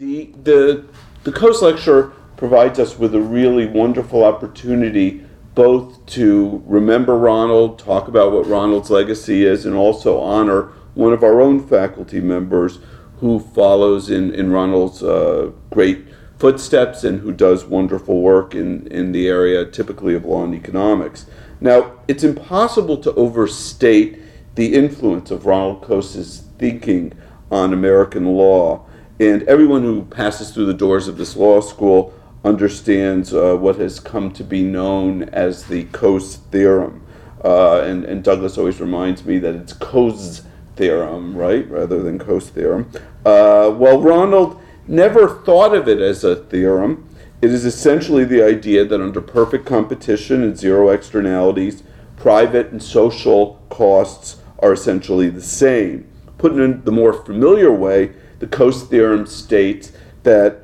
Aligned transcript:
The, 0.00 0.30
the, 0.44 0.86
the 1.24 1.30
Coase 1.30 1.60
lecture 1.60 2.12
provides 2.38 2.78
us 2.78 2.98
with 2.98 3.14
a 3.14 3.20
really 3.20 3.66
wonderful 3.66 4.24
opportunity 4.24 5.26
both 5.54 6.06
to 6.06 6.62
remember 6.64 7.18
Ronald, 7.18 7.78
talk 7.78 8.08
about 8.08 8.32
what 8.32 8.46
Ronald's 8.46 8.88
legacy 8.88 9.44
is, 9.44 9.66
and 9.66 9.74
also 9.74 10.18
honor 10.18 10.72
one 10.94 11.12
of 11.12 11.22
our 11.22 11.42
own 11.42 11.68
faculty 11.68 12.18
members 12.18 12.78
who 13.18 13.40
follows 13.40 14.08
in, 14.08 14.32
in 14.34 14.50
Ronald's 14.50 15.02
uh, 15.02 15.50
great 15.68 16.06
footsteps 16.38 17.04
and 17.04 17.20
who 17.20 17.30
does 17.30 17.66
wonderful 17.66 18.22
work 18.22 18.54
in, 18.54 18.86
in 18.86 19.12
the 19.12 19.28
area 19.28 19.66
typically 19.66 20.14
of 20.14 20.24
law 20.24 20.44
and 20.44 20.54
economics. 20.54 21.26
Now, 21.60 21.92
it's 22.08 22.24
impossible 22.24 22.96
to 23.02 23.12
overstate 23.16 24.18
the 24.54 24.72
influence 24.72 25.30
of 25.30 25.44
Ronald 25.44 25.82
Coase's 25.82 26.44
thinking 26.56 27.12
on 27.50 27.74
American 27.74 28.24
law. 28.24 28.86
And 29.20 29.42
everyone 29.42 29.82
who 29.82 30.06
passes 30.06 30.50
through 30.50 30.64
the 30.64 30.72
doors 30.72 31.06
of 31.06 31.18
this 31.18 31.36
law 31.36 31.60
school 31.60 32.14
understands 32.42 33.34
uh, 33.34 33.54
what 33.54 33.76
has 33.76 34.00
come 34.00 34.32
to 34.32 34.42
be 34.42 34.62
known 34.62 35.24
as 35.24 35.66
the 35.66 35.84
Coase 35.84 36.36
theorem. 36.50 37.04
Uh, 37.44 37.82
and, 37.82 38.06
and 38.06 38.24
Douglas 38.24 38.56
always 38.56 38.80
reminds 38.80 39.26
me 39.26 39.38
that 39.38 39.54
it's 39.54 39.74
Coase 39.74 40.42
theorem, 40.74 41.36
right, 41.36 41.70
rather 41.70 42.02
than 42.02 42.18
Coase 42.18 42.48
theorem. 42.48 42.90
Uh, 43.26 43.70
well, 43.76 44.00
Ronald 44.00 44.58
never 44.88 45.28
thought 45.28 45.74
of 45.74 45.86
it 45.86 45.98
as 45.98 46.24
a 46.24 46.36
theorem. 46.36 47.06
It 47.42 47.50
is 47.50 47.66
essentially 47.66 48.24
the 48.24 48.42
idea 48.42 48.86
that 48.86 49.02
under 49.02 49.20
perfect 49.20 49.66
competition 49.66 50.42
and 50.42 50.56
zero 50.56 50.88
externalities, 50.88 51.82
private 52.16 52.68
and 52.68 52.82
social 52.82 53.62
costs 53.68 54.40
are 54.60 54.72
essentially 54.72 55.28
the 55.28 55.42
same. 55.42 56.10
Put 56.38 56.52
in 56.52 56.82
the 56.84 56.92
more 56.92 57.12
familiar 57.12 57.70
way, 57.70 58.14
the 58.40 58.46
Coase 58.46 58.88
theorem 58.88 59.26
states 59.26 59.92
that 60.24 60.62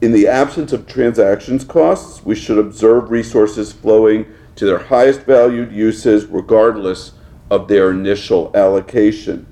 in 0.00 0.12
the 0.12 0.28
absence 0.28 0.72
of 0.72 0.86
transactions 0.86 1.64
costs, 1.64 2.24
we 2.24 2.34
should 2.34 2.58
observe 2.58 3.10
resources 3.10 3.72
flowing 3.72 4.26
to 4.56 4.66
their 4.66 4.78
highest 4.78 5.22
valued 5.22 5.72
uses 5.72 6.26
regardless 6.26 7.12
of 7.50 7.68
their 7.68 7.90
initial 7.90 8.50
allocation. 8.54 9.46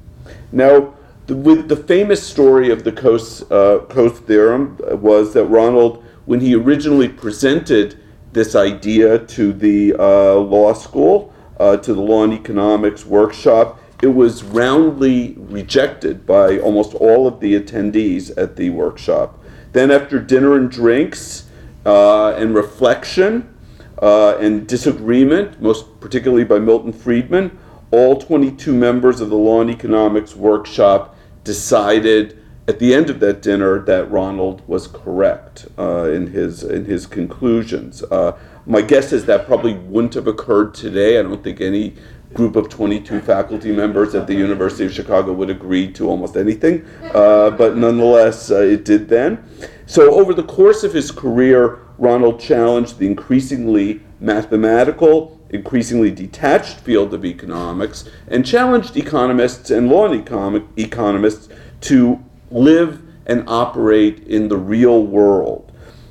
Now, 0.52 0.94
the, 1.26 1.34
with 1.34 1.68
the 1.68 1.76
famous 1.76 2.24
story 2.24 2.70
of 2.70 2.84
the 2.84 2.92
Coase, 2.92 3.42
uh, 3.50 3.84
Coase 3.86 4.18
theorem 4.26 4.78
was 5.00 5.32
that 5.34 5.44
Ronald, 5.46 6.04
when 6.26 6.40
he 6.40 6.54
originally 6.54 7.08
presented 7.08 7.98
this 8.32 8.54
idea 8.54 9.18
to 9.18 9.52
the 9.52 9.94
uh, 9.98 10.34
law 10.34 10.72
school, 10.72 11.32
uh, 11.58 11.76
to 11.78 11.94
the 11.94 12.00
law 12.00 12.24
and 12.24 12.32
economics 12.32 13.06
workshop, 13.06 13.78
it 14.02 14.08
was 14.08 14.42
roundly 14.42 15.34
rejected 15.38 16.26
by 16.26 16.58
almost 16.58 16.92
all 16.94 17.28
of 17.28 17.38
the 17.38 17.58
attendees 17.58 18.36
at 18.36 18.56
the 18.56 18.68
workshop. 18.70 19.38
Then, 19.72 19.92
after 19.92 20.18
dinner 20.18 20.56
and 20.56 20.68
drinks 20.68 21.48
uh, 21.86 22.34
and 22.34 22.54
reflection 22.54 23.54
uh, 24.02 24.36
and 24.38 24.66
disagreement, 24.66 25.62
most 25.62 26.00
particularly 26.00 26.44
by 26.44 26.58
Milton 26.58 26.92
Friedman, 26.92 27.56
all 27.92 28.20
22 28.20 28.74
members 28.74 29.20
of 29.20 29.30
the 29.30 29.36
Law 29.36 29.60
and 29.60 29.70
Economics 29.70 30.34
workshop 30.34 31.16
decided 31.44 32.38
at 32.66 32.78
the 32.80 32.94
end 32.94 33.08
of 33.08 33.20
that 33.20 33.40
dinner 33.40 33.78
that 33.80 34.10
Ronald 34.10 34.66
was 34.66 34.88
correct 34.88 35.66
uh, 35.78 36.10
in 36.10 36.28
his 36.28 36.62
in 36.62 36.84
his 36.86 37.06
conclusions. 37.06 38.02
Uh, 38.04 38.36
my 38.66 38.80
guess 38.80 39.12
is 39.12 39.26
that 39.26 39.46
probably 39.46 39.74
wouldn't 39.74 40.14
have 40.14 40.26
occurred 40.26 40.74
today. 40.74 41.18
I 41.18 41.22
don't 41.22 41.42
think 41.42 41.60
any 41.60 41.94
group 42.34 42.56
of 42.56 42.68
22 42.68 43.20
faculty 43.20 43.72
members 43.72 44.14
at 44.14 44.26
the 44.26 44.34
University 44.34 44.84
of 44.84 44.92
Chicago 44.92 45.32
would 45.32 45.50
agree 45.50 45.90
to 45.92 46.08
almost 46.08 46.36
anything, 46.36 46.84
uh, 47.14 47.50
but 47.50 47.76
nonetheless, 47.76 48.50
uh, 48.50 48.60
it 48.60 48.84
did 48.84 49.08
then. 49.08 49.42
So, 49.86 50.14
over 50.14 50.32
the 50.32 50.42
course 50.42 50.84
of 50.84 50.92
his 50.92 51.10
career, 51.10 51.80
Ronald 51.98 52.40
challenged 52.40 52.98
the 52.98 53.06
increasingly 53.06 54.00
mathematical, 54.20 55.40
increasingly 55.50 56.10
detached 56.10 56.78
field 56.80 57.12
of 57.12 57.24
economics 57.24 58.08
and 58.28 58.46
challenged 58.46 58.96
economists 58.96 59.70
and 59.70 59.88
law 59.88 60.10
and 60.10 60.68
economists 60.78 61.48
to 61.82 62.24
live 62.50 63.02
and 63.26 63.44
operate 63.46 64.26
in 64.26 64.48
the 64.48 64.56
real 64.56 65.04
world. 65.06 65.70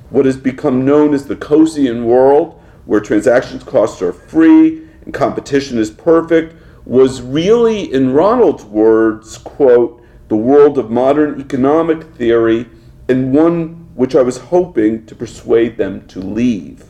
What 0.09 0.25
has 0.25 0.37
become 0.37 0.85
known 0.85 1.13
as 1.13 1.25
the 1.25 1.35
Coasean 1.35 2.05
world, 2.05 2.61
where 2.85 2.99
transactions 2.99 3.63
costs 3.63 4.01
are 4.01 4.13
free 4.13 4.87
and 5.05 5.13
competition 5.13 5.77
is 5.77 5.91
perfect 5.91 6.55
was 6.85 7.21
really, 7.21 7.91
in 7.91 8.13
Ronald's 8.13 8.65
words, 8.65 9.37
quote, 9.37 10.01
the 10.27 10.35
world 10.35 10.77
of 10.77 10.89
modern 10.89 11.39
economic 11.39 12.03
theory 12.15 12.67
and 13.07 13.33
one 13.33 13.89
which 13.93 14.15
I 14.15 14.21
was 14.21 14.37
hoping 14.37 15.05
to 15.05 15.15
persuade 15.15 15.77
them 15.77 16.07
to 16.07 16.19
leave, 16.19 16.85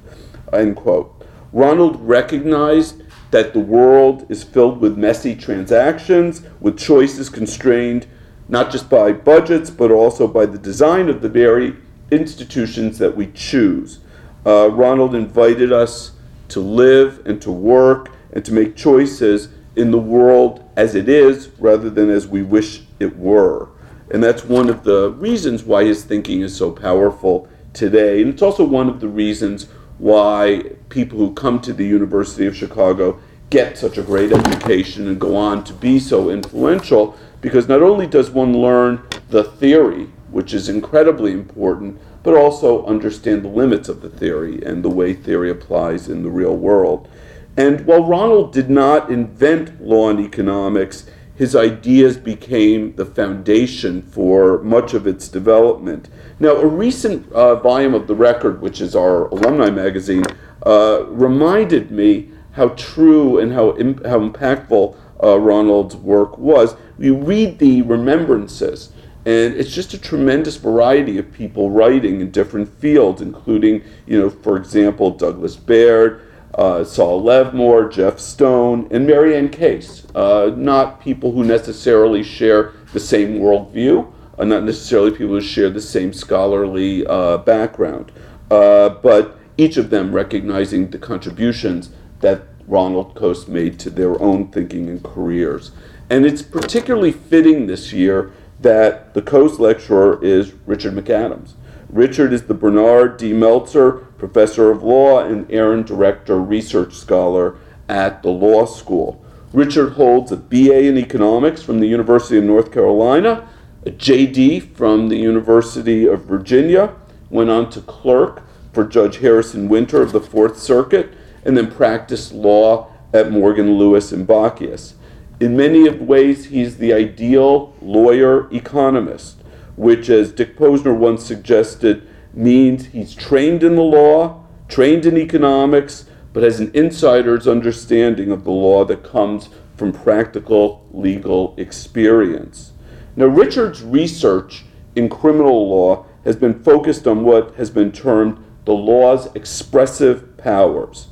end 0.53 0.75
quote. 0.75 1.25
Ronald 1.51 1.99
recognized 1.99 3.01
that 3.31 3.53
the 3.53 3.59
world 3.59 4.25
is 4.29 4.43
filled 4.43 4.79
with 4.79 4.97
messy 4.97 5.35
transactions, 5.35 6.43
with 6.59 6.77
choices 6.77 7.29
constrained 7.29 8.07
not 8.47 8.69
just 8.69 8.89
by 8.89 9.13
budgets, 9.13 9.69
but 9.69 9.91
also 9.91 10.27
by 10.27 10.45
the 10.45 10.57
design 10.57 11.09
of 11.09 11.21
the 11.21 11.29
very 11.29 11.75
institutions 12.11 12.99
that 12.99 13.15
we 13.15 13.27
choose. 13.27 13.99
Uh, 14.45 14.69
Ronald 14.69 15.15
invited 15.15 15.71
us 15.71 16.11
to 16.51 16.59
live 16.59 17.25
and 17.25 17.41
to 17.41 17.51
work 17.51 18.11
and 18.33 18.45
to 18.45 18.53
make 18.53 18.75
choices 18.75 19.49
in 19.75 19.91
the 19.91 19.97
world 19.97 20.63
as 20.75 20.95
it 20.95 21.07
is 21.07 21.49
rather 21.59 21.89
than 21.89 22.09
as 22.09 22.27
we 22.27 22.41
wish 22.41 22.83
it 22.99 23.17
were. 23.17 23.69
And 24.11 24.21
that's 24.21 24.43
one 24.43 24.69
of 24.69 24.83
the 24.83 25.11
reasons 25.11 25.63
why 25.63 25.85
his 25.85 26.03
thinking 26.03 26.41
is 26.41 26.55
so 26.55 26.71
powerful 26.71 27.47
today. 27.73 28.21
And 28.21 28.33
it's 28.33 28.41
also 28.41 28.65
one 28.65 28.89
of 28.89 28.99
the 28.99 29.07
reasons 29.07 29.67
why 29.97 30.63
people 30.89 31.17
who 31.17 31.33
come 31.33 31.61
to 31.61 31.73
the 31.73 31.85
University 31.85 32.45
of 32.45 32.55
Chicago 32.55 33.19
get 33.49 33.77
such 33.77 33.97
a 33.97 34.01
great 34.01 34.31
education 34.31 35.07
and 35.07 35.19
go 35.19 35.35
on 35.35 35.63
to 35.63 35.73
be 35.73 35.99
so 35.99 36.29
influential 36.29 37.15
because 37.41 37.67
not 37.67 37.81
only 37.81 38.07
does 38.07 38.29
one 38.29 38.57
learn 38.57 39.01
the 39.29 39.43
theory, 39.43 40.09
which 40.29 40.53
is 40.53 40.69
incredibly 40.69 41.31
important, 41.31 41.99
but 42.23 42.35
also 42.35 42.85
understand 42.85 43.43
the 43.43 43.49
limits 43.49 43.89
of 43.89 44.01
the 44.01 44.09
theory 44.09 44.61
and 44.63 44.83
the 44.83 44.89
way 44.89 45.13
theory 45.13 45.49
applies 45.49 46.07
in 46.07 46.23
the 46.23 46.29
real 46.29 46.55
world. 46.55 47.09
And 47.57 47.85
while 47.85 48.05
Ronald 48.05 48.53
did 48.53 48.69
not 48.69 49.11
invent 49.11 49.81
law 49.81 50.09
and 50.09 50.19
economics, 50.19 51.05
his 51.35 51.55
ideas 51.55 52.17
became 52.17 52.95
the 52.95 53.05
foundation 53.05 54.03
for 54.03 54.61
much 54.61 54.93
of 54.93 55.07
its 55.07 55.27
development. 55.27 56.07
Now, 56.39 56.55
a 56.57 56.67
recent 56.67 57.31
uh, 57.31 57.55
volume 57.55 57.93
of 57.93 58.07
The 58.07 58.15
Record, 58.15 58.61
which 58.61 58.79
is 58.79 58.95
our 58.95 59.27
alumni 59.29 59.69
magazine, 59.69 60.23
uh, 60.65 61.05
reminded 61.07 61.89
me 61.91 62.29
how 62.51 62.69
true 62.69 63.39
and 63.39 63.53
how, 63.53 63.71
how 64.07 64.19
impactful 64.19 64.95
uh, 65.23 65.39
Ronald's 65.39 65.95
work 65.95 66.37
was. 66.37 66.75
You 66.99 67.15
read 67.15 67.59
the 67.59 67.81
remembrances, 67.81 68.91
and 69.25 69.53
it's 69.53 69.71
just 69.71 69.93
a 69.93 69.99
tremendous 69.99 70.57
variety 70.57 71.17
of 71.19 71.31
people 71.31 71.69
writing 71.69 72.21
in 72.21 72.31
different 72.31 72.67
fields, 72.79 73.21
including, 73.21 73.83
you 74.07 74.19
know, 74.19 74.29
for 74.29 74.57
example, 74.57 75.11
Douglas 75.11 75.55
Baird, 75.55 76.21
uh, 76.55 76.83
Saul 76.83 77.21
Levmore, 77.21 77.91
Jeff 77.91 78.19
Stone, 78.19 78.87
and 78.89 79.05
Mary 79.05 79.35
Anne 79.35 79.49
Case. 79.49 80.07
Uh, 80.15 80.51
not 80.55 80.99
people 80.99 81.31
who 81.31 81.43
necessarily 81.43 82.23
share 82.23 82.73
the 82.93 82.99
same 82.99 83.39
worldview, 83.39 84.11
uh, 84.39 84.43
not 84.43 84.63
necessarily 84.63 85.11
people 85.11 85.35
who 85.35 85.41
share 85.41 85.69
the 85.69 85.81
same 85.81 86.13
scholarly 86.13 87.05
uh, 87.05 87.37
background, 87.37 88.11
uh, 88.49 88.89
but 88.89 89.37
each 89.55 89.77
of 89.77 89.91
them 89.91 90.13
recognizing 90.13 90.89
the 90.89 90.97
contributions 90.97 91.91
that 92.21 92.41
Ronald 92.67 93.15
Coase 93.15 93.47
made 93.47 93.79
to 93.79 93.89
their 93.89 94.19
own 94.21 94.51
thinking 94.51 94.89
and 94.89 95.03
careers. 95.03 95.71
And 96.09 96.25
it's 96.25 96.41
particularly 96.41 97.11
fitting 97.11 97.67
this 97.67 97.93
year 97.93 98.31
that 98.61 99.13
the 99.13 99.21
Coase 99.21 99.59
lecturer 99.59 100.23
is 100.23 100.53
Richard 100.65 100.93
McAdams. 100.93 101.53
Richard 101.89 102.31
is 102.31 102.43
the 102.43 102.53
Bernard 102.53 103.17
D. 103.17 103.33
Meltzer 103.33 103.91
Professor 103.91 104.71
of 104.71 104.83
Law 104.83 105.19
and 105.23 105.49
Aaron 105.51 105.83
Director 105.83 106.39
Research 106.39 106.93
Scholar 106.93 107.57
at 107.89 108.23
the 108.23 108.29
law 108.29 108.65
school. 108.65 109.23
Richard 109.51 109.93
holds 109.93 110.31
a 110.31 110.37
BA 110.37 110.87
in 110.87 110.97
Economics 110.97 111.61
from 111.61 111.79
the 111.79 111.87
University 111.87 112.37
of 112.37 112.45
North 112.45 112.71
Carolina, 112.71 113.49
a 113.85 113.91
JD 113.91 114.73
from 114.75 115.09
the 115.09 115.17
University 115.17 116.05
of 116.05 116.23
Virginia, 116.23 116.93
went 117.29 117.49
on 117.49 117.69
to 117.71 117.81
clerk 117.81 118.43
for 118.71 118.85
Judge 118.85 119.17
Harrison 119.17 119.67
Winter 119.67 120.01
of 120.01 120.13
the 120.13 120.21
Fourth 120.21 120.57
Circuit, 120.57 121.11
and 121.43 121.57
then 121.57 121.69
practiced 121.69 122.31
law 122.31 122.89
at 123.13 123.31
Morgan 123.31 123.77
Lewis 123.77 124.11
and 124.11 124.25
Bockius. 124.25 124.93
In 125.41 125.57
many 125.57 125.87
of 125.87 125.99
ways, 125.99 126.45
he's 126.45 126.77
the 126.77 126.93
ideal 126.93 127.73
lawyer 127.81 128.47
economist, 128.53 129.41
which, 129.75 130.07
as 130.07 130.31
Dick 130.31 130.55
Posner 130.55 130.95
once 130.95 131.25
suggested, 131.25 132.07
means 132.31 132.85
he's 132.85 133.15
trained 133.15 133.63
in 133.63 133.75
the 133.75 133.81
law, 133.81 134.43
trained 134.67 135.07
in 135.07 135.17
economics, 135.17 136.05
but 136.31 136.43
has 136.43 136.59
an 136.59 136.69
insider's 136.75 137.47
understanding 137.47 138.31
of 138.31 138.43
the 138.43 138.51
law 138.51 138.85
that 138.85 139.03
comes 139.03 139.49
from 139.75 139.91
practical 139.91 140.85
legal 140.91 141.55
experience. 141.57 142.73
Now, 143.15 143.25
Richard's 143.25 143.81
research 143.81 144.65
in 144.95 145.09
criminal 145.09 145.67
law 145.67 146.05
has 146.23 146.35
been 146.35 146.61
focused 146.61 147.07
on 147.07 147.23
what 147.23 147.55
has 147.55 147.71
been 147.71 147.91
termed 147.91 148.37
the 148.65 148.73
law's 148.73 149.27
expressive 149.33 150.37
powers. 150.37 151.07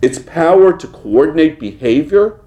Its 0.00 0.18
power 0.18 0.74
to 0.74 0.86
coordinate 0.86 1.60
behavior, 1.60 2.40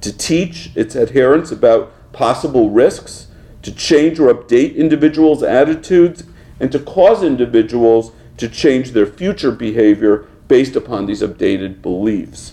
to 0.00 0.16
teach 0.16 0.70
its 0.74 0.94
adherents 0.94 1.50
about 1.50 1.92
possible 2.12 2.70
risks, 2.70 3.28
to 3.62 3.72
change 3.72 4.18
or 4.18 4.32
update 4.32 4.76
individuals' 4.76 5.42
attitudes, 5.42 6.24
and 6.60 6.70
to 6.72 6.78
cause 6.78 7.22
individuals 7.22 8.12
to 8.36 8.48
change 8.48 8.92
their 8.92 9.06
future 9.06 9.50
behavior 9.50 10.26
based 10.48 10.76
upon 10.76 11.06
these 11.06 11.22
updated 11.22 11.82
beliefs. 11.82 12.52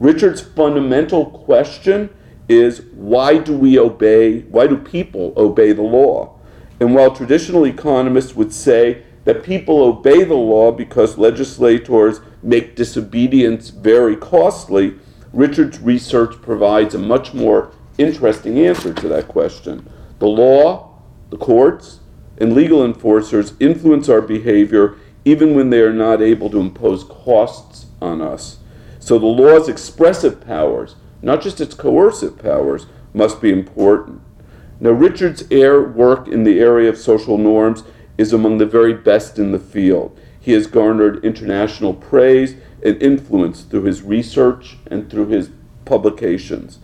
Richard's 0.00 0.40
fundamental 0.40 1.26
question 1.26 2.10
is 2.48 2.82
why 2.92 3.38
do 3.38 3.56
we 3.56 3.78
obey, 3.78 4.40
why 4.42 4.66
do 4.66 4.76
people 4.76 5.32
obey 5.36 5.72
the 5.72 5.82
law? 5.82 6.38
And 6.80 6.94
while 6.94 7.14
traditional 7.14 7.66
economists 7.66 8.34
would 8.34 8.52
say 8.52 9.02
that 9.24 9.42
people 9.42 9.82
obey 9.82 10.24
the 10.24 10.34
law 10.34 10.72
because 10.72 11.18
legislators 11.18 12.20
make 12.42 12.76
disobedience 12.76 13.70
very 13.70 14.16
costly, 14.16 14.94
Richard's 15.38 15.78
research 15.78 16.42
provides 16.42 16.96
a 16.96 16.98
much 16.98 17.32
more 17.32 17.70
interesting 17.96 18.58
answer 18.58 18.92
to 18.92 19.06
that 19.06 19.28
question. 19.28 19.88
The 20.18 20.26
law, 20.26 20.98
the 21.30 21.36
courts, 21.36 22.00
and 22.38 22.54
legal 22.54 22.84
enforcers 22.84 23.52
influence 23.60 24.08
our 24.08 24.20
behavior 24.20 24.96
even 25.24 25.54
when 25.54 25.70
they 25.70 25.80
are 25.80 25.92
not 25.92 26.20
able 26.20 26.50
to 26.50 26.58
impose 26.58 27.04
costs 27.04 27.86
on 28.02 28.20
us. 28.20 28.58
So 28.98 29.16
the 29.16 29.26
law's 29.26 29.68
expressive 29.68 30.40
powers, 30.44 30.96
not 31.22 31.40
just 31.40 31.60
its 31.60 31.74
coercive 31.74 32.36
powers, 32.40 32.86
must 33.14 33.40
be 33.40 33.52
important. 33.52 34.20
Now, 34.80 34.90
Richard's 34.90 35.44
air 35.52 35.80
work 35.80 36.26
in 36.26 36.42
the 36.42 36.58
area 36.58 36.88
of 36.88 36.98
social 36.98 37.38
norms 37.38 37.84
is 38.16 38.32
among 38.32 38.58
the 38.58 38.66
very 38.66 38.92
best 38.92 39.38
in 39.38 39.52
the 39.52 39.60
field. 39.60 40.18
He 40.40 40.50
has 40.54 40.66
garnered 40.66 41.24
international 41.24 41.94
praise 41.94 42.56
and 42.84 43.02
influence 43.02 43.62
through 43.62 43.84
his 43.84 44.02
research 44.02 44.76
and 44.86 45.10
through 45.10 45.28
his 45.28 45.50
publications. 45.84 46.78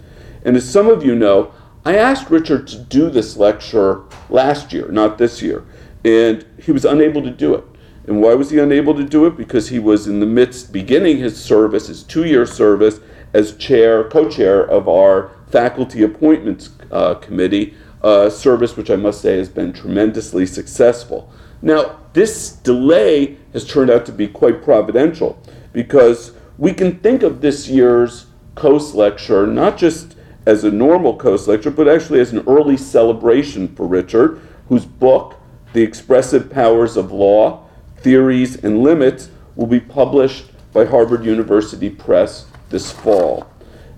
And 0.44 0.56
as 0.56 0.68
some 0.68 0.88
of 0.88 1.04
you 1.04 1.14
know, 1.14 1.52
I 1.84 1.96
asked 1.96 2.30
Richard 2.30 2.66
to 2.68 2.78
do 2.78 3.10
this 3.10 3.36
lecture 3.36 4.02
last 4.30 4.72
year, 4.72 4.88
not 4.88 5.18
this 5.18 5.42
year, 5.42 5.64
and 6.04 6.44
he 6.60 6.72
was 6.72 6.84
unable 6.84 7.22
to 7.22 7.30
do 7.30 7.54
it. 7.54 7.64
And 8.06 8.20
why 8.20 8.34
was 8.34 8.50
he 8.50 8.58
unable 8.58 8.94
to 8.94 9.04
do 9.04 9.26
it? 9.26 9.36
Because 9.36 9.68
he 9.68 9.78
was 9.78 10.06
in 10.06 10.20
the 10.20 10.26
midst, 10.26 10.72
beginning 10.72 11.18
his 11.18 11.42
service, 11.42 11.88
his 11.88 12.02
two 12.02 12.24
year 12.24 12.46
service, 12.46 13.00
as 13.32 13.56
chair, 13.56 14.04
co 14.04 14.28
chair 14.28 14.62
of 14.62 14.88
our 14.88 15.30
faculty 15.48 16.02
appointments 16.02 16.70
uh, 16.90 17.14
committee, 17.14 17.74
a 18.02 18.30
service 18.30 18.76
which 18.76 18.90
I 18.90 18.96
must 18.96 19.20
say 19.20 19.38
has 19.38 19.48
been 19.48 19.72
tremendously 19.72 20.46
successful. 20.46 21.32
Now, 21.62 22.00
this 22.12 22.52
delay 22.52 23.38
has 23.52 23.66
turned 23.66 23.90
out 23.90 24.04
to 24.06 24.12
be 24.12 24.28
quite 24.28 24.62
providential 24.62 25.42
because 25.74 26.32
we 26.56 26.72
can 26.72 26.98
think 27.00 27.22
of 27.22 27.42
this 27.42 27.68
year's 27.68 28.26
Coase 28.54 28.94
lecture 28.94 29.46
not 29.46 29.76
just 29.76 30.16
as 30.46 30.64
a 30.64 30.70
normal 30.70 31.18
Coase 31.18 31.46
lecture, 31.46 31.70
but 31.70 31.88
actually 31.88 32.20
as 32.20 32.32
an 32.32 32.44
early 32.46 32.76
celebration 32.76 33.74
for 33.74 33.86
Richard, 33.86 34.40
whose 34.68 34.86
book, 34.86 35.34
The 35.72 35.82
Expressive 35.82 36.50
Powers 36.50 36.96
of 36.96 37.12
Law 37.12 37.66
Theories 37.98 38.62
and 38.62 38.82
Limits, 38.82 39.30
will 39.56 39.66
be 39.66 39.80
published 39.80 40.46
by 40.72 40.84
Harvard 40.84 41.24
University 41.24 41.90
Press 41.90 42.46
this 42.70 42.92
fall. 42.92 43.50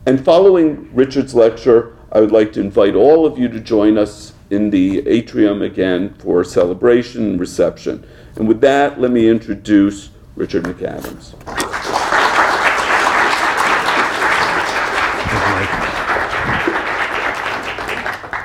And 0.06 0.24
following 0.24 0.88
Richard's 0.94 1.34
lecture, 1.34 1.96
I 2.12 2.20
would 2.20 2.32
like 2.32 2.52
to 2.54 2.60
invite 2.60 2.94
all 2.94 3.26
of 3.26 3.38
you 3.38 3.48
to 3.48 3.60
join 3.60 3.98
us 3.98 4.32
in 4.50 4.70
the 4.70 5.06
atrium 5.08 5.62
again 5.62 6.14
for 6.14 6.40
a 6.40 6.44
celebration 6.44 7.30
and 7.30 7.40
reception. 7.40 8.06
And 8.36 8.46
with 8.46 8.60
that, 8.60 9.00
let 9.00 9.10
me 9.10 9.28
introduce 9.28 10.10
Richard 10.36 10.64
McAdams. 10.64 11.34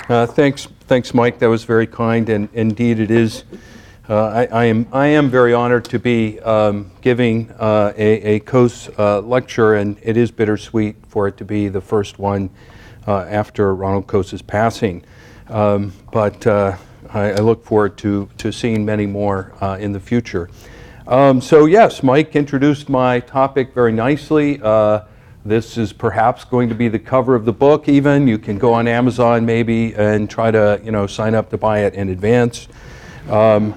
Uh, 0.10 0.26
thanks, 0.26 0.68
thanks, 0.88 1.14
Mike. 1.14 1.40
That 1.40 1.48
was 1.48 1.64
very 1.64 1.88
kind, 1.88 2.28
and 2.28 2.50
indeed 2.54 3.00
it 3.00 3.10
is. 3.10 3.46
Uh, 4.10 4.26
I, 4.26 4.46
I, 4.48 4.66
am, 4.66 4.88
I 4.92 5.08
am 5.08 5.30
very 5.30 5.54
honored 5.54 5.86
to 5.86 6.00
be 6.00 6.38
um, 6.42 6.92
giving 7.00 7.50
uh, 7.52 7.94
a, 7.96 8.36
a 8.36 8.40
Coase 8.42 8.90
uh, 9.00 9.22
lecture, 9.22 9.76
and 9.76 9.98
it 10.02 10.18
is 10.18 10.30
bittersweet 10.30 10.98
for 11.08 11.30
it 11.30 11.38
to 11.38 11.46
be 11.46 11.70
the 11.70 11.80
first 11.80 12.20
one 12.20 12.50
uh, 13.08 13.20
after 13.20 13.74
Ronald 13.74 14.08
Coase's 14.08 14.42
passing. 14.42 15.06
Um, 15.48 15.94
but 16.12 16.46
uh, 16.46 16.76
I, 17.10 17.32
I, 17.32 17.36
look 17.38 17.64
forward 17.64 17.98
to, 18.00 18.30
to 18.38 18.52
seeing 18.52 18.84
many 18.84 19.06
more 19.06 19.54
in 19.80 19.94
the 19.94 20.00
future. 20.02 20.50
Um, 21.12 21.42
so, 21.42 21.66
yes, 21.66 22.04
Mike 22.04 22.38
introduced 22.38 22.88
my 22.88 23.20
topic 23.20 23.74
very 23.74 23.92
nicely. 23.92 24.56
This 25.44 25.78
is 25.78 25.92
perhaps 25.92 26.46
going 26.46 26.70
to 26.70 26.76
be 26.76 26.88
the 26.88 27.00
cover 27.00 27.36
of 27.36 27.44
the 27.44 27.52
book 27.52 27.90
even. 27.90 28.30
You 28.30 28.38
can 28.38 28.58
go 28.58 28.72
on 28.72 28.88
Amazon 28.88 29.46
maybe 29.46 29.94
and 29.96 30.30
try 30.30 30.52
to, 30.52 30.80
you 30.86 30.92
know, 30.92 31.08
sign 31.08 31.36
up 31.36 31.50
to 31.50 31.58
buy 31.58 31.80
it 31.80 31.96
in 31.96 32.08
advance. 32.08 32.70
Um, 33.28 33.74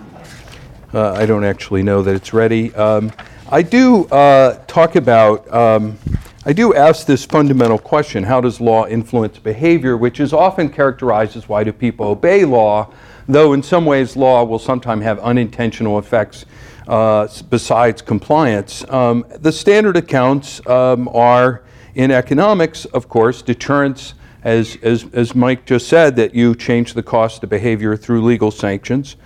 uh, 0.94 1.14
I 1.14 1.26
don't 1.26 1.42
actually 1.42 1.82
know 1.82 2.02
that 2.02 2.14
it's 2.14 2.32
ready. 2.32 2.72
Um, 2.76 3.10
I 3.50 3.62
do 3.62 4.04
uh, 4.12 4.64
talk 4.68 4.94
about, 4.94 5.52
um, 5.52 5.98
I 6.46 6.52
do 6.52 6.72
ask 6.72 7.04
this 7.04 7.24
fundamental 7.24 7.78
question 7.78 8.22
how 8.22 8.42
does 8.42 8.60
law 8.60 8.86
influence 8.86 9.40
behavior, 9.40 9.96
which 9.96 10.20
is 10.20 10.32
often 10.32 10.68
characterized 10.68 11.36
as 11.36 11.48
why 11.48 11.64
do 11.64 11.72
people 11.72 12.06
obey 12.06 12.44
law, 12.44 12.92
though 13.26 13.54
in 13.54 13.62
some 13.64 13.86
ways 13.86 14.14
law 14.16 14.44
will 14.44 14.60
sometimes 14.60 15.02
have 15.02 15.18
unintentional 15.18 15.98
effects 15.98 16.46
uh, 16.88 17.28
besides 17.48 18.02
compliance. 18.02 18.84
Um, 18.90 19.24
the 19.40 19.52
standard 19.52 19.96
accounts 19.96 20.64
um, 20.66 21.08
are 21.08 21.62
in 21.94 22.10
economics, 22.10 22.84
of 22.86 23.08
course, 23.08 23.42
deterrence, 23.42 24.14
as, 24.42 24.76
as, 24.82 25.06
as 25.12 25.34
Mike 25.34 25.64
just 25.64 25.88
said, 25.88 26.16
that 26.16 26.34
you 26.34 26.54
change 26.54 26.94
the 26.94 27.02
cost 27.02 27.42
of 27.42 27.50
behavior 27.50 27.96
through 27.96 28.22
legal 28.22 28.50
sanctions. 28.50 29.16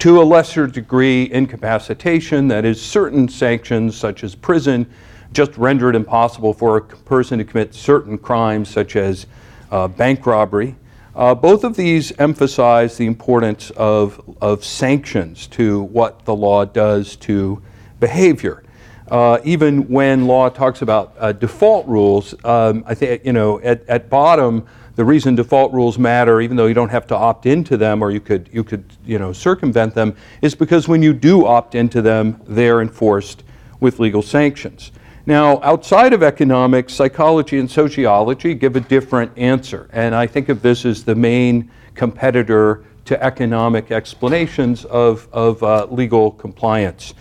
To 0.00 0.22
a 0.22 0.24
lesser 0.24 0.68
degree, 0.68 1.28
incapacitation, 1.32 2.46
that 2.48 2.64
is, 2.64 2.80
certain 2.80 3.28
sanctions, 3.28 3.96
such 3.96 4.22
as 4.22 4.36
prison, 4.36 4.88
just 5.32 5.56
render 5.56 5.90
it 5.90 5.96
impossible 5.96 6.54
for 6.54 6.76
a 6.76 6.80
person 6.80 7.38
to 7.38 7.44
commit 7.44 7.74
certain 7.74 8.16
crimes, 8.16 8.68
such 8.68 8.94
as 8.94 9.26
uh, 9.70 9.88
bank 9.88 10.24
robbery. 10.24 10.76
Uh, 11.18 11.34
both 11.34 11.64
of 11.64 11.74
these 11.74 12.16
emphasize 12.20 12.96
the 12.96 13.04
importance 13.04 13.70
of, 13.70 14.22
of 14.40 14.64
sanctions 14.64 15.48
to 15.48 15.82
what 15.82 16.24
the 16.26 16.34
law 16.34 16.64
does 16.64 17.16
to 17.16 17.60
behavior. 17.98 18.62
Uh, 19.10 19.40
even 19.42 19.88
when 19.88 20.28
law 20.28 20.48
talks 20.48 20.80
about 20.80 21.12
uh, 21.18 21.32
default 21.32 21.84
rules, 21.88 22.36
um, 22.44 22.84
I 22.86 22.94
think, 22.94 23.24
you 23.24 23.32
know, 23.32 23.58
at, 23.62 23.84
at 23.88 24.08
bottom, 24.08 24.64
the 24.94 25.04
reason 25.04 25.34
default 25.34 25.72
rules 25.72 25.98
matter, 25.98 26.40
even 26.40 26.56
though 26.56 26.66
you 26.66 26.74
don't 26.74 26.90
have 26.90 27.08
to 27.08 27.16
opt 27.16 27.46
into 27.46 27.76
them 27.76 28.00
or 28.00 28.12
you 28.12 28.20
could, 28.20 28.48
you 28.52 28.62
could 28.62 28.84
you 29.04 29.18
know, 29.18 29.32
circumvent 29.32 29.96
them, 29.96 30.14
is 30.40 30.54
because 30.54 30.86
when 30.86 31.02
you 31.02 31.12
do 31.12 31.46
opt 31.46 31.74
into 31.74 32.00
them, 32.00 32.40
they're 32.46 32.80
enforced 32.80 33.42
with 33.80 33.98
legal 33.98 34.22
sanctions. 34.22 34.92
Now, 35.28 35.60
outside 35.62 36.14
of 36.14 36.22
economics, 36.22 36.94
psychology 36.94 37.58
and 37.58 37.70
sociology 37.70 38.54
give 38.54 38.76
a 38.76 38.80
different 38.80 39.36
answer. 39.36 39.90
And 39.92 40.14
I 40.14 40.26
think 40.26 40.48
of 40.48 40.62
this 40.62 40.86
as 40.86 41.04
the 41.04 41.14
main 41.14 41.70
competitor 41.94 42.82
to 43.04 43.22
economic 43.22 43.90
explanations 43.90 44.86
of, 44.86 45.28
of 45.30 45.62
uh, 45.62 45.84
legal 45.90 46.30
compliance. 46.30 47.12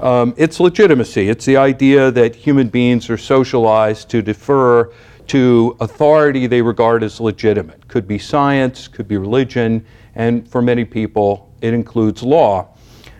Um, 0.00 0.32
it's 0.36 0.60
legitimacy. 0.60 1.28
It's 1.28 1.44
the 1.44 1.56
idea 1.56 2.12
that 2.12 2.36
human 2.36 2.68
beings 2.68 3.10
are 3.10 3.18
socialized 3.18 4.10
to 4.10 4.22
defer 4.22 4.92
to 5.26 5.76
authority 5.80 6.46
they 6.46 6.62
regard 6.62 7.02
as 7.02 7.18
legitimate. 7.18 7.88
Could 7.88 8.06
be 8.06 8.16
science, 8.16 8.86
could 8.86 9.08
be 9.08 9.16
religion, 9.16 9.84
and 10.14 10.48
for 10.48 10.62
many 10.62 10.84
people, 10.84 11.52
it 11.62 11.74
includes 11.74 12.22
law. 12.22 12.68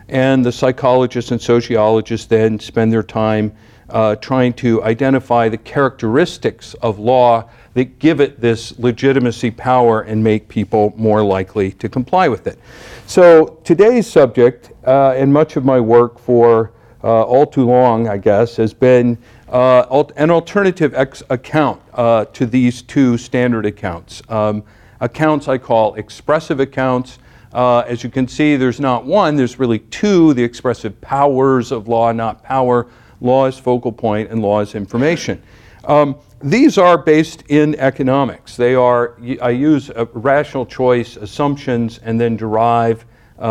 And 0.09 0.47
the 0.47 0.53
psychologists 0.53 1.33
and 1.33 1.43
sociologists 1.43 2.29
then 2.29 2.61
spend 2.61 2.93
their 2.93 3.03
time 3.03 3.53
uh, 3.88 4.16
trying 4.16 4.52
to 4.52 4.83
identify 4.83 5.49
the 5.49 5.59
characteristics 5.59 6.75
of 6.75 6.99
law 6.99 7.49
that 7.75 7.99
give 7.99 8.21
it 8.21 8.40
this 8.40 8.78
legitimacy 8.78 9.50
power 9.50 10.00
and 10.02 10.23
make 10.23 10.49
people 10.49 10.93
more 10.97 11.23
likely 11.23 11.73
to 11.73 11.88
comply 11.88 12.28
with 12.28 12.47
it. 12.47 12.59
So 13.07 13.61
today's 13.64 14.07
subject, 14.07 14.73
uh, 14.87 15.11
and 15.11 15.33
much 15.33 15.57
of 15.57 15.64
my 15.64 15.78
work 15.78 16.19
for 16.19 16.73
uh, 17.05 17.23
all 17.23 17.47
too 17.47 17.66
long, 17.66 18.09
I 18.09 18.16
guess, 18.16 18.57
has 18.57 18.75
been 18.75 19.19
uh, 19.49 20.05
an 20.16 20.31
alternative 20.31 20.95
ex- 20.95 21.23
account 21.31 21.81
uh, 21.93 22.25
to 22.26 22.47
these 22.47 22.83
two 22.83 23.16
standard 23.16 23.66
accounts. 23.66 24.23
Um, 24.28 24.64
accounts 25.00 25.47
I 25.47 25.59
call 25.59 25.95
expressive 25.95 26.59
accounts. 26.59 27.19
Uh, 27.52 27.81
as 27.81 28.02
you 28.02 28.11
can 28.11 28.26
see, 28.26 28.57
there's 28.57 28.81
not 28.81 29.05
one, 29.05 29.37
there's 29.37 29.59
really 29.59 29.78
two 29.78 30.35
the 30.35 30.43
expressive 30.43 31.00
powers 31.00 31.71
of 31.71 31.87
law, 31.87 32.11
not 32.11 32.43
power 32.43 32.88
law 33.21 33.47
is 33.47 33.59
focal 33.59 33.93
point, 33.93 34.31
and 34.31 34.43
law 34.43 34.61
is 34.61 34.75
information. 34.75 35.43
Um, 35.85 36.17
these 36.43 36.79
are 36.79 36.99
based 36.99 37.45
in 37.49 37.75
economics. 37.77 38.57
They 38.57 38.75
are, 38.75 39.17
I 39.41 39.51
use 39.51 39.91
rational 40.13 40.67
choice 40.67 41.17
assumptions 41.17 41.99
and 41.99 42.21
then 42.21 42.37
derive 42.37 43.05
uh, 43.39 43.43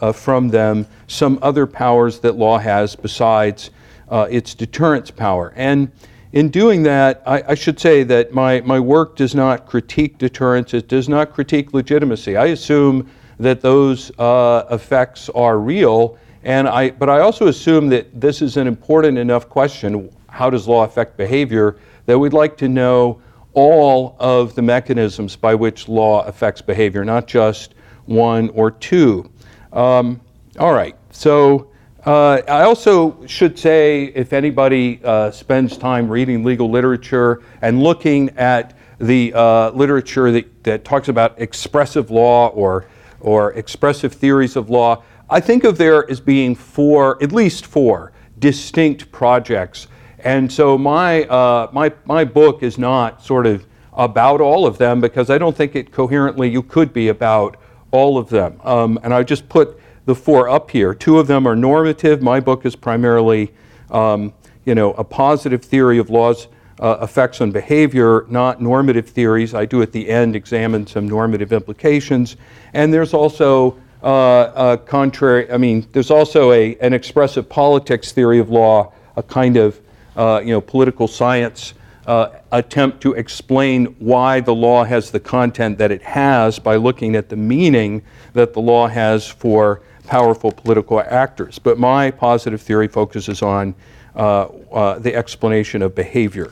uh, 0.00 0.12
from 0.12 0.48
them 0.48 0.86
some 1.06 1.38
other 1.42 1.66
powers 1.66 2.18
that 2.20 2.36
law 2.36 2.58
has 2.58 2.96
besides 2.96 3.70
uh, 4.08 4.26
its 4.30 4.54
deterrence 4.54 5.10
power. 5.10 5.52
And 5.56 5.90
in 6.32 6.48
doing 6.48 6.82
that, 6.84 7.22
I, 7.26 7.42
I, 7.48 7.54
should 7.54 7.78
say 7.78 8.02
that 8.04 8.32
my, 8.32 8.60
my 8.62 8.80
work 8.80 9.16
does 9.16 9.34
not 9.34 9.66
critique 9.66 10.18
deterrence, 10.18 10.74
it 10.74 10.88
does 10.88 11.08
not 11.08 11.32
critique 11.32 11.72
legitimacy. 11.72 12.36
I 12.36 12.46
assume 12.46 13.08
that 13.38 13.60
those 13.60 14.10
uh, 14.18 14.64
effects 14.70 15.28
are 15.30 15.58
real, 15.58 16.18
and 16.44 16.68
I, 16.68 16.90
but 16.90 17.08
I 17.08 17.20
also 17.20 17.48
assume 17.48 17.88
that 17.88 18.20
this 18.20 18.42
is 18.42 18.56
an 18.56 18.66
important 18.66 19.18
enough 19.18 19.48
question 19.48 20.10
how 20.28 20.50
does 20.50 20.68
law 20.68 20.84
affect 20.84 21.16
behavior 21.16 21.76
that 22.06 22.18
we'd 22.18 22.32
like 22.32 22.56
to 22.58 22.68
know 22.68 23.22
all 23.54 24.16
of 24.18 24.54
the 24.54 24.62
mechanisms 24.62 25.36
by 25.36 25.54
which 25.54 25.88
law 25.88 26.24
affects 26.26 26.60
behavior, 26.60 27.04
not 27.04 27.26
just 27.26 27.74
one 28.06 28.50
or 28.50 28.70
two. 28.70 29.30
Um, 29.72 30.20
all 30.58 30.74
right, 30.74 30.96
so 31.10 31.70
uh, 32.04 32.42
I 32.46 32.62
also 32.64 33.24
should 33.26 33.58
say 33.58 34.04
if 34.06 34.32
anybody 34.32 35.00
uh, 35.02 35.30
spends 35.30 35.78
time 35.78 36.08
reading 36.08 36.44
legal 36.44 36.68
literature 36.68 37.42
and 37.62 37.82
looking 37.82 38.30
at 38.30 38.76
the 38.98 39.32
uh, 39.34 39.70
literature 39.70 40.30
that, 40.32 40.64
that 40.64 40.84
talks 40.84 41.08
about 41.08 41.40
expressive 41.40 42.10
law 42.10 42.48
or, 42.48 42.86
or 43.20 43.52
expressive 43.54 44.12
theories 44.12 44.56
of 44.56 44.68
law, 44.68 45.02
I 45.30 45.40
think 45.40 45.64
of 45.64 45.78
there 45.78 46.08
as 46.10 46.20
being 46.20 46.54
four, 46.54 47.22
at 47.22 47.32
least 47.32 47.66
four, 47.66 48.12
distinct 48.38 49.10
projects. 49.10 49.88
And 50.18 50.52
so 50.52 50.76
my, 50.76 51.24
uh, 51.24 51.68
my, 51.72 51.92
my 52.04 52.24
book 52.24 52.62
is 52.62 52.78
not 52.78 53.22
sort 53.22 53.46
of 53.46 53.66
about 53.94 54.40
all 54.40 54.66
of 54.66 54.78
them 54.78 55.00
because 55.00 55.30
I 55.30 55.38
don't 55.38 55.56
think 55.56 55.76
it 55.76 55.92
coherently 55.92 56.50
you 56.50 56.62
could 56.62 56.92
be 56.92 57.08
about 57.08 57.56
all 57.90 58.18
of 58.18 58.28
them. 58.28 58.60
Um, 58.64 58.98
and 59.02 59.14
I 59.14 59.22
just 59.22 59.48
put 59.48 59.78
the 60.04 60.14
four 60.14 60.48
up 60.48 60.70
here. 60.70 60.94
Two 60.94 61.18
of 61.18 61.26
them 61.26 61.46
are 61.46 61.56
normative. 61.56 62.20
My 62.22 62.40
book 62.40 62.66
is 62.66 62.76
primarily, 62.76 63.54
um, 63.90 64.34
you 64.64 64.74
know, 64.74 64.92
a 64.94 65.04
positive 65.04 65.62
theory 65.62 65.98
of 65.98 66.10
laws 66.10 66.48
uh, 66.80 66.98
effects 67.00 67.40
on 67.40 67.50
behavior, 67.50 68.26
not 68.28 68.60
normative 68.60 69.08
theories. 69.08 69.54
I 69.54 69.64
do 69.64 69.80
at 69.80 69.92
the 69.92 70.08
end 70.08 70.36
examine 70.36 70.86
some 70.86 71.08
normative 71.08 71.52
implications. 71.52 72.36
And 72.72 72.92
there's 72.92 73.14
also 73.14 73.78
uh, 74.04 74.52
a 74.54 74.76
contrary, 74.76 75.50
I 75.50 75.56
mean, 75.56 75.86
there's 75.92 76.10
also 76.10 76.52
a, 76.52 76.76
an 76.76 76.92
expressive 76.92 77.48
politics 77.48 78.12
theory 78.12 78.38
of 78.38 78.50
law, 78.50 78.92
a 79.16 79.22
kind 79.22 79.56
of, 79.56 79.80
uh, 80.14 80.42
you 80.44 80.52
know, 80.52 80.60
political 80.60 81.08
science 81.08 81.72
uh, 82.06 82.28
attempt 82.52 83.00
to 83.00 83.14
explain 83.14 83.86
why 83.98 84.40
the 84.40 84.54
law 84.54 84.84
has 84.84 85.10
the 85.10 85.20
content 85.20 85.78
that 85.78 85.90
it 85.90 86.02
has 86.02 86.58
by 86.58 86.76
looking 86.76 87.16
at 87.16 87.30
the 87.30 87.36
meaning 87.36 88.02
that 88.34 88.52
the 88.52 88.60
law 88.60 88.86
has 88.86 89.26
for 89.26 89.80
powerful 90.06 90.52
political 90.52 91.00
actors. 91.00 91.58
But 91.58 91.78
my 91.78 92.10
positive 92.10 92.60
theory 92.60 92.88
focuses 92.88 93.40
on 93.40 93.74
uh, 94.14 94.42
uh, 94.44 94.98
the 94.98 95.14
explanation 95.14 95.80
of 95.80 95.94
behavior. 95.94 96.50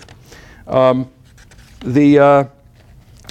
Um, 0.66 1.10
the, 1.80 2.18
uh, 2.18 2.44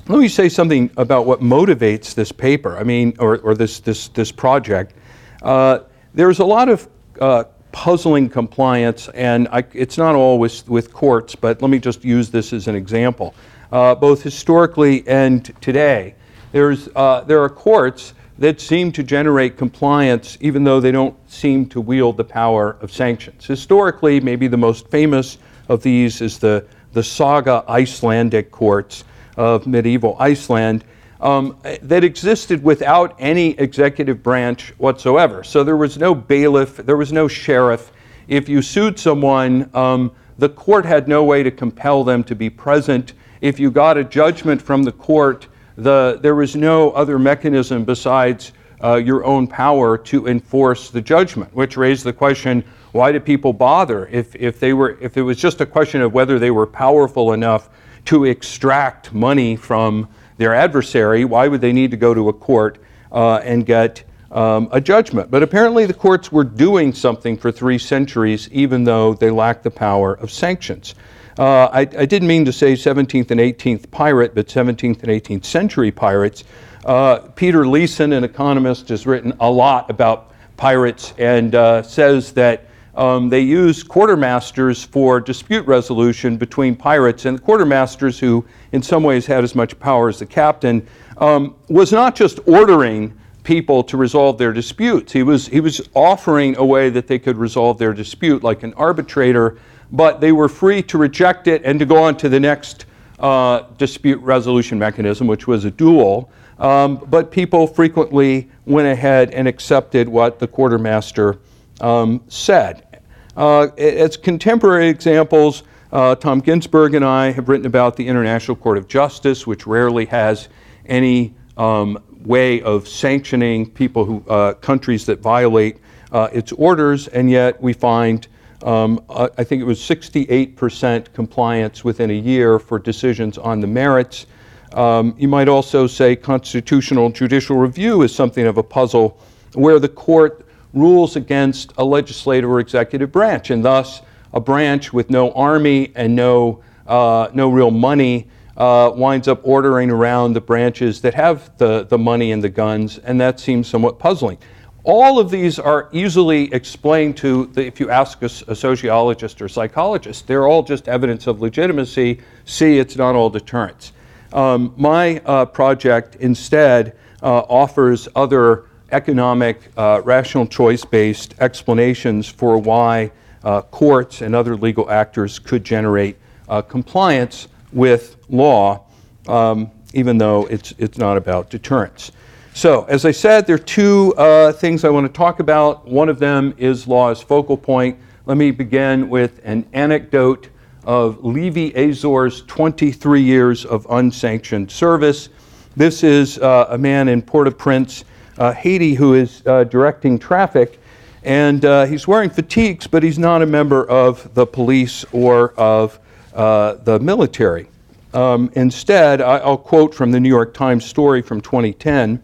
let 0.07 0.19
me 0.19 0.27
say 0.27 0.49
something 0.49 0.89
about 0.97 1.25
what 1.25 1.41
motivates 1.41 2.15
this 2.15 2.31
paper, 2.31 2.77
I 2.77 2.83
mean, 2.83 3.13
or, 3.19 3.37
or 3.39 3.55
this, 3.55 3.79
this, 3.79 4.07
this 4.09 4.31
project. 4.31 4.93
Uh, 5.41 5.79
there's 6.13 6.39
a 6.39 6.45
lot 6.45 6.69
of 6.69 6.87
uh, 7.19 7.43
puzzling 7.71 8.29
compliance, 8.29 9.09
and 9.09 9.47
I, 9.51 9.63
it's 9.73 9.97
not 9.97 10.15
always 10.15 10.67
with 10.67 10.91
courts, 10.91 11.35
but 11.35 11.61
let 11.61 11.69
me 11.69 11.79
just 11.79 12.03
use 12.03 12.29
this 12.31 12.51
as 12.51 12.67
an 12.67 12.75
example. 12.75 13.35
Uh, 13.71 13.95
both 13.95 14.23
historically 14.23 15.07
and 15.07 15.45
today, 15.61 16.15
there's, 16.51 16.89
uh, 16.95 17.21
there 17.21 17.41
are 17.41 17.49
courts 17.49 18.13
that 18.39 18.59
seem 18.59 18.91
to 18.91 19.03
generate 19.03 19.55
compliance 19.55 20.37
even 20.41 20.63
though 20.63 20.79
they 20.79 20.91
don't 20.91 21.15
seem 21.29 21.65
to 21.67 21.79
wield 21.79 22.17
the 22.17 22.23
power 22.23 22.75
of 22.81 22.91
sanctions. 22.91 23.45
Historically, 23.45 24.19
maybe 24.19 24.47
the 24.47 24.57
most 24.57 24.87
famous 24.89 25.37
of 25.69 25.83
these 25.83 26.21
is 26.21 26.39
the, 26.39 26.65
the 26.93 27.03
Saga 27.03 27.63
Icelandic 27.69 28.51
courts 28.51 29.03
of 29.37 29.67
medieval 29.67 30.15
Iceland 30.19 30.83
um, 31.19 31.57
that 31.83 32.03
existed 32.03 32.63
without 32.63 33.15
any 33.19 33.51
executive 33.51 34.23
branch 34.23 34.73
whatsoever. 34.77 35.43
So 35.43 35.63
there 35.63 35.77
was 35.77 35.97
no 35.97 36.15
bailiff, 36.15 36.77
there 36.77 36.97
was 36.97 37.13
no 37.13 37.27
sheriff. 37.27 37.91
If 38.27 38.49
you 38.49 38.61
sued 38.61 38.97
someone, 38.99 39.69
um, 39.73 40.11
the 40.37 40.49
court 40.49 40.85
had 40.85 41.07
no 41.07 41.23
way 41.23 41.43
to 41.43 41.51
compel 41.51 42.03
them 42.03 42.23
to 42.23 42.35
be 42.35 42.49
present. 42.49 43.13
If 43.41 43.59
you 43.59 43.69
got 43.69 43.97
a 43.97 44.03
judgment 44.03 44.61
from 44.61 44.83
the 44.83 44.91
court, 44.91 45.47
the, 45.77 46.19
there 46.21 46.35
was 46.35 46.55
no 46.55 46.91
other 46.91 47.19
mechanism 47.19 47.85
besides 47.85 48.51
uh, 48.83 48.95
your 48.95 49.23
own 49.23 49.47
power 49.47 49.97
to 49.97 50.27
enforce 50.27 50.89
the 50.89 51.01
judgment, 51.01 51.53
which 51.53 51.77
raised 51.77 52.03
the 52.03 52.13
question 52.13 52.63
why 52.91 53.11
did 53.11 53.23
people 53.23 53.53
bother 53.53 54.07
if, 54.07 54.35
if, 54.35 54.59
they 54.59 54.73
were, 54.73 54.97
if 54.99 55.15
it 55.15 55.21
was 55.21 55.37
just 55.37 55.61
a 55.61 55.65
question 55.65 56.01
of 56.01 56.13
whether 56.13 56.39
they 56.39 56.51
were 56.51 56.67
powerful 56.67 57.31
enough 57.31 57.69
to 58.05 58.25
extract 58.25 59.13
money 59.13 59.55
from 59.55 60.07
their 60.37 60.53
adversary, 60.53 61.25
why 61.25 61.47
would 61.47 61.61
they 61.61 61.73
need 61.73 61.91
to 61.91 61.97
go 61.97 62.13
to 62.13 62.29
a 62.29 62.33
court 62.33 62.79
uh, 63.11 63.35
and 63.37 63.65
get 63.65 64.03
um, 64.31 64.69
a 64.71 64.81
judgment? 64.81 65.29
But 65.29 65.43
apparently, 65.43 65.85
the 65.85 65.93
courts 65.93 66.31
were 66.31 66.43
doing 66.43 66.93
something 66.93 67.37
for 67.37 67.51
three 67.51 67.77
centuries, 67.77 68.49
even 68.51 68.83
though 68.83 69.13
they 69.13 69.29
lacked 69.29 69.63
the 69.63 69.71
power 69.71 70.13
of 70.15 70.31
sanctions. 70.31 70.95
Uh, 71.37 71.69
I, 71.71 71.79
I, 71.81 72.05
didn't 72.05 72.27
mean 72.27 72.43
to 72.45 72.51
say 72.51 72.73
17th 72.73 73.31
and 73.31 73.39
18th 73.39 73.89
pirate, 73.89 74.35
but 74.35 74.47
17th 74.47 75.01
and 75.01 75.11
18th 75.11 75.45
century 75.45 75.89
pirates. 75.89 76.43
Uh, 76.83 77.19
Peter 77.35 77.65
Leeson, 77.65 78.11
an 78.11 78.23
economist, 78.23 78.89
has 78.89 79.05
written 79.05 79.33
a 79.39 79.49
lot 79.49 79.89
about 79.89 80.33
pirates 80.57 81.13
and 81.17 81.55
uh, 81.55 81.83
says 81.83 82.33
that 82.33 82.65
um, 82.95 83.29
they 83.29 83.41
used 83.41 83.87
quartermasters 83.87 84.85
for 84.85 85.19
dispute 85.19 85.65
resolution 85.65 86.37
between 86.37 86.75
pirates, 86.75 87.25
and 87.25 87.37
the 87.37 87.41
quartermasters, 87.41 88.19
who 88.19 88.45
in 88.71 88.81
some 88.81 89.03
ways 89.03 89.25
had 89.25 89.43
as 89.43 89.55
much 89.55 89.79
power 89.79 90.09
as 90.09 90.19
the 90.19 90.25
captain, 90.25 90.85
um, 91.17 91.55
was 91.69 91.91
not 91.91 92.15
just 92.15 92.39
ordering 92.47 93.17
people 93.43 93.83
to 93.83 93.97
resolve 93.97 94.37
their 94.37 94.53
disputes. 94.53 95.11
He 95.11 95.23
was, 95.23 95.47
he 95.47 95.59
was 95.59 95.81
offering 95.93 96.57
a 96.57 96.65
way 96.65 96.89
that 96.89 97.07
they 97.07 97.17
could 97.17 97.37
resolve 97.37 97.77
their 97.77 97.93
dispute, 97.93 98.43
like 98.43 98.63
an 98.63 98.73
arbitrator, 98.75 99.57
but 99.91 100.21
they 100.21 100.31
were 100.31 100.49
free 100.49 100.81
to 100.83 100.97
reject 100.97 101.47
it 101.47 101.61
and 101.65 101.79
to 101.79 101.85
go 101.85 102.03
on 102.03 102.17
to 102.17 102.29
the 102.29 102.39
next 102.39 102.85
uh, 103.19 103.63
dispute 103.77 104.19
resolution 104.21 104.77
mechanism, 104.77 105.27
which 105.27 105.47
was 105.47 105.65
a 105.65 105.71
duel. 105.71 106.29
Um, 106.59 106.97
but 107.09 107.31
people 107.31 107.65
frequently 107.65 108.49
went 108.65 108.87
ahead 108.87 109.31
and 109.31 109.47
accepted 109.47 110.07
what 110.07 110.39
the 110.39 110.47
quartermaster 110.47 111.39
um, 111.81 112.23
said. 112.27 113.01
Uh, 113.35 113.67
as 113.77 114.17
contemporary 114.17 114.87
examples, 114.87 115.63
uh, 115.91 116.15
Tom 116.15 116.39
Ginsburg 116.39 116.95
and 116.95 117.03
I 117.03 117.31
have 117.31 117.49
written 117.49 117.65
about 117.65 117.95
the 117.97 118.07
International 118.07 118.55
Court 118.55 118.77
of 118.77 118.87
Justice, 118.87 119.45
which 119.45 119.67
rarely 119.67 120.05
has 120.05 120.47
any 120.85 121.33
um, 121.57 122.01
way 122.23 122.61
of 122.61 122.87
sanctioning 122.87 123.69
people 123.69 124.05
who 124.05 124.23
uh, 124.29 124.53
countries 124.53 125.05
that 125.05 125.19
violate 125.19 125.77
uh, 126.11 126.29
its 126.31 126.51
orders, 126.53 127.07
and 127.09 127.29
yet 127.29 127.61
we 127.61 127.73
find 127.73 128.27
um, 128.63 129.03
uh, 129.09 129.29
I 129.37 129.43
think 129.43 129.61
it 129.61 129.65
was 129.65 129.79
68% 129.79 131.13
compliance 131.13 131.83
within 131.83 132.11
a 132.11 132.15
year 132.15 132.59
for 132.59 132.77
decisions 132.77 133.37
on 133.37 133.59
the 133.59 133.67
merits. 133.67 134.27
Um, 134.73 135.15
you 135.17 135.27
might 135.27 135.49
also 135.49 135.87
say 135.87 136.15
constitutional 136.15 137.09
judicial 137.09 137.57
review 137.57 138.03
is 138.03 138.13
something 138.13 138.45
of 138.45 138.57
a 138.57 138.63
puzzle 138.63 139.19
where 139.53 139.79
the 139.79 139.89
court 139.89 140.45
rules 140.73 141.15
against 141.15 141.73
a 141.77 141.83
legislative 141.83 142.49
or 142.49 142.59
executive 142.59 143.11
branch, 143.11 143.49
and 143.49 143.63
thus 143.63 144.01
a 144.33 144.39
branch 144.39 144.93
with 144.93 145.09
no 145.09 145.31
army 145.31 145.91
and 145.95 146.15
no, 146.15 146.63
uh, 146.87 147.29
no 147.33 147.49
real 147.49 147.71
money 147.71 148.27
uh, 148.57 148.91
winds 148.93 149.27
up 149.27 149.41
ordering 149.43 149.89
around 149.89 150.33
the 150.33 150.41
branches 150.41 151.01
that 151.01 151.13
have 151.13 151.55
the, 151.57 151.83
the 151.85 151.97
money 151.97 152.31
and 152.31 152.43
the 152.43 152.49
guns, 152.49 152.97
and 152.99 153.19
that 153.19 153.39
seems 153.39 153.67
somewhat 153.67 153.99
puzzling. 153.99 154.37
All 154.83 155.19
of 155.19 155.29
these 155.29 155.59
are 155.59 155.89
easily 155.91 156.51
explained 156.53 157.15
to, 157.17 157.45
the, 157.47 157.65
if 157.65 157.79
you 157.79 157.89
ask 157.91 158.21
a, 158.23 158.25
a, 158.25 158.55
sociologist 158.55 159.41
or 159.41 159.47
psychologist, 159.47 160.25
they're 160.25 160.47
all 160.47 160.63
just 160.63 160.87
evidence 160.87 161.27
of 161.27 161.39
legitimacy. 161.39 162.19
See, 162.45 162.79
it's 162.79 162.95
not 162.95 163.13
all 163.13 163.29
deterrence. 163.29 163.93
Um, 164.33 164.73
my 164.77 165.19
uh, 165.19 165.45
project 165.45 166.15
instead 166.15 166.97
uh, 167.21 167.41
offers 167.41 168.07
other 168.15 168.65
economic, 168.91 169.71
uh, 169.77 170.01
rational 170.03 170.45
choice 170.45 170.85
based 170.85 171.35
explanations 171.39 172.27
for 172.27 172.57
why 172.57 173.11
uh, 173.43 173.61
courts 173.63 174.21
and 174.21 174.35
other 174.35 174.55
legal 174.55 174.89
actors 174.89 175.39
could 175.39 175.63
generate 175.63 176.17
uh, 176.49 176.61
compliance 176.61 177.47
with 177.71 178.17
law, 178.29 178.85
um, 179.27 179.71
even 179.93 180.17
though 180.17 180.45
it's, 180.47 180.73
it's 180.77 180.97
not 180.97 181.17
about 181.17 181.49
deterrence. 181.49 182.11
So, 182.53 182.83
as 182.83 183.05
I 183.05 183.11
said, 183.11 183.47
there 183.47 183.55
are 183.55 183.59
two 183.59 184.13
uh, 184.17 184.51
things 184.51 184.83
I 184.83 184.89
want 184.89 185.07
to 185.07 185.13
talk 185.13 185.39
about. 185.39 185.87
One 185.87 186.09
of 186.09 186.19
them 186.19 186.53
is 186.57 186.85
law 186.85 187.09
as 187.09 187.21
focal 187.21 187.55
point. 187.55 187.97
Let 188.25 188.35
me 188.35 188.51
begin 188.51 189.09
with 189.09 189.39
an 189.45 189.65
anecdote 189.71 190.49
of 190.83 191.23
Levi 191.23 191.71
Azor's 191.79 192.41
23 192.43 193.21
years 193.21 193.65
of 193.65 193.87
unsanctioned 193.89 194.69
service. 194.69 195.29
This 195.77 196.03
is 196.03 196.37
uh, 196.39 196.67
a 196.69 196.77
man 196.77 197.07
in 197.07 197.21
Port 197.21 197.47
au 197.47 197.51
Prince 197.51 198.03
uh, 198.37 198.53
Haiti 198.53 198.93
who 198.93 199.13
is 199.13 199.43
uh, 199.45 199.63
directing 199.65 200.19
traffic. 200.19 200.79
And 201.23 201.63
uh, 201.65 201.85
he's 201.85 202.07
wearing 202.07 202.31
fatigues, 202.31 202.87
but 202.87 203.03
he's 203.03 203.19
not 203.19 203.41
a 203.41 203.45
member 203.45 203.87
of 203.87 204.33
the 204.33 204.45
police 204.45 205.05
or 205.11 205.53
of 205.53 205.99
uh, 206.33 206.73
the 206.75 206.99
military. 206.99 207.67
Um, 208.13 208.51
instead, 208.55 209.21
I, 209.21 209.37
I'll 209.37 209.57
quote 209.57 209.93
from 209.93 210.11
the 210.11 210.19
New 210.19 210.29
York 210.29 210.53
Times 210.53 210.83
story 210.85 211.21
from 211.21 211.41
2010 211.41 212.21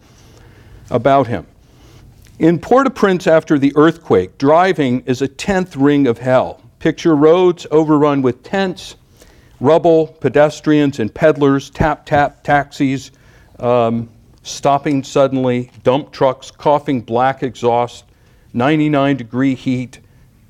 about 0.90 1.26
him. 1.26 1.46
In 2.38 2.58
Port 2.58 2.86
au 2.86 2.90
Prince 2.90 3.26
after 3.26 3.58
the 3.58 3.72
earthquake, 3.74 4.38
driving 4.38 5.00
is 5.06 5.22
a 5.22 5.28
tenth 5.28 5.76
ring 5.76 6.06
of 6.06 6.18
hell. 6.18 6.62
Picture 6.78 7.16
roads 7.16 7.66
overrun 7.70 8.22
with 8.22 8.42
tents, 8.42 8.96
rubble, 9.60 10.06
pedestrians, 10.06 11.00
and 11.00 11.12
peddlers, 11.12 11.70
tap 11.70 12.06
tap 12.06 12.44
taxis, 12.44 13.10
um, 13.58 14.08
stopping 14.48 15.04
suddenly, 15.04 15.70
dump 15.82 16.12
trucks 16.12 16.50
coughing 16.50 17.00
black 17.00 17.42
exhaust, 17.42 18.04
99 18.52 19.16
degree 19.16 19.54
heat, 19.54 20.00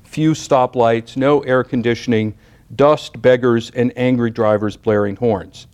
few 0.03 0.31
stoplights, 0.31 1.15
no 1.15 1.41
air 1.41 1.63
conditioning, 1.63 2.35
dust, 2.75 3.21
beggars, 3.21 3.69
and 3.71 3.93
angry 3.95 4.29
drivers 4.29 4.75
blaring 4.75 5.15
horns. 5.15 5.67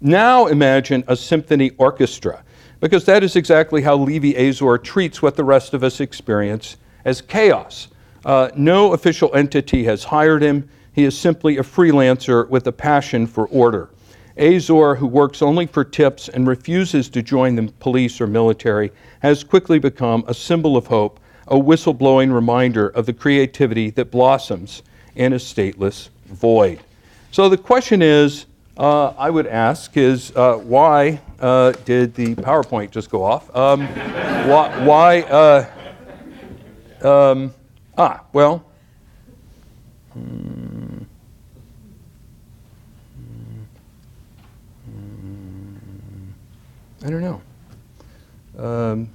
Now 0.00 0.46
imagine 0.46 1.04
a 1.08 1.16
symphony 1.16 1.70
orchestra, 1.76 2.42
because 2.80 3.04
that 3.04 3.22
is 3.22 3.36
exactly 3.36 3.82
how 3.82 3.96
Levi 3.96 4.38
Azor 4.38 4.78
treats 4.78 5.20
what 5.20 5.36
the 5.36 5.44
rest 5.44 5.74
of 5.74 5.84
us 5.84 6.00
experience 6.00 6.76
as 7.04 7.20
chaos. 7.20 7.88
Uh, 8.24 8.50
no 8.54 8.92
official 8.92 9.34
entity 9.34 9.84
has 9.84 10.04
hired 10.04 10.42
him. 10.42 10.68
He 10.92 11.04
is 11.04 11.16
simply 11.16 11.58
a 11.58 11.62
freelancer 11.62 12.48
with 12.48 12.66
a 12.66 12.72
passion 12.72 13.26
for 13.26 13.46
order. 13.48 13.90
Azor, 14.36 14.94
who 14.94 15.06
works 15.06 15.42
only 15.42 15.66
for 15.66 15.84
tips 15.84 16.28
and 16.28 16.46
refuses 16.46 17.08
to 17.10 17.22
join 17.22 17.54
the 17.56 17.72
police 17.80 18.20
or 18.20 18.26
military, 18.26 18.90
has 19.20 19.44
quickly 19.44 19.78
become 19.78 20.24
a 20.26 20.34
symbol 20.34 20.76
of 20.76 20.86
hope, 20.86 21.20
a 21.48 21.56
whistleblowing 21.56 22.32
reminder 22.32 22.88
of 22.88 23.06
the 23.06 23.12
creativity 23.12 23.90
that 23.90 24.10
blossoms 24.10 24.82
in 25.16 25.32
a 25.32 25.36
stateless 25.36 26.08
void. 26.26 26.80
So 27.32 27.48
the 27.48 27.58
question 27.58 28.02
is, 28.02 28.46
uh, 28.76 29.08
I 29.18 29.30
would 29.30 29.46
ask, 29.46 29.96
is 29.96 30.32
uh, 30.34 30.56
why 30.56 31.20
uh, 31.40 31.72
did 31.84 32.14
the 32.14 32.34
PowerPoint 32.36 32.90
just 32.90 33.10
go 33.10 33.22
off? 33.22 33.54
Um, 33.54 33.86
why? 34.48 34.84
why 34.84 35.20
uh, 35.22 35.70
um, 37.02 37.54
ah, 37.96 38.24
well. 38.32 38.64
Hmm, 40.12 40.89
I 47.04 47.10
don't 47.10 47.22
know. 47.22 47.42
Um, 48.58 49.08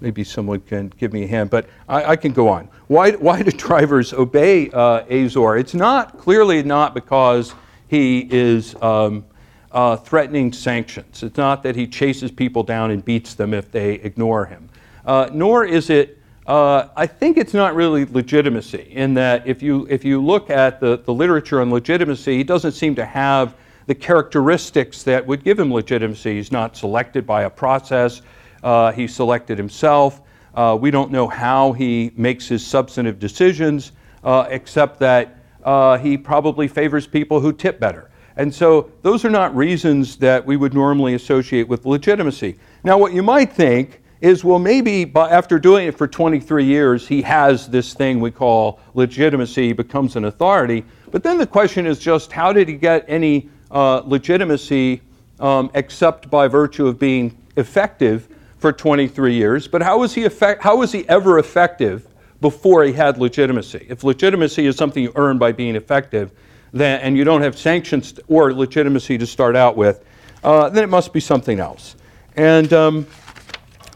maybe 0.00 0.24
someone 0.24 0.60
can 0.60 0.92
give 0.98 1.12
me 1.12 1.24
a 1.24 1.26
hand, 1.26 1.50
but 1.50 1.68
I, 1.88 2.04
I 2.04 2.16
can 2.16 2.32
go 2.32 2.48
on. 2.48 2.68
Why, 2.88 3.12
why 3.12 3.42
do 3.42 3.50
drivers 3.50 4.12
obey 4.12 4.70
uh, 4.70 5.04
Azor? 5.10 5.56
It's 5.56 5.74
not 5.74 6.18
clearly 6.18 6.62
not 6.62 6.94
because 6.94 7.54
he 7.88 8.28
is 8.30 8.74
um, 8.82 9.24
uh, 9.72 9.96
threatening 9.96 10.52
sanctions. 10.52 11.22
It's 11.22 11.38
not 11.38 11.62
that 11.62 11.76
he 11.76 11.86
chases 11.86 12.30
people 12.30 12.62
down 12.62 12.90
and 12.90 13.04
beats 13.04 13.34
them 13.34 13.54
if 13.54 13.70
they 13.70 13.94
ignore 13.94 14.44
him. 14.46 14.68
Uh, 15.06 15.30
nor 15.32 15.64
is 15.64 15.88
it, 15.88 16.18
uh, 16.46 16.88
I 16.94 17.06
think 17.06 17.38
it's 17.38 17.54
not 17.54 17.74
really 17.74 18.04
legitimacy, 18.04 18.90
in 18.90 19.14
that 19.14 19.46
if 19.46 19.62
you, 19.62 19.86
if 19.88 20.04
you 20.04 20.22
look 20.22 20.50
at 20.50 20.80
the, 20.80 20.98
the 20.98 21.14
literature 21.14 21.60
on 21.60 21.70
legitimacy, 21.70 22.36
he 22.36 22.44
doesn't 22.44 22.72
seem 22.72 22.94
to 22.96 23.04
have 23.04 23.54
the 23.86 23.94
characteristics 23.94 25.02
that 25.02 25.26
would 25.26 25.44
give 25.44 25.58
him 25.58 25.72
legitimacy. 25.72 26.36
He's 26.36 26.52
not 26.52 26.76
selected 26.76 27.26
by 27.26 27.42
a 27.42 27.50
process, 27.50 28.22
uh, 28.62 28.92
he 28.92 29.06
selected 29.06 29.58
himself. 29.58 30.20
Uh, 30.54 30.76
we 30.80 30.90
don't 30.90 31.10
know 31.10 31.28
how 31.28 31.72
he 31.72 32.12
makes 32.16 32.48
his 32.48 32.66
substantive 32.66 33.18
decisions, 33.18 33.92
uh, 34.24 34.46
except 34.48 34.98
that 34.98 35.38
uh, 35.64 35.96
he 35.98 36.16
probably 36.16 36.66
favors 36.66 37.06
people 37.06 37.40
who 37.40 37.52
tip 37.52 37.78
better. 37.78 38.10
And 38.36 38.54
so 38.54 38.90
those 39.02 39.24
are 39.24 39.30
not 39.30 39.54
reasons 39.54 40.16
that 40.16 40.44
we 40.44 40.56
would 40.56 40.74
normally 40.74 41.14
associate 41.14 41.68
with 41.68 41.84
legitimacy. 41.84 42.58
Now, 42.84 42.96
what 42.96 43.12
you 43.12 43.22
might 43.22 43.52
think 43.52 44.00
is, 44.20 44.44
well, 44.44 44.58
maybe 44.58 45.04
by, 45.04 45.30
after 45.30 45.58
doing 45.58 45.88
it 45.88 45.96
for 45.96 46.06
23 46.06 46.64
years, 46.64 47.08
he 47.08 47.22
has 47.22 47.68
this 47.68 47.94
thing 47.94 48.20
we 48.20 48.30
call 48.30 48.80
legitimacy, 48.94 49.72
becomes 49.72 50.16
an 50.16 50.26
authority. 50.26 50.84
But 51.10 51.22
then 51.22 51.38
the 51.38 51.46
question 51.46 51.86
is 51.86 51.98
just 51.98 52.30
how 52.30 52.52
did 52.52 52.68
he 52.68 52.74
get 52.74 53.04
any 53.08 53.48
uh, 53.70 54.02
legitimacy 54.04 55.00
um, 55.38 55.70
except 55.74 56.30
by 56.30 56.48
virtue 56.48 56.86
of 56.86 56.98
being 56.98 57.36
effective 57.56 58.28
for 58.58 58.72
23 58.72 59.34
years? 59.34 59.66
But 59.66 59.82
how 59.82 59.98
was 59.98 60.14
he, 60.14 60.24
effect- 60.24 60.62
how 60.62 60.76
was 60.76 60.92
he 60.92 61.08
ever 61.08 61.38
effective 61.38 62.06
before 62.40 62.84
he 62.84 62.92
had 62.92 63.18
legitimacy? 63.18 63.86
If 63.88 64.04
legitimacy 64.04 64.66
is 64.66 64.76
something 64.76 65.02
you 65.02 65.12
earn 65.16 65.38
by 65.38 65.52
being 65.52 65.76
effective, 65.76 66.32
then, 66.72 67.00
and 67.00 67.16
you 67.16 67.24
don't 67.24 67.42
have 67.42 67.58
sanctions 67.58 68.18
or 68.28 68.52
legitimacy 68.52 69.18
to 69.18 69.26
start 69.26 69.56
out 69.56 69.76
with, 69.76 70.04
uh, 70.44 70.68
then 70.68 70.84
it 70.84 70.88
must 70.88 71.12
be 71.12 71.20
something 71.20 71.58
else. 71.58 71.96
And 72.36 72.72
um, 72.72 73.06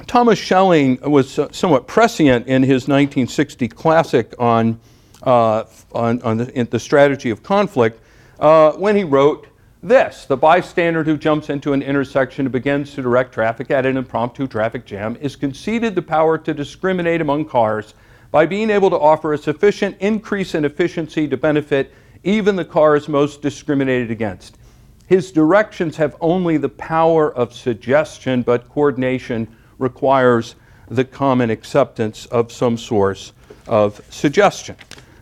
Thomas 0.06 0.38
Schelling 0.38 0.98
was 1.02 1.38
uh, 1.38 1.50
somewhat 1.52 1.86
prescient 1.86 2.46
in 2.46 2.62
his 2.62 2.88
1960 2.88 3.68
classic 3.68 4.34
on, 4.38 4.80
uh, 5.22 5.64
on, 5.92 6.20
on 6.22 6.38
the, 6.38 6.68
the, 6.70 6.78
strategy 6.78 7.30
of 7.30 7.42
conflict 7.42 8.00
uh, 8.40 8.72
when 8.72 8.96
he 8.96 9.04
wrote 9.04 9.46
this 9.84 10.24
The 10.24 10.36
bystander 10.36 11.04
who 11.04 11.18
jumps 11.18 11.50
into 11.50 11.74
an 11.74 11.82
intersection 11.82 12.46
and 12.46 12.52
begins 12.52 12.94
to 12.94 13.02
direct 13.02 13.32
traffic 13.32 13.70
at 13.70 13.84
an 13.84 13.96
impromptu 13.96 14.46
traffic 14.48 14.86
jam 14.86 15.16
is 15.20 15.36
conceded 15.36 15.94
the 15.94 16.02
power 16.02 16.38
to 16.38 16.54
discriminate 16.54 17.20
among 17.20 17.44
cars 17.44 17.94
by 18.30 18.46
being 18.46 18.70
able 18.70 18.90
to 18.90 18.98
offer 18.98 19.34
a 19.34 19.38
sufficient 19.38 19.96
increase 20.00 20.54
in 20.54 20.64
efficiency 20.64 21.28
to 21.28 21.36
benefit 21.36 21.92
even 22.24 22.56
the 22.56 22.64
cars 22.64 23.08
most 23.08 23.42
discriminated 23.42 24.10
against. 24.10 24.56
His 25.06 25.30
directions 25.30 25.98
have 25.98 26.16
only 26.20 26.56
the 26.56 26.70
power 26.70 27.32
of 27.34 27.52
suggestion, 27.52 28.42
but 28.42 28.68
coordination 28.70 29.54
requires 29.78 30.56
the 30.88 31.04
common 31.04 31.50
acceptance 31.50 32.26
of 32.26 32.50
some 32.50 32.78
source 32.78 33.32
of 33.66 34.00
suggestion. 34.10 34.76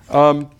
Um, 0.09 0.51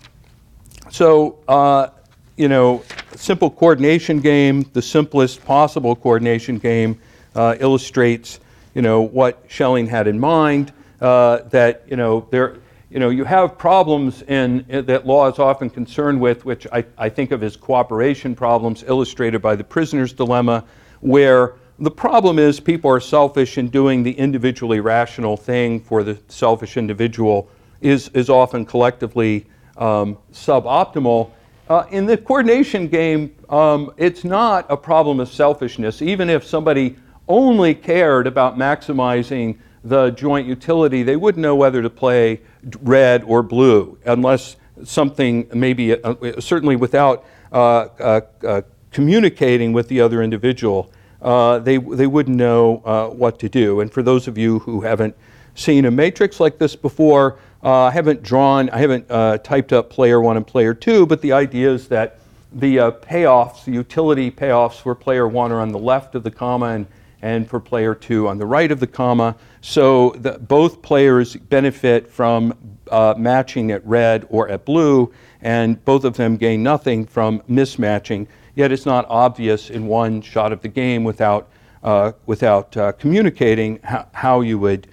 so, 0.91 1.39
uh, 1.47 1.87
you 2.35 2.47
know, 2.47 2.83
simple 3.15 3.49
coordination 3.49 4.19
game, 4.19 4.63
the 4.73 4.81
simplest 4.81 5.43
possible 5.45 5.95
coordination 5.95 6.57
game, 6.57 6.99
uh, 7.35 7.55
illustrates, 7.59 8.39
you 8.73 8.81
know, 8.81 9.01
what 9.01 9.43
Schelling 9.47 9.87
had 9.87 10.07
in 10.07 10.19
mind. 10.19 10.71
Uh, 11.01 11.43
that 11.49 11.83
you 11.87 11.97
know 11.97 12.25
there, 12.31 12.55
you 12.89 12.99
know, 12.99 13.09
you 13.09 13.23
have 13.25 13.57
problems 13.57 14.21
in, 14.21 14.63
in, 14.69 14.85
that 14.85 15.05
law 15.05 15.27
is 15.27 15.39
often 15.39 15.69
concerned 15.69 16.21
with, 16.21 16.45
which 16.45 16.67
I, 16.71 16.85
I 16.97 17.09
think 17.09 17.31
of 17.31 17.41
as 17.43 17.57
cooperation 17.57 18.35
problems, 18.35 18.83
illustrated 18.83 19.41
by 19.41 19.55
the 19.55 19.63
prisoner's 19.63 20.13
dilemma, 20.13 20.63
where 21.01 21.55
the 21.79 21.89
problem 21.89 22.37
is 22.37 22.59
people 22.59 22.91
are 22.91 22.99
selfish 22.99 23.57
and 23.57 23.71
doing 23.71 24.03
the 24.03 24.11
individually 24.11 24.79
rational 24.79 25.35
thing 25.35 25.79
for 25.79 26.03
the 26.03 26.19
selfish 26.27 26.77
individual 26.77 27.49
is, 27.81 28.09
is 28.09 28.29
often 28.29 28.63
collectively 28.63 29.47
um, 29.77 30.17
suboptimal 30.31 31.31
uh, 31.69 31.85
in 31.91 32.05
the 32.05 32.17
coordination 32.17 32.87
game, 32.87 33.33
um, 33.49 33.93
it's 33.97 34.23
not 34.23 34.65
a 34.69 34.77
problem 34.77 35.19
of 35.19 35.29
selfishness. 35.29 36.01
Even 36.01 36.29
if 36.29 36.43
somebody 36.43 36.95
only 37.27 37.73
cared 37.73 38.27
about 38.27 38.57
maximizing 38.57 39.57
the 39.83 40.11
joint 40.11 40.47
utility, 40.47 41.03
they 41.03 41.15
wouldn't 41.15 41.41
know 41.41 41.55
whether 41.55 41.81
to 41.81 41.89
play 41.89 42.41
red 42.81 43.23
or 43.23 43.43
blue 43.43 43.97
unless 44.05 44.57
something, 44.83 45.47
maybe 45.53 45.93
uh, 45.93 46.15
certainly 46.39 46.75
without 46.75 47.25
uh, 47.51 47.87
uh, 47.99 48.21
uh 48.43 48.61
communicating 48.91 49.73
with 49.73 49.87
the 49.87 49.99
other 49.99 50.21
individual, 50.21 50.91
uh, 51.21 51.57
they, 51.59 51.77
they 51.77 52.05
wouldn't 52.05 52.37
know 52.37 53.11
what 53.15 53.39
to 53.39 53.49
do. 53.49 53.79
And 53.79 53.91
for 53.91 54.03
those 54.03 54.27
of 54.27 54.37
you 54.37 54.59
who 54.59 54.81
haven't 54.81 55.15
seen 55.55 55.85
a 55.85 55.91
matrix 55.91 56.39
like 56.39 56.57
this 56.57 56.75
before, 56.75 57.37
uh, 57.63 57.83
I 57.83 57.91
haven't 57.91 58.23
drawn, 58.23 58.69
I 58.71 58.77
haven't 58.79 59.05
uh, 59.09 59.37
typed 59.37 59.71
up 59.71 59.89
player 59.89 60.19
one 60.19 60.37
and 60.37 60.45
player 60.45 60.73
two, 60.73 61.05
but 61.05 61.21
the 61.21 61.31
idea 61.31 61.71
is 61.71 61.87
that 61.87 62.19
the 62.51 62.79
uh, 62.79 62.91
payoffs, 62.91 63.65
the 63.65 63.71
utility 63.71 64.29
payoffs 64.29 64.81
for 64.81 64.93
player 64.93 65.27
one 65.27 65.51
are 65.51 65.61
on 65.61 65.71
the 65.71 65.79
left 65.79 66.15
of 66.15 66.23
the 66.23 66.31
comma 66.31 66.67
and, 66.67 66.87
and 67.21 67.49
for 67.49 67.59
player 67.59 67.95
two 67.95 68.27
on 68.27 68.37
the 68.37 68.45
right 68.45 68.71
of 68.71 68.79
the 68.79 68.87
comma. 68.87 69.35
So 69.61 70.09
the, 70.17 70.33
both 70.39 70.81
players 70.81 71.35
benefit 71.35 72.09
from 72.09 72.53
uh, 72.91 73.15
matching 73.17 73.71
at 73.71 73.85
red 73.85 74.27
or 74.29 74.49
at 74.49 74.65
blue, 74.65 75.13
and 75.41 75.83
both 75.85 76.03
of 76.03 76.17
them 76.17 76.35
gain 76.35 76.63
nothing 76.63 77.05
from 77.05 77.39
mismatching. 77.49 78.27
Yet 78.55 78.71
it's 78.71 78.85
not 78.85 79.05
obvious 79.09 79.69
in 79.69 79.87
one 79.87 80.21
shot 80.21 80.51
of 80.51 80.61
the 80.61 80.67
game 80.67 81.03
without, 81.03 81.47
uh, 81.81 82.11
without 82.25 82.75
uh, 82.77 82.91
communicating 82.91 83.79
how, 83.83 84.07
how 84.11 84.41
you 84.41 84.59
would 84.59 84.87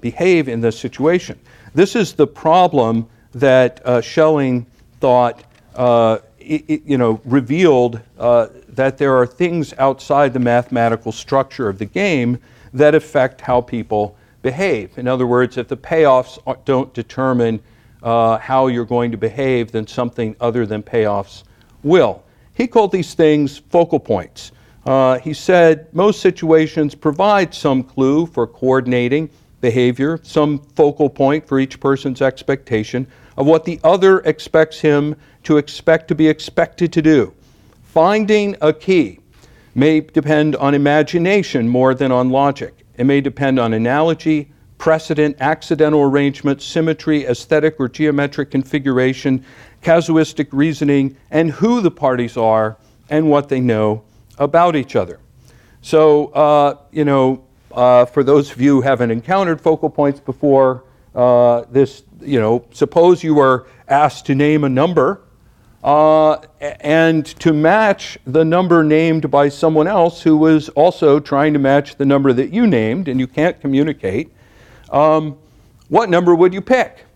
behave 0.00 0.48
in 0.48 0.60
this 0.60 0.78
situation. 0.78 1.38
This 1.74 1.94
is 1.94 2.12
the 2.12 2.26
problem 2.26 3.08
that 3.34 3.80
uh, 3.86 4.00
Schelling 4.00 4.66
thought, 5.00 5.44
uh, 5.74 6.18
it, 6.38 6.82
you 6.84 6.98
know, 6.98 7.20
revealed 7.24 8.00
uh, 8.18 8.48
that 8.70 8.98
there 8.98 9.16
are 9.16 9.26
things 9.26 9.72
outside 9.78 10.32
the 10.32 10.40
mathematical 10.40 11.12
structure 11.12 11.68
of 11.68 11.78
the 11.78 11.84
game 11.84 12.38
that 12.72 12.94
affect 12.94 13.40
how 13.40 13.60
people 13.60 14.16
behave. 14.42 14.96
In 14.98 15.06
other 15.06 15.26
words, 15.26 15.58
if 15.58 15.68
the 15.68 15.76
payoffs 15.76 16.38
don't 16.64 16.92
determine 16.94 17.60
uh, 18.02 18.38
how 18.38 18.68
you're 18.68 18.84
going 18.84 19.10
to 19.10 19.16
behave, 19.16 19.70
then 19.70 19.86
something 19.86 20.34
other 20.40 20.66
than 20.66 20.82
payoffs 20.82 21.44
will. 21.82 22.22
He 22.54 22.66
called 22.66 22.92
these 22.92 23.14
things 23.14 23.58
focal 23.58 24.00
points. 24.00 24.52
Uh, 24.86 25.18
he 25.18 25.34
said 25.34 25.92
most 25.92 26.20
situations 26.20 26.94
provide 26.94 27.54
some 27.54 27.82
clue 27.82 28.26
for 28.26 28.46
coordinating 28.46 29.28
behavior, 29.60 30.18
some 30.22 30.58
focal 30.76 31.10
point 31.10 31.46
for 31.46 31.58
each 31.58 31.80
person's 31.80 32.22
expectation 32.22 33.06
of 33.36 33.46
what 33.46 33.64
the 33.64 33.80
other 33.84 34.20
expects 34.20 34.80
him 34.80 35.16
to 35.44 35.56
expect 35.56 36.08
to 36.08 36.14
be 36.14 36.28
expected 36.28 36.92
to 36.92 37.02
do. 37.02 37.32
Finding 37.82 38.56
a 38.60 38.72
key 38.72 39.20
may 39.74 40.00
depend 40.00 40.56
on 40.56 40.74
imagination 40.74 41.68
more 41.68 41.94
than 41.94 42.12
on 42.12 42.30
logic. 42.30 42.74
It 42.96 43.04
may 43.04 43.20
depend 43.20 43.58
on 43.58 43.72
analogy, 43.72 44.52
precedent, 44.78 45.36
accidental 45.40 46.02
arrangement, 46.02 46.62
symmetry, 46.62 47.24
aesthetic 47.26 47.78
or 47.78 47.88
geometric 47.88 48.50
configuration, 48.50 49.44
casuistic 49.82 50.48
reasoning, 50.52 51.16
and 51.30 51.50
who 51.50 51.80
the 51.80 51.90
parties 51.90 52.36
are 52.36 52.76
and 53.08 53.28
what 53.28 53.48
they 53.48 53.60
know 53.60 54.02
about 54.38 54.76
each 54.76 54.96
other. 54.96 55.20
So, 55.82 56.26
uh, 56.28 56.76
you 56.90 57.04
know, 57.04 57.44
uh, 57.72 58.04
for 58.06 58.22
those 58.22 58.50
of 58.50 58.60
you 58.60 58.76
who 58.76 58.80
haven't 58.80 59.10
encountered 59.10 59.60
focal 59.60 59.90
points 59.90 60.20
before, 60.20 60.84
uh, 61.14 61.64
this, 61.70 62.02
you 62.20 62.40
know, 62.40 62.64
suppose 62.72 63.22
you 63.22 63.34
were 63.34 63.66
asked 63.88 64.26
to 64.26 64.34
name 64.34 64.64
a 64.64 64.68
number 64.68 65.22
uh, 65.82 66.36
and 66.60 67.26
to 67.26 67.52
match 67.52 68.18
the 68.26 68.44
number 68.44 68.84
named 68.84 69.30
by 69.30 69.48
someone 69.48 69.86
else 69.86 70.22
who 70.22 70.36
was 70.36 70.68
also 70.70 71.18
trying 71.18 71.52
to 71.52 71.58
match 71.58 71.96
the 71.96 72.04
number 72.04 72.32
that 72.32 72.52
you 72.52 72.66
named, 72.66 73.08
and 73.08 73.18
you 73.18 73.26
can't 73.26 73.60
communicate, 73.60 74.30
um, 74.90 75.38
what 75.88 76.10
number 76.10 76.34
would 76.34 76.52
you 76.52 76.60
pick? 76.60 77.06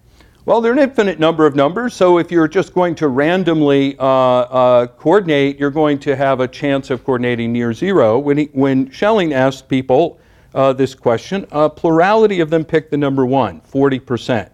Well, 0.47 0.61
there 0.61 0.73
are 0.73 0.75
an 0.75 0.81
infinite 0.81 1.19
number 1.19 1.47
of 1.47 1.55
numbers, 1.55 1.95
so 1.95 2.19
if 2.19 2.31
you're 2.31 2.49
just 2.49 2.75
going 2.75 2.95
to 2.97 3.09
randomly 3.09 3.97
uh, 3.99 4.05
uh, 4.05 4.87
coordinate, 4.87 5.59
you're 5.59 5.71
going 5.71 5.99
to 6.01 6.15
have 6.17 6.41
a 6.41 6.49
chance 6.49 6.91
of 6.91 7.03
coordinating 7.05 7.53
near 7.53 7.73
zero. 7.73 8.19
When, 8.19 8.39
he, 8.39 8.45
when 8.53 8.91
Schelling 8.91 9.33
asked 9.33 9.69
people 9.69 10.19
uh, 10.55 10.73
this 10.73 10.95
question, 10.95 11.47
a 11.51 11.69
plurality 11.69 12.41
of 12.41 12.51
them 12.51 12.65
picked 12.65 12.91
the 12.91 12.97
number 12.97 13.27
one, 13.27 13.61
40%. 13.61 14.51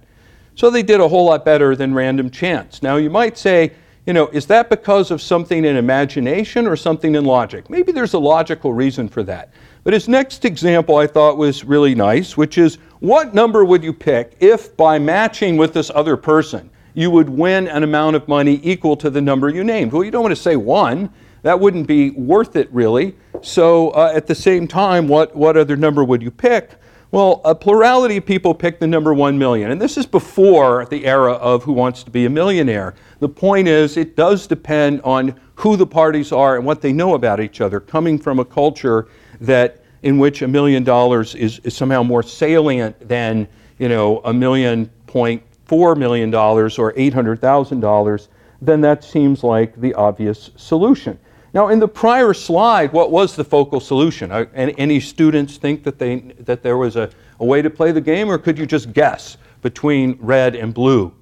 So 0.54 0.70
they 0.70 0.82
did 0.82 1.00
a 1.00 1.08
whole 1.08 1.26
lot 1.26 1.44
better 1.44 1.76
than 1.76 1.94
random 1.94 2.30
chance. 2.30 2.82
Now, 2.82 2.96
you 2.96 3.10
might 3.10 3.38
say, 3.38 3.72
you 4.06 4.12
know, 4.12 4.28
is 4.28 4.46
that 4.46 4.70
because 4.70 5.10
of 5.10 5.20
something 5.22 5.64
in 5.64 5.76
imagination 5.76 6.66
or 6.66 6.74
something 6.74 7.14
in 7.14 7.24
logic? 7.24 7.68
Maybe 7.70 7.92
there's 7.92 8.14
a 8.14 8.18
logical 8.18 8.72
reason 8.72 9.08
for 9.08 9.22
that. 9.24 9.52
But 9.84 9.92
his 9.92 10.08
next 10.08 10.44
example 10.44 10.96
I 10.96 11.06
thought 11.06 11.36
was 11.36 11.64
really 11.64 11.94
nice, 11.94 12.36
which 12.36 12.58
is 12.58 12.78
what 13.00 13.34
number 13.34 13.64
would 13.64 13.82
you 13.82 13.92
pick 13.92 14.36
if 14.40 14.76
by 14.76 14.98
matching 14.98 15.56
with 15.56 15.72
this 15.72 15.90
other 15.94 16.16
person 16.16 16.70
you 16.94 17.10
would 17.10 17.28
win 17.28 17.68
an 17.68 17.82
amount 17.82 18.16
of 18.16 18.26
money 18.26 18.60
equal 18.62 18.96
to 18.96 19.10
the 19.10 19.20
number 19.20 19.48
you 19.48 19.64
named? 19.64 19.92
Well, 19.92 20.04
you 20.04 20.10
don't 20.10 20.22
want 20.22 20.34
to 20.34 20.42
say 20.42 20.56
one. 20.56 21.10
That 21.42 21.60
wouldn't 21.60 21.86
be 21.86 22.10
worth 22.10 22.56
it, 22.56 22.72
really. 22.72 23.16
So, 23.42 23.90
uh, 23.90 24.12
at 24.14 24.26
the 24.26 24.34
same 24.34 24.68
time, 24.68 25.08
what, 25.08 25.34
what 25.34 25.56
other 25.56 25.76
number 25.76 26.04
would 26.04 26.22
you 26.22 26.30
pick? 26.30 26.72
Well, 27.12 27.40
a 27.44 27.54
plurality 27.54 28.18
of 28.18 28.26
people 28.26 28.54
pick 28.54 28.78
the 28.78 28.86
number 28.86 29.12
1 29.12 29.36
million. 29.36 29.72
And 29.72 29.80
this 29.80 29.96
is 29.96 30.06
before 30.06 30.86
the 30.86 31.06
era 31.06 31.32
of 31.32 31.64
Who 31.64 31.72
Wants 31.72 32.04
to 32.04 32.10
Be 32.10 32.24
a 32.26 32.30
Millionaire. 32.30 32.94
The 33.18 33.28
point 33.28 33.66
is, 33.66 33.96
it 33.96 34.14
does 34.14 34.46
depend 34.46 35.00
on 35.02 35.34
who 35.56 35.76
the 35.76 35.86
parties 35.86 36.30
are 36.30 36.56
and 36.56 36.64
what 36.64 36.80
they 36.80 36.92
know 36.92 37.14
about 37.14 37.40
each 37.40 37.60
other, 37.60 37.80
coming 37.80 38.18
from 38.18 38.38
a 38.38 38.44
culture 38.44 39.08
that 39.40 39.82
in 40.02 40.18
which 40.18 40.42
a 40.42 40.48
million 40.48 40.84
dollars 40.84 41.34
is, 41.34 41.58
is 41.60 41.76
somehow 41.76 42.02
more 42.02 42.22
salient 42.22 43.08
than, 43.08 43.48
you 43.78 43.88
know, 43.88 44.20
a 44.24 44.32
million 44.32 44.88
point 45.06 45.42
four 45.66 45.94
million 45.94 46.30
dollars 46.30 46.78
or 46.78 46.92
eight 46.96 47.12
hundred 47.12 47.40
thousand 47.40 47.80
dollars, 47.80 48.28
then 48.62 48.80
that 48.80 49.04
seems 49.04 49.44
like 49.44 49.78
the 49.80 49.94
obvious 49.94 50.50
solution. 50.56 51.18
Now, 51.52 51.68
in 51.68 51.80
the 51.80 51.88
prior 51.88 52.32
slide, 52.32 52.92
what 52.92 53.10
was 53.10 53.34
the 53.34 53.42
focal 53.42 53.80
solution? 53.80 54.30
Uh, 54.30 54.46
any 54.54 55.00
students 55.00 55.56
think 55.56 55.82
that, 55.82 55.98
they, 55.98 56.20
that 56.38 56.62
there 56.62 56.76
was 56.76 56.94
a, 56.94 57.10
a 57.40 57.44
way 57.44 57.60
to 57.60 57.70
play 57.70 57.90
the 57.90 58.00
game, 58.00 58.30
or 58.30 58.38
could 58.38 58.56
you 58.56 58.66
just 58.66 58.92
guess 58.92 59.36
between 59.62 60.16
red 60.20 60.54
and 60.54 60.72
blue? 60.72 61.12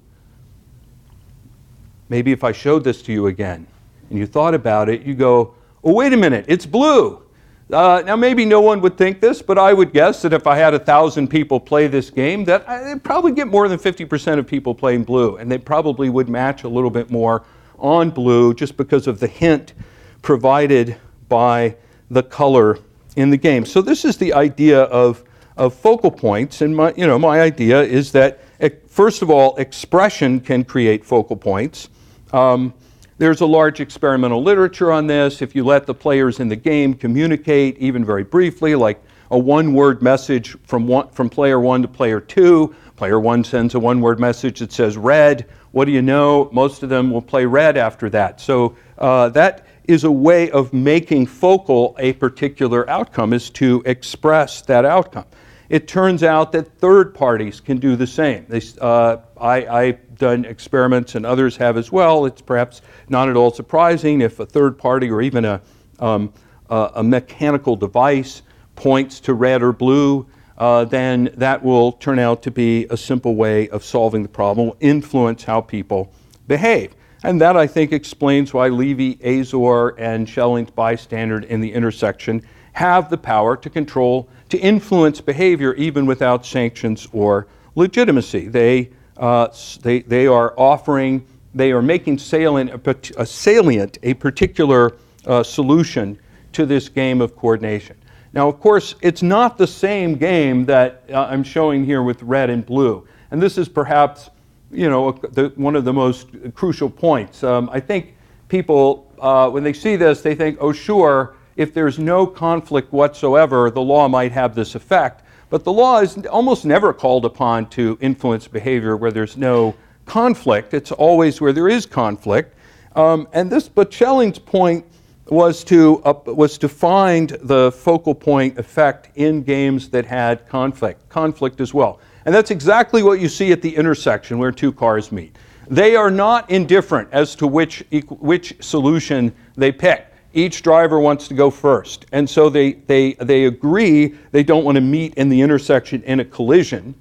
Maybe 2.09 2.31
if 2.31 2.43
I 2.43 2.51
showed 2.51 2.83
this 2.83 3.01
to 3.03 3.11
you 3.11 3.27
again 3.27 3.65
and 4.09 4.19
you 4.19 4.27
thought 4.27 4.53
about 4.53 4.89
it, 4.89 5.01
you 5.01 5.15
go, 5.15 5.55
oh, 5.83 5.93
wait 5.93 6.13
a 6.13 6.17
minute, 6.17 6.45
it's 6.47 6.65
blue. 6.65 7.23
Uh, 7.71 8.01
now, 8.03 8.15
maybe 8.15 8.45
no 8.45 8.61
one 8.61 8.81
would 8.81 8.97
think 8.97 9.21
this, 9.21 9.43
but 9.43 9.59
I 9.59 9.73
would 9.73 9.93
guess 9.93 10.23
that 10.23 10.33
if 10.33 10.47
I 10.47 10.57
had 10.57 10.73
a 10.73 10.79
thousand 10.79 11.27
people 11.27 11.59
play 11.59 11.85
this 11.87 12.09
game, 12.09 12.43
that 12.45 12.67
I'd 12.67 13.03
probably 13.03 13.31
get 13.31 13.47
more 13.47 13.67
than 13.67 13.77
50% 13.77 14.39
of 14.39 14.47
people 14.47 14.73
playing 14.73 15.03
blue, 15.03 15.37
and 15.37 15.51
they 15.51 15.59
probably 15.59 16.09
would 16.09 16.29
match 16.29 16.63
a 16.63 16.67
little 16.67 16.89
bit 16.89 17.11
more 17.11 17.43
on 17.77 18.09
blue 18.09 18.55
just 18.55 18.75
because 18.75 19.05
of 19.05 19.19
the 19.19 19.27
hint 19.27 19.73
provided 20.21 20.97
by 21.27 21.75
the 22.09 22.23
color 22.23 22.77
in 23.15 23.29
the 23.29 23.37
game. 23.37 23.65
So 23.65 23.81
this 23.81 24.05
is 24.05 24.17
the 24.17 24.33
idea 24.33 24.83
of, 24.83 25.23
of 25.57 25.73
focal 25.73 26.11
points, 26.11 26.61
and 26.61 26.75
my, 26.75 26.93
you 26.95 27.05
know, 27.07 27.19
my 27.19 27.41
idea 27.41 27.81
is 27.81 28.11
that, 28.13 28.39
first 28.87 29.21
of 29.21 29.29
all, 29.29 29.55
expression 29.57 30.39
can 30.39 30.63
create 30.63 31.05
focal 31.05 31.35
points. 31.35 31.89
Um, 32.33 32.73
there's 33.17 33.41
a 33.41 33.45
large 33.45 33.81
experimental 33.81 34.41
literature 34.41 34.91
on 34.91 35.05
this. 35.07 35.41
If 35.41 35.53
you 35.53 35.65
let 35.65 35.85
the 35.85 35.93
players 35.93 36.39
in 36.39 36.47
the 36.47 36.55
game 36.55 36.93
communicate, 36.93 37.77
even 37.77 38.05
very 38.05 38.23
briefly, 38.23 38.75
like 38.75 39.03
a 39.31 39.37
one 39.37 39.73
word 39.73 40.01
message 40.01 40.55
from, 40.65 40.87
one, 40.87 41.09
from 41.09 41.29
player 41.29 41.59
one 41.59 41.81
to 41.81 41.87
player 41.87 42.21
two, 42.21 42.73
player 42.95 43.19
one 43.19 43.43
sends 43.43 43.75
a 43.75 43.79
one 43.79 43.99
word 43.99 44.19
message 44.19 44.59
that 44.59 44.71
says 44.71 44.97
red. 44.97 45.45
What 45.71 45.85
do 45.85 45.91
you 45.91 46.01
know? 46.01 46.49
Most 46.51 46.81
of 46.81 46.89
them 46.89 47.11
will 47.11 47.21
play 47.21 47.45
red 47.45 47.77
after 47.77 48.09
that. 48.09 48.39
So 48.39 48.75
uh, 48.97 49.29
that 49.29 49.65
is 49.89 50.03
a 50.03 50.11
way 50.11 50.51
of 50.51 50.71
making 50.71 51.25
focal 51.25 51.95
a 51.97 52.13
particular 52.13 52.87
outcome, 52.87 53.33
is 53.33 53.49
to 53.49 53.81
express 53.87 54.61
that 54.61 54.85
outcome. 54.85 55.25
It 55.67 55.87
turns 55.87 56.21
out 56.21 56.51
that 56.51 56.77
third 56.77 57.15
parties 57.15 57.59
can 57.59 57.77
do 57.77 57.95
the 57.95 58.05
same. 58.05 58.45
They, 58.47 58.61
uh, 58.79 59.17
I, 59.41 59.65
I've 59.65 60.15
done 60.15 60.45
experiments, 60.45 61.15
and 61.15 61.25
others 61.25 61.57
have 61.57 61.75
as 61.75 61.91
well. 61.91 62.27
It's 62.27 62.41
perhaps 62.41 62.83
not 63.09 63.29
at 63.29 63.35
all 63.35 63.51
surprising 63.51 64.21
if 64.21 64.39
a 64.39 64.45
third 64.45 64.77
party 64.77 65.09
or 65.09 65.23
even 65.23 65.43
a, 65.43 65.59
um, 65.97 66.31
a, 66.69 67.01
mechanical 67.01 67.75
device 67.75 68.43
points 68.75 69.19
to 69.21 69.33
red 69.33 69.63
or 69.63 69.73
blue, 69.73 70.27
uh, 70.59 70.85
then 70.85 71.31
that 71.35 71.63
will 71.63 71.93
turn 71.93 72.19
out 72.19 72.43
to 72.43 72.51
be 72.51 72.85
a 72.91 72.97
simple 72.97 73.35
way 73.35 73.67
of 73.69 73.83
solving 73.83 74.21
the 74.21 74.29
problem, 74.29 74.71
influence 74.81 75.43
how 75.43 75.61
people 75.61 76.13
behave. 76.47 76.93
And 77.23 77.41
that, 77.41 77.57
I 77.57 77.67
think, 77.67 77.91
explains 77.91 78.53
why 78.53 78.69
Levy, 78.69 79.19
Azor, 79.23 79.89
and 79.99 80.27
Schelling's 80.27 80.71
bystander 80.71 81.39
in 81.39 81.59
the 81.59 81.71
intersection 81.71 82.41
have 82.73 83.09
the 83.09 83.17
power 83.17 83.57
to 83.57 83.69
control 83.69 84.29
to 84.49 84.57
influence 84.57 85.19
behavior 85.19 85.73
even 85.73 86.05
without 86.05 86.45
sanctions 86.45 87.07
or 87.11 87.47
legitimacy. 87.75 88.47
They, 88.47 88.91
uh, 89.17 89.49
they, 89.81 89.99
they 90.01 90.27
are 90.27 90.53
offering, 90.57 91.25
they 91.53 91.71
are 91.71 91.81
making 91.81 92.19
salient 92.19 92.87
a, 93.17 93.25
salient, 93.25 93.97
a 94.03 94.13
particular 94.13 94.95
uh, 95.25 95.43
solution 95.43 96.17
to 96.53 96.65
this 96.65 96.89
game 96.89 97.21
of 97.21 97.35
coordination. 97.35 97.97
Now, 98.31 98.47
of 98.47 98.59
course, 98.59 98.95
it's 99.01 99.23
not 99.23 99.57
the 99.57 99.67
same 99.67 100.15
game 100.15 100.65
that 100.65 101.03
uh, 101.11 101.27
I'm 101.29 101.43
showing 101.43 101.83
here 101.83 102.03
with 102.03 102.21
red 102.23 102.49
and 102.49 102.65
blue. 102.65 103.07
And 103.31 103.41
this 103.41 103.57
is 103.57 103.67
perhaps, 103.67 104.29
you 104.71 104.89
know, 104.89 105.11
the, 105.11 105.51
one 105.55 105.75
of 105.75 105.85
the 105.85 105.93
most 105.93 106.27
crucial 106.53 106.89
points. 106.89 107.43
Um, 107.43 107.69
I 107.71 107.79
think 107.79 108.15
people, 108.47 109.11
uh, 109.19 109.49
when 109.49 109.63
they 109.63 109.73
see 109.73 109.95
this, 109.95 110.21
they 110.21 110.35
think, 110.35 110.57
oh, 110.59 110.71
sure, 110.71 111.35
if 111.55 111.73
there's 111.73 111.99
no 111.99 112.25
conflict 112.25 112.93
whatsoever, 112.93 113.69
the 113.69 113.81
law 113.81 114.07
might 114.07 114.31
have 114.31 114.55
this 114.55 114.75
effect. 114.75 115.23
But 115.49 115.63
the 115.63 115.73
law 115.73 115.99
is 115.99 116.17
almost 116.27 116.65
never 116.65 116.93
called 116.93 117.25
upon 117.25 117.69
to 117.71 117.97
influence 118.01 118.47
behavior 118.47 118.95
where 118.95 119.11
there's 119.11 119.35
no 119.35 119.75
conflict. 120.05 120.73
It's 120.73 120.91
always 120.91 121.41
where 121.41 121.53
there 121.53 121.67
is 121.67 121.85
conflict. 121.85 122.55
Um, 122.95 123.27
and 123.33 123.51
this, 123.51 123.67
but 123.67 123.91
Schelling's 123.91 124.39
point 124.39 124.85
was 125.27 125.63
to, 125.65 126.01
uh, 126.05 126.13
was 126.25 126.57
to 126.59 126.69
find 126.69 127.29
the 127.41 127.71
focal 127.71 128.15
point 128.15 128.57
effect 128.57 129.09
in 129.15 129.43
games 129.43 129.89
that 129.89 130.05
had 130.05 130.47
conflict, 130.47 131.07
conflict 131.09 131.61
as 131.61 131.73
well. 131.73 131.99
And 132.29 132.35
that's 132.35 132.51
exactly 132.51 133.01
what 133.01 133.19
you 133.19 133.27
see 133.27 133.51
at 133.51 133.63
the 133.63 133.75
intersection 133.75 134.37
where 134.37 134.51
two 134.51 134.71
cars 134.71 135.11
meet. 135.11 135.35
They 135.67 135.95
are 135.95 136.11
not 136.11 136.47
indifferent 136.51 137.09
as 137.11 137.33
to 137.37 137.47
which, 137.47 137.83
which 138.07 138.55
solution 138.59 139.33
they 139.57 139.71
pick 139.71 140.13
each 140.35 140.61
driver 140.61 140.99
wants 140.99 141.27
to 141.29 141.33
go 141.33 141.49
first. 141.49 142.05
And 142.11 142.29
so 142.29 142.47
they, 142.47 142.73
they, 142.73 143.13
they 143.13 143.45
agree 143.45 144.13
they 144.29 144.43
don't 144.43 144.63
want 144.63 144.75
to 144.75 144.81
meet 144.81 145.15
in 145.15 145.29
the 145.29 145.41
intersection 145.41 146.03
in 146.03 146.19
a 146.19 146.23
collision. 146.23 146.93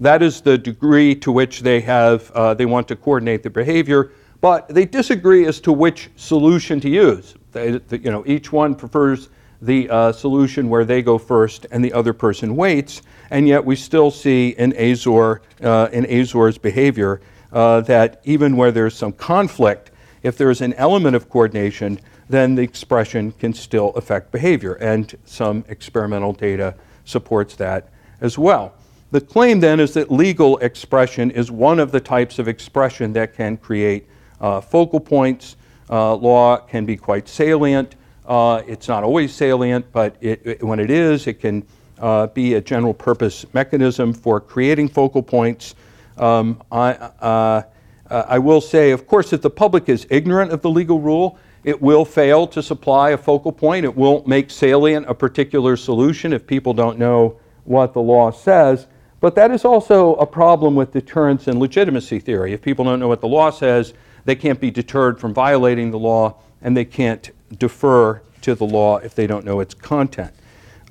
That 0.00 0.24
is 0.24 0.40
the 0.40 0.58
degree 0.58 1.14
to 1.20 1.30
which 1.30 1.60
they, 1.60 1.80
have, 1.82 2.32
uh, 2.32 2.54
they 2.54 2.66
want 2.66 2.88
to 2.88 2.96
coordinate 2.96 3.44
their 3.44 3.52
behavior. 3.52 4.10
But 4.40 4.66
they 4.66 4.86
disagree 4.86 5.46
as 5.46 5.60
to 5.60 5.72
which 5.72 6.10
solution 6.16 6.80
to 6.80 6.88
use. 6.88 7.36
They, 7.52 7.78
you 7.92 8.10
know, 8.10 8.24
each 8.26 8.50
one 8.50 8.74
prefers 8.74 9.28
the 9.62 9.88
uh, 9.88 10.10
solution 10.10 10.68
where 10.68 10.84
they 10.84 11.00
go 11.00 11.16
first 11.16 11.66
and 11.70 11.84
the 11.84 11.92
other 11.92 12.12
person 12.12 12.56
waits, 12.56 13.02
and 13.30 13.48
yet 13.48 13.64
we 13.64 13.76
still 13.76 14.10
see 14.10 14.50
in 14.50 14.72
Azor, 14.76 15.42
uh, 15.62 15.88
in 15.92 16.04
Azor's 16.06 16.58
behavior 16.58 17.20
uh, 17.52 17.80
that 17.82 18.20
even 18.24 18.56
where 18.56 18.72
there's 18.72 18.96
some 18.96 19.12
conflict, 19.12 19.90
if 20.22 20.36
there's 20.36 20.60
an 20.60 20.72
element 20.74 21.14
of 21.14 21.28
coordination, 21.28 22.00
then 22.28 22.54
the 22.54 22.62
expression 22.62 23.32
can 23.32 23.52
still 23.52 23.90
affect 23.90 24.32
behavior, 24.32 24.74
and 24.74 25.16
some 25.24 25.64
experimental 25.68 26.32
data 26.32 26.74
supports 27.04 27.54
that 27.56 27.88
as 28.20 28.38
well. 28.38 28.74
The 29.10 29.20
claim 29.20 29.60
then 29.60 29.78
is 29.78 29.94
that 29.94 30.10
legal 30.10 30.58
expression 30.58 31.30
is 31.30 31.50
one 31.50 31.78
of 31.78 31.92
the 31.92 32.00
types 32.00 32.38
of 32.38 32.48
expression 32.48 33.12
that 33.12 33.34
can 33.34 33.56
create 33.56 34.08
uh, 34.40 34.60
focal 34.60 34.98
points. 34.98 35.56
Uh, 35.88 36.16
law 36.16 36.56
can 36.56 36.84
be 36.84 36.96
quite 36.96 37.28
salient. 37.28 37.94
Uh, 38.26 38.62
it's 38.66 38.88
not 38.88 39.04
always 39.04 39.32
salient, 39.32 39.92
but 39.92 40.16
it, 40.20 40.44
it, 40.44 40.62
when 40.64 40.80
it 40.80 40.90
is, 40.90 41.26
it 41.26 41.34
can 41.34 41.64
uh, 41.98 42.26
be 42.28 42.54
a 42.54 42.60
general 42.60 42.94
purpose 42.94 43.46
mechanism 43.52 44.12
for 44.12 44.40
creating 44.40 44.88
focal 44.88 45.22
points. 45.22 45.74
Um, 46.18 46.62
I, 46.70 46.92
uh, 46.92 47.62
uh, 48.10 48.24
I 48.28 48.38
will 48.38 48.60
say, 48.60 48.90
of 48.90 49.06
course, 49.06 49.32
if 49.32 49.42
the 49.42 49.50
public 49.50 49.88
is 49.88 50.06
ignorant 50.10 50.52
of 50.52 50.62
the 50.62 50.70
legal 50.70 51.00
rule, 51.00 51.38
it 51.64 51.80
will 51.80 52.04
fail 52.04 52.46
to 52.48 52.62
supply 52.62 53.10
a 53.10 53.16
focal 53.16 53.50
point. 53.50 53.84
It 53.84 53.96
won't 53.96 54.26
make 54.26 54.50
salient 54.50 55.06
a 55.08 55.14
particular 55.14 55.76
solution 55.76 56.32
if 56.32 56.46
people 56.46 56.74
don't 56.74 56.98
know 56.98 57.40
what 57.64 57.94
the 57.94 58.00
law 58.00 58.30
says. 58.30 58.86
But 59.20 59.34
that 59.36 59.50
is 59.50 59.64
also 59.64 60.16
a 60.16 60.26
problem 60.26 60.74
with 60.74 60.92
deterrence 60.92 61.48
and 61.48 61.58
legitimacy 61.58 62.18
theory. 62.18 62.52
If 62.52 62.60
people 62.60 62.84
don't 62.84 63.00
know 63.00 63.08
what 63.08 63.22
the 63.22 63.28
law 63.28 63.50
says, 63.50 63.94
they 64.26 64.34
can't 64.34 64.60
be 64.60 64.70
deterred 64.70 65.18
from 65.18 65.32
violating 65.32 65.90
the 65.90 65.98
law, 65.98 66.36
and 66.60 66.76
they 66.76 66.84
can't 66.84 67.30
defer 67.58 68.20
to 68.42 68.54
the 68.54 68.64
law 68.64 68.98
if 68.98 69.14
they 69.14 69.26
don't 69.26 69.46
know 69.46 69.60
its 69.60 69.72
content. 69.72 70.34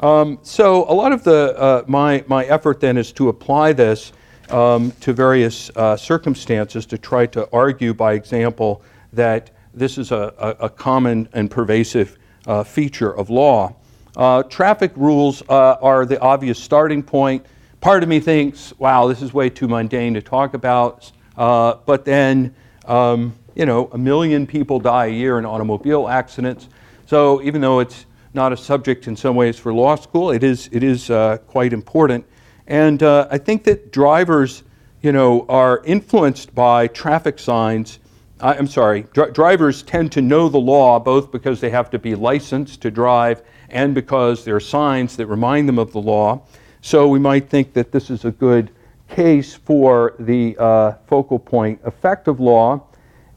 Um, 0.03 0.39
so 0.41 0.83
a 0.91 0.93
lot 0.93 1.13
of 1.13 1.23
the 1.23 1.57
uh, 1.57 1.83
my 1.87 2.25
my 2.27 2.43
effort 2.43 2.81
then 2.81 2.97
is 2.97 3.13
to 3.13 3.29
apply 3.29 3.71
this 3.71 4.11
um, 4.49 4.91
to 4.99 5.13
various 5.13 5.69
uh, 5.77 5.95
circumstances 5.95 6.85
to 6.87 6.97
try 6.97 7.25
to 7.27 7.47
argue 7.53 7.93
by 7.93 8.11
example 8.11 8.81
that 9.13 9.51
this 9.73 9.97
is 9.97 10.11
a, 10.11 10.33
a, 10.37 10.65
a 10.65 10.69
common 10.69 11.29
and 11.31 11.49
pervasive 11.49 12.17
uh, 12.47 12.65
feature 12.65 13.15
of 13.15 13.29
law. 13.29 13.73
Uh, 14.17 14.43
traffic 14.43 14.91
rules 14.97 15.41
uh, 15.47 15.77
are 15.81 16.05
the 16.05 16.19
obvious 16.19 16.61
starting 16.61 17.01
point. 17.01 17.45
Part 17.79 18.03
of 18.03 18.09
me 18.09 18.19
thinks, 18.19 18.77
wow, 18.77 19.07
this 19.07 19.21
is 19.21 19.33
way 19.33 19.49
too 19.49 19.69
mundane 19.69 20.15
to 20.15 20.21
talk 20.21 20.53
about. 20.53 21.09
Uh, 21.37 21.75
but 21.85 22.03
then, 22.03 22.53
um, 22.87 23.33
you 23.55 23.65
know, 23.65 23.87
a 23.93 23.97
million 23.97 24.45
people 24.47 24.79
die 24.79 25.05
a 25.05 25.11
year 25.11 25.39
in 25.39 25.45
automobile 25.45 26.09
accidents. 26.09 26.67
So 27.05 27.41
even 27.41 27.61
though 27.61 27.79
it's 27.79 28.05
not 28.33 28.53
a 28.53 28.57
subject 28.57 29.07
in 29.07 29.15
some 29.15 29.35
ways 29.35 29.57
for 29.57 29.73
law 29.73 29.95
school, 29.95 30.31
it 30.31 30.43
is, 30.43 30.69
it 30.71 30.83
is 30.83 31.09
uh, 31.09 31.37
quite 31.47 31.73
important. 31.73 32.25
And 32.67 33.03
uh, 33.03 33.27
I 33.29 33.37
think 33.37 33.63
that 33.65 33.91
drivers, 33.91 34.63
you 35.01 35.11
know, 35.11 35.45
are 35.49 35.81
influenced 35.85 36.55
by 36.55 36.87
traffic 36.87 37.39
signs 37.39 37.99
I- 38.43 38.55
am 38.55 38.67
sorry, 38.67 39.05
dr- 39.13 39.31
drivers 39.33 39.83
tend 39.83 40.11
to 40.13 40.21
know 40.21 40.49
the 40.49 40.59
law 40.59 40.99
both 40.99 41.31
because 41.31 41.61
they 41.61 41.69
have 41.69 41.89
to 41.91 41.99
be 41.99 42.13
licensed 42.13 42.81
to 42.81 42.91
drive 42.91 43.41
and 43.69 43.95
because 43.95 44.43
there 44.43 44.55
are 44.57 44.59
signs 44.59 45.15
that 45.15 45.27
remind 45.27 45.69
them 45.69 45.79
of 45.79 45.93
the 45.93 46.01
law. 46.01 46.41
So 46.81 47.07
we 47.07 47.19
might 47.19 47.49
think 47.49 47.71
that 47.73 47.93
this 47.93 48.09
is 48.09 48.25
a 48.25 48.31
good 48.31 48.71
case 49.07 49.55
for 49.55 50.15
the 50.19 50.57
uh, 50.59 50.93
focal 51.07 51.39
point 51.39 51.79
effect 51.85 52.27
of 52.27 52.41
law. 52.41 52.85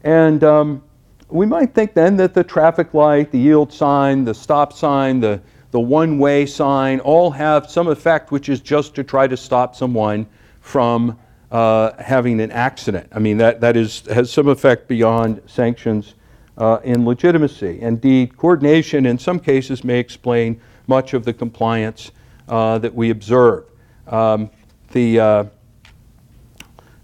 And 0.03 0.43
um, 0.43 0.83
we 1.29 1.45
might 1.45 1.73
think 1.73 1.93
then 1.93 2.17
that 2.17 2.33
the 2.33 2.43
traffic 2.43 2.93
light, 2.93 3.31
the 3.31 3.39
yield 3.39 3.71
sign, 3.73 4.23
the 4.23 4.33
stop 4.33 4.71
sign, 4.71 5.19
the, 5.19 5.41
the 5.71 5.79
one 5.79 6.19
way 6.19 6.45
sign 6.45 6.99
all 7.01 7.31
have 7.31 7.69
some 7.69 7.87
effect, 7.87 8.31
which 8.31 8.49
is 8.49 8.61
just 8.61 8.95
to 8.95 9.03
try 9.03 9.27
to 9.27 9.35
stop 9.35 9.75
someone 9.75 10.25
from 10.61 11.17
uh, 11.51 11.91
having 12.01 12.39
an 12.39 12.51
accident. 12.51 13.07
I 13.11 13.19
mean, 13.19 13.37
that, 13.37 13.61
that 13.61 13.75
is, 13.75 14.01
has 14.07 14.31
some 14.31 14.47
effect 14.47 14.87
beyond 14.87 15.41
sanctions 15.45 16.15
uh, 16.57 16.79
in 16.83 17.05
legitimacy. 17.05 17.79
Indeed, 17.81 18.37
coordination 18.37 19.05
in 19.05 19.19
some 19.19 19.39
cases 19.39 19.83
may 19.83 19.99
explain 19.99 20.59
much 20.87 21.13
of 21.13 21.25
the 21.25 21.33
compliance 21.33 22.11
uh, 22.47 22.79
that 22.79 22.93
we 22.93 23.09
observe. 23.09 23.65
Um, 24.07 24.49
the, 24.91 25.19
uh, 25.19 25.43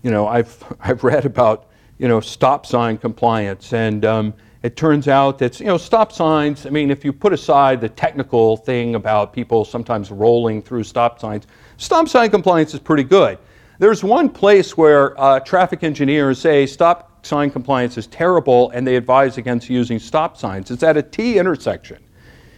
you 0.02 0.12
know, 0.12 0.28
I've, 0.28 0.64
I've 0.80 1.04
read 1.04 1.26
about, 1.26 1.68
you 2.04 2.10
know, 2.10 2.20
stop 2.20 2.66
sign 2.66 2.98
compliance, 2.98 3.72
and 3.72 4.04
um, 4.04 4.34
it 4.62 4.76
turns 4.76 5.08
out 5.08 5.40
that, 5.40 5.58
you 5.62 5.68
know, 5.68 5.78
stop 5.78 6.12
signs, 6.12 6.66
I 6.66 6.70
mean, 6.70 6.92
if 6.92 7.06
you 7.06 7.14
put 7.14 7.32
aside 7.32 7.80
the 7.80 7.88
technical 7.88 8.58
thing 8.58 8.96
about 8.96 9.32
people 9.32 9.64
sometimes 9.64 10.12
rolling 10.12 10.62
through 10.62 10.84
stop 10.84 11.22
signs, 11.22 11.48
stop 11.78 12.10
sign 12.10 12.30
compliance 12.30 12.74
is 12.74 12.82
pretty 12.82 13.06
good. 13.06 13.38
There's 13.80 14.04
one 14.04 14.28
place 14.28 14.76
where 14.76 15.18
uh, 15.18 15.40
traffic 15.40 15.82
engineers 15.82 16.40
say 16.40 16.66
stop 16.66 17.26
sign 17.26 17.50
compliance 17.50 17.98
is 17.98 18.08
terrible 18.08 18.70
and 18.72 18.86
they 18.86 18.98
advise 18.98 19.38
against 19.38 19.70
using 19.70 19.98
stop 19.98 20.36
signs. 20.36 20.72
It's 20.72 20.84
at 20.84 20.98
a 20.98 21.02
T 21.02 21.38
intersection. 21.38 22.04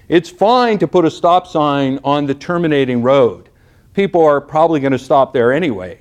It's 0.07 0.27
fine 0.27 0.79
to 0.79 0.87
put 0.87 1.05
a 1.05 1.11
stop 1.11 1.45
sign 1.45 1.99
on 2.03 2.25
the 2.25 2.33
terminating 2.33 3.03
road. 3.03 3.49
People 3.93 4.25
are 4.25 4.41
probably 4.41 4.79
going 4.79 4.91
to 4.91 4.97
stop 4.97 5.33
there 5.33 5.53
anyway. 5.53 5.99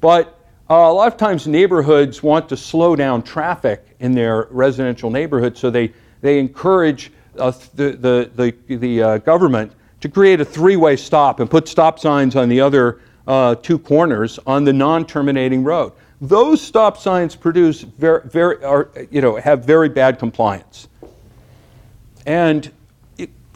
But 0.00 0.37
a 0.76 0.92
lot 0.92 1.08
of 1.08 1.16
times 1.16 1.46
neighborhoods 1.46 2.22
want 2.22 2.48
to 2.50 2.56
slow 2.56 2.94
down 2.94 3.22
traffic 3.22 3.84
in 4.00 4.12
their 4.12 4.48
residential 4.50 5.10
neighborhood, 5.10 5.56
so 5.56 5.70
they, 5.70 5.92
they 6.20 6.38
encourage 6.38 7.10
uh, 7.38 7.52
the, 7.74 7.92
the, 7.92 8.54
the, 8.66 8.76
the 8.76 9.02
uh, 9.02 9.18
government 9.18 9.72
to 10.00 10.08
create 10.08 10.40
a 10.40 10.44
three 10.44 10.76
way 10.76 10.96
stop 10.96 11.40
and 11.40 11.50
put 11.50 11.68
stop 11.68 11.98
signs 11.98 12.36
on 12.36 12.48
the 12.48 12.60
other 12.60 13.00
uh, 13.26 13.54
two 13.56 13.78
corners 13.78 14.38
on 14.46 14.64
the 14.64 14.72
non-terminating 14.72 15.64
road. 15.64 15.92
Those 16.20 16.60
stop 16.60 16.98
signs 16.98 17.36
produce 17.36 17.82
very, 17.82 18.22
very, 18.28 18.62
are, 18.64 18.90
you 19.10 19.20
know, 19.20 19.36
have 19.36 19.64
very 19.64 19.88
bad 19.88 20.18
compliance. 20.18 20.88
And 22.26 22.70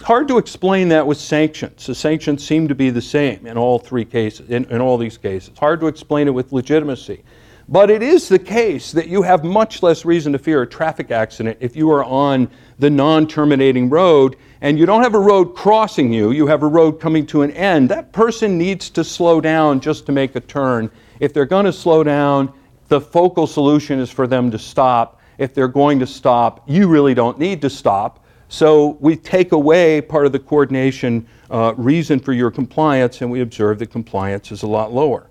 hard 0.02 0.28
to 0.28 0.38
explain 0.38 0.88
that 0.88 1.06
with 1.06 1.18
sanctions. 1.18 1.86
The 1.86 1.94
sanctions 1.94 2.46
seem 2.46 2.68
to 2.68 2.74
be 2.74 2.90
the 2.90 3.02
same 3.02 3.46
in 3.46 3.58
all 3.58 3.78
three 3.78 4.04
cases, 4.04 4.50
in, 4.50 4.64
in 4.66 4.80
all 4.80 4.98
these 4.98 5.18
cases. 5.18 5.56
Hard 5.58 5.80
to 5.80 5.86
explain 5.86 6.28
it 6.28 6.32
with 6.32 6.52
legitimacy. 6.52 7.22
But 7.68 7.90
it 7.90 8.02
is 8.02 8.28
the 8.28 8.38
case 8.38 8.92
that 8.92 9.08
you 9.08 9.22
have 9.22 9.44
much 9.44 9.82
less 9.82 10.04
reason 10.04 10.32
to 10.32 10.38
fear 10.38 10.62
a 10.62 10.66
traffic 10.66 11.10
accident 11.10 11.58
if 11.60 11.76
you 11.76 11.90
are 11.90 12.04
on 12.04 12.50
the 12.78 12.90
non 12.90 13.26
terminating 13.26 13.88
road 13.88 14.36
and 14.60 14.78
you 14.78 14.86
don't 14.86 15.02
have 15.02 15.14
a 15.14 15.20
road 15.20 15.54
crossing 15.54 16.12
you, 16.12 16.32
you 16.32 16.46
have 16.46 16.62
a 16.62 16.66
road 16.66 17.00
coming 17.00 17.26
to 17.26 17.42
an 17.42 17.50
end. 17.52 17.88
That 17.88 18.12
person 18.12 18.58
needs 18.58 18.90
to 18.90 19.04
slow 19.04 19.40
down 19.40 19.80
just 19.80 20.06
to 20.06 20.12
make 20.12 20.36
a 20.36 20.40
turn. 20.40 20.90
If 21.20 21.32
they're 21.32 21.46
going 21.46 21.66
to 21.66 21.72
slow 21.72 22.02
down, 22.02 22.52
the 22.88 23.00
focal 23.00 23.46
solution 23.46 23.98
is 23.98 24.10
for 24.10 24.26
them 24.26 24.50
to 24.50 24.58
stop. 24.58 25.20
If 25.38 25.54
they're 25.54 25.68
going 25.68 26.00
to 26.00 26.06
stop, 26.06 26.68
you 26.68 26.88
really 26.88 27.14
don't 27.14 27.38
need 27.38 27.62
to 27.62 27.70
stop. 27.70 28.21
So 28.52 28.98
we 29.00 29.16
take 29.16 29.52
away 29.52 30.02
part 30.02 30.26
of 30.26 30.32
the 30.32 30.38
coordination 30.38 31.26
uh, 31.50 31.72
reason 31.78 32.20
for 32.20 32.34
your 32.34 32.50
compliance, 32.50 33.22
and 33.22 33.30
we 33.30 33.40
observe 33.40 33.78
that 33.78 33.86
compliance 33.86 34.52
is 34.52 34.62
a 34.62 34.66
lot 34.66 34.92
lower. 34.92 35.26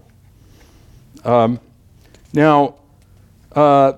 Um, 1.24 1.60
now, 2.34 2.78
uh, 3.52 3.94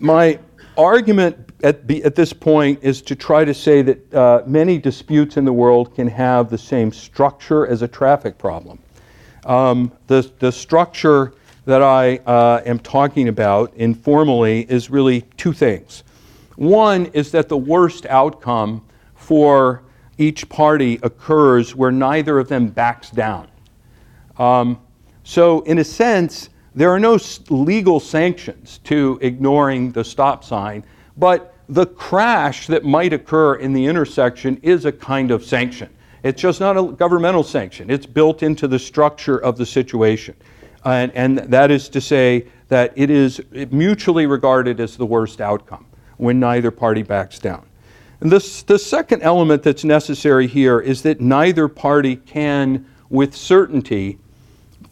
my 0.00 0.38
argument 0.76 1.50
at, 1.62 1.90
at, 1.90 2.14
this 2.14 2.34
point 2.34 2.80
is 2.82 3.00
to 3.02 3.16
try 3.16 3.42
to 3.46 3.54
say 3.54 3.80
that 3.80 4.14
uh, 4.14 4.42
many 4.46 4.76
disputes 4.76 5.38
in 5.38 5.46
the 5.46 5.52
world 5.52 5.94
can 5.94 6.08
have 6.08 6.50
the 6.50 6.58
same 6.58 6.92
structure 6.92 7.66
as 7.66 7.80
a 7.80 7.88
traffic 7.88 8.36
problem. 8.36 8.78
Um, 9.46 9.90
the, 10.08 10.30
the 10.40 10.52
structure 10.52 11.32
that 11.64 11.80
I 11.80 12.16
uh, 12.26 12.60
am 12.66 12.80
talking 12.80 13.28
about 13.28 13.72
informally 13.76 14.70
is 14.70 14.90
really 14.90 15.22
two 15.38 15.54
things. 15.54 16.04
One 16.56 17.06
is 17.06 17.30
that 17.32 17.48
the 17.48 17.56
worst 17.56 18.06
outcome 18.06 18.84
for 19.14 19.82
each 20.18 20.48
party 20.48 20.98
occurs 21.02 21.74
where 21.74 21.92
neither 21.92 22.38
of 22.38 22.48
them 22.48 22.68
backs 22.68 23.10
down. 23.10 23.48
Um, 24.38 24.80
so, 25.24 25.60
in 25.62 25.78
a 25.78 25.84
sense, 25.84 26.50
there 26.74 26.90
are 26.90 26.98
no 26.98 27.18
legal 27.48 28.00
sanctions 28.00 28.78
to 28.84 29.18
ignoring 29.22 29.92
the 29.92 30.04
stop 30.04 30.42
sign, 30.44 30.84
but 31.16 31.54
the 31.68 31.86
crash 31.86 32.66
that 32.66 32.84
might 32.84 33.12
occur 33.12 33.56
in 33.56 33.72
the 33.72 33.86
intersection 33.86 34.58
is 34.62 34.84
a 34.84 34.92
kind 34.92 35.30
of 35.30 35.44
sanction. 35.44 35.88
It's 36.22 36.40
just 36.40 36.60
not 36.60 36.76
a 36.76 36.82
governmental 36.92 37.42
sanction, 37.42 37.90
it's 37.90 38.06
built 38.06 38.42
into 38.42 38.68
the 38.68 38.78
structure 38.78 39.38
of 39.38 39.56
the 39.56 39.66
situation. 39.66 40.34
And, 40.84 41.12
and 41.12 41.38
that 41.38 41.70
is 41.70 41.88
to 41.90 42.00
say 42.00 42.46
that 42.68 42.92
it 42.96 43.10
is 43.10 43.40
mutually 43.70 44.26
regarded 44.26 44.80
as 44.80 44.96
the 44.96 45.06
worst 45.06 45.40
outcome 45.40 45.86
when 46.22 46.38
neither 46.38 46.70
party 46.70 47.02
backs 47.02 47.40
down. 47.40 47.66
And 48.20 48.30
this, 48.30 48.62
the 48.62 48.78
second 48.78 49.22
element 49.22 49.64
that's 49.64 49.82
necessary 49.82 50.46
here 50.46 50.78
is 50.78 51.02
that 51.02 51.20
neither 51.20 51.66
party 51.66 52.14
can, 52.14 52.86
with 53.10 53.34
certainty, 53.34 54.20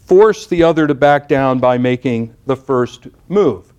force 0.05 0.45
the 0.45 0.61
other 0.61 0.87
to 0.87 0.93
back 0.93 1.29
down 1.29 1.59
by 1.59 1.77
making 1.77 2.35
the 2.47 2.55
first 2.57 3.07
move. 3.29 3.71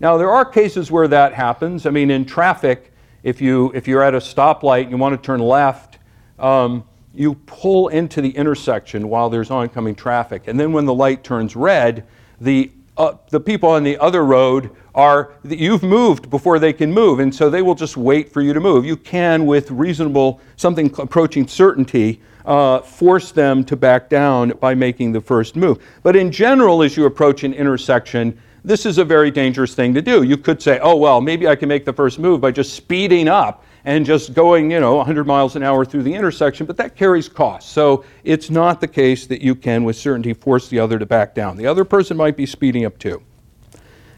Now, 0.00 0.16
there 0.16 0.30
are 0.30 0.46
cases 0.46 0.90
where 0.90 1.06
that 1.08 1.34
happens. 1.34 1.84
I 1.84 1.90
mean, 1.90 2.10
in 2.10 2.24
traffic, 2.24 2.90
if, 3.22 3.38
you, 3.38 3.70
if 3.74 3.86
you're 3.86 4.02
at 4.02 4.14
a 4.14 4.18
stoplight 4.18 4.84
and 4.84 4.92
you 4.92 4.96
want 4.96 5.14
to 5.14 5.24
turn 5.24 5.40
left, 5.40 5.98
um, 6.38 6.84
you 7.12 7.34
pull 7.44 7.88
into 7.88 8.22
the 8.22 8.30
intersection 8.30 9.10
while 9.10 9.28
there's 9.28 9.50
oncoming 9.50 9.94
traffic. 9.94 10.48
And 10.48 10.58
then 10.58 10.72
when 10.72 10.86
the 10.86 10.94
light 10.94 11.22
turns 11.22 11.54
red, 11.54 12.06
the, 12.40 12.72
uh, 12.96 13.16
the 13.28 13.40
people 13.40 13.68
on 13.68 13.82
the 13.82 13.98
other 13.98 14.24
road 14.24 14.74
are, 14.94 15.32
that 15.44 15.58
you've 15.58 15.82
moved 15.82 16.30
before 16.30 16.58
they 16.58 16.72
can 16.72 16.92
move, 16.92 17.18
and 17.18 17.34
so 17.34 17.50
they 17.50 17.62
will 17.62 17.74
just 17.74 17.96
wait 17.96 18.32
for 18.32 18.42
you 18.42 18.52
to 18.52 18.60
move. 18.60 18.84
You 18.84 18.96
can, 18.96 19.46
with 19.46 19.70
reasonable, 19.70 20.40
something 20.56 20.94
approaching 20.98 21.46
certainty, 21.46 22.20
uh, 22.44 22.80
force 22.80 23.32
them 23.32 23.64
to 23.64 23.76
back 23.76 24.08
down 24.08 24.50
by 24.60 24.74
making 24.74 25.12
the 25.12 25.20
first 25.20 25.56
move. 25.56 25.82
But 26.02 26.14
in 26.14 26.30
general, 26.30 26.82
as 26.82 26.96
you 26.96 27.06
approach 27.06 27.42
an 27.42 27.54
intersection, 27.54 28.38
this 28.64 28.86
is 28.86 28.98
a 28.98 29.04
very 29.04 29.30
dangerous 29.30 29.74
thing 29.74 29.92
to 29.94 30.02
do. 30.02 30.22
You 30.22 30.36
could 30.36 30.62
say, 30.62 30.78
oh, 30.80 30.96
well, 30.96 31.20
maybe 31.20 31.48
I 31.48 31.56
can 31.56 31.68
make 31.68 31.84
the 31.84 31.92
first 31.92 32.18
move 32.18 32.40
by 32.40 32.50
just 32.50 32.74
speeding 32.74 33.28
up 33.28 33.64
and 33.84 34.06
just 34.06 34.32
going, 34.32 34.70
you 34.70 34.80
know, 34.80 34.96
100 34.96 35.26
miles 35.26 35.56
an 35.56 35.62
hour 35.62 35.84
through 35.84 36.02
the 36.02 36.14
intersection, 36.14 36.64
but 36.64 36.76
that 36.78 36.96
carries 36.96 37.28
costs. 37.28 37.70
So 37.70 38.04
it's 38.24 38.48
not 38.48 38.80
the 38.80 38.88
case 38.88 39.26
that 39.26 39.42
you 39.42 39.54
can, 39.54 39.84
with 39.84 39.96
certainty, 39.96 40.32
force 40.32 40.68
the 40.68 40.78
other 40.78 40.98
to 40.98 41.04
back 41.04 41.34
down. 41.34 41.56
The 41.58 41.66
other 41.66 41.84
person 41.84 42.16
might 42.16 42.36
be 42.36 42.46
speeding 42.46 42.86
up 42.86 42.98
too. 42.98 43.22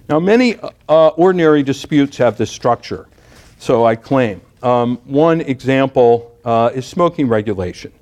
Now, 0.08 0.20
many 0.20 0.56
uh, 0.88 1.08
ordinary 1.08 1.64
disputes 1.64 2.16
have 2.18 2.38
this 2.38 2.50
structure, 2.50 3.08
so 3.58 3.84
I 3.84 3.96
claim. 3.96 4.40
Um, 4.62 4.98
one 5.04 5.40
example 5.40 6.32
uh, 6.44 6.70
is 6.72 6.86
smoking 6.86 7.26
regulation. 7.26 7.92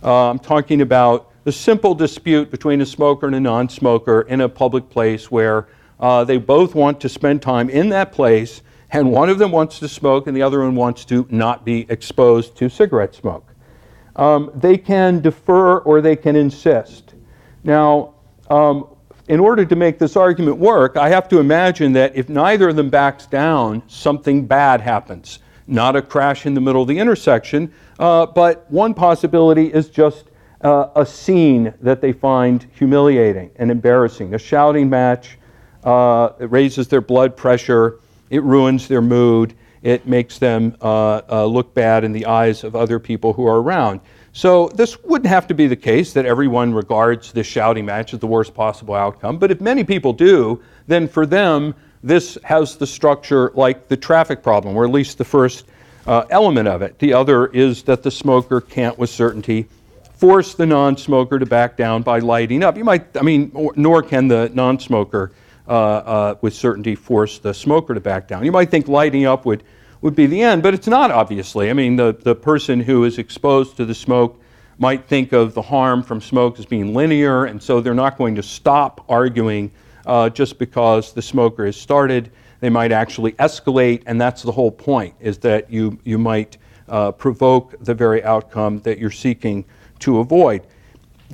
Uh, 0.00 0.30
I'm 0.30 0.38
talking 0.38 0.82
about 0.82 1.32
the 1.42 1.50
simple 1.50 1.96
dispute 1.96 2.52
between 2.52 2.80
a 2.80 2.86
smoker 2.86 3.26
and 3.26 3.34
a 3.34 3.40
non 3.40 3.68
smoker 3.68 4.20
in 4.22 4.42
a 4.42 4.48
public 4.48 4.88
place 4.88 5.32
where 5.32 5.66
uh, 5.98 6.22
they 6.22 6.38
both 6.38 6.76
want 6.76 7.00
to 7.00 7.08
spend 7.08 7.42
time 7.42 7.68
in 7.70 7.88
that 7.88 8.12
place, 8.12 8.62
and 8.92 9.10
one 9.10 9.28
of 9.28 9.38
them 9.38 9.50
wants 9.50 9.80
to 9.80 9.88
smoke 9.88 10.28
and 10.28 10.36
the 10.36 10.42
other 10.42 10.60
one 10.60 10.76
wants 10.76 11.04
to 11.06 11.26
not 11.28 11.64
be 11.64 11.86
exposed 11.88 12.56
to 12.58 12.68
cigarette 12.68 13.16
smoke. 13.16 13.52
Um, 14.14 14.52
they 14.54 14.78
can 14.78 15.20
defer 15.20 15.78
or 15.78 16.00
they 16.00 16.14
can 16.14 16.36
insist. 16.36 17.14
Now, 17.64 18.14
um, 18.48 18.86
in 19.28 19.40
order 19.40 19.64
to 19.64 19.76
make 19.76 19.98
this 19.98 20.16
argument 20.16 20.56
work, 20.56 20.96
I 20.96 21.10
have 21.10 21.28
to 21.28 21.38
imagine 21.38 21.92
that 21.92 22.16
if 22.16 22.28
neither 22.28 22.70
of 22.70 22.76
them 22.76 22.88
backs 22.88 23.26
down, 23.26 23.82
something 23.86 24.46
bad 24.46 24.80
happens. 24.80 25.38
Not 25.66 25.96
a 25.96 26.02
crash 26.02 26.46
in 26.46 26.54
the 26.54 26.62
middle 26.62 26.82
of 26.82 26.88
the 26.88 26.98
intersection, 26.98 27.72
uh, 27.98 28.24
but 28.24 28.64
one 28.70 28.94
possibility 28.94 29.66
is 29.66 29.90
just 29.90 30.24
uh, 30.62 30.88
a 30.96 31.04
scene 31.04 31.74
that 31.82 32.00
they 32.00 32.12
find 32.12 32.66
humiliating 32.72 33.50
and 33.56 33.70
embarrassing, 33.70 34.34
a 34.34 34.38
shouting 34.38 34.88
match. 34.88 35.38
Uh, 35.84 36.30
it 36.40 36.50
raises 36.50 36.88
their 36.88 37.02
blood 37.02 37.36
pressure, 37.36 38.00
it 38.30 38.42
ruins 38.42 38.88
their 38.88 39.02
mood, 39.02 39.54
it 39.82 40.06
makes 40.06 40.38
them 40.38 40.74
uh, 40.80 41.20
uh, 41.30 41.44
look 41.44 41.74
bad 41.74 42.02
in 42.02 42.12
the 42.12 42.26
eyes 42.26 42.64
of 42.64 42.74
other 42.74 42.98
people 42.98 43.34
who 43.34 43.46
are 43.46 43.60
around. 43.60 44.00
So 44.32 44.68
this 44.68 45.02
wouldn't 45.02 45.28
have 45.28 45.46
to 45.48 45.54
be 45.54 45.66
the 45.66 45.76
case 45.76 46.12
that 46.12 46.26
everyone 46.26 46.72
regards 46.72 47.32
this 47.32 47.46
shouting 47.46 47.86
match 47.86 48.14
as 48.14 48.20
the 48.20 48.26
worst 48.26 48.54
possible 48.54 48.94
outcome. 48.94 49.38
But 49.38 49.50
if 49.50 49.60
many 49.60 49.84
people 49.84 50.12
do, 50.12 50.62
then 50.86 51.08
for 51.08 51.26
them, 51.26 51.74
this 52.02 52.38
has 52.44 52.76
the 52.76 52.86
structure 52.86 53.50
like 53.54 53.88
the 53.88 53.96
traffic 53.96 54.42
problem, 54.42 54.76
or 54.76 54.84
at 54.84 54.90
least 54.90 55.18
the 55.18 55.24
first 55.24 55.66
uh, 56.06 56.24
element 56.30 56.68
of 56.68 56.82
it. 56.82 56.98
The 56.98 57.12
other 57.12 57.46
is 57.48 57.82
that 57.84 58.02
the 58.02 58.10
smoker 58.10 58.60
can't, 58.60 58.98
with 58.98 59.10
certainty, 59.10 59.66
force 60.14 60.54
the 60.54 60.66
non-smoker 60.66 61.38
to 61.38 61.46
back 61.46 61.76
down 61.76 62.02
by 62.02 62.18
lighting 62.18 62.62
up. 62.62 62.76
You 62.76 62.84
might, 62.84 63.16
I 63.16 63.22
mean, 63.22 63.52
nor 63.76 64.02
can 64.02 64.28
the 64.28 64.50
non-smoker, 64.54 65.32
uh, 65.66 65.70
uh, 65.70 66.34
with 66.40 66.54
certainty, 66.54 66.94
force 66.94 67.38
the 67.38 67.52
smoker 67.52 67.94
to 67.94 68.00
back 68.00 68.28
down. 68.28 68.44
You 68.44 68.52
might 68.52 68.70
think 68.70 68.88
lighting 68.88 69.26
up 69.26 69.44
would 69.44 69.62
would 70.00 70.14
be 70.14 70.26
the 70.26 70.42
end, 70.42 70.62
but 70.62 70.74
it's 70.74 70.86
not 70.86 71.10
obviously. 71.10 71.70
I 71.70 71.72
mean, 71.72 71.96
the, 71.96 72.16
the 72.22 72.34
person 72.34 72.80
who 72.80 73.04
is 73.04 73.18
exposed 73.18 73.76
to 73.76 73.84
the 73.84 73.94
smoke 73.94 74.40
might 74.78 75.06
think 75.08 75.32
of 75.32 75.54
the 75.54 75.62
harm 75.62 76.02
from 76.02 76.20
smoke 76.20 76.58
as 76.58 76.66
being 76.66 76.94
linear, 76.94 77.46
and 77.46 77.60
so 77.60 77.80
they're 77.80 77.94
not 77.94 78.16
going 78.16 78.34
to 78.36 78.42
stop 78.42 79.04
arguing 79.08 79.72
uh, 80.06 80.30
just 80.30 80.58
because 80.58 81.12
the 81.12 81.22
smoker 81.22 81.66
has 81.66 81.76
started. 81.76 82.30
They 82.60 82.70
might 82.70 82.92
actually 82.92 83.32
escalate, 83.32 84.02
and 84.06 84.20
that's 84.20 84.42
the 84.42 84.52
whole 84.52 84.70
point, 84.70 85.14
is 85.20 85.38
that 85.38 85.70
you, 85.70 85.98
you 86.04 86.16
might 86.16 86.58
uh, 86.88 87.12
provoke 87.12 87.74
the 87.84 87.94
very 87.94 88.22
outcome 88.22 88.78
that 88.80 88.98
you're 88.98 89.10
seeking 89.10 89.64
to 90.00 90.18
avoid. 90.18 90.66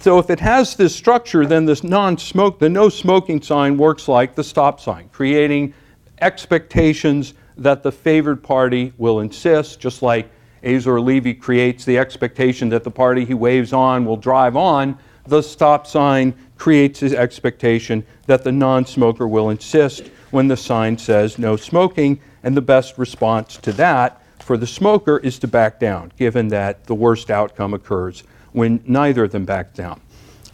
So 0.00 0.18
if 0.18 0.30
it 0.30 0.40
has 0.40 0.74
this 0.74 0.96
structure, 0.96 1.46
then 1.46 1.66
this 1.66 1.84
non-smoke, 1.84 2.58
the 2.58 2.68
no 2.68 2.88
smoking 2.88 3.40
sign 3.40 3.76
works 3.76 4.08
like 4.08 4.34
the 4.34 4.42
stop 4.42 4.80
sign, 4.80 5.08
creating 5.12 5.74
expectations 6.20 7.34
that 7.56 7.82
the 7.82 7.92
favored 7.92 8.42
party 8.42 8.92
will 8.98 9.20
insist, 9.20 9.80
just 9.80 10.02
like 10.02 10.30
Azor 10.62 11.00
Levy 11.00 11.34
creates 11.34 11.84
the 11.84 11.98
expectation 11.98 12.68
that 12.70 12.84
the 12.84 12.90
party 12.90 13.24
he 13.24 13.34
waves 13.34 13.72
on 13.72 14.04
will 14.04 14.16
drive 14.16 14.56
on, 14.56 14.98
the 15.26 15.42
stop 15.42 15.86
sign 15.86 16.34
creates 16.56 17.00
his 17.00 17.14
expectation 17.14 18.04
that 18.26 18.44
the 18.44 18.52
non 18.52 18.86
smoker 18.86 19.26
will 19.28 19.50
insist 19.50 20.10
when 20.30 20.48
the 20.48 20.56
sign 20.56 20.98
says 20.98 21.38
no 21.38 21.56
smoking, 21.56 22.20
and 22.42 22.56
the 22.56 22.62
best 22.62 22.98
response 22.98 23.56
to 23.58 23.72
that 23.72 24.20
for 24.40 24.56
the 24.56 24.66
smoker 24.66 25.18
is 25.18 25.38
to 25.38 25.48
back 25.48 25.80
down, 25.80 26.12
given 26.18 26.48
that 26.48 26.84
the 26.84 26.94
worst 26.94 27.30
outcome 27.30 27.72
occurs 27.72 28.22
when 28.52 28.82
neither 28.86 29.24
of 29.24 29.32
them 29.32 29.44
back 29.44 29.72
down. 29.74 30.00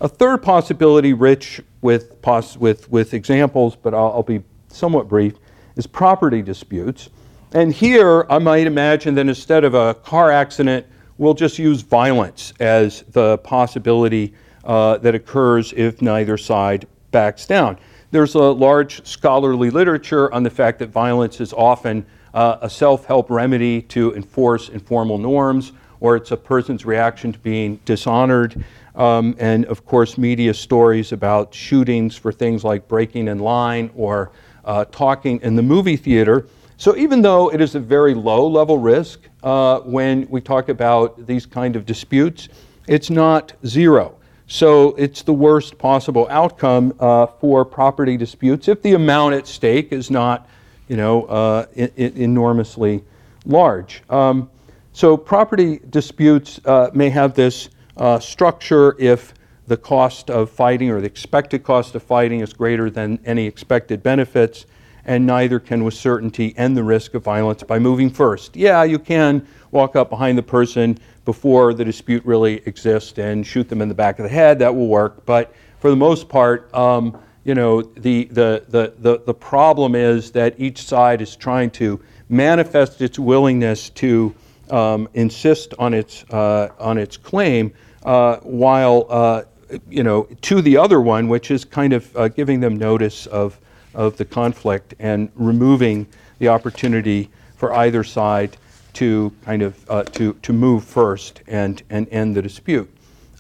A 0.01 0.09
third 0.09 0.43
possibility, 0.43 1.13
rich 1.13 1.61
with, 1.81 2.15
with, 2.59 2.91
with 2.91 3.15
examples, 3.15 3.77
but 3.77 3.93
I'll, 3.93 4.13
I'll 4.13 4.23
be 4.23 4.43
somewhat 4.69 5.09
brief, 5.09 5.35
is 5.77 5.87
property 5.87 6.43
disputes. 6.43 7.11
And 7.53 7.73
here, 7.73 8.27
I 8.31 8.39
might 8.39 8.67
imagine 8.67 9.15
that 9.17 9.27
instead 9.27 9.65
of 9.65 9.75
a 9.75 9.95
car 9.95 10.31
accident, 10.31 10.87
we'll 11.19 11.35
just 11.35 11.59
use 11.59 11.83
violence 11.83 12.53
as 12.61 13.03
the 13.11 13.39
possibility 13.39 14.33
uh, 14.65 14.99
that 14.99 15.15
occurs 15.15 15.73
if 15.77 16.01
neither 16.01 16.37
side 16.37 16.87
backs 17.11 17.47
down. 17.47 17.79
There's 18.11 18.35
a 18.35 18.41
large 18.41 19.07
scholarly 19.07 19.71
literature 19.71 20.33
on 20.33 20.43
the 20.43 20.51
fact 20.51 20.79
that 20.81 20.89
violence 20.89 21.41
is 21.41 21.53
often 21.53 22.05
uh, 22.35 22.59
a 22.61 22.71
self 22.71 23.05
help 23.05 23.31
remedy 23.31 23.83
to 23.83 24.15
enforce 24.15 24.69
informal 24.69 25.19
norms, 25.19 25.73
or 26.01 26.17
it's 26.17 26.31
a 26.31 26.37
person's 26.37 26.85
reaction 26.85 27.33
to 27.33 27.39
being 27.41 27.81
dishonored. 27.85 28.65
Um, 28.95 29.37
and 29.39 29.65
of 29.67 29.87
course, 29.87 30.19
media 30.19 30.53
stories 30.55 31.13
about 31.13 31.55
shootings 31.55 32.17
for 32.17 32.33
things 32.33 32.65
like 32.65 32.89
breaking 32.89 33.29
in 33.29 33.39
line 33.39 33.91
or 33.95 34.33
uh, 34.65 34.85
talking 34.87 35.41
in 35.43 35.57
the 35.57 35.63
movie 35.63 35.97
theater. 35.97 36.47
So 36.77 36.97
even 36.97 37.21
though 37.23 37.53
it 37.53 37.61
is 37.61 37.75
a 37.75 37.81
very 37.81 38.15
low 38.15 38.47
level 38.47 38.79
risk 38.79 39.21
uh, 39.43 39.81
when 39.81 40.27
we 40.31 40.41
talk 40.41 40.69
about 40.69 41.27
these 41.27 41.47
kind 41.47 41.77
of 41.77 41.85
disputes, 41.85 42.49
it's 42.87 43.11
not 43.11 43.53
zero. 43.67 44.17
So 44.47 44.95
it's 44.97 45.23
the 45.23 45.33
worst 45.33 45.79
possible 45.79 46.27
outcome 46.31 46.93
uh, 46.99 47.27
for 47.27 47.65
property 47.65 48.17
disputes 48.17 48.67
if 48.67 48.83
the 48.83 48.95
amount 48.95 49.35
at 49.35 49.47
stake 49.47 49.93
is 49.93 50.11
not, 50.11 50.49
you 50.89 50.97
know, 50.97 51.25
uh, 51.25 51.67
I- 51.77 51.83
I- 51.83 52.13
enormously 52.17 53.05
large. 53.47 54.03
Um, 54.11 54.51
so 54.93 55.17
property 55.17 55.81
disputes 55.91 56.61
uh, 56.65 56.91
may 56.95 57.11
have 57.11 57.35
this 57.35 57.69
uh, 57.97 58.19
structure 58.19 58.97
if 58.99 59.35
the 59.71 59.77
cost 59.77 60.31
of 60.31 60.51
fighting 60.51 60.91
or 60.91 61.01
the 61.01 61.07
expected 61.07 61.63
cost 61.63 61.95
of 61.95 62.03
fighting 62.03 62.41
is 62.41 62.53
greater 62.53 62.91
than 62.91 63.21
any 63.25 63.47
expected 63.47 64.03
benefits, 64.03 64.67
and 65.05 65.25
neither 65.25 65.61
can 65.61 65.85
with 65.85 65.95
certainty 65.95 66.53
end 66.59 66.77
the 66.77 66.83
risk 66.83 67.15
of 67.15 67.23
violence 67.23 67.63
by 67.63 67.79
moving 67.79 68.11
first. 68.11 68.57
Yeah, 68.57 68.83
you 68.83 68.99
can 68.99 69.47
walk 69.71 69.95
up 69.95 70.11
behind 70.11 70.37
the 70.37 70.43
person 70.43 70.99
before 71.25 71.73
the 71.73 71.85
dispute 71.85 72.25
really 72.25 72.55
exists 72.67 73.17
and 73.17 73.47
shoot 73.47 73.69
them 73.69 73.81
in 73.81 73.89
the 73.89 73.95
back 73.95 74.19
of 74.19 74.25
the 74.25 74.29
head. 74.29 74.59
That 74.59 74.75
will 74.75 74.89
work, 74.89 75.25
but 75.25 75.55
for 75.79 75.89
the 75.89 75.97
most 75.97 76.29
part, 76.29 76.69
um, 76.75 77.17
you 77.45 77.55
know, 77.55 77.81
the, 77.81 78.25
the, 78.25 78.65
the, 78.71 78.95
the, 78.99 79.23
the 79.25 79.35
problem 79.35 79.95
is 79.95 80.33
that 80.33 80.57
each 80.59 80.83
side 80.83 81.23
is 81.23 81.37
trying 81.37 81.71
to 81.71 82.01
manifest 82.29 83.01
its 83.01 83.21
willingness 83.21 83.89
to 83.91 84.35
um, 84.71 85.09
insist 85.15 85.75
on 85.79 85.95
its, 85.95 86.25
uh, 86.25 86.71
on 86.81 86.99
its 86.99 87.17
claim 87.17 87.73
uh, 88.03 88.37
while 88.39 89.07
uh, 89.11 89.43
you 89.89 90.03
know, 90.03 90.25
to 90.43 90.63
the 90.63 90.77
other 90.77 91.01
one, 91.01 91.29
which 91.29 91.51
is 91.51 91.65
kind 91.65 91.93
of 91.93 92.17
uh, 92.17 92.29
giving 92.29 92.61
them 92.61 92.77
notice 92.77 93.27
of, 93.27 93.59
of 93.95 94.17
the 94.17 94.25
conflict 94.25 94.95
and 94.99 95.31
removing 95.35 96.07
the 96.39 96.49
opportunity 96.49 97.31
for 97.57 97.73
either 97.75 98.03
side 98.03 98.57
to 98.95 99.33
kind 99.45 99.63
of 99.63 99.91
uh, 99.91 100.03
to, 100.03 100.35
to 100.43 100.53
move 100.53 100.85
first 100.85 101.43
and, 101.47 101.83
and 101.91 102.09
end 102.11 102.35
the 102.35 102.43
dispute. 102.43 102.91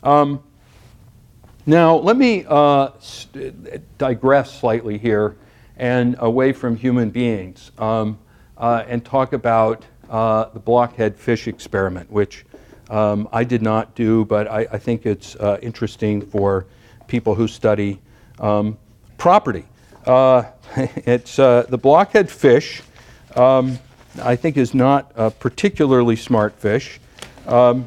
Um, 0.02 0.42
now, 1.66 1.96
let 1.96 2.16
me 2.16 2.44
uh, 2.48 2.90
st- 3.00 3.98
digress 3.98 4.58
slightly 4.58 4.98
here 4.98 5.36
and 5.76 6.16
away 6.18 6.52
from 6.52 6.76
human 6.76 7.10
beings 7.10 7.70
um, 7.78 8.18
uh, 8.56 8.84
and 8.86 9.04
talk 9.04 9.32
about 9.32 9.84
uh, 10.08 10.46
the 10.52 10.58
blockhead 10.58 11.16
fish 11.16 11.48
experiment, 11.48 12.10
which 12.10 12.44
um, 12.90 13.28
I 13.32 13.44
did 13.44 13.62
not 13.62 13.94
do, 13.94 14.24
but 14.24 14.48
I, 14.48 14.66
I 14.72 14.78
think 14.78 15.06
it's 15.06 15.36
uh, 15.36 15.58
interesting 15.62 16.20
for 16.20 16.66
people 17.06 17.34
who 17.34 17.48
study 17.48 18.00
um, 18.38 18.76
property. 19.16 19.64
Uh, 20.06 20.44
it's 20.76 21.38
uh, 21.38 21.64
the 21.68 21.78
blockhead 21.78 22.30
fish. 22.30 22.82
Um, 23.36 23.78
I 24.20 24.34
think 24.36 24.56
is 24.56 24.74
not 24.74 25.12
a 25.14 25.30
particularly 25.30 26.16
smart 26.16 26.54
fish. 26.54 27.00
Um, 27.46 27.86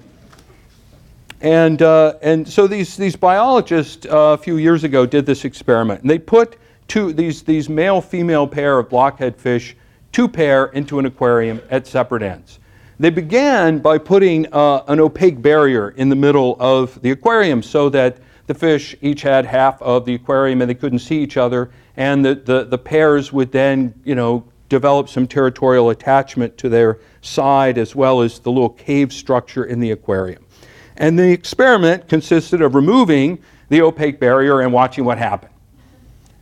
And, 1.43 1.81
uh, 1.81 2.13
and 2.21 2.47
so 2.47 2.67
these, 2.67 2.95
these 2.95 3.17
biologists 3.17 4.05
uh, 4.05 4.31
a 4.31 4.37
few 4.37 4.55
years 4.55 4.85
ago 4.85 5.05
did 5.05 5.25
this 5.25 5.43
experiment. 5.43 6.01
And 6.01 6.09
they 6.09 6.17
put 6.17 6.55
two, 6.87 7.11
these, 7.11 7.43
these 7.43 7.67
male 7.67 7.99
female 7.99 8.47
pair 8.47 8.79
of 8.79 8.89
blockhead 8.89 9.35
fish, 9.35 9.75
two 10.13 10.29
pair, 10.29 10.67
into 10.67 10.99
an 10.99 11.05
aquarium 11.05 11.59
at 11.69 11.85
separate 11.85 12.23
ends. 12.23 12.59
They 12.99 13.09
began 13.09 13.79
by 13.79 13.97
putting 13.97 14.51
uh, 14.53 14.83
an 14.87 14.99
opaque 14.99 15.41
barrier 15.41 15.89
in 15.89 16.09
the 16.09 16.15
middle 16.15 16.55
of 16.59 17.01
the 17.01 17.11
aquarium 17.11 17.63
so 17.63 17.89
that 17.89 18.17
the 18.45 18.53
fish 18.53 18.95
each 19.01 19.21
had 19.21 19.45
half 19.45 19.81
of 19.81 20.05
the 20.05 20.15
aquarium 20.15 20.61
and 20.61 20.69
they 20.69 20.75
couldn't 20.75 20.99
see 20.99 21.19
each 21.19 21.37
other. 21.37 21.71
And 21.97 22.23
the, 22.23 22.35
the, 22.35 22.63
the 22.65 22.77
pairs 22.77 23.31
would 23.33 23.51
then, 23.51 23.93
you 24.03 24.15
know, 24.15 24.45
develop 24.69 25.09
some 25.09 25.27
territorial 25.27 25.89
attachment 25.89 26.57
to 26.57 26.69
their 26.69 26.99
side 27.21 27.77
as 27.77 27.95
well 27.95 28.21
as 28.21 28.39
the 28.39 28.51
little 28.51 28.69
cave 28.69 29.13
structure 29.13 29.65
in 29.65 29.79
the 29.79 29.91
aquarium. 29.91 30.45
And 30.97 31.17
the 31.17 31.31
experiment 31.31 32.07
consisted 32.07 32.61
of 32.61 32.75
removing 32.75 33.39
the 33.69 33.81
opaque 33.81 34.19
barrier 34.19 34.61
and 34.61 34.71
watching 34.71 35.05
what 35.05 35.17
happened. 35.17 35.53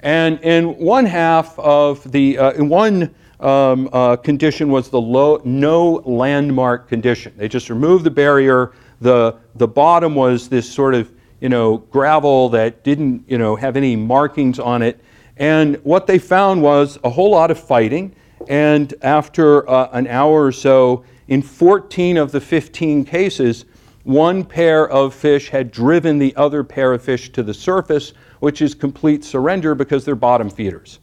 And 0.02 0.40
in 0.42 0.78
one 0.78 1.06
half 1.06 1.58
of 1.60 2.10
the, 2.12 2.38
uh, 2.38 2.52
in 2.54 2.68
one 2.68 3.14
um, 3.42 3.90
uh, 3.92 4.16
condition 4.18 4.70
was 4.70 4.90
the 4.90 5.02
low, 5.02 5.42
no 5.44 6.02
landmark 6.06 6.88
condition. 6.88 7.34
They 7.36 7.48
just 7.48 7.70
removed 7.70 8.04
the 8.04 8.12
barrier. 8.12 8.72
The, 9.02 9.36
the 9.56 9.68
bottom 9.68 10.16
was 10.16 10.48
this 10.48 10.72
sort 10.72 10.94
of, 10.94 11.12
you 11.40 11.50
know, 11.50 11.78
gravel 11.78 12.50
that 12.50 12.84
didn't, 12.84 13.24
you 13.28 13.38
know, 13.38 13.56
have 13.56 13.76
any 13.76 13.96
markings 13.96 14.60
on 14.60 14.82
it. 14.82 15.00
And 15.38 15.78
what 15.84 16.06
they 16.06 16.20
found 16.20 16.62
was 16.62 17.00
a 17.04 17.10
whole 17.10 17.32
lot 17.32 17.50
of 17.50 17.60
fighting. 17.60 18.16
And 18.48 18.94
after 19.02 19.68
uh, 19.68 19.90
an 19.92 20.08
hour 20.08 20.46
or 20.46 20.52
so, 20.52 21.04
in 21.28 21.42
14 21.42 22.18
of 22.18 22.32
the 22.32 22.42
15 22.42 23.06
cases, 23.06 23.66
one 24.04 24.44
pair 24.44 24.88
of 24.90 25.14
fish 25.14 25.50
had 25.50 25.72
driven 25.72 26.18
the 26.18 26.36
other 26.36 26.64
pair 26.64 26.94
of 26.94 27.04
fish 27.04 27.32
to 27.32 27.44
the 27.44 27.54
surface, 27.54 28.14
which 28.40 28.62
is 28.62 28.76
complete 28.76 29.24
surrender 29.24 29.74
because 29.76 30.06
they're 30.06 30.16
bottom 30.16 30.50
feeders. 30.50 31.00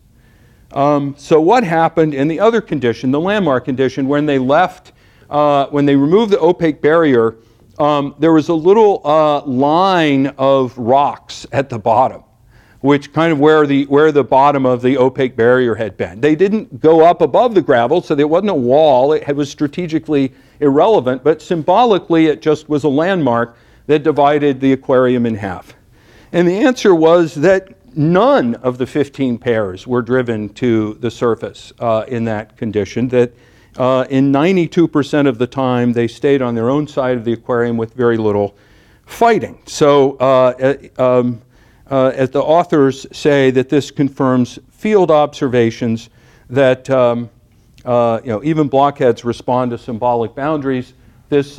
Um, 0.73 1.14
so, 1.16 1.41
what 1.41 1.64
happened 1.64 2.14
in 2.14 2.29
the 2.29 2.41
other 2.41 2.61
condition, 2.61 3.11
the 3.11 3.21
landmark 3.21 3.64
condition, 3.64 4.07
when 4.07 4.27
they 4.27 4.39
left, 4.39 4.93
uh, 5.31 5.66
when 5.66 5.87
they 5.87 5.97
removed 5.97 6.33
the 6.33 6.41
opaque 6.41 6.83
barrier, 6.83 7.37
um, 7.79 8.14
there 8.19 8.33
was 8.33 8.49
a 8.49 8.55
little 8.55 9.01
uh, 9.05 9.41
line 9.43 10.27
of 10.37 10.77
rocks 10.77 11.47
at 11.53 11.71
the 11.71 11.79
bottom, 11.79 12.23
which 12.81 13.12
kind 13.12 13.33
of 13.33 13.39
where 13.39 13.66
the, 13.66 13.87
where 13.87 14.12
the 14.12 14.25
bottom 14.25 14.66
of 14.66 14.83
the 14.83 14.99
opaque 14.99 15.37
barrier 15.37 15.75
had 15.75 15.97
been. 15.97 16.21
They 16.21 16.35
didn't 16.35 16.81
go 16.81 17.05
up 17.05 17.23
above 17.23 17.55
the 17.55 17.62
gravel, 17.62 18.03
so 18.03 18.14
there 18.14 18.29
wasn't 18.29 18.51
a 18.51 18.55
wall. 18.55 19.12
It 19.12 19.35
was 19.35 19.51
strategically 19.51 20.35
irrelevant, 20.61 21.25
but 21.25 21.41
symbolically, 21.41 22.27
it 22.27 22.43
just 22.43 22.69
was 22.69 22.85
a 22.85 22.89
landmark 22.89 23.57
that 23.87 24.03
divided 24.03 24.61
the 24.61 24.73
aquarium 24.73 25.25
in 25.25 25.35
half. 25.35 25.75
And 26.33 26.47
the 26.47 26.59
answer 26.59 26.95
was 26.95 27.35
that 27.37 27.78
none 27.99 28.55
of 28.57 28.78
the 28.78 28.86
15 28.86 29.38
pairs 29.38 29.86
were 29.86 30.01
driven 30.01 30.49
to 30.51 30.94
the 31.01 31.11
surface 31.11 31.72
uh, 31.80 32.05
in 32.07 32.24
that 32.24 32.57
condition, 32.57 33.09
that 33.09 33.32
uh, 33.76 34.07
in 34.09 34.32
92% 34.32 35.26
of 35.26 35.38
the 35.38 35.46
time 35.46 35.92
they 35.92 36.07
stayed 36.07 36.40
on 36.40 36.55
their 36.55 36.70
own 36.70 36.86
side 36.86 37.16
of 37.16 37.24
the 37.24 37.32
aquarium 37.32 37.76
with 37.76 37.92
very 37.94 38.16
little 38.16 38.57
fighting. 39.05 39.59
So, 39.66 40.16
uh, 40.18 40.76
uh 40.99 41.18
um, 41.20 41.42
uh, 41.90 42.12
as 42.14 42.30
the 42.30 42.42
authors 42.42 43.07
say, 43.16 43.51
that 43.51 43.68
this 43.68 43.90
confirms 43.90 44.59
field 44.70 45.11
observations 45.11 46.11
that 46.51 46.88
um, 46.90 47.30
uh, 47.84 48.20
you 48.22 48.28
know, 48.28 48.44
even 48.44 48.68
blockheads 48.68 49.24
respond 49.24 49.70
to 49.70 49.78
symbolic 49.78 50.34
boundaries. 50.34 50.92
This 51.30 51.57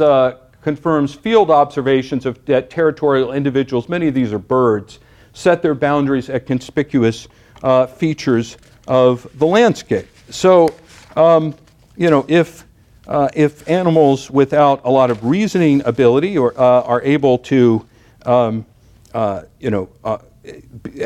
confirms 0.61 1.15
field 1.15 1.49
observations 1.49 2.25
of 2.25 2.43
that 2.45 2.69
territorial 2.69 3.33
individuals, 3.33 3.89
many 3.89 4.07
of 4.07 4.13
these 4.13 4.31
are 4.31 4.39
birds, 4.39 4.99
set 5.39 5.61
their 5.61 5.73
boundaries 5.73 6.29
at 6.29 6.45
conspicuous 6.45 7.29
uh, 7.63 7.87
features 7.87 8.57
of 8.87 9.25
the 9.39 9.45
landscape. 9.45 10.07
So, 10.29 10.75
um, 11.15 11.55
you 11.95 12.09
know, 12.09 12.25
if, 12.27 12.65
uh, 13.07 13.29
if 13.33 13.67
animals 13.69 14.29
without 14.29 14.81
a 14.83 14.91
lot 14.91 15.09
of 15.09 15.23
reasoning 15.23 15.81
ability 15.85 16.37
or, 16.37 16.53
uh, 16.59 16.81
are 16.81 17.01
able 17.03 17.37
to, 17.37 17.85
um, 18.25 18.65
uh, 19.13 19.43
you 19.61 19.71
know, 19.71 19.87
uh, 20.03 20.17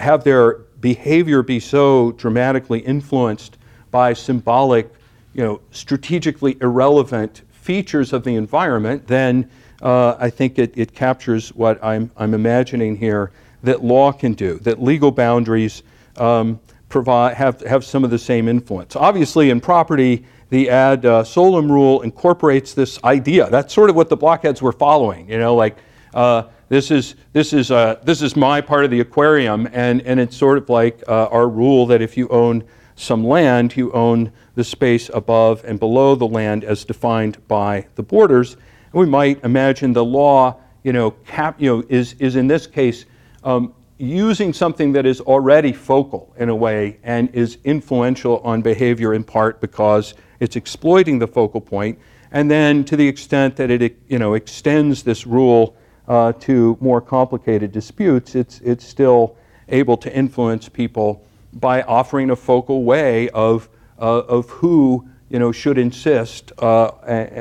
have 0.01 0.23
their 0.23 0.53
behavior 0.79 1.43
be 1.43 1.59
so 1.59 2.11
dramatically 2.13 2.79
influenced 2.79 3.57
by 3.91 4.13
symbolic, 4.13 4.91
you 5.35 5.43
know, 5.43 5.61
strategically 5.69 6.57
irrelevant 6.59 7.43
features 7.51 8.11
of 8.13 8.23
the 8.23 8.35
environment, 8.35 9.05
then 9.05 9.47
uh, 9.83 10.15
I 10.19 10.31
think 10.31 10.57
it, 10.57 10.75
it 10.75 10.95
captures 10.95 11.49
what 11.49 11.81
I'm, 11.83 12.09
I'm 12.17 12.33
imagining 12.33 12.97
here 12.97 13.31
that 13.63 13.83
law 13.83 14.11
can 14.11 14.33
do, 14.33 14.59
that 14.59 14.81
legal 14.81 15.11
boundaries 15.11 15.83
um, 16.17 16.59
provide, 16.89 17.35
have, 17.35 17.59
have 17.61 17.83
some 17.83 18.03
of 18.03 18.11
the 18.11 18.19
same 18.19 18.47
influence. 18.47 18.95
Obviously, 18.95 19.49
in 19.49 19.59
property, 19.59 20.25
the 20.49 20.69
ad 20.69 21.05
uh, 21.05 21.23
coelum 21.23 21.69
rule 21.69 22.01
incorporates 22.01 22.73
this 22.73 23.03
idea. 23.03 23.49
That's 23.49 23.73
sort 23.73 23.89
of 23.89 23.95
what 23.95 24.09
the 24.09 24.17
blockheads 24.17 24.61
were 24.61 24.71
following, 24.71 25.29
you 25.29 25.39
know, 25.39 25.55
like 25.55 25.77
uh, 26.13 26.43
this 26.69 26.91
is, 26.91 27.15
this, 27.31 27.53
is, 27.53 27.71
uh, 27.71 27.99
this 28.03 28.21
is 28.21 28.35
my 28.35 28.61
part 28.61 28.85
of 28.85 28.91
the 28.91 28.99
aquarium, 28.99 29.67
and, 29.73 30.01
and 30.03 30.19
it's 30.19 30.37
sort 30.37 30.57
of 30.57 30.69
like 30.69 31.01
uh, 31.07 31.27
our 31.27 31.49
rule 31.49 31.87
that 31.87 32.01
if 32.01 32.15
you 32.17 32.27
own 32.29 32.63
some 32.95 33.23
land, 33.23 33.75
you 33.75 33.91
own 33.93 34.31
the 34.55 34.63
space 34.63 35.09
above 35.13 35.63
and 35.65 35.79
below 35.79 36.15
the 36.15 36.27
land 36.27 36.63
as 36.63 36.85
defined 36.85 37.45
by 37.47 37.87
the 37.95 38.03
borders. 38.03 38.53
And 38.53 38.99
we 38.99 39.05
might 39.07 39.43
imagine 39.43 39.93
the 39.93 40.05
law, 40.05 40.59
you 40.83 40.93
know, 40.93 41.11
cap, 41.11 41.59
you 41.59 41.77
know 41.77 41.83
is, 41.89 42.13
is 42.19 42.35
in 42.35 42.47
this 42.47 42.67
case 42.67 43.05
um, 43.43 43.73
using 43.97 44.53
something 44.53 44.91
that 44.93 45.05
is 45.05 45.21
already 45.21 45.71
focal 45.71 46.33
in 46.37 46.49
a 46.49 46.55
way 46.55 46.97
and 47.03 47.29
is 47.33 47.57
influential 47.63 48.39
on 48.39 48.61
behavior 48.61 49.13
in 49.13 49.23
part 49.23 49.61
because 49.61 50.13
it's 50.39 50.55
exploiting 50.55 51.19
the 51.19 51.27
focal 51.27 51.61
point, 51.61 51.97
and 52.31 52.49
then 52.49 52.83
to 52.85 52.97
the 52.97 53.07
extent 53.07 53.55
that 53.55 53.69
it 53.69 53.97
you 54.07 54.19
know 54.19 54.33
extends 54.33 55.03
this 55.03 55.25
rule 55.25 55.75
uh, 56.07 56.33
to 56.33 56.77
more 56.81 56.99
complicated 56.99 57.71
disputes, 57.71 58.35
it's 58.35 58.59
it's 58.61 58.85
still 58.85 59.35
able 59.69 59.95
to 59.97 60.13
influence 60.13 60.67
people 60.67 61.23
by 61.53 61.81
offering 61.83 62.31
a 62.31 62.35
focal 62.35 62.83
way 62.83 63.29
of 63.29 63.69
uh, 63.99 64.19
of 64.21 64.49
who 64.49 65.07
you 65.29 65.39
know 65.39 65.51
should 65.51 65.77
insist 65.77 66.51
uh, 66.57 66.91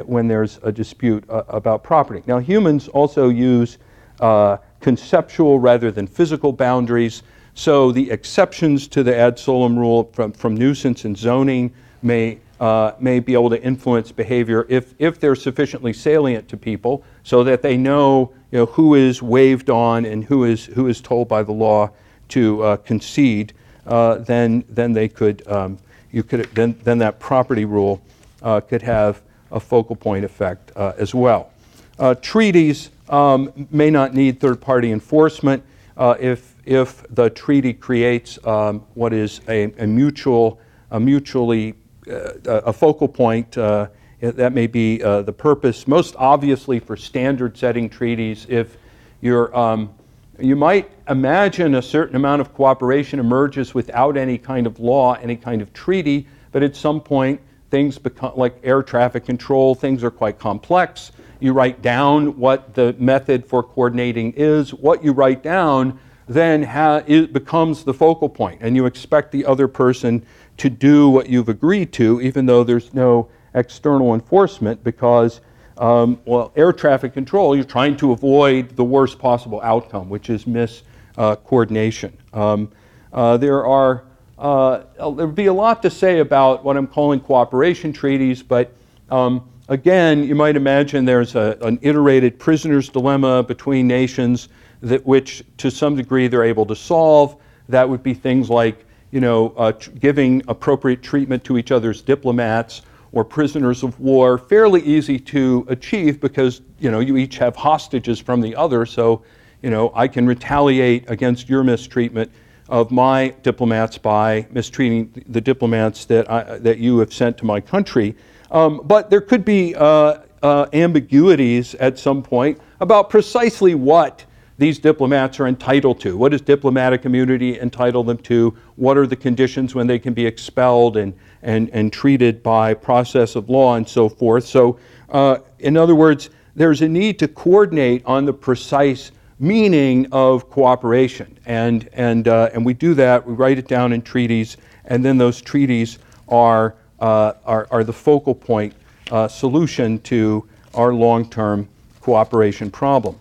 when 0.06 0.28
there's 0.28 0.60
a 0.62 0.70
dispute 0.70 1.24
uh, 1.28 1.42
about 1.48 1.82
property. 1.82 2.22
Now 2.26 2.38
humans 2.38 2.88
also 2.88 3.28
use 3.28 3.78
uh, 4.20 4.58
conceptual 4.82 5.58
rather 5.58 5.90
than 5.90 6.06
physical 6.06 6.52
boundaries. 6.52 7.22
So 7.54 7.92
the 7.92 8.10
exceptions 8.10 8.88
to 8.88 9.02
the 9.02 9.16
ad 9.16 9.36
coelum 9.36 9.78
rule 9.78 10.10
from, 10.12 10.32
from 10.32 10.54
nuisance 10.54 11.04
and 11.04 11.16
zoning 11.16 11.72
may, 12.02 12.38
uh, 12.60 12.92
may 12.98 13.20
be 13.20 13.34
able 13.34 13.50
to 13.50 13.62
influence 13.62 14.12
behavior 14.12 14.66
if, 14.68 14.94
if 14.98 15.20
they're 15.20 15.36
sufficiently 15.36 15.92
salient 15.92 16.48
to 16.48 16.56
people 16.56 17.04
so 17.22 17.44
that 17.44 17.62
they 17.62 17.76
know, 17.76 18.32
you 18.50 18.58
know 18.58 18.66
who 18.66 18.94
is 18.94 19.22
waived 19.22 19.70
on 19.70 20.04
and 20.04 20.24
who 20.24 20.44
is, 20.44 20.66
who 20.66 20.88
is 20.88 21.00
told 21.00 21.28
by 21.28 21.42
the 21.42 21.52
law 21.52 21.90
to 22.28 22.62
uh, 22.62 22.76
concede, 22.78 23.52
uh, 23.86 24.16
then, 24.16 24.64
then 24.68 24.92
they 24.92 25.08
could, 25.08 25.46
um, 25.48 25.78
you 26.10 26.22
could 26.22 26.42
then, 26.54 26.78
then 26.82 26.98
that 26.98 27.18
property 27.20 27.64
rule 27.64 28.00
uh, 28.42 28.60
could 28.60 28.82
have 28.82 29.22
a 29.50 29.60
focal 29.60 29.94
point 29.94 30.24
effect 30.24 30.72
uh, 30.76 30.92
as 30.96 31.14
well. 31.14 31.50
Uh, 31.98 32.14
treaties 32.14 32.90
um, 33.08 33.68
may 33.70 33.90
not 33.90 34.14
need 34.14 34.40
third 34.40 34.60
party 34.60 34.92
enforcement 34.92 35.62
uh, 35.96 36.14
if, 36.20 36.54
if 36.64 37.04
the 37.10 37.30
treaty 37.30 37.72
creates 37.72 38.38
um, 38.46 38.84
what 38.94 39.12
is 39.12 39.40
a, 39.48 39.64
a, 39.78 39.86
mutual, 39.86 40.60
a 40.90 41.00
mutually 41.00 41.74
uh, 42.10 42.32
a 42.46 42.72
focal 42.72 43.08
point. 43.08 43.56
Uh, 43.56 43.88
that 44.20 44.52
may 44.52 44.68
be 44.68 45.02
uh, 45.02 45.22
the 45.22 45.32
purpose. 45.32 45.88
Most 45.88 46.14
obviously, 46.16 46.78
for 46.78 46.96
standard 46.96 47.58
setting 47.58 47.88
treaties, 47.88 48.46
if 48.48 48.76
you're 49.20 49.56
um, 49.56 49.92
you 50.38 50.56
might 50.56 50.90
imagine 51.08 51.74
a 51.74 51.82
certain 51.82 52.16
amount 52.16 52.40
of 52.40 52.54
cooperation 52.54 53.18
emerges 53.18 53.74
without 53.74 54.16
any 54.16 54.38
kind 54.38 54.66
of 54.66 54.80
law, 54.80 55.14
any 55.14 55.36
kind 55.36 55.60
of 55.60 55.72
treaty, 55.72 56.26
but 56.52 56.62
at 56.62 56.74
some 56.74 57.00
point 57.00 57.40
things 57.70 57.98
become 57.98 58.32
like 58.36 58.58
air 58.62 58.82
traffic 58.82 59.24
control, 59.24 59.74
things 59.74 60.02
are 60.04 60.10
quite 60.10 60.38
complex. 60.38 61.12
You 61.42 61.52
write 61.52 61.82
down 61.82 62.38
what 62.38 62.74
the 62.74 62.94
method 63.00 63.44
for 63.44 63.64
coordinating 63.64 64.32
is. 64.36 64.72
What 64.72 65.02
you 65.02 65.12
write 65.12 65.42
down 65.42 65.98
then 66.28 66.62
ha- 66.62 67.02
it 67.06 67.32
becomes 67.32 67.82
the 67.82 67.92
focal 67.92 68.28
point, 68.28 68.60
and 68.62 68.76
you 68.76 68.86
expect 68.86 69.32
the 69.32 69.44
other 69.44 69.66
person 69.66 70.24
to 70.58 70.70
do 70.70 71.08
what 71.08 71.28
you've 71.28 71.48
agreed 71.48 71.92
to, 71.94 72.20
even 72.20 72.46
though 72.46 72.62
there's 72.62 72.94
no 72.94 73.28
external 73.54 74.14
enforcement, 74.14 74.84
because, 74.84 75.40
um, 75.78 76.20
well, 76.26 76.52
air 76.54 76.72
traffic 76.72 77.12
control, 77.12 77.56
you're 77.56 77.64
trying 77.64 77.96
to 77.96 78.12
avoid 78.12 78.76
the 78.76 78.84
worst 78.84 79.18
possible 79.18 79.60
outcome, 79.62 80.08
which 80.08 80.30
is 80.30 80.44
miscoordination. 80.44 82.12
Uh, 82.32 82.52
um, 82.52 82.72
uh, 83.12 83.36
there 83.36 83.66
are 83.66 84.04
uh, 84.38 84.82
there'd 85.16 85.34
be 85.34 85.46
a 85.46 85.52
lot 85.52 85.82
to 85.82 85.90
say 85.90 86.20
about 86.20 86.64
what 86.64 86.76
I'm 86.76 86.86
calling 86.86 87.20
cooperation 87.20 87.92
treaties, 87.92 88.42
but 88.42 88.72
um, 89.10 89.48
again, 89.72 90.22
you 90.22 90.34
might 90.34 90.54
imagine 90.54 91.06
there's 91.06 91.34
a, 91.34 91.56
an 91.62 91.78
iterated 91.80 92.38
prisoner's 92.38 92.90
dilemma 92.90 93.42
between 93.42 93.88
nations 93.88 94.50
that 94.82 95.04
which, 95.06 95.42
to 95.56 95.70
some 95.70 95.96
degree, 95.96 96.28
they're 96.28 96.44
able 96.44 96.66
to 96.66 96.76
solve. 96.76 97.36
That 97.70 97.88
would 97.88 98.02
be 98.02 98.12
things 98.12 98.50
like, 98.50 98.84
you 99.12 99.20
know, 99.20 99.54
uh, 99.56 99.72
tr- 99.72 99.90
giving 99.92 100.42
appropriate 100.46 101.02
treatment 101.02 101.42
to 101.44 101.56
each 101.56 101.72
other's 101.72 102.02
diplomats 102.02 102.82
or 103.12 103.24
prisoners 103.24 103.82
of 103.82 103.98
war. 103.98 104.36
Fairly 104.36 104.82
easy 104.82 105.18
to 105.18 105.64
achieve 105.70 106.20
because, 106.20 106.60
you 106.78 106.90
know, 106.90 107.00
you 107.00 107.16
each 107.16 107.38
have 107.38 107.56
hostages 107.56 108.18
from 108.18 108.42
the 108.42 108.54
other. 108.54 108.84
So, 108.84 109.22
you 109.62 109.70
know, 109.70 109.90
I 109.94 110.06
can 110.06 110.26
retaliate 110.26 111.08
against 111.08 111.48
your 111.48 111.64
mistreatment 111.64 112.30
of 112.68 112.90
my 112.90 113.34
diplomats 113.42 113.96
by 113.96 114.46
mistreating 114.50 115.24
the 115.28 115.40
diplomats 115.40 116.04
that, 116.06 116.30
I, 116.30 116.58
that 116.58 116.76
you 116.78 116.98
have 116.98 117.12
sent 117.12 117.38
to 117.38 117.46
my 117.46 117.60
country. 117.60 118.14
Um, 118.52 118.82
but 118.84 119.10
there 119.10 119.20
could 119.20 119.44
be 119.44 119.74
uh, 119.74 120.18
uh, 120.42 120.66
ambiguities 120.72 121.74
at 121.76 121.98
some 121.98 122.22
point 122.22 122.60
about 122.80 123.10
precisely 123.10 123.74
what 123.74 124.24
these 124.58 124.78
diplomats 124.78 125.40
are 125.40 125.48
entitled 125.48 125.98
to. 126.00 126.16
What 126.16 126.32
does 126.32 126.42
diplomatic 126.42 127.04
immunity 127.04 127.58
entitle 127.58 128.04
them 128.04 128.18
to? 128.18 128.56
What 128.76 128.96
are 128.98 129.06
the 129.06 129.16
conditions 129.16 129.74
when 129.74 129.86
they 129.86 129.98
can 129.98 130.12
be 130.12 130.24
expelled 130.24 130.98
and, 130.98 131.14
and, 131.42 131.70
and 131.70 131.92
treated 131.92 132.42
by 132.42 132.74
process 132.74 133.34
of 133.34 133.48
law 133.48 133.74
and 133.74 133.88
so 133.88 134.08
forth? 134.08 134.44
So, 134.44 134.78
uh, 135.08 135.38
in 135.58 135.76
other 135.76 135.94
words, 135.94 136.30
there's 136.54 136.82
a 136.82 136.88
need 136.88 137.18
to 137.20 137.28
coordinate 137.28 138.04
on 138.04 138.26
the 138.26 138.32
precise 138.32 139.10
meaning 139.38 140.06
of 140.12 140.48
cooperation. 140.50 141.38
And, 141.46 141.88
and, 141.94 142.28
uh, 142.28 142.50
and 142.52 142.64
we 142.64 142.74
do 142.74 142.94
that, 142.94 143.26
we 143.26 143.34
write 143.34 143.58
it 143.58 143.66
down 143.66 143.92
in 143.92 144.02
treaties, 144.02 144.58
and 144.84 145.04
then 145.04 145.18
those 145.18 145.40
treaties 145.40 145.98
are, 146.28 146.76
uh, 147.02 147.34
are, 147.44 147.66
are, 147.72 147.82
the 147.82 147.92
focal 147.92 148.32
point 148.32 148.72
uh, 149.10 149.26
solution 149.26 149.98
to 150.02 150.48
our 150.72 150.94
long 150.94 151.28
term 151.28 151.68
cooperation 152.00 152.70
problem. 152.70 153.18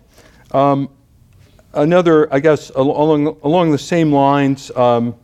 Um, 0.51 0.87
another, 1.73 2.31
I 2.31 2.39
guess, 2.41 2.69
along, 2.69 3.39
along 3.41 3.71
the 3.71 3.79
same 3.79 4.13
lines, 4.13 4.69
um, 4.75 5.15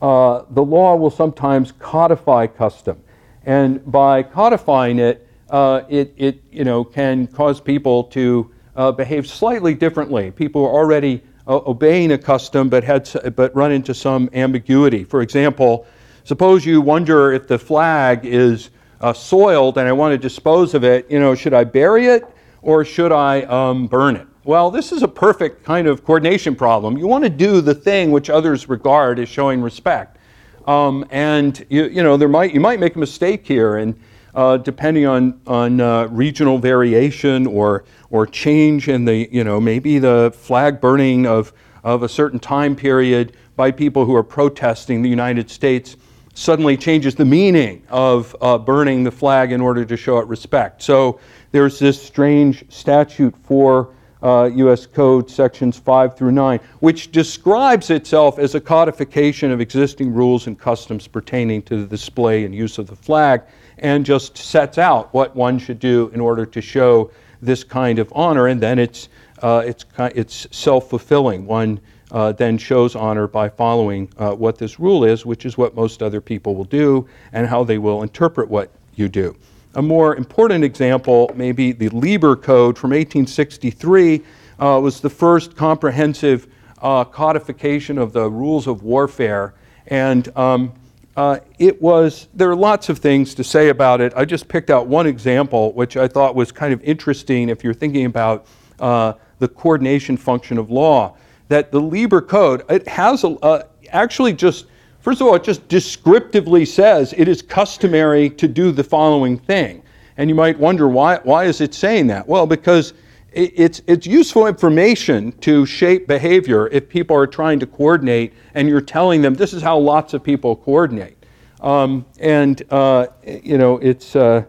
uh, 0.00 0.42
the 0.50 0.62
law 0.62 0.94
will 0.94 1.10
sometimes 1.10 1.72
codify 1.72 2.46
custom. 2.46 3.02
And 3.44 3.84
by 3.90 4.22
codifying 4.22 5.00
it, 5.00 5.26
uh, 5.50 5.82
it, 5.88 6.14
it 6.16 6.44
you 6.52 6.62
know, 6.62 6.84
can 6.84 7.26
cause 7.26 7.60
people 7.60 8.04
to 8.04 8.52
uh, 8.76 8.92
behave 8.92 9.26
slightly 9.26 9.74
differently. 9.74 10.30
People 10.30 10.64
are 10.64 10.72
already 10.72 11.22
obeying 11.48 12.12
a 12.12 12.18
custom 12.18 12.68
but, 12.68 12.84
had, 12.84 13.08
but 13.34 13.54
run 13.54 13.72
into 13.72 13.94
some 13.94 14.30
ambiguity. 14.32 15.02
For 15.02 15.22
example, 15.22 15.86
suppose 16.26 16.66
you 16.66 16.80
wonder 16.80 17.32
if 17.32 17.46
the 17.46 17.56
flag 17.56 18.26
is 18.26 18.70
uh, 19.00 19.12
soiled 19.12 19.78
and 19.78 19.86
I 19.86 19.92
want 19.92 20.10
to 20.10 20.18
dispose 20.18 20.74
of 20.74 20.82
it, 20.82 21.08
you 21.08 21.20
know, 21.20 21.36
should 21.36 21.54
I 21.54 21.62
bury 21.62 22.06
it 22.06 22.26
or 22.62 22.84
should 22.84 23.12
I 23.12 23.42
um, 23.42 23.86
burn 23.86 24.16
it? 24.16 24.26
Well, 24.42 24.72
this 24.72 24.90
is 24.90 25.04
a 25.04 25.08
perfect 25.08 25.62
kind 25.62 25.86
of 25.86 26.04
coordination 26.04 26.56
problem. 26.56 26.98
You 26.98 27.06
want 27.06 27.22
to 27.22 27.30
do 27.30 27.60
the 27.60 27.76
thing 27.76 28.10
which 28.10 28.28
others 28.28 28.68
regard 28.68 29.20
as 29.20 29.28
showing 29.28 29.62
respect. 29.62 30.18
Um, 30.66 31.06
and 31.10 31.64
you, 31.68 31.84
you 31.84 32.02
know, 32.02 32.16
there 32.16 32.28
might, 32.28 32.52
you 32.52 32.58
might 32.58 32.80
make 32.80 32.96
a 32.96 32.98
mistake 32.98 33.46
here, 33.46 33.76
and 33.76 33.96
uh, 34.34 34.56
depending 34.56 35.06
on, 35.06 35.40
on 35.46 35.80
uh, 35.80 36.08
regional 36.08 36.58
variation 36.58 37.46
or, 37.46 37.84
or 38.10 38.26
change 38.26 38.88
in 38.88 39.04
the, 39.04 39.28
you 39.30 39.44
know, 39.44 39.60
maybe 39.60 40.00
the 40.00 40.34
flag 40.36 40.80
burning 40.80 41.24
of, 41.24 41.52
of 41.84 42.02
a 42.02 42.08
certain 42.08 42.40
time 42.40 42.74
period 42.74 43.36
by 43.54 43.70
people 43.70 44.04
who 44.04 44.14
are 44.16 44.24
protesting 44.24 45.02
the 45.02 45.08
United 45.08 45.48
States 45.48 45.96
suddenly 46.36 46.76
changes 46.76 47.14
the 47.14 47.24
meaning 47.24 47.82
of 47.88 48.36
uh, 48.42 48.58
burning 48.58 49.02
the 49.02 49.10
flag 49.10 49.52
in 49.52 49.60
order 49.60 49.86
to 49.86 49.96
show 49.96 50.18
it 50.18 50.26
respect. 50.28 50.82
So 50.82 51.18
there's 51.50 51.78
this 51.78 52.00
strange 52.00 52.62
statute 52.68 53.34
for 53.42 53.94
uh, 54.22 54.50
U.S. 54.54 54.86
Code 54.86 55.30
sections 55.30 55.78
5 55.78 56.16
through 56.16 56.32
9, 56.32 56.60
which 56.80 57.10
describes 57.10 57.88
itself 57.88 58.38
as 58.38 58.54
a 58.54 58.60
codification 58.60 59.50
of 59.50 59.62
existing 59.62 60.12
rules 60.12 60.46
and 60.46 60.58
customs 60.58 61.08
pertaining 61.08 61.62
to 61.62 61.80
the 61.80 61.86
display 61.86 62.44
and 62.44 62.54
use 62.54 62.76
of 62.76 62.86
the 62.86 62.96
flag 62.96 63.42
and 63.78 64.04
just 64.04 64.36
sets 64.36 64.76
out 64.76 65.12
what 65.14 65.34
one 65.34 65.58
should 65.58 65.78
do 65.78 66.10
in 66.12 66.20
order 66.20 66.44
to 66.44 66.60
show 66.60 67.10
this 67.40 67.64
kind 67.64 67.98
of 67.98 68.12
honor, 68.14 68.48
and 68.48 68.60
then 68.60 68.78
it's, 68.78 69.08
uh, 69.42 69.62
it's, 69.64 69.86
it's 69.98 70.46
self 70.50 70.90
fulfilling. 70.90 71.46
One 71.46 71.80
uh, 72.10 72.32
then 72.32 72.56
shows 72.58 72.94
honor 72.94 73.26
by 73.26 73.48
following 73.48 74.08
uh, 74.18 74.32
what 74.32 74.58
this 74.58 74.78
rule 74.78 75.04
is, 75.04 75.26
which 75.26 75.44
is 75.44 75.58
what 75.58 75.74
most 75.74 76.02
other 76.02 76.20
people 76.20 76.54
will 76.54 76.64
do, 76.64 77.08
and 77.32 77.46
how 77.46 77.64
they 77.64 77.78
will 77.78 78.02
interpret 78.02 78.48
what 78.48 78.70
you 78.94 79.08
do. 79.08 79.36
A 79.74 79.82
more 79.82 80.16
important 80.16 80.64
example 80.64 81.30
may 81.34 81.52
be 81.52 81.72
the 81.72 81.90
Lieber 81.90 82.34
Code 82.34 82.78
from 82.78 82.90
1863 82.90 84.22
uh, 84.58 84.80
was 84.82 85.00
the 85.00 85.10
first 85.10 85.54
comprehensive 85.56 86.46
uh, 86.80 87.04
codification 87.04 87.98
of 87.98 88.12
the 88.12 88.30
rules 88.30 88.66
of 88.66 88.82
warfare. 88.82 89.54
And 89.88 90.34
um, 90.36 90.72
uh, 91.16 91.40
it 91.58 91.80
was, 91.80 92.28
there 92.34 92.50
are 92.50 92.56
lots 92.56 92.88
of 92.88 92.98
things 92.98 93.34
to 93.34 93.44
say 93.44 93.68
about 93.68 94.00
it. 94.00 94.12
I 94.16 94.24
just 94.24 94.48
picked 94.48 94.70
out 94.70 94.86
one 94.86 95.06
example, 95.06 95.72
which 95.72 95.96
I 95.96 96.08
thought 96.08 96.34
was 96.34 96.52
kind 96.52 96.72
of 96.72 96.82
interesting 96.82 97.48
if 97.48 97.64
you're 97.64 97.74
thinking 97.74 98.06
about 98.06 98.46
uh, 98.78 99.14
the 99.38 99.48
coordination 99.48 100.16
function 100.16 100.58
of 100.58 100.70
law. 100.70 101.16
That 101.48 101.70
the 101.70 101.80
Lieber 101.80 102.20
Code, 102.20 102.64
it 102.68 102.86
has 102.88 103.24
a, 103.24 103.28
uh, 103.28 103.62
actually 103.90 104.32
just, 104.32 104.66
first 105.00 105.20
of 105.20 105.26
all, 105.26 105.34
it 105.34 105.44
just 105.44 105.66
descriptively 105.68 106.64
says 106.64 107.14
it 107.16 107.28
is 107.28 107.42
customary 107.42 108.30
to 108.30 108.48
do 108.48 108.72
the 108.72 108.84
following 108.84 109.38
thing. 109.38 109.82
And 110.16 110.28
you 110.28 110.34
might 110.34 110.58
wonder, 110.58 110.88
why, 110.88 111.18
why 111.22 111.44
is 111.44 111.60
it 111.60 111.74
saying 111.74 112.06
that? 112.08 112.26
Well, 112.26 112.46
because 112.46 112.94
it's, 113.32 113.82
it's 113.86 114.06
useful 114.06 114.46
information 114.46 115.32
to 115.40 115.66
shape 115.66 116.06
behavior 116.06 116.68
if 116.68 116.88
people 116.88 117.14
are 117.14 117.26
trying 117.26 117.60
to 117.60 117.66
coordinate 117.66 118.32
and 118.54 118.66
you're 118.66 118.80
telling 118.80 119.20
them 119.20 119.34
this 119.34 119.52
is 119.52 119.62
how 119.62 119.78
lots 119.78 120.14
of 120.14 120.24
people 120.24 120.56
coordinate. 120.56 121.18
Um, 121.60 122.06
and, 122.18 122.62
uh, 122.70 123.08
you 123.26 123.58
know, 123.58 123.76
it's 123.78 124.16
uh, 124.16 124.44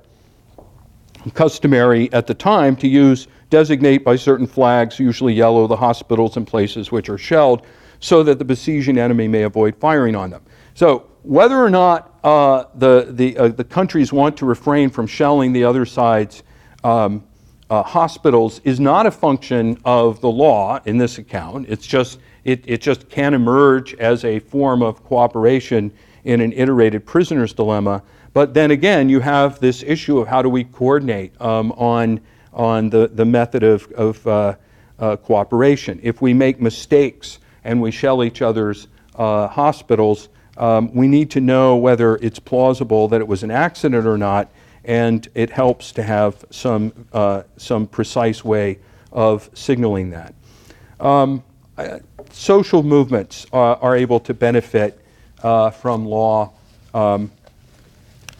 customary 1.33 2.11
at 2.13 2.27
the 2.27 2.33
time 2.33 2.75
to 2.77 2.87
use 2.87 3.27
designate 3.49 4.03
by 4.03 4.15
certain 4.15 4.47
flags, 4.47 4.99
usually 4.99 5.33
yellow, 5.33 5.67
the 5.67 5.75
hospitals 5.75 6.37
and 6.37 6.45
places 6.45 6.91
which 6.91 7.09
are 7.09 7.17
shelled, 7.17 7.65
so 7.99 8.23
that 8.23 8.39
the 8.39 8.45
besieging 8.45 8.97
enemy 8.97 9.27
may 9.27 9.43
avoid 9.43 9.75
firing 9.75 10.15
on 10.15 10.29
them. 10.29 10.43
So, 10.73 11.09
whether 11.23 11.57
or 11.57 11.69
not 11.69 12.19
uh, 12.23 12.65
the, 12.75 13.07
the, 13.09 13.37
uh, 13.37 13.47
the 13.49 13.63
countries 13.63 14.13
want 14.13 14.37
to 14.37 14.45
refrain 14.45 14.89
from 14.89 15.07
shelling 15.07 15.51
the 15.51 15.63
other 15.63 15.85
side's 15.85 16.43
um, 16.83 17.23
uh, 17.69 17.83
hospitals 17.83 18.61
is 18.63 18.79
not 18.79 19.05
a 19.05 19.11
function 19.11 19.77
of 19.83 20.21
the 20.21 20.29
law 20.29 20.79
in 20.85 20.97
this 20.97 21.17
account. 21.17 21.65
It's 21.67 21.85
just, 21.85 22.19
it, 22.45 22.63
it 22.65 22.81
just 22.81 23.09
can 23.09 23.33
emerge 23.33 23.93
as 23.95 24.23
a 24.23 24.39
form 24.39 24.81
of 24.81 25.03
cooperation 25.03 25.91
in 26.23 26.41
an 26.41 26.53
iterated 26.53 27.05
prisoner's 27.05 27.53
dilemma. 27.53 28.03
But 28.33 28.53
then 28.53 28.71
again, 28.71 29.09
you 29.09 29.19
have 29.19 29.59
this 29.59 29.83
issue 29.83 30.19
of 30.19 30.27
how 30.27 30.41
do 30.41 30.49
we 30.49 30.63
coordinate 30.63 31.39
um, 31.41 31.71
on, 31.73 32.21
on 32.57 32.89
the, 32.89 33.07
the 33.07 33.23
method 33.23 33.63
of, 33.63 33.89
of 33.93 34.27
uh, 34.27 34.55
uh, 34.99 35.15
cooperation. 35.15 35.99
If 36.03 36.21
we 36.21 36.33
make 36.33 36.59
mistakes 36.59 37.39
and 37.63 37.81
we 37.81 37.91
shell 37.91 38.23
each 38.23 38.41
other's 38.41 38.87
uh, 39.15 39.47
hospitals, 39.47 40.29
um, 40.57 40.93
we 40.93 41.07
need 41.07 41.29
to 41.31 41.39
know 41.39 41.77
whether 41.77 42.15
it's 42.17 42.39
plausible 42.39 43.07
that 43.09 43.21
it 43.21 43.27
was 43.27 43.43
an 43.43 43.51
accident 43.51 44.05
or 44.05 44.17
not 44.17 44.49
and 44.83 45.27
it 45.35 45.49
helps 45.49 45.91
to 45.91 46.01
have 46.01 46.43
some, 46.49 47.07
uh, 47.13 47.43
some 47.57 47.85
precise 47.85 48.43
way 48.43 48.79
of 49.11 49.49
signaling 49.53 50.09
that. 50.09 50.33
Um, 50.99 51.43
uh, 51.77 51.99
social 52.31 52.81
movements 52.81 53.45
are, 53.53 53.75
are, 53.75 53.95
able 53.95 54.19
to 54.21 54.33
benefit 54.33 54.99
uh, 55.43 55.69
from 55.69 56.05
law 56.05 56.53
um, 56.93 57.31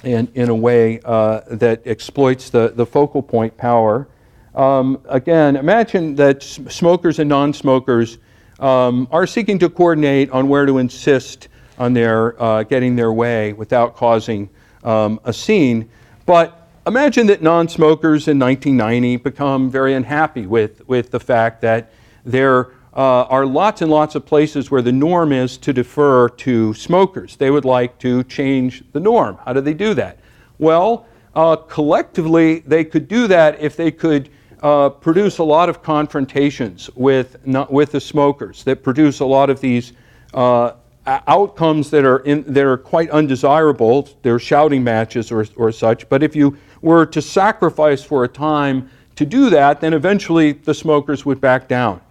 in, 0.03 0.27
in 0.35 0.49
a 0.49 0.55
way 0.55 0.99
uh, 1.03 1.41
that 1.49 1.81
exploits 1.85 2.49
the, 2.49 2.73
the 2.75 2.85
focal 2.85 3.21
point 3.21 3.55
power. 3.57 4.07
Um, 4.55 5.01
again, 5.09 5.55
imagine 5.55 6.15
that 6.15 6.41
smokers 6.41 7.19
and 7.19 7.29
non 7.29 7.53
smokers 7.53 8.17
um, 8.59 9.07
are 9.11 9.27
seeking 9.27 9.59
to 9.59 9.69
coordinate 9.69 10.31
on 10.31 10.47
where 10.47 10.65
to 10.65 10.79
insist 10.79 11.47
on 11.77 11.93
their 11.93 12.41
uh, 12.41 12.63
getting 12.63 12.95
their 12.95 13.13
way 13.13 13.53
without 13.53 13.95
causing 13.95 14.49
um, 14.83 15.19
a 15.25 15.33
scene. 15.33 15.89
But 16.25 16.67
imagine 16.87 17.27
that 17.27 17.41
non 17.41 17.67
smokers 17.67 18.27
in 18.27 18.39
1990 18.39 19.17
become 19.17 19.69
very 19.69 19.93
unhappy 19.93 20.47
with, 20.47 20.87
with 20.87 21.11
the 21.11 21.19
fact 21.19 21.61
that 21.61 21.91
there 22.25 22.71
uh, 22.97 23.25
are 23.29 23.45
lots 23.45 23.83
and 23.83 23.91
lots 23.91 24.15
of 24.15 24.25
places 24.25 24.71
where 24.71 24.81
the 24.81 24.91
norm 24.91 25.31
is 25.31 25.55
to 25.59 25.71
defer 25.71 26.27
to 26.29 26.73
smokers. 26.73 27.35
They 27.35 27.51
would 27.51 27.63
like 27.63 27.99
to 27.99 28.23
change 28.23 28.83
the 28.91 28.99
norm. 28.99 29.37
How 29.45 29.53
do 29.53 29.61
they 29.61 29.75
do 29.75 29.93
that? 29.93 30.17
Well, 30.57 31.05
uh, 31.35 31.57
collectively, 31.57 32.59
they 32.61 32.83
could 32.83 33.07
do 33.07 33.27
that 33.27 33.59
if 33.61 33.75
they 33.75 33.91
could 33.91 34.29
uh, 34.63 34.89
produce 34.89 35.37
a 35.37 35.43
lot 35.43 35.69
of 35.69 35.83
confrontations 35.83 36.89
with, 36.95 37.37
not, 37.45 37.71
with 37.71 37.91
the 37.91 38.01
smokers, 38.01 38.63
that 38.63 38.81
produce 38.81 39.19
a 39.19 39.25
lot 39.25 39.51
of 39.51 39.61
these 39.61 39.93
uh, 40.33 40.71
outcomes 41.05 41.91
that 41.91 42.03
are 42.03 42.19
in, 42.19 42.51
that 42.51 42.65
are 42.65 42.77
quite 42.77 43.11
undesirable. 43.11 44.09
They're 44.23 44.39
shouting 44.39 44.83
matches 44.83 45.31
or, 45.31 45.45
or 45.55 45.71
such. 45.71 46.09
But 46.09 46.23
if 46.23 46.35
you 46.35 46.57
were 46.81 47.05
to 47.05 47.21
sacrifice 47.21 48.03
for 48.03 48.23
a 48.23 48.27
time 48.27 48.89
to 49.15 49.25
do 49.25 49.51
that, 49.51 49.81
then 49.81 49.93
eventually 49.93 50.53
the 50.53 50.73
smokers 50.73 51.23
would 51.23 51.39
back 51.39 51.67
down. 51.67 52.01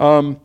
Um, 0.00 0.40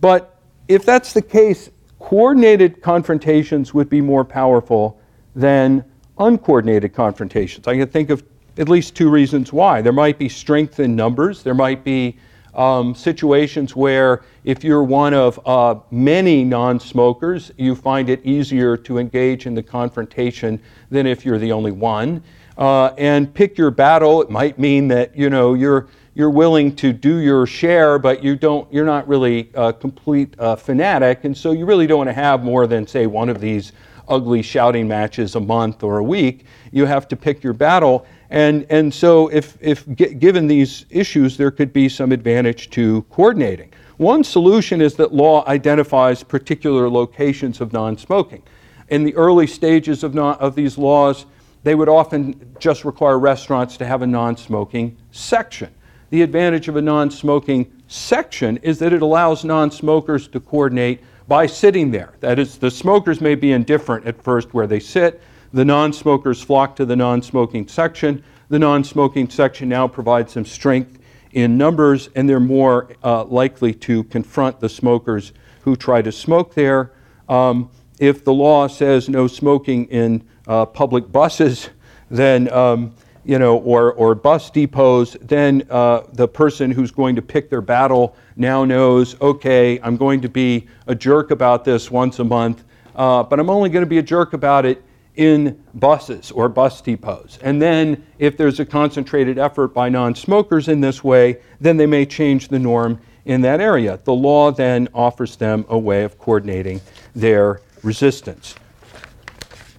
but 0.00 0.38
if 0.68 0.86
that's 0.86 1.12
the 1.12 1.20
case, 1.20 1.68
coordinated 1.98 2.80
confrontations 2.80 3.74
would 3.74 3.90
be 3.90 4.00
more 4.00 4.24
powerful 4.24 4.98
than 5.34 5.84
uncoordinated 6.18 6.94
confrontations. 6.94 7.66
I 7.66 7.76
can 7.76 7.88
think 7.88 8.08
of 8.08 8.22
at 8.56 8.68
least 8.68 8.94
two 8.94 9.10
reasons 9.10 9.52
why. 9.52 9.82
There 9.82 9.92
might 9.92 10.18
be 10.18 10.28
strength 10.28 10.80
in 10.80 10.94
numbers. 10.94 11.42
There 11.42 11.54
might 11.54 11.82
be 11.82 12.16
um, 12.54 12.94
situations 12.94 13.76
where 13.76 14.22
if 14.44 14.64
you're 14.64 14.82
one 14.82 15.14
of 15.14 15.40
uh, 15.46 15.80
many 15.90 16.44
non 16.44 16.78
smokers, 16.80 17.52
you 17.56 17.74
find 17.74 18.08
it 18.08 18.24
easier 18.24 18.76
to 18.76 18.98
engage 18.98 19.46
in 19.46 19.54
the 19.54 19.62
confrontation 19.62 20.60
than 20.90 21.06
if 21.06 21.24
you're 21.24 21.38
the 21.38 21.52
only 21.52 21.72
one. 21.72 22.22
Uh, 22.58 22.92
and 22.98 23.32
pick 23.32 23.56
your 23.56 23.70
battle. 23.70 24.20
It 24.20 24.30
might 24.30 24.58
mean 24.58 24.88
that 24.88 25.16
you 25.16 25.30
know 25.30 25.54
you're 25.54 25.88
you're 26.14 26.30
willing 26.30 26.74
to 26.76 26.92
do 26.92 27.18
your 27.18 27.46
share, 27.46 27.98
but 27.98 28.22
you 28.22 28.36
don't 28.36 28.70
you're 28.72 28.84
not 28.84 29.06
really 29.06 29.50
a 29.54 29.72
complete 29.72 30.34
uh, 30.38 30.56
fanatic, 30.56 31.24
and 31.24 31.36
so 31.36 31.52
you 31.52 31.64
really 31.64 31.86
don't 31.86 31.98
want 31.98 32.08
to 32.08 32.14
have 32.14 32.42
more 32.42 32.66
than 32.66 32.86
say 32.86 33.06
one 33.06 33.28
of 33.28 33.40
these 33.40 33.72
ugly 34.10 34.42
shouting 34.42 34.88
matches 34.88 35.36
a 35.36 35.40
month 35.40 35.82
or 35.82 35.98
a 35.98 36.04
week. 36.04 36.44
You 36.72 36.84
have 36.84 37.08
to 37.08 37.16
pick 37.16 37.42
your 37.42 37.52
battle. 37.52 38.04
And, 38.28 38.66
and 38.68 38.92
so, 38.92 39.28
if, 39.28 39.56
if 39.60 39.88
g- 39.94 40.14
given 40.14 40.46
these 40.46 40.84
issues, 40.90 41.36
there 41.36 41.50
could 41.50 41.72
be 41.72 41.88
some 41.88 42.12
advantage 42.12 42.70
to 42.70 43.02
coordinating. 43.10 43.72
One 43.96 44.22
solution 44.24 44.80
is 44.80 44.94
that 44.94 45.12
law 45.12 45.44
identifies 45.46 46.22
particular 46.22 46.88
locations 46.88 47.60
of 47.60 47.72
non 47.72 47.96
smoking. 47.96 48.42
In 48.88 49.04
the 49.04 49.14
early 49.14 49.46
stages 49.46 50.02
of, 50.04 50.14
non, 50.14 50.36
of 50.36 50.54
these 50.54 50.76
laws, 50.76 51.26
they 51.62 51.74
would 51.74 51.88
often 51.88 52.54
just 52.58 52.84
require 52.84 53.18
restaurants 53.18 53.76
to 53.78 53.86
have 53.86 54.02
a 54.02 54.06
non 54.06 54.36
smoking 54.36 54.96
section. 55.10 55.72
The 56.10 56.22
advantage 56.22 56.68
of 56.68 56.76
a 56.76 56.82
non 56.82 57.10
smoking 57.10 57.70
section 57.86 58.56
is 58.58 58.78
that 58.80 58.92
it 58.92 59.02
allows 59.02 59.44
non 59.44 59.70
smokers 59.70 60.28
to 60.28 60.40
coordinate 60.40 61.00
by 61.28 61.46
sitting 61.46 61.92
there. 61.92 62.14
That 62.20 62.38
is, 62.38 62.58
the 62.58 62.70
smokers 62.70 63.20
may 63.20 63.36
be 63.36 63.52
indifferent 63.52 64.06
at 64.06 64.20
first 64.20 64.52
where 64.52 64.66
they 64.66 64.80
sit, 64.80 65.22
the 65.52 65.64
non 65.64 65.92
smokers 65.92 66.42
flock 66.42 66.76
to 66.76 66.84
the 66.84 66.96
non 66.96 67.22
smoking 67.22 67.68
section. 67.68 68.24
The 68.48 68.58
non 68.58 68.82
smoking 68.82 69.30
section 69.30 69.68
now 69.68 69.86
provides 69.86 70.32
some 70.32 70.44
strength 70.44 70.98
in 71.32 71.56
numbers, 71.56 72.08
and 72.16 72.28
they're 72.28 72.40
more 72.40 72.88
uh, 73.04 73.24
likely 73.24 73.72
to 73.72 74.02
confront 74.04 74.58
the 74.58 74.68
smokers 74.68 75.32
who 75.62 75.76
try 75.76 76.02
to 76.02 76.10
smoke 76.10 76.54
there. 76.54 76.92
Um, 77.28 77.70
if 78.00 78.24
the 78.24 78.32
law 78.32 78.66
says 78.66 79.08
no 79.08 79.28
smoking 79.28 79.84
in 79.86 80.26
uh, 80.48 80.66
public 80.66 81.12
buses, 81.12 81.68
then 82.10 82.52
um, 82.52 82.94
you 83.30 83.38
know, 83.38 83.58
or, 83.58 83.92
or 83.92 84.16
bus 84.16 84.50
depots, 84.50 85.16
then 85.20 85.62
uh, 85.70 86.02
the 86.14 86.26
person 86.26 86.68
who's 86.68 86.90
going 86.90 87.14
to 87.14 87.22
pick 87.22 87.48
their 87.48 87.60
battle 87.60 88.16
now 88.34 88.64
knows, 88.64 89.14
okay, 89.20 89.78
I'm 89.84 89.96
going 89.96 90.20
to 90.22 90.28
be 90.28 90.66
a 90.88 90.96
jerk 90.96 91.30
about 91.30 91.64
this 91.64 91.92
once 91.92 92.18
a 92.18 92.24
month, 92.24 92.64
uh, 92.96 93.22
but 93.22 93.38
I'm 93.38 93.48
only 93.48 93.70
going 93.70 93.84
to 93.84 93.88
be 93.88 93.98
a 93.98 94.02
jerk 94.02 94.32
about 94.32 94.66
it 94.66 94.82
in 95.14 95.62
buses 95.74 96.32
or 96.32 96.48
bus 96.48 96.82
depots. 96.82 97.38
And 97.40 97.62
then, 97.62 98.04
if 98.18 98.36
there's 98.36 98.58
a 98.58 98.66
concentrated 98.66 99.38
effort 99.38 99.68
by 99.68 99.88
non 99.88 100.16
smokers 100.16 100.66
in 100.66 100.80
this 100.80 101.04
way, 101.04 101.38
then 101.60 101.76
they 101.76 101.86
may 101.86 102.06
change 102.06 102.48
the 102.48 102.58
norm 102.58 103.00
in 103.26 103.42
that 103.42 103.60
area. 103.60 104.00
The 104.02 104.12
law 104.12 104.50
then 104.50 104.88
offers 104.92 105.36
them 105.36 105.64
a 105.68 105.78
way 105.78 106.02
of 106.02 106.18
coordinating 106.18 106.80
their 107.14 107.60
resistance. 107.84 108.56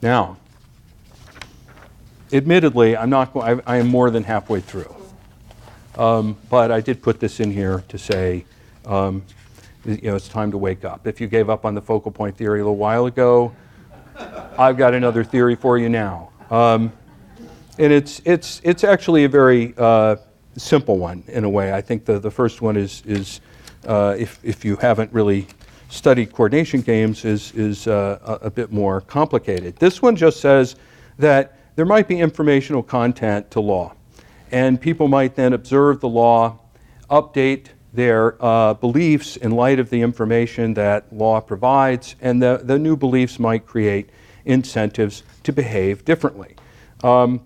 Now, 0.02 0.38
admittedly, 2.34 2.98
I'm 2.98 3.10
not. 3.10 3.36
I, 3.36 3.62
I 3.66 3.78
am 3.78 3.88
more 3.88 4.10
than 4.10 4.24
halfway 4.24 4.60
through, 4.60 4.96
um, 5.98 6.38
but 6.50 6.72
I 6.72 6.82
did 6.82 7.02
put 7.02 7.20
this 7.20 7.40
in 7.40 7.52
here 7.52 7.84
to 7.90 7.98
say, 7.98 8.46
um, 8.86 9.24
you 9.86 10.00
know, 10.04 10.16
it's 10.16 10.28
time 10.28 10.52
to 10.52 10.58
wake 10.58 10.86
up. 10.86 11.08
If 11.08 11.20
you 11.20 11.28
gave 11.28 11.50
up 11.50 11.66
on 11.66 11.76
the 11.76 11.82
focal 11.82 12.12
point 12.12 12.38
theory 12.38 12.60
a 12.60 12.64
little 12.64 12.78
while 12.78 13.06
ago, 13.06 13.54
I've 14.58 14.78
got 14.78 14.94
another 14.94 15.24
theory 15.24 15.56
for 15.56 15.78
you 15.78 15.90
now. 15.90 16.30
Um, 16.50 16.92
and 17.80 17.92
it's, 17.92 18.22
it's, 18.26 18.62
it's 18.64 18.84
actually 18.84 19.24
a 19.24 19.30
very 19.30 19.74
uh, 19.78 20.18
simple 20.58 20.98
one 20.98 21.24
in 21.28 21.44
a 21.44 21.50
way. 21.50 21.74
I 21.74 21.82
think 21.82 22.06
the, 22.06 22.20
the 22.20 22.30
first 22.30 22.62
one 22.62 22.78
is, 22.78 23.02
is 23.06 23.42
uh, 23.88 24.16
if, 24.20 24.40
if 24.44 24.64
you 24.64 24.76
haven't 24.76 25.12
really 25.14 25.48
studied 25.90 26.32
coordination 26.32 26.82
games, 26.82 27.26
is, 27.26 27.52
is 27.54 27.88
uh, 27.88 28.38
a, 28.42 28.48
a 28.48 28.50
bit 28.52 28.72
more 28.72 29.02
complicated. 29.02 29.76
This 29.78 30.02
one 30.02 30.16
just 30.16 30.40
says 30.40 30.76
that 31.18 31.58
there 31.76 31.86
might 31.86 32.08
be 32.08 32.20
informational 32.20 32.84
content 32.84 33.52
to 33.52 33.60
law. 33.60 33.94
And 34.52 34.80
people 34.80 35.08
might 35.08 35.36
then 35.36 35.54
observe 35.54 36.02
the 36.02 36.10
law, 36.10 36.60
update 37.10 37.68
their 37.94 38.44
uh, 38.44 38.74
beliefs 38.74 39.38
in 39.38 39.52
light 39.52 39.80
of 39.80 39.90
the 39.90 40.02
information 40.02 40.74
that 40.76 41.12
law 41.14 41.40
provides, 41.42 42.16
and 42.22 42.42
the, 42.42 42.62
the 42.64 42.80
new 42.80 42.96
beliefs 42.96 43.40
might 43.40 43.66
create 43.66 44.10
incentives 44.46 45.24
to 45.44 45.52
behave 45.52 46.06
differently. 46.06 46.56
Um, 47.04 47.42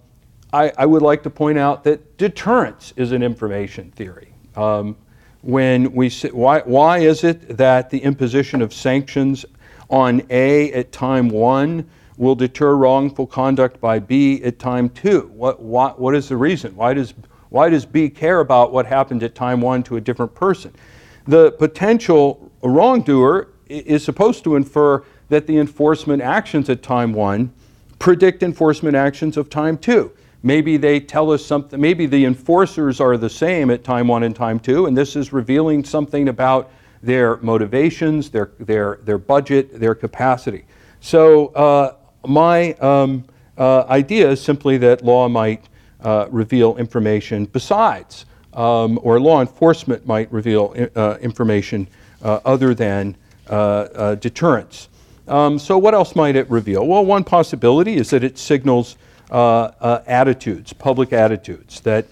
I, 0.54 0.72
I, 0.78 0.86
would 0.86 1.02
like 1.02 1.24
to 1.24 1.30
point 1.30 1.58
out 1.58 1.84
that 1.86 2.18
deterrence 2.18 2.94
is 2.96 3.12
an 3.12 3.24
information 3.24 3.92
theory. 3.92 4.34
Um, 4.56 4.96
when 5.42 5.94
we 5.94 6.10
why, 6.32 6.62
why 6.62 7.00
is 7.00 7.24
it 7.24 7.58
that 7.58 7.90
the 7.90 8.00
imposition 8.00 8.62
of 8.62 8.74
sanctions 8.74 9.46
on 9.90 10.24
A 10.30 10.72
at 10.74 10.92
time 10.92 11.30
one 11.30 11.90
will 12.18 12.36
deter 12.36 12.76
wrongful 12.76 13.28
conduct 13.28 13.80
by 13.82 14.00
B 14.00 14.42
at 14.44 14.60
time 14.60 14.90
two? 14.90 15.32
What, 15.34 15.62
what, 15.62 16.00
what 16.00 16.16
is 16.16 16.30
the 16.30 16.38
reason? 16.38 16.76
Why 16.76 16.94
does 16.94 17.14
why 17.50 17.70
does 17.70 17.86
B 17.86 18.10
care 18.10 18.42
about 18.42 18.74
what 18.74 18.86
happened 18.86 19.24
at 19.24 19.34
time 19.34 19.62
one 19.62 19.82
to 19.84 19.96
a 19.96 20.02
different 20.02 20.36
person? 20.36 20.74
The 21.26 21.52
potential 21.54 22.52
wrongdoer 22.62 23.50
is 23.68 24.04
supposed 24.04 24.44
to 24.44 24.56
infer 24.56 25.04
that 25.30 25.48
the 25.48 25.58
enforcement 25.58 26.22
actions 26.22 26.70
at 26.70 26.84
time 26.84 27.14
one 27.14 27.54
predict 27.98 28.44
enforcement 28.44 28.96
actions 28.96 29.38
of 29.38 29.50
time 29.50 29.78
two. 29.78 30.12
Maybe 30.44 30.78
they 30.78 31.00
tell 31.00 31.32
us 31.32 31.46
something, 31.46 31.80
maybe 31.80 32.06
the 32.06 32.26
enforcers 32.26 33.00
are 33.00 33.18
the 33.18 33.30
same 33.30 33.72
at 33.72 33.84
time 33.84 34.08
one 34.08 34.24
and 34.24 34.36
time 34.36 34.60
two, 34.60 34.86
and 34.86 34.96
this 34.96 35.16
is 35.16 35.32
revealing 35.34 35.84
something 35.84 36.28
about 36.28 36.72
their 37.02 37.38
motivations, 37.38 38.30
their, 38.30 38.52
their, 38.60 39.00
their 39.04 39.18
budget, 39.18 39.80
their 39.80 39.96
capacity. 39.96 40.66
So, 41.00 41.48
uh, 41.48 41.96
my 42.28 42.74
um, 42.74 43.24
uh, 43.58 43.84
idea 43.84 44.30
is 44.30 44.42
simply 44.42 44.78
that 44.80 45.04
law 45.04 45.28
might 45.30 45.66
uh, 46.02 46.28
reveal 46.30 46.78
information 46.78 47.46
besides, 47.46 48.26
um, 48.54 49.00
or 49.02 49.20
law 49.20 49.42
enforcement 49.42 50.06
might 50.06 50.32
reveal 50.32 50.74
uh, 50.96 51.18
information 51.22 51.88
uh, 52.22 52.40
other 52.46 52.74
than 52.74 53.16
uh, 53.48 54.16
deterrence. 54.16 54.90
Um, 55.28 55.58
so, 55.58 55.78
what 55.78 55.94
else 55.94 56.16
might 56.16 56.36
it 56.36 56.50
reveal? 56.50 56.86
Well, 56.86 57.06
one 57.06 57.24
possibility 57.24 57.96
is 57.96 58.10
that 58.12 58.24
it 58.24 58.38
signals 58.38 58.98
attitudes, 59.32 60.74
public 60.74 61.14
attitudes, 61.14 61.82
that 61.82 62.06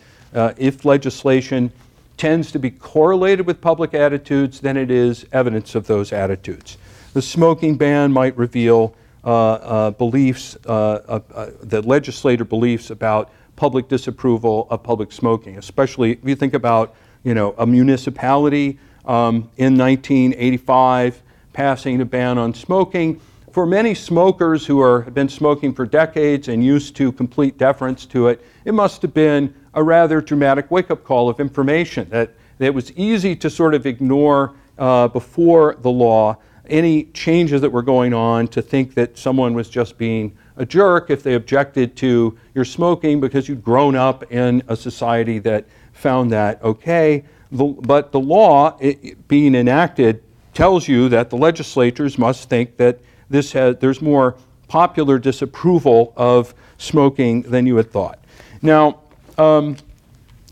if 0.57 0.85
legislation 0.85 1.71
tends 2.17 2.51
to 2.51 2.59
be 2.59 2.71
correlated 2.71 3.45
with 3.45 3.61
public 3.61 3.93
attitudes, 3.93 4.59
then 4.59 4.77
it 4.77 4.89
is 4.89 5.25
evidence 5.31 5.75
of 5.75 5.87
those 5.87 6.13
attitudes. 6.13 6.77
The 7.13 7.21
smoking 7.21 7.75
ban 7.75 8.11
might 8.11 8.35
reveal 8.37 8.95
beliefs, 9.23 10.55
uh, 10.65 11.19
the 11.61 11.81
legislator 11.81 12.45
beliefs 12.45 12.89
about 12.89 13.31
public 13.55 13.87
disapproval 13.87 14.67
of 14.69 14.83
public 14.83 15.11
smoking, 15.11 15.57
especially 15.57 16.13
if 16.13 16.19
you 16.23 16.35
think 16.35 16.53
about 16.53 16.95
you 17.23 17.33
know, 17.33 17.55
a 17.57 17.65
municipality 17.65 18.77
um, 19.05 19.49
in 19.57 19.77
1985 19.77 21.21
passing 21.53 22.01
a 22.01 22.05
ban 22.05 22.37
on 22.37 22.53
smoking. 22.53 23.19
For 23.51 23.65
many 23.65 23.93
smokers 23.93 24.65
who 24.65 24.81
are, 24.81 25.03
have 25.03 25.13
been 25.13 25.29
smoking 25.29 25.73
for 25.73 25.85
decades 25.85 26.47
and 26.47 26.63
used 26.65 26.95
to 26.95 27.11
complete 27.11 27.57
deference 27.57 28.05
to 28.07 28.27
it, 28.27 28.43
it 28.65 28.73
must 28.73 29.01
have 29.03 29.13
been 29.13 29.53
a 29.75 29.83
rather 29.83 30.21
dramatic 30.21 30.71
wake 30.71 30.89
up 30.89 31.03
call 31.03 31.29
of 31.29 31.39
information 31.39 32.09
that, 32.09 32.31
that 32.57 32.65
it 32.65 32.73
was 32.73 32.91
easy 32.93 33.35
to 33.35 33.49
sort 33.49 33.75
of 33.75 33.85
ignore 33.85 34.53
uh, 34.79 35.07
before 35.07 35.75
the 35.81 35.91
law 35.91 36.35
any 36.69 37.05
changes 37.05 37.61
that 37.61 37.69
were 37.69 37.81
going 37.81 38.13
on 38.13 38.47
to 38.47 38.61
think 38.61 38.93
that 38.93 39.17
someone 39.17 39.53
was 39.53 39.69
just 39.69 39.97
being 39.97 40.35
a 40.55 40.65
jerk 40.65 41.09
if 41.09 41.23
they 41.23 41.33
objected 41.33 41.95
to 41.97 42.37
your 42.53 42.65
smoking 42.65 43.19
because 43.19 43.49
you'd 43.49 43.63
grown 43.63 43.95
up 43.95 44.31
in 44.31 44.63
a 44.67 44.75
society 44.75 45.39
that 45.39 45.65
found 45.91 46.31
that 46.31 46.61
okay. 46.63 47.23
The, 47.51 47.65
but 47.65 48.11
the 48.11 48.19
law 48.19 48.77
it, 48.79 49.27
being 49.27 49.55
enacted 49.55 50.23
tells 50.53 50.87
you 50.87 51.09
that 51.09 51.29
the 51.29 51.37
legislatures 51.37 52.17
must 52.17 52.49
think 52.49 52.77
that 52.77 52.99
this 53.29 53.51
has, 53.53 53.77
there's 53.77 54.01
more 54.01 54.37
popular 54.67 55.19
disapproval 55.19 56.13
of 56.15 56.53
smoking 56.77 57.41
than 57.43 57.65
you 57.65 57.75
had 57.75 57.91
thought. 57.91 58.23
Now, 58.61 59.01
um, 59.37 59.77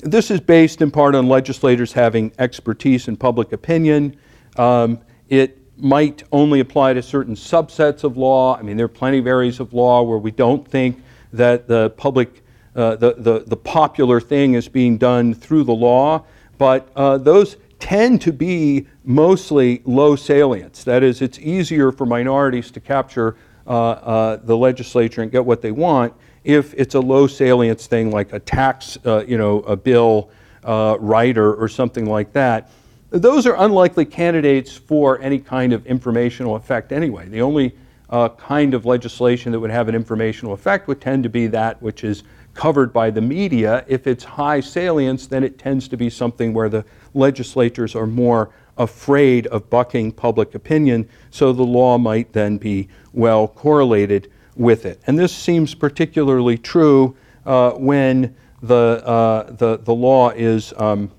this 0.03 0.31
is 0.31 0.39
based 0.39 0.81
in 0.81 0.91
part 0.91 1.15
on 1.15 1.27
legislators 1.27 1.93
having 1.93 2.31
expertise 2.39 3.07
in 3.07 3.17
public 3.17 3.51
opinion. 3.51 4.17
Um, 4.57 4.99
it 5.29 5.60
might 5.81 6.23
only 6.31 6.59
apply 6.59 6.93
to 6.93 7.01
certain 7.01 7.35
subsets 7.35 8.03
of 8.03 8.17
law. 8.17 8.57
I 8.57 8.61
mean, 8.61 8.77
there 8.77 8.85
are 8.85 8.89
plenty 8.89 9.17
of 9.17 9.27
areas 9.27 9.59
of 9.59 9.73
law 9.73 10.03
where 10.03 10.17
we 10.17 10.31
don't 10.31 10.67
think 10.67 11.01
that 11.33 11.67
the 11.67 11.89
public, 11.91 12.43
uh, 12.75 12.95
the, 12.95 13.15
the, 13.17 13.39
the 13.47 13.57
popular 13.57 14.19
thing 14.19 14.53
is 14.53 14.67
being 14.67 14.97
done 14.97 15.33
through 15.33 15.63
the 15.63 15.73
law, 15.73 16.23
but 16.57 16.89
uh, 16.95 17.17
those 17.17 17.57
tend 17.79 18.21
to 18.21 18.31
be 18.31 18.85
mostly 19.03 19.81
low 19.85 20.15
salience. 20.15 20.83
That 20.83 21.03
is, 21.03 21.21
it's 21.21 21.39
easier 21.39 21.91
for 21.91 22.05
minorities 22.05 22.69
to 22.71 22.79
capture 22.79 23.35
uh, 23.65 23.71
uh, 23.71 24.35
the 24.43 24.55
legislature 24.55 25.21
and 25.21 25.31
get 25.31 25.43
what 25.43 25.61
they 25.61 25.71
want 25.71 26.13
if 26.43 26.73
it's 26.75 26.95
a 26.95 26.99
low 26.99 27.27
salience 27.27 27.87
thing 27.87 28.11
like 28.11 28.33
a 28.33 28.39
tax, 28.39 28.97
uh, 29.05 29.23
you 29.27 29.37
know, 29.37 29.59
a 29.61 29.75
bill 29.75 30.29
uh, 30.63 30.97
writer 30.99 31.53
or 31.53 31.67
something 31.67 32.05
like 32.05 32.33
that. 32.33 32.69
Those 33.11 33.45
are 33.45 33.55
unlikely 33.57 34.05
candidates 34.05 34.73
for 34.73 35.19
any 35.19 35.37
kind 35.37 35.73
of 35.73 35.85
informational 35.85 36.55
effect 36.55 36.93
anyway. 36.93 37.27
The 37.27 37.41
only 37.41 37.75
uh, 38.09 38.29
kind 38.29 38.73
of 38.73 38.85
legislation 38.85 39.51
that 39.51 39.59
would 39.59 39.69
have 39.69 39.89
an 39.89 39.95
informational 39.95 40.53
effect 40.53 40.87
would 40.87 41.01
tend 41.01 41.23
to 41.23 41.29
be 41.29 41.47
that 41.47 41.81
which 41.81 42.05
is 42.05 42.23
covered 42.53 42.93
by 42.93 43.09
the 43.09 43.19
media. 43.19 43.83
If 43.87 44.07
it's 44.07 44.23
high 44.23 44.61
salience, 44.61 45.27
then 45.27 45.43
it 45.43 45.59
tends 45.59 45.89
to 45.89 45.97
be 45.97 46.09
something 46.09 46.53
where 46.53 46.69
the 46.69 46.85
legislators 47.13 47.95
are 47.95 48.07
more 48.07 48.53
afraid 48.77 49.45
of 49.47 49.69
bucking 49.69 50.13
public 50.13 50.55
opinion, 50.55 51.07
so 51.31 51.51
the 51.51 51.63
law 51.63 51.97
might 51.97 52.31
then 52.31 52.57
be 52.57 52.87
well 53.11 53.45
correlated 53.45 54.31
with 54.55 54.85
it. 54.85 55.01
And 55.05 55.19
this 55.19 55.35
seems 55.35 55.75
particularly 55.75 56.57
true 56.57 57.17
uh, 57.45 57.71
when 57.71 58.35
the, 58.61 59.03
uh, 59.05 59.51
the, 59.51 59.77
the 59.79 59.93
law 59.93 60.29
is 60.29 60.73
um, 60.77 61.11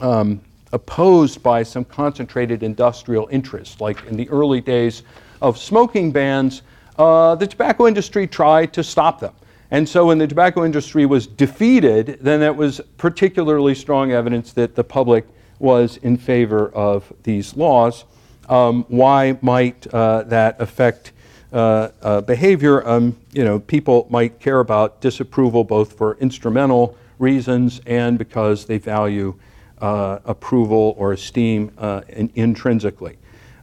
um, 0.00 0.40
opposed 0.72 1.42
by 1.42 1.62
some 1.62 1.84
concentrated 1.84 2.62
industrial 2.62 3.28
interests. 3.30 3.80
Like 3.80 4.04
in 4.06 4.16
the 4.16 4.28
early 4.30 4.60
days 4.60 5.02
of 5.40 5.58
smoking 5.58 6.12
bans, 6.12 6.62
uh, 6.98 7.34
the 7.34 7.46
tobacco 7.46 7.86
industry 7.86 8.26
tried 8.26 8.72
to 8.74 8.84
stop 8.84 9.20
them. 9.20 9.34
And 9.70 9.88
so 9.88 10.06
when 10.06 10.18
the 10.18 10.26
tobacco 10.26 10.64
industry 10.64 11.06
was 11.06 11.26
defeated, 11.26 12.18
then 12.20 12.40
that 12.40 12.54
was 12.54 12.80
particularly 12.98 13.74
strong 13.74 14.12
evidence 14.12 14.52
that 14.52 14.74
the 14.74 14.84
public 14.84 15.26
was 15.58 15.96
in 15.98 16.16
favor 16.16 16.68
of 16.74 17.10
these 17.22 17.56
laws. 17.56 18.04
Um, 18.48 18.84
why 18.88 19.38
might 19.40 19.86
uh, 19.94 20.24
that 20.24 20.60
affect 20.60 21.12
uh, 21.52 21.88
uh, 22.02 22.20
behavior? 22.20 22.86
Um, 22.86 23.16
you 23.32 23.44
know, 23.44 23.60
people 23.60 24.06
might 24.10 24.40
care 24.40 24.60
about 24.60 25.00
disapproval 25.00 25.64
both 25.64 25.94
for 25.94 26.16
instrumental 26.18 26.96
reasons 27.18 27.80
and 27.86 28.18
because 28.18 28.66
they 28.66 28.76
value 28.78 29.34
uh, 29.82 30.20
approval 30.24 30.94
or 30.96 31.12
esteem 31.12 31.72
uh, 31.76 32.00
in, 32.08 32.30
intrinsically. 32.36 33.18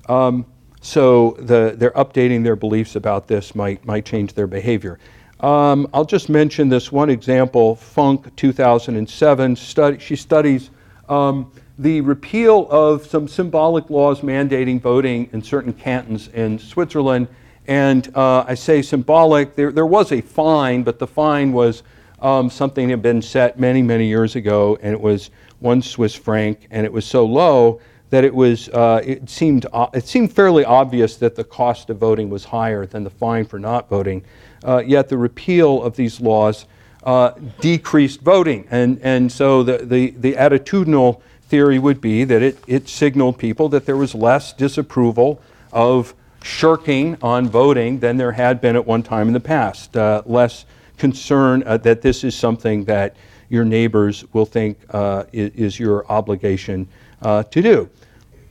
Um, 0.08 0.46
so 0.82 1.32
the, 1.40 1.74
they're 1.76 1.92
updating 1.92 2.44
their 2.44 2.56
beliefs 2.56 2.96
about 2.96 3.28
this 3.28 3.56
might, 3.56 3.84
might 3.86 4.06
change 4.06 4.34
their 4.34 4.48
behavior. 4.48 5.00
Um, 5.40 5.88
I'll 5.94 6.06
just 6.06 6.28
mention 6.30 6.68
this 6.68 6.92
one 6.92 7.10
example, 7.10 7.76
Funk 7.76 8.36
2007. 8.36 9.56
Study, 9.56 10.00
she 10.00 10.16
studies 10.18 10.70
um, 11.08 11.52
the 11.78 12.02
repeal 12.02 12.68
of 12.70 13.06
some 13.08 13.28
symbolic 13.28 13.90
laws 13.90 14.20
mandating 14.20 14.82
voting 14.82 15.30
in 15.32 15.42
certain 15.42 15.72
cantons 15.72 16.28
in 16.30 16.60
Switzerland. 16.60 17.30
And 17.68 18.14
uh, 18.16 18.44
I 18.46 18.56
say 18.56 18.82
symbolic, 18.82 19.56
there, 19.56 19.72
there 19.72 19.86
was 19.86 20.12
a 20.12 20.20
fine, 20.20 20.84
but 20.84 21.00
the 21.00 21.08
fine 21.08 21.54
was 21.54 21.84
um, 22.22 22.50
something 22.50 22.88
that 22.88 22.94
had 22.94 23.02
been 23.02 23.22
set 23.22 23.60
many, 23.60 23.82
many 23.82 24.08
years 24.08 24.36
ago, 24.36 24.78
and 24.82 24.92
it 24.92 25.00
was 25.00 25.30
one 25.60 25.82
Swiss 25.82 26.16
franc, 26.16 26.68
and 26.72 26.86
it 26.86 26.92
was 26.92 27.06
so 27.06 27.26
low 27.26 27.82
that 28.10 28.24
it 28.24 28.34
was 28.34 28.70
uh, 28.70 29.02
it 29.06 29.30
seemed 29.30 29.66
uh, 29.72 29.88
it 29.94 30.08
seemed 30.08 30.34
fairly 30.34 30.66
obvious 30.66 31.18
that 31.18 31.36
the 31.36 31.44
cost 31.44 31.90
of 31.90 31.98
voting 31.98 32.30
was 32.30 32.46
higher 32.46 32.86
than 32.86 33.04
the 33.04 33.10
fine 33.10 33.46
for 33.46 33.60
not 33.60 33.90
voting. 33.90 34.24
Uh, 34.64 34.82
yet 34.86 35.10
the 35.10 35.18
repeal 35.18 35.82
of 35.84 35.96
these 35.96 36.20
laws 36.20 36.66
uh, 37.04 37.32
decreased 37.62 38.22
voting. 38.22 38.68
And, 38.70 39.00
and 39.02 39.32
so 39.32 39.64
the, 39.64 39.78
the, 39.78 40.12
the 40.12 40.34
attitudinal 40.34 41.22
theory 41.44 41.80
would 41.80 42.02
be 42.02 42.24
that 42.26 42.42
it, 42.42 42.58
it 42.68 42.90
signaled 42.90 43.38
people 43.38 43.70
that 43.70 43.86
there 43.86 43.98
was 43.98 44.14
less 44.14 44.54
disapproval 44.54 45.42
of 45.72 46.14
shirking 46.44 47.18
on 47.22 47.48
voting 47.48 48.00
than 48.00 48.18
there 48.18 48.34
had 48.34 48.62
been 48.62 48.76
at 48.76 48.86
one 48.86 49.04
time 49.04 49.28
in 49.28 49.34
the 49.34 49.40
past, 49.40 49.96
uh, 49.98 50.22
less 50.26 50.66
concern 50.98 51.64
uh, 51.66 51.78
that 51.78 52.02
this 52.02 52.24
is 52.24 52.36
something 52.36 52.86
that 52.86 53.16
your 53.50 53.66
neighbors 53.66 54.24
will 54.34 54.46
think 54.46 54.78
uh, 54.92 55.26
is, 55.34 55.80
your 55.80 56.10
obligation 56.12 56.88
uh, 57.22 57.44
to 57.44 57.62
do. 57.62 57.90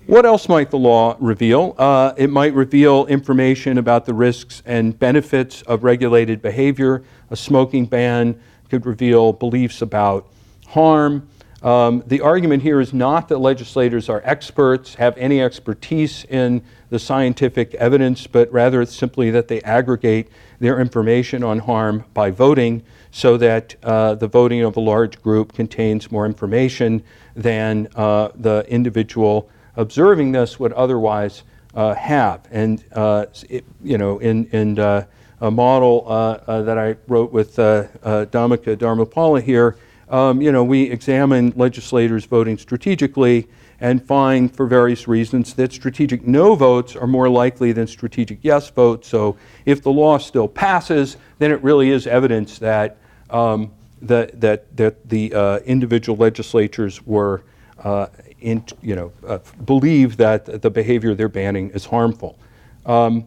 What 0.06 0.24
else 0.24 0.48
might 0.48 0.70
the 0.70 0.78
law 0.78 1.16
reveal? 1.20 1.74
Uh, 1.78 2.14
it 2.16 2.30
might 2.30 2.54
reveal 2.54 3.06
information 3.06 3.78
about 3.78 4.06
the 4.06 4.14
risks 4.14 4.62
and 4.64 4.98
benefits 4.98 5.62
of 5.62 5.84
regulated 5.84 6.40
behavior. 6.40 7.04
A 7.30 7.36
smoking 7.36 7.84
ban 7.84 8.40
could 8.70 8.86
reveal 8.86 9.32
beliefs 9.32 9.82
about 9.82 10.26
harm. 10.66 11.28
Um, 11.62 12.04
the 12.06 12.20
argument 12.20 12.62
here 12.62 12.80
is 12.80 12.94
not 12.94 13.28
that 13.28 13.38
legislators 13.38 14.08
are 14.08 14.22
experts, 14.24 14.94
have 14.94 15.16
any 15.18 15.42
expertise 15.42 16.24
in 16.24 16.62
the 16.88 16.98
scientific 16.98 17.74
evidence, 17.74 18.26
but 18.26 18.50
rather 18.52 18.80
it's 18.80 18.94
simply 18.94 19.30
that 19.32 19.48
they 19.48 19.60
aggregate 19.62 20.28
their 20.60 20.80
information 20.80 21.42
on 21.42 21.58
harm 21.58 22.04
by 22.14 22.30
voting 22.30 22.82
so 23.10 23.36
that 23.36 23.74
uh, 23.82 24.14
the 24.14 24.28
voting 24.28 24.62
of 24.62 24.76
a 24.76 24.80
large 24.80 25.20
group 25.22 25.52
contains 25.52 26.10
more 26.10 26.26
information 26.26 27.02
than 27.34 27.88
uh, 27.96 28.28
the 28.34 28.64
individual 28.68 29.48
observing 29.76 30.32
this 30.32 30.58
would 30.58 30.72
otherwise 30.72 31.44
uh, 31.74 31.94
have. 31.94 32.46
And, 32.50 32.84
uh, 32.92 33.26
it, 33.48 33.64
you 33.82 33.96
know, 33.96 34.18
in, 34.18 34.46
in 34.46 34.78
uh, 34.78 35.06
a 35.40 35.50
model 35.50 36.04
uh, 36.06 36.62
that 36.62 36.78
I 36.78 36.96
wrote 37.06 37.32
with 37.32 37.58
uh, 37.58 37.84
Dharmapala 38.02 39.42
here, 39.42 39.76
um, 40.10 40.40
you 40.40 40.50
know, 40.52 40.64
we 40.64 40.82
examine 40.90 41.52
legislators 41.54 42.24
voting 42.24 42.58
strategically 42.58 43.46
and 43.80 44.04
find 44.04 44.54
for 44.54 44.66
various 44.66 45.06
reasons 45.06 45.54
that 45.54 45.72
strategic 45.72 46.26
no 46.26 46.54
votes 46.54 46.96
are 46.96 47.06
more 47.06 47.28
likely 47.28 47.72
than 47.72 47.86
strategic 47.86 48.38
yes 48.42 48.70
votes. 48.70 49.08
So 49.08 49.36
if 49.64 49.82
the 49.82 49.92
law 49.92 50.18
still 50.18 50.48
passes, 50.48 51.16
then 51.38 51.52
it 51.52 51.62
really 51.62 51.90
is 51.90 52.06
evidence 52.06 52.58
that, 52.58 52.96
um, 53.30 53.70
that, 54.02 54.40
that, 54.40 54.76
that 54.76 55.08
the 55.08 55.32
uh, 55.32 55.58
individual 55.60 56.16
legislatures 56.18 57.06
were 57.06 57.42
uh, 57.84 58.06
in, 58.40 58.64
you 58.82 58.96
know, 58.96 59.12
uh, 59.26 59.38
believe 59.64 60.16
that 60.16 60.62
the 60.62 60.70
behavior 60.70 61.14
they're 61.14 61.28
banning 61.28 61.70
is 61.70 61.84
harmful. 61.84 62.38
Um, 62.86 63.26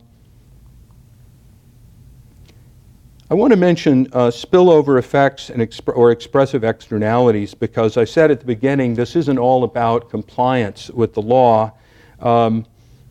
I 3.32 3.34
want 3.34 3.51
to 3.51 3.57
mention 3.57 4.07
uh, 4.11 4.27
spillover 4.27 4.99
effects 4.99 5.49
and 5.49 5.61
exp- 5.61 5.95
or 5.95 6.11
expressive 6.11 6.65
externalities 6.65 7.53
because 7.53 7.95
I 7.95 8.03
said 8.03 8.29
at 8.29 8.41
the 8.41 8.45
beginning 8.45 8.93
this 8.93 9.15
isn't 9.15 9.38
all 9.38 9.63
about 9.63 10.09
compliance 10.09 10.89
with 10.89 11.13
the 11.13 11.21
law. 11.21 11.71
Um, 12.19 12.65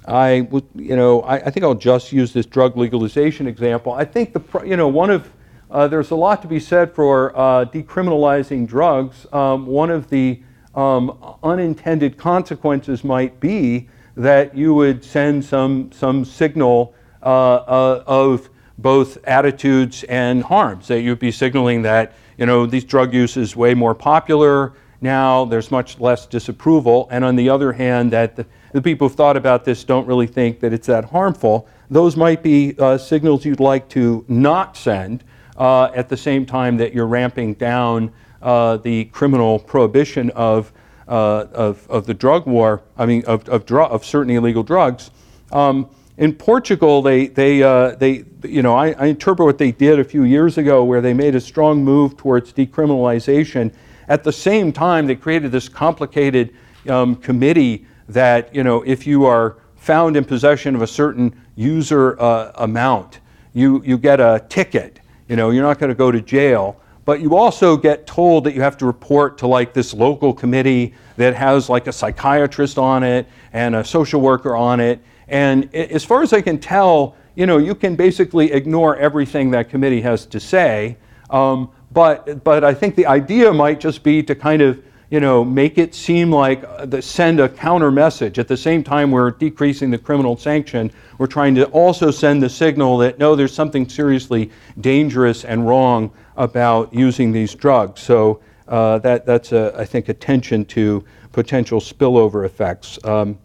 I 0.06 0.46
you 0.74 0.94
know, 0.94 1.22
I, 1.22 1.36
I, 1.36 1.50
think 1.50 1.64
I'll 1.64 1.74
just 1.74 2.12
use 2.12 2.34
this 2.34 2.44
drug 2.44 2.76
legalization 2.76 3.46
example. 3.46 3.94
I 3.94 4.04
think 4.04 4.34
the, 4.34 4.62
you 4.62 4.76
know, 4.76 4.88
one 4.88 5.08
of 5.08 5.32
uh, 5.70 5.88
there's 5.88 6.10
a 6.10 6.16
lot 6.16 6.42
to 6.42 6.48
be 6.48 6.60
said 6.60 6.94
for 6.94 7.34
uh, 7.34 7.64
decriminalizing 7.64 8.68
drugs. 8.68 9.26
Um, 9.32 9.64
one 9.64 9.88
of 9.88 10.10
the 10.10 10.42
um, 10.74 11.16
unintended 11.42 12.18
consequences 12.18 13.04
might 13.04 13.40
be 13.40 13.88
that 14.16 14.54
you 14.54 14.74
would 14.74 15.02
send 15.02 15.42
some, 15.42 15.90
some 15.92 16.26
signal 16.26 16.94
uh, 17.22 17.54
uh, 17.54 18.04
of 18.06 18.50
both 18.80 19.18
attitudes 19.24 20.04
and 20.04 20.42
harms, 20.42 20.88
that 20.88 21.02
you'd 21.02 21.18
be 21.18 21.30
signaling 21.30 21.82
that, 21.82 22.14
you 22.38 22.46
know, 22.46 22.66
these 22.66 22.84
drug 22.84 23.12
use 23.12 23.36
is 23.36 23.54
way 23.56 23.74
more 23.74 23.94
popular 23.94 24.72
now, 25.02 25.46
there's 25.46 25.70
much 25.70 25.98
less 25.98 26.26
disapproval, 26.26 27.08
and 27.10 27.24
on 27.24 27.34
the 27.34 27.48
other 27.48 27.72
hand, 27.72 28.12
that 28.12 28.36
the, 28.36 28.44
the 28.72 28.82
people 28.82 29.08
who've 29.08 29.16
thought 29.16 29.36
about 29.36 29.64
this 29.64 29.82
don't 29.82 30.06
really 30.06 30.26
think 30.26 30.60
that 30.60 30.74
it's 30.74 30.86
that 30.88 31.06
harmful. 31.06 31.66
Those 31.88 32.16
might 32.16 32.42
be 32.42 32.74
uh, 32.78 32.98
signals 32.98 33.44
you'd 33.44 33.60
like 33.60 33.88
to 33.90 34.24
not 34.28 34.76
send 34.76 35.24
uh, 35.56 35.84
at 35.94 36.10
the 36.10 36.16
same 36.16 36.44
time 36.44 36.76
that 36.76 36.92
you're 36.92 37.06
ramping 37.06 37.54
down 37.54 38.12
uh, 38.42 38.76
the 38.78 39.06
criminal 39.06 39.58
prohibition 39.58 40.30
of, 40.30 40.70
uh, 41.08 41.46
of, 41.52 41.88
of, 41.88 42.06
the 42.06 42.14
drug 42.14 42.46
war, 42.46 42.82
I 42.98 43.06
mean, 43.06 43.24
of, 43.24 43.48
of, 43.48 43.64
dr- 43.64 43.90
of 43.90 44.04
certain 44.04 44.34
illegal 44.34 44.62
drugs. 44.62 45.10
Um, 45.50 45.88
in 46.20 46.34
Portugal, 46.34 47.00
they, 47.00 47.28
they, 47.28 47.62
uh, 47.62 47.96
they 47.96 48.24
you 48.44 48.60
know, 48.60 48.76
I, 48.76 48.90
I, 48.92 49.06
interpret 49.06 49.46
what 49.46 49.56
they 49.56 49.72
did 49.72 49.98
a 49.98 50.04
few 50.04 50.24
years 50.24 50.58
ago 50.58 50.84
where 50.84 51.00
they 51.00 51.14
made 51.14 51.34
a 51.34 51.40
strong 51.40 51.82
move 51.82 52.14
towards 52.18 52.52
decriminalization. 52.52 53.72
At 54.06 54.22
the 54.22 54.30
same 54.30 54.70
time, 54.70 55.06
they 55.06 55.16
created 55.16 55.50
this 55.50 55.66
complicated 55.66 56.54
um, 56.90 57.16
committee 57.16 57.86
that, 58.10 58.54
you 58.54 58.62
know, 58.62 58.82
if 58.82 59.06
you 59.06 59.24
are 59.24 59.56
found 59.76 60.14
in 60.14 60.26
possession 60.26 60.74
of 60.74 60.82
a 60.82 60.86
certain 60.86 61.34
user 61.56 62.20
uh, 62.20 62.52
amount, 62.56 63.20
you, 63.54 63.82
you 63.82 63.96
get 63.96 64.20
a 64.20 64.44
ticket. 64.50 65.00
You 65.26 65.36
know, 65.36 65.48
you're 65.48 65.62
not 65.62 65.78
going 65.78 65.88
to 65.88 65.94
go 65.94 66.12
to 66.12 66.20
jail 66.20 66.78
but 67.06 67.20
you 67.20 67.34
also 67.34 67.76
get 67.76 68.06
told 68.06 68.44
that 68.44 68.54
you 68.54 68.60
have 68.60 68.76
to 68.76 68.86
report 68.86 69.36
to 69.38 69.46
like 69.48 69.72
this 69.72 69.92
local 69.92 70.32
committee 70.32 70.94
that 71.16 71.34
has 71.34 71.68
like 71.68 71.88
a 71.88 71.92
psychiatrist 71.92 72.78
on 72.78 73.02
it 73.02 73.26
and 73.52 73.74
a 73.74 73.84
social 73.84 74.20
worker 74.20 74.54
on 74.54 74.78
it. 74.78 75.00
And 75.30 75.74
as 75.74 76.04
far 76.04 76.22
as 76.22 76.32
I 76.32 76.42
can 76.42 76.58
tell, 76.58 77.16
you 77.36 77.46
know, 77.46 77.56
you 77.56 77.74
can 77.74 77.96
basically 77.96 78.52
ignore 78.52 78.96
everything 78.96 79.52
that 79.52 79.70
committee 79.70 80.02
has 80.02 80.26
to 80.26 80.40
say. 80.40 80.98
Um, 81.30 81.70
but, 81.92 82.44
but 82.44 82.64
I 82.64 82.74
think 82.74 82.96
the 82.96 83.06
idea 83.06 83.52
might 83.52 83.80
just 83.80 84.02
be 84.02 84.22
to 84.24 84.34
kind 84.34 84.60
of 84.60 84.82
you 85.10 85.18
know, 85.18 85.44
make 85.44 85.76
it 85.76 85.92
seem 85.92 86.30
like 86.30 86.62
uh, 86.64 86.86
the, 86.86 87.02
send 87.02 87.40
a 87.40 87.48
counter 87.48 87.90
message. 87.90 88.38
At 88.38 88.46
the 88.46 88.56
same 88.56 88.84
time, 88.84 89.10
we're 89.10 89.32
decreasing 89.32 89.90
the 89.90 89.98
criminal 89.98 90.36
sanction. 90.36 90.92
We're 91.18 91.26
trying 91.26 91.56
to 91.56 91.66
also 91.66 92.12
send 92.12 92.42
the 92.42 92.48
signal 92.48 92.98
that 92.98 93.18
no, 93.18 93.34
there's 93.34 93.52
something 93.52 93.88
seriously 93.88 94.52
dangerous 94.80 95.44
and 95.44 95.66
wrong 95.66 96.12
about 96.36 96.94
using 96.94 97.32
these 97.32 97.54
drugs. 97.56 98.00
So 98.00 98.40
uh, 98.68 98.98
that, 98.98 99.26
that's, 99.26 99.50
a, 99.50 99.74
I 99.76 99.84
think, 99.84 100.08
attention 100.08 100.64
to 100.66 101.04
potential 101.32 101.80
spillover 101.80 102.46
effects. 102.46 102.96
Um, 103.04 103.36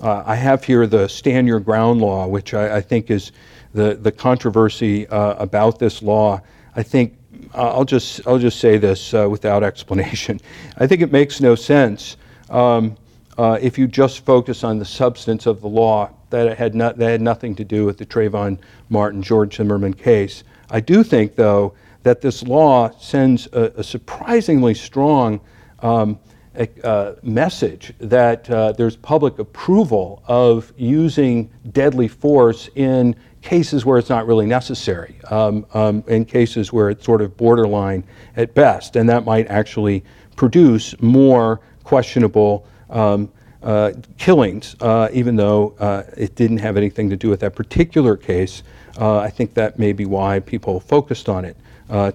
uh, 0.00 0.22
I 0.26 0.34
have 0.34 0.64
here 0.64 0.86
the 0.86 1.08
stand 1.08 1.46
your 1.46 1.60
ground 1.60 2.00
law, 2.00 2.26
which 2.26 2.54
I, 2.54 2.76
I 2.76 2.80
think 2.80 3.10
is 3.10 3.32
the, 3.74 3.94
the 3.94 4.12
controversy 4.12 5.06
uh, 5.08 5.34
about 5.34 5.78
this 5.78 6.02
law. 6.02 6.40
I 6.74 6.82
think 6.82 7.16
I'll 7.54 7.84
just 7.84 8.26
I'll 8.26 8.38
just 8.38 8.60
say 8.60 8.78
this 8.78 9.14
uh, 9.14 9.28
without 9.28 9.62
explanation. 9.70 10.40
I 10.78 10.86
think 10.86 11.02
it 11.02 11.12
makes 11.12 11.40
no 11.40 11.54
sense 11.54 12.16
um, 12.48 12.96
uh, 13.38 13.58
if 13.60 13.78
you 13.78 13.86
just 13.86 14.24
focus 14.24 14.64
on 14.64 14.78
the 14.78 14.84
substance 14.84 15.46
of 15.46 15.60
the 15.60 15.68
law 15.68 16.10
that 16.30 16.46
it 16.46 16.58
had 16.58 16.74
that 16.74 16.98
had 16.98 17.20
nothing 17.20 17.54
to 17.56 17.64
do 17.64 17.84
with 17.84 17.98
the 17.98 18.06
Trayvon 18.06 18.58
Martin 18.88 19.22
George 19.22 19.56
Zimmerman 19.56 19.94
case. 19.94 20.44
I 20.70 20.80
do 20.80 21.02
think 21.02 21.34
though 21.34 21.74
that 22.02 22.20
this 22.20 22.42
law 22.42 22.90
sends 22.98 23.46
a, 23.52 23.72
a 23.76 23.84
surprisingly 23.84 24.74
strong 24.74 25.40
um, 25.80 26.18
uh, 26.82 27.14
message 27.22 27.92
that 27.98 28.50
uh, 28.50 28.72
there's 28.72 28.96
public 28.96 29.38
approval 29.38 30.22
of 30.26 30.72
using 30.76 31.48
deadly 31.72 32.08
force 32.08 32.68
in 32.74 33.14
cases 33.42 33.86
where 33.86 33.98
it's 33.98 34.10
not 34.10 34.26
really 34.26 34.46
necessary, 34.46 35.18
um, 35.30 35.64
um, 35.74 36.04
in 36.08 36.24
cases 36.24 36.72
where 36.72 36.90
it's 36.90 37.04
sort 37.04 37.22
of 37.22 37.36
borderline 37.36 38.04
at 38.36 38.52
best, 38.54 38.96
and 38.96 39.08
that 39.08 39.24
might 39.24 39.46
actually 39.48 40.04
produce 40.36 41.00
more 41.00 41.60
questionable 41.84 42.66
um, 42.90 43.30
uh, 43.62 43.92
killings, 44.18 44.74
uh, 44.80 45.08
even 45.12 45.36
though 45.36 45.74
uh, 45.78 46.02
it 46.16 46.34
didn't 46.34 46.58
have 46.58 46.76
anything 46.76 47.10
to 47.10 47.16
do 47.16 47.28
with 47.28 47.40
that 47.40 47.54
particular 47.54 48.16
case. 48.16 48.62
Uh, 48.98 49.18
I 49.18 49.30
think 49.30 49.54
that 49.54 49.78
may 49.78 49.92
be 49.92 50.04
why 50.04 50.40
people 50.40 50.80
focused 50.80 51.28
on 51.28 51.44
it 51.44 51.56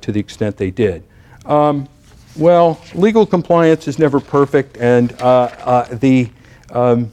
to 0.01 0.11
the 0.11 0.19
extent 0.19 0.57
they 0.57 0.71
did. 0.71 1.03
Um, 1.45 1.87
well, 2.35 2.81
legal 2.93 3.25
compliance 3.25 3.87
is 3.87 3.97
never 3.99 4.19
perfect, 4.19 4.77
and 4.77 5.13
uh, 5.21 5.87
the 5.91 6.29
um, 6.71 7.11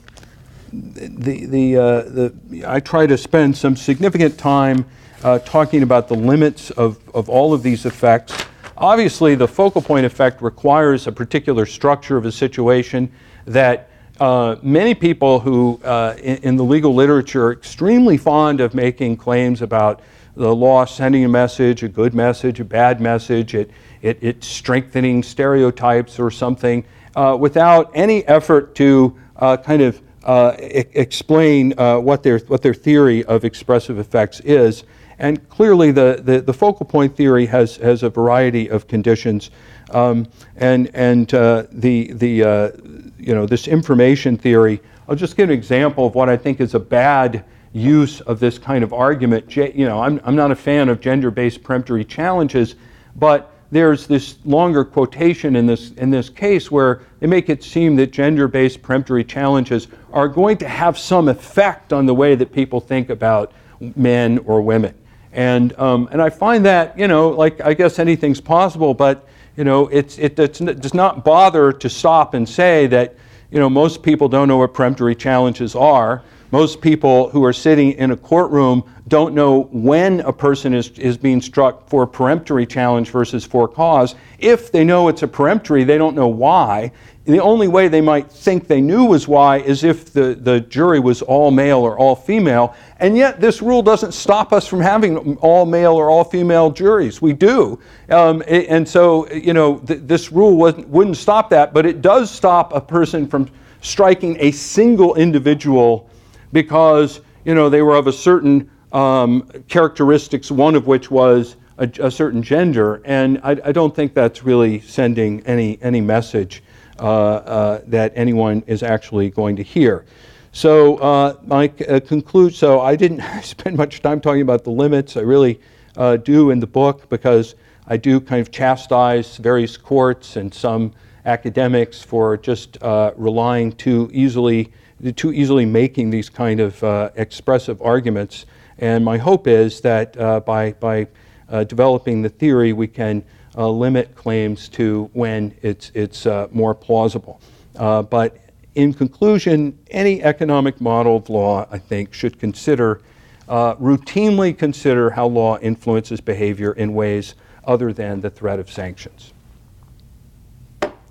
the, 0.73 1.47
the, 1.47 1.77
uh, 1.77 2.03
the, 2.03 2.65
I 2.67 2.81
try 2.81 3.07
to 3.07 3.19
spend 3.19 3.57
some 3.57 3.77
significant 3.77 4.39
time 4.39 4.87
uh, 5.23 5.39
talking 5.41 5.83
about 5.83 6.09
the 6.09 6.15
limits 6.15 6.71
of, 6.73 6.99
of 7.15 7.29
all 7.29 7.53
of 7.53 7.63
these 7.63 7.85
effects. 7.87 8.47
Obviously, 8.77 9.35
the 9.35 9.47
focal 9.47 9.83
point 9.83 10.07
effect 10.07 10.43
requires 10.43 11.07
a 11.07 11.13
particular 11.13 11.67
structure 11.67 12.17
of 12.17 12.25
a 12.25 12.33
situation 12.33 13.13
that 13.45 13.91
uh, 14.19 14.57
many 14.63 14.95
people 14.95 15.41
who 15.41 15.81
uh, 15.85 16.15
in, 16.19 16.37
in, 16.39 16.57
the 16.57 16.65
legal 16.65 16.95
literature 16.95 17.47
are 17.47 17.53
extremely 17.53 18.17
fond 18.17 18.61
of 18.61 18.75
making 18.75 19.17
claims 19.17 19.63
about 19.63 20.01
the 20.37 20.55
law 20.55 20.85
sending 20.85 21.25
a 21.25 21.29
message, 21.29 21.83
a 21.83 21.89
good 21.89 22.15
message, 22.15 22.61
a 22.61 22.65
bad 22.65 23.01
message, 23.01 23.55
it, 23.55 23.71
it, 24.03 24.19
it 24.21 24.45
strengthening 24.45 25.23
stereotypes 25.23 26.19
or 26.19 26.31
something, 26.31 26.85
uh, 27.17 27.37
without 27.39 27.91
any 27.95 28.27
effort 28.27 28.75
to 28.75 29.17
uh, 29.37 29.57
kind 29.57 29.83
of 29.83 30.03
uh, 30.25 30.55
e- 30.61 30.85
explain 30.93 31.79
uh, 31.79 31.99
what, 31.99 32.23
their, 32.23 32.39
what 32.41 32.63
their 32.63 32.75
theory 32.75 33.25
of 33.25 33.45
expressive 33.45 33.99
effects 33.99 34.41
is. 34.41 34.85
And 35.19 35.49
clearly, 35.49 35.93
the, 35.93 36.21
the, 36.25 36.41
the 36.41 36.53
focal 36.53 36.85
point 36.85 37.17
theory 37.17 37.47
has, 37.47 37.77
has 37.77 38.03
a 38.03 38.11
variety 38.11 38.69
of 38.69 38.89
conditions. 38.89 39.51
Um, 39.91 40.27
and 40.57 40.91
and 40.95 41.33
uh, 41.35 41.67
the, 41.71 42.13
the, 42.15 42.43
uh, 42.43 42.71
you 43.19 43.35
know, 43.35 43.47
this 43.47 43.69
information 43.69 44.37
theory, 44.37 44.81
I'll 45.07 45.15
just 45.15 45.37
give 45.37 45.51
an 45.51 45.55
example 45.55 46.07
of 46.07 46.15
what 46.15 46.29
I 46.29 46.37
think 46.37 46.61
is 46.61 46.75
a 46.75 46.81
bad 46.81 47.45
use 47.73 48.21
of 48.23 48.41
this 48.41 48.59
kind 48.59 48.83
of 48.83 48.93
argument. 48.93 49.55
You 49.55 49.87
know, 49.87 50.01
I'm, 50.01 50.21
I'm 50.25 50.35
not 50.35 50.51
a 50.51 50.57
fan 50.57 50.89
of 50.89 51.01
gender 51.01 51.31
based 51.31 51.63
peremptory 51.63 52.05
challenges, 52.05 52.75
but 53.15 53.52
there's 53.73 54.07
this 54.07 54.37
longer 54.45 54.85
quotation 54.85 55.57
in 55.57 55.67
this, 55.67 55.93
in 55.93 56.11
this 56.11 56.29
case 56.29 56.71
where 56.71 57.01
they 57.21 57.27
make 57.27 57.49
it 57.49 57.65
seem 57.65 57.97
that 57.97 58.13
gender 58.13 58.47
based 58.47 58.83
peremptory 58.83 59.25
challenges 59.25 59.89
are 60.13 60.29
going 60.29 60.59
to 60.59 60.69
have 60.69 60.99
some 60.99 61.29
effect 61.29 61.91
on 61.91 62.05
the 62.05 62.13
way 62.13 62.35
that 62.35 62.53
people 62.53 62.81
think 62.81 63.09
about 63.09 63.51
men 63.97 64.39
or 64.41 64.61
women. 64.61 64.95
And, 65.33 65.77
um, 65.79 66.07
and 66.13 66.21
I 66.21 66.29
find 66.29 66.67
that, 66.67 66.99
you 66.99 67.09
know, 67.09 67.31
like 67.31 67.63
I 67.63 67.73
guess 67.73 67.99
anything's 67.99 68.43
possible, 68.43 68.93
but, 68.93 69.27
you 69.57 69.65
know, 69.65 69.89
it's, 69.89 70.19
it, 70.19 70.39
it 70.39 70.81
does 70.81 70.93
not 70.93 71.25
bother 71.25 71.73
to 71.73 71.89
stop 71.89 72.35
and 72.35 72.47
say 72.47 72.87
that, 72.89 73.17
you 73.51 73.59
know, 73.59 73.71
most 73.71 74.03
people 74.03 74.29
don't 74.29 74.49
know 74.49 74.59
what 74.59 74.75
peremptory 74.75 75.15
challenges 75.15 75.75
are. 75.75 76.23
Most 76.53 76.83
people 76.83 77.31
who 77.31 77.43
are 77.45 77.53
sitting 77.55 77.93
in 77.93 78.11
a 78.11 78.17
courtroom 78.17 78.85
don't 79.09 79.35
know 79.35 79.63
when 79.73 80.21
a 80.21 80.33
person 80.35 80.75
is, 80.75 80.91
is 80.99 81.17
being 81.17 81.41
struck 81.41 81.89
for 81.89 82.03
a 82.03 82.07
peremptory 82.07 82.67
challenge 82.67 83.09
versus 83.09 83.43
for 83.43 83.67
cause. 83.67 84.15
If 84.39 84.71
they 84.71 84.85
know 84.85 85.09
it's 85.09 85.23
a 85.23 85.29
peremptory, 85.29 85.85
they 85.85 85.97
don't 85.97 86.15
know 86.15 86.29
why. 86.29 86.93
The 87.25 87.41
only 87.41 87.69
way 87.69 87.89
they 87.89 88.03
might 88.03 88.31
think 88.31 88.67
they 88.67 88.83
knew 88.83 89.07
was 89.07 89.27
why 89.27 89.61
is 89.61 89.83
if 89.83 90.13
the, 90.13 90.35
the 90.35 90.61
jury 90.61 91.01
was 91.01 91.23
all 91.23 91.51
male 91.51 91.79
or 91.79 91.97
all 91.97 92.15
female. 92.15 92.77
And 93.01 93.17
yet, 93.17 93.41
this 93.41 93.63
rule 93.63 93.83
doesn't 93.83 94.13
stop 94.13 94.53
us 94.53 94.67
from 94.67 94.81
having 94.81 95.39
all 95.39 95.65
male 95.65 95.95
or 95.95 96.11
all 96.11 96.23
female 96.23 96.71
juries. 96.71 97.23
We 97.23 97.33
do. 97.33 97.81
Um, 98.11 98.43
and 98.47 98.87
so, 98.87 99.27
you 99.31 99.55
know, 99.55 99.79
th- 99.79 100.01
this 100.03 100.31
rule 100.31 100.59
wouldn't 100.59 101.17
stop 101.17 101.49
that, 101.49 101.73
but 101.73 101.87
it 101.87 102.03
does 102.03 102.31
stop 102.31 102.75
a 102.75 102.81
person 102.81 103.27
from 103.27 103.49
striking 103.81 104.37
a 104.39 104.51
single 104.51 105.15
individual 105.15 106.11
because 106.53 107.21
you 107.45 107.55
know 107.55 107.69
they 107.69 107.83
were 107.83 107.97
of 107.97 108.07
a 108.07 108.13
certain 108.13 108.71
um, 108.93 109.49
characteristics, 109.69 110.51
one 110.51 110.75
of 110.75 110.87
which 110.87 111.11
was 111.11 111.57
a, 111.79 111.91
a 112.01 112.11
certain 112.11 112.43
gender, 112.43 113.01
and 113.05 113.41
I, 113.43 113.53
I, 113.65 113.73
don't 113.73 113.97
think 113.97 114.13
that's 114.13 114.45
really 114.45 114.81
sending 114.81 115.41
any 115.47 115.79
any 115.83 116.01
message 116.01 116.63
uh, 116.99 117.05
uh, 117.05 117.81
that 117.87 118.13
anyone 118.15 118.63
is 118.67 118.83
actually 118.83 119.31
going 119.31 119.57
to 119.57 119.63
hear. 119.63 120.05
So 120.53 120.97
uh, 120.99 121.37
my 121.45 121.73
uh, 121.89 122.01
conclude. 122.01 122.55
So 122.55 122.81
I 122.81 122.97
didn't 122.97 123.23
spend 123.43 123.77
much 123.77 124.03
time 124.03 124.21
talking 124.21 124.43
about 124.43 124.65
the 124.65 124.71
limits. 124.71 125.17
I 125.17 125.21
really 125.21 125.61
uh, 125.97 126.19
do 126.19 126.51
in 126.51 126.61
the 126.61 126.67
book 126.67 127.09
because 127.09 127.55
I 127.87 127.97
do 127.97 128.21
kind 128.21 128.41
of 128.41 128.51
chastise 128.51 129.39
various 129.39 129.77
courts 129.77 130.37
and 130.37 130.53
some 130.53 130.93
academics 131.25 132.03
for 132.03 132.37
just 132.37 132.83
uh, 132.83 133.13
relying 133.17 133.73
too 133.73 134.11
easily 134.13 134.73
too 135.11 135.33
easily 135.33 135.67
making 135.67 136.11
these 136.11 136.29
kind 136.29 136.61
of 136.61 136.83
uh, 136.85 137.11
expressive 137.17 137.83
arguments. 137.83 138.47
And 138.79 139.05
my 139.05 139.19
hope 139.19 139.49
is 139.49 139.81
that 139.81 140.17
uh, 140.17 140.41
by, 140.41 140.73
by 140.73 141.09
uh, 141.49 141.65
developing 141.65 142.23
the 142.23 142.29
theory, 142.29 142.73
we 142.73 142.87
can 142.87 143.25
uh, 143.57 143.69
limit 143.69 144.15
claims 144.15 144.69
to 144.71 145.11
when 145.13 145.55
it's, 145.63 145.91
it's 145.95 146.27
uh, 146.27 146.47
more 146.53 146.75
plausible. 146.75 147.41
But 147.75 148.39
in 148.75 148.95
conclusion, 148.95 149.79
any 149.91 150.23
economic 150.23 150.81
model 150.81 151.17
of 151.17 151.29
law, 151.29 151.67
I 151.71 151.79
think, 151.79 152.15
should 152.15 152.39
consider, 152.39 153.03
routinely 153.49 154.57
consider 154.57 155.11
how 155.11 155.27
law 155.27 155.59
influences 155.59 156.21
behavior 156.21 156.73
in 156.73 156.95
ways 156.95 157.35
other 157.65 157.93
than 157.93 158.21
the 158.21 158.31
threat 158.31 158.59
of 158.59 158.71
sanctions. 158.71 159.33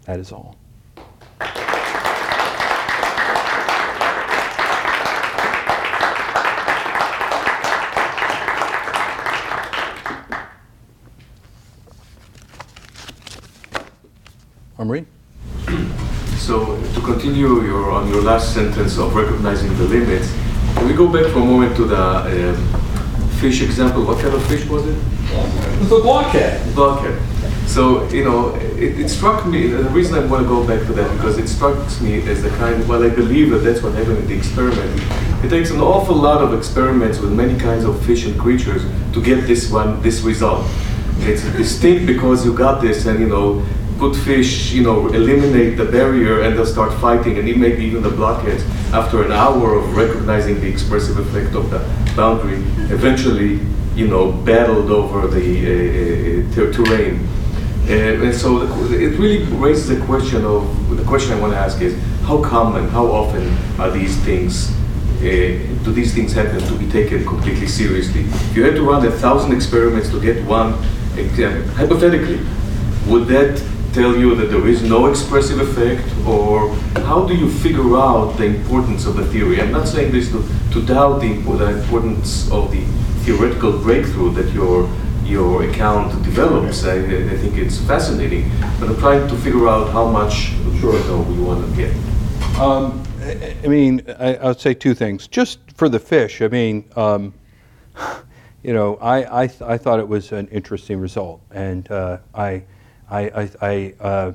That 0.05 0.19
is 0.19 0.31
all. 0.31 0.57
Amri? 14.81 15.05
So 16.39 16.81
to 16.93 17.01
continue 17.01 17.61
your, 17.61 17.91
on 17.91 18.07
your 18.09 18.23
last 18.23 18.51
sentence 18.51 18.97
of 18.97 19.13
recognizing 19.13 19.77
the 19.77 19.83
limits, 19.83 20.33
can 20.73 20.87
we 20.87 20.95
go 20.95 21.07
back 21.07 21.31
for 21.31 21.39
a 21.39 21.45
moment 21.45 21.75
to 21.75 21.85
the 21.85 22.49
um, 22.49 23.29
fish 23.39 23.61
example? 23.61 24.03
What 24.05 24.19
kind 24.19 24.33
of 24.33 24.43
fish 24.47 24.65
was 24.65 24.87
it? 24.87 24.97
It 24.97 25.81
was 25.81 25.91
a 25.91 26.01
blockhead. 26.01 26.73
Blockhead. 26.73 27.21
So, 27.67 28.09
you 28.09 28.25
know, 28.25 28.55
it, 28.55 28.99
it, 28.99 29.09
struck 29.09 29.45
me, 29.45 29.67
the 29.67 29.83
reason 29.91 30.15
I 30.15 30.25
want 30.25 30.41
to 30.43 30.49
go 30.49 30.65
back 30.65 30.85
to 30.87 30.93
that, 30.93 31.15
because 31.15 31.37
it 31.37 31.47
strikes 31.47 32.01
me 32.01 32.27
as 32.27 32.41
the 32.41 32.49
kind, 32.49 32.85
well, 32.89 33.03
I 33.03 33.09
believe 33.09 33.51
that 33.51 33.59
that's 33.59 33.83
what 33.83 33.93
happened 33.93 34.17
in 34.17 34.27
the 34.27 34.35
experiment. 34.35 34.99
It 35.45 35.49
takes 35.49 35.69
an 35.69 35.79
awful 35.79 36.15
lot 36.15 36.41
of 36.41 36.57
experiments 36.57 37.19
with 37.19 37.31
many 37.31 37.57
kinds 37.57 37.85
of 37.85 38.03
fish 38.03 38.25
and 38.25 38.37
creatures 38.37 38.81
to 39.13 39.23
get 39.23 39.45
this 39.45 39.71
one, 39.71 40.01
this 40.01 40.21
result. 40.21 40.65
it's 41.19 41.43
distinct 41.53 42.07
because 42.07 42.43
you 42.43 42.53
got 42.53 42.81
this 42.81 43.05
and 43.05 43.19
you 43.19 43.27
know 43.27 43.63
put 44.01 44.15
fish, 44.15 44.71
you 44.71 44.81
know, 44.81 45.05
eliminate 45.09 45.77
the 45.77 45.85
barrier 45.85 46.41
and 46.41 46.57
they'll 46.57 46.65
start 46.65 46.91
fighting 46.99 47.37
and 47.37 47.47
even 47.47 47.61
maybe 47.61 47.83
even 47.85 48.01
the 48.01 48.09
blockheads 48.09 48.63
after 48.93 49.23
an 49.23 49.31
hour 49.31 49.75
of 49.75 49.95
recognizing 49.95 50.59
the 50.59 50.67
expressive 50.67 51.19
effect 51.19 51.53
of 51.53 51.69
the 51.69 51.77
boundary, 52.15 52.57
eventually, 52.89 53.59
you 53.95 54.07
know, 54.07 54.31
battled 54.31 54.89
over 54.89 55.27
the 55.27 55.49
uh, 55.67 56.63
uh 56.63 56.73
terrain. 56.73 57.13
Uh, 57.87 58.25
and 58.25 58.33
so 58.33 58.63
it 58.89 59.13
really 59.19 59.43
raises 59.65 59.87
the 59.87 60.03
question 60.07 60.43
of, 60.45 60.61
the 60.97 61.03
question 61.03 61.33
I 61.33 61.39
want 61.39 61.53
to 61.53 61.59
ask 61.59 61.79
is, 61.79 61.93
how 62.23 62.41
common, 62.41 62.89
how 62.89 63.05
often 63.05 63.45
are 63.79 63.91
these 63.91 64.17
things 64.25 64.71
uh, 65.19 65.23
do 65.85 65.91
these 65.93 66.15
things 66.15 66.33
happen 66.33 66.59
to 66.59 66.75
be 66.79 66.89
taken 66.89 67.23
completely 67.23 67.67
seriously? 67.67 68.21
If 68.21 68.57
you 68.57 68.63
had 68.63 68.73
to 68.77 68.81
run 68.81 69.05
a 69.05 69.11
thousand 69.11 69.53
experiments 69.53 70.09
to 70.09 70.19
get 70.19 70.43
one 70.45 70.73
hypothetically, 71.81 72.39
would 73.07 73.27
that 73.27 73.61
tell 73.93 74.15
you 74.15 74.35
that 74.35 74.45
there 74.45 74.67
is 74.67 74.81
no 74.83 75.07
expressive 75.07 75.59
effect, 75.59 76.07
or 76.25 76.73
how 77.09 77.25
do 77.25 77.35
you 77.35 77.49
figure 77.49 77.97
out 77.97 78.37
the 78.37 78.45
importance 78.45 79.05
of 79.05 79.15
the 79.17 79.25
theory? 79.25 79.61
I'm 79.61 79.71
not 79.71 79.87
saying 79.87 80.11
this 80.11 80.31
to, 80.31 80.43
to 80.73 80.85
doubt 80.85 81.19
the, 81.21 81.33
the 81.33 81.69
importance 81.81 82.49
of 82.51 82.71
the 82.71 82.81
theoretical 83.23 83.77
breakthrough 83.79 84.31
that 84.33 84.51
your 84.53 84.89
your 85.23 85.63
account 85.63 86.11
develops. 86.23 86.83
I, 86.83 86.95
I, 86.95 87.37
think 87.37 87.55
it's 87.57 87.77
fascinating, 87.77 88.51
but 88.79 88.89
I'm 88.89 88.97
trying 88.97 89.27
to 89.29 89.35
figure 89.37 89.67
out 89.69 89.91
how 89.91 90.09
much 90.09 90.51
sure 90.81 91.23
we 91.23 91.41
want 91.41 91.63
to 91.63 91.75
get. 91.75 91.95
Um, 92.59 93.01
I 93.63 93.67
mean, 93.67 94.01
I, 94.19 94.35
I, 94.35 94.47
would 94.47 94.59
say 94.59 94.73
two 94.73 94.95
things. 94.95 95.27
Just 95.27 95.59
for 95.75 95.87
the 95.87 95.99
fish, 95.99 96.41
I 96.41 96.47
mean, 96.47 96.89
um, 96.95 97.33
you 98.63 98.73
know, 98.73 98.95
I, 98.95 99.43
I, 99.43 99.47
th- 99.47 99.61
I 99.61 99.77
thought 99.77 99.99
it 99.99 100.07
was 100.07 100.31
an 100.31 100.47
interesting 100.47 100.99
result, 100.99 101.41
and 101.51 101.89
uh, 101.91 102.17
I 102.33 102.63
I, 103.11 103.21
I, 103.21 103.49
I 103.61 103.93
uh, 103.99 104.33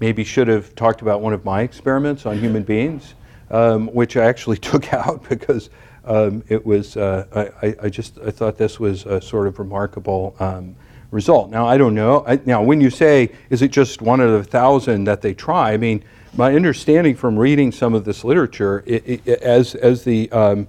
maybe 0.00 0.24
should 0.24 0.48
have 0.48 0.74
talked 0.74 1.00
about 1.00 1.20
one 1.20 1.32
of 1.32 1.44
my 1.44 1.62
experiments 1.62 2.26
on 2.26 2.38
human 2.38 2.64
beings, 2.64 3.14
um, 3.50 3.86
which 3.88 4.16
I 4.16 4.24
actually 4.24 4.56
took 4.70 4.92
out 4.92 5.26
because 5.28 5.70
um, 6.04 6.42
it 6.48 6.64
was, 6.66 6.96
uh, 6.96 7.52
I, 7.62 7.86
I, 7.86 7.88
just 7.88 8.18
I 8.18 8.30
thought 8.30 8.58
this 8.58 8.80
was 8.80 9.06
a 9.06 9.20
sort 9.20 9.46
of 9.46 9.58
remarkable 9.58 10.34
um, 10.40 10.74
result. 11.10 11.50
Now, 11.50 11.66
I 11.66 11.78
don't 11.78 11.94
know. 11.94 12.24
I, 12.26 12.40
now, 12.44 12.62
when 12.62 12.80
you 12.80 12.90
say, 12.90 13.30
is 13.48 13.62
it 13.62 13.70
just 13.70 14.02
one 14.02 14.20
out 14.20 14.28
of 14.28 14.40
a 14.40 14.44
thousand 14.44 15.04
that 15.04 15.22
they 15.22 15.34
try, 15.34 15.72
I 15.72 15.76
mean, 15.76 16.02
my 16.36 16.54
understanding 16.54 17.14
from 17.14 17.38
reading 17.38 17.70
some 17.70 17.94
of 17.94 18.04
this 18.04 18.24
literature, 18.24 18.82
it, 18.86 19.26
it, 19.26 19.28
as, 19.42 19.74
as, 19.74 20.04
the, 20.04 20.30
um, 20.32 20.66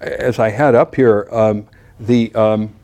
as 0.00 0.38
I 0.38 0.50
had 0.50 0.74
up 0.74 0.94
here, 0.94 1.28
um, 1.30 1.68
the 2.00 2.34
um, 2.34 2.74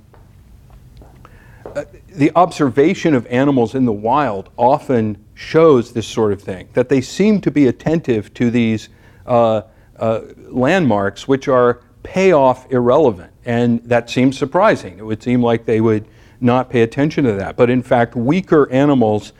the 2.18 2.32
observation 2.34 3.14
of 3.14 3.24
animals 3.28 3.76
in 3.76 3.84
the 3.84 3.92
wild 3.92 4.50
often 4.56 5.24
shows 5.34 5.92
this 5.92 6.06
sort 6.06 6.32
of 6.32 6.42
thing, 6.42 6.68
that 6.72 6.88
they 6.88 7.00
seem 7.00 7.40
to 7.40 7.50
be 7.50 7.68
attentive 7.68 8.34
to 8.34 8.50
these 8.50 8.88
uh, 9.24 9.62
uh, 10.00 10.22
landmarks 10.48 11.28
which 11.28 11.46
are 11.46 11.80
payoff 12.02 12.70
irrelevant. 12.72 13.32
And 13.44 13.82
that 13.84 14.10
seems 14.10 14.36
surprising. 14.36 14.98
It 14.98 15.04
would 15.04 15.22
seem 15.22 15.42
like 15.42 15.64
they 15.64 15.80
would 15.80 16.08
not 16.40 16.70
pay 16.70 16.82
attention 16.82 17.24
to 17.24 17.32
that. 17.34 17.56
But 17.56 17.70
in 17.70 17.82
fact, 17.82 18.16
weaker 18.16 18.68
animals, 18.72 19.32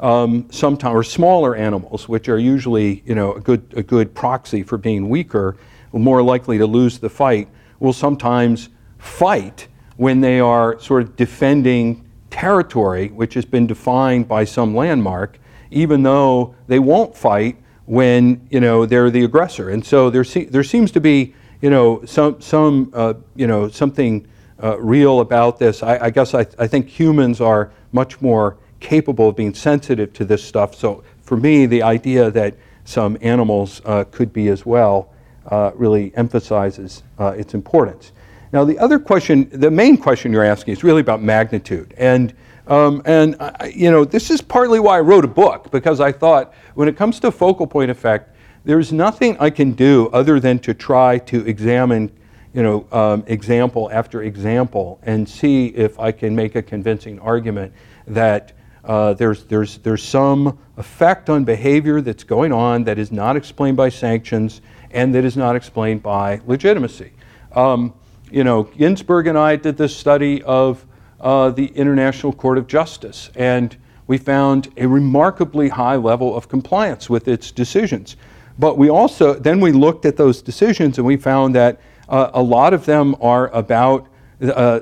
um, 0.00 0.46
sometimes, 0.50 0.94
or 0.94 1.02
smaller 1.02 1.56
animals, 1.56 2.06
which 2.06 2.28
are 2.28 2.38
usually 2.38 3.02
you 3.06 3.14
know, 3.14 3.32
a, 3.32 3.40
good, 3.40 3.72
a 3.74 3.82
good 3.82 4.14
proxy 4.14 4.62
for 4.62 4.76
being 4.76 5.08
weaker, 5.08 5.56
more 5.92 6.22
likely 6.22 6.58
to 6.58 6.66
lose 6.66 6.98
the 6.98 7.08
fight, 7.08 7.48
will 7.80 7.94
sometimes 7.94 8.68
fight 8.98 9.68
when 9.96 10.20
they 10.20 10.38
are 10.38 10.78
sort 10.78 11.02
of 11.02 11.16
defending 11.16 12.05
territory 12.36 13.08
which 13.08 13.32
has 13.32 13.46
been 13.46 13.66
defined 13.66 14.28
by 14.28 14.44
some 14.44 14.76
landmark, 14.76 15.38
even 15.70 16.02
though 16.02 16.54
they 16.66 16.78
won't 16.78 17.16
fight 17.16 17.56
when 17.86 18.46
you 18.50 18.60
know 18.60 18.84
they're 18.84 19.10
the 19.10 19.24
aggressor. 19.24 19.70
And 19.70 19.82
so 19.82 20.10
there 20.10 20.22
se- 20.22 20.50
there 20.50 20.62
seems 20.62 20.90
to 20.92 21.00
be 21.00 21.34
you 21.62 21.70
know 21.70 22.04
some 22.04 22.38
some 22.42 22.90
uh, 22.92 23.14
you 23.36 23.46
know 23.46 23.70
something 23.70 24.26
uh, 24.62 24.78
real 24.78 25.20
about 25.20 25.58
this. 25.58 25.82
I, 25.82 25.96
I 26.06 26.10
guess 26.10 26.34
I, 26.34 26.46
I 26.58 26.66
think 26.66 26.88
humans 26.88 27.40
are 27.40 27.70
much 27.92 28.20
more 28.20 28.58
capable 28.80 29.30
of 29.30 29.36
being 29.36 29.54
sensitive 29.54 30.12
to 30.12 30.24
this 30.26 30.44
stuff. 30.44 30.74
So 30.74 31.02
for 31.22 31.38
me, 31.38 31.64
the 31.64 31.82
idea 31.82 32.30
that 32.32 32.54
some 32.84 33.16
animals 33.22 33.80
uh, 33.86 34.04
could 34.10 34.34
be 34.34 34.48
as 34.48 34.66
well 34.66 35.08
uh, 35.50 35.70
really 35.74 36.12
emphasizes 36.14 37.02
uh, 37.18 37.34
its 37.38 37.54
importance. 37.54 38.12
Now, 38.56 38.64
the 38.64 38.78
other 38.78 38.98
question, 38.98 39.50
the 39.52 39.70
main 39.70 39.98
question 39.98 40.32
you're 40.32 40.42
asking 40.42 40.72
is 40.72 40.82
really 40.82 41.02
about 41.02 41.20
magnitude. 41.20 41.92
And, 41.98 42.32
um, 42.66 43.02
and 43.04 43.36
I, 43.38 43.70
you 43.76 43.90
know, 43.90 44.02
this 44.02 44.30
is 44.30 44.40
partly 44.40 44.80
why 44.80 44.96
I 44.96 45.00
wrote 45.00 45.26
a 45.26 45.28
book, 45.28 45.70
because 45.70 46.00
I 46.00 46.10
thought 46.10 46.54
when 46.74 46.88
it 46.88 46.96
comes 46.96 47.20
to 47.20 47.30
focal 47.30 47.66
point 47.66 47.90
effect, 47.90 48.34
there's 48.64 48.94
nothing 48.94 49.36
I 49.40 49.50
can 49.50 49.72
do 49.72 50.08
other 50.08 50.40
than 50.40 50.58
to 50.60 50.72
try 50.72 51.18
to 51.18 51.46
examine, 51.46 52.10
you 52.54 52.62
know, 52.62 52.86
um, 52.92 53.24
example 53.26 53.90
after 53.92 54.22
example 54.22 55.00
and 55.02 55.28
see 55.28 55.66
if 55.66 56.00
I 56.00 56.10
can 56.10 56.34
make 56.34 56.54
a 56.54 56.62
convincing 56.62 57.18
argument 57.20 57.74
that 58.06 58.54
uh, 58.86 59.12
there's, 59.12 59.44
there's, 59.44 59.76
there's 59.80 60.02
some 60.02 60.58
effect 60.78 61.28
on 61.28 61.44
behavior 61.44 62.00
that's 62.00 62.24
going 62.24 62.54
on 62.54 62.84
that 62.84 62.98
is 62.98 63.12
not 63.12 63.36
explained 63.36 63.76
by 63.76 63.90
sanctions 63.90 64.62
and 64.92 65.14
that 65.14 65.26
is 65.26 65.36
not 65.36 65.56
explained 65.56 66.02
by 66.02 66.40
legitimacy. 66.46 67.12
Um, 67.52 67.92
you 68.30 68.44
know, 68.44 68.64
Ginsburg 68.64 69.26
and 69.26 69.38
I 69.38 69.56
did 69.56 69.76
this 69.76 69.96
study 69.96 70.42
of 70.42 70.84
uh, 71.20 71.50
the 71.50 71.66
International 71.68 72.32
Court 72.32 72.58
of 72.58 72.66
Justice, 72.66 73.30
and 73.34 73.76
we 74.06 74.18
found 74.18 74.68
a 74.76 74.86
remarkably 74.86 75.68
high 75.68 75.96
level 75.96 76.36
of 76.36 76.48
compliance 76.48 77.10
with 77.10 77.28
its 77.28 77.50
decisions. 77.50 78.16
But 78.58 78.78
we 78.78 78.88
also, 78.88 79.34
then 79.34 79.60
we 79.60 79.72
looked 79.72 80.06
at 80.06 80.16
those 80.16 80.40
decisions 80.40 80.98
and 80.98 81.06
we 81.06 81.16
found 81.16 81.54
that 81.54 81.80
uh, 82.08 82.30
a 82.32 82.42
lot 82.42 82.72
of 82.72 82.86
them 82.86 83.16
are 83.20 83.48
about, 83.48 84.06
uh, 84.40 84.80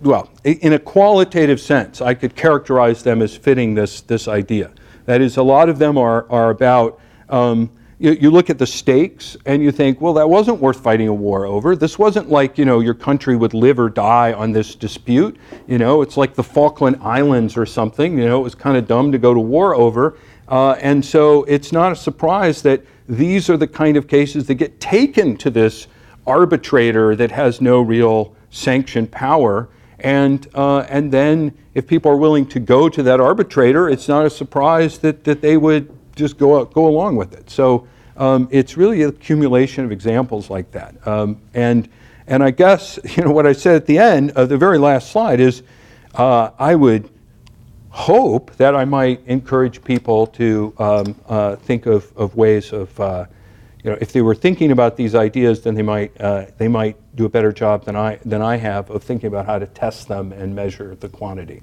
well, 0.00 0.30
in 0.44 0.72
a 0.72 0.78
qualitative 0.78 1.60
sense, 1.60 2.00
I 2.00 2.14
could 2.14 2.36
characterize 2.36 3.02
them 3.02 3.22
as 3.22 3.36
fitting 3.36 3.74
this, 3.74 4.02
this 4.02 4.28
idea. 4.28 4.72
That 5.06 5.20
is, 5.20 5.36
a 5.36 5.42
lot 5.42 5.68
of 5.68 5.78
them 5.78 5.96
are, 5.98 6.30
are 6.30 6.50
about 6.50 7.00
um, 7.28 7.70
you, 7.98 8.12
you 8.12 8.30
look 8.30 8.50
at 8.50 8.58
the 8.58 8.66
stakes 8.66 9.36
and 9.46 9.62
you 9.62 9.72
think, 9.72 10.00
well, 10.00 10.12
that 10.14 10.28
wasn't 10.28 10.60
worth 10.60 10.80
fighting 10.80 11.08
a 11.08 11.14
war 11.14 11.46
over. 11.46 11.74
This 11.74 11.98
wasn't 11.98 12.28
like, 12.28 12.58
you 12.58 12.64
know, 12.64 12.80
your 12.80 12.94
country 12.94 13.36
would 13.36 13.54
live 13.54 13.78
or 13.78 13.88
die 13.88 14.32
on 14.34 14.52
this 14.52 14.74
dispute. 14.74 15.36
You 15.66 15.78
know, 15.78 16.02
it's 16.02 16.16
like 16.16 16.34
the 16.34 16.42
Falkland 16.42 16.96
Islands 17.00 17.56
or 17.56 17.64
something. 17.64 18.18
You 18.18 18.26
know, 18.26 18.40
it 18.40 18.44
was 18.44 18.54
kind 18.54 18.76
of 18.76 18.86
dumb 18.86 19.12
to 19.12 19.18
go 19.18 19.32
to 19.32 19.40
war 19.40 19.74
over. 19.74 20.18
Uh, 20.48 20.72
and 20.72 21.04
so 21.04 21.44
it's 21.44 21.72
not 21.72 21.90
a 21.90 21.96
surprise 21.96 22.62
that 22.62 22.82
these 23.08 23.48
are 23.48 23.56
the 23.56 23.66
kind 23.66 23.96
of 23.96 24.06
cases 24.06 24.46
that 24.46 24.54
get 24.56 24.78
taken 24.78 25.36
to 25.38 25.50
this 25.50 25.86
arbitrator 26.26 27.16
that 27.16 27.30
has 27.30 27.60
no 27.60 27.80
real 27.80 28.36
sanction 28.50 29.06
power. 29.06 29.68
And, 30.00 30.46
uh, 30.54 30.80
and 30.80 31.10
then 31.10 31.56
if 31.74 31.86
people 31.86 32.10
are 32.10 32.16
willing 32.16 32.46
to 32.48 32.60
go 32.60 32.90
to 32.90 33.02
that 33.04 33.20
arbitrator, 33.20 33.88
it's 33.88 34.08
not 34.08 34.26
a 34.26 34.30
surprise 34.30 34.98
that, 34.98 35.24
that 35.24 35.40
they 35.40 35.56
would 35.56 35.95
just 36.16 36.38
go, 36.38 36.64
go 36.64 36.86
along 36.86 37.16
with 37.16 37.34
it. 37.34 37.48
So 37.48 37.86
um, 38.16 38.48
it's 38.50 38.76
really 38.76 39.02
an 39.02 39.10
accumulation 39.10 39.84
of 39.84 39.92
examples 39.92 40.50
like 40.50 40.72
that. 40.72 41.06
Um, 41.06 41.40
and, 41.54 41.88
and 42.26 42.42
I 42.42 42.50
guess, 42.50 42.98
you 43.16 43.22
know, 43.22 43.30
what 43.30 43.46
I 43.46 43.52
said 43.52 43.76
at 43.76 43.86
the 43.86 43.98
end 43.98 44.32
of 44.32 44.48
the 44.48 44.56
very 44.56 44.78
last 44.78 45.12
slide 45.12 45.38
is 45.38 45.62
uh, 46.14 46.50
I 46.58 46.74
would 46.74 47.10
hope 47.90 48.54
that 48.56 48.74
I 48.74 48.84
might 48.84 49.26
encourage 49.26 49.82
people 49.84 50.26
to 50.28 50.74
um, 50.78 51.14
uh, 51.28 51.56
think 51.56 51.86
of, 51.86 52.12
of 52.16 52.34
ways 52.36 52.72
of, 52.72 52.98
uh, 53.00 53.26
you 53.82 53.90
know, 53.90 53.98
if 54.00 54.12
they 54.12 54.22
were 54.22 54.34
thinking 54.34 54.72
about 54.72 54.96
these 54.96 55.14
ideas, 55.14 55.62
then 55.62 55.74
they 55.74 55.82
might, 55.82 56.18
uh, 56.20 56.46
they 56.58 56.68
might 56.68 56.96
do 57.16 57.24
a 57.24 57.28
better 57.28 57.52
job 57.52 57.84
than 57.84 57.96
I, 57.96 58.18
than 58.24 58.42
I 58.42 58.56
have 58.56 58.90
of 58.90 59.02
thinking 59.02 59.28
about 59.28 59.46
how 59.46 59.58
to 59.58 59.66
test 59.66 60.08
them 60.08 60.32
and 60.32 60.54
measure 60.54 60.94
the 60.94 61.08
quantity. 61.08 61.62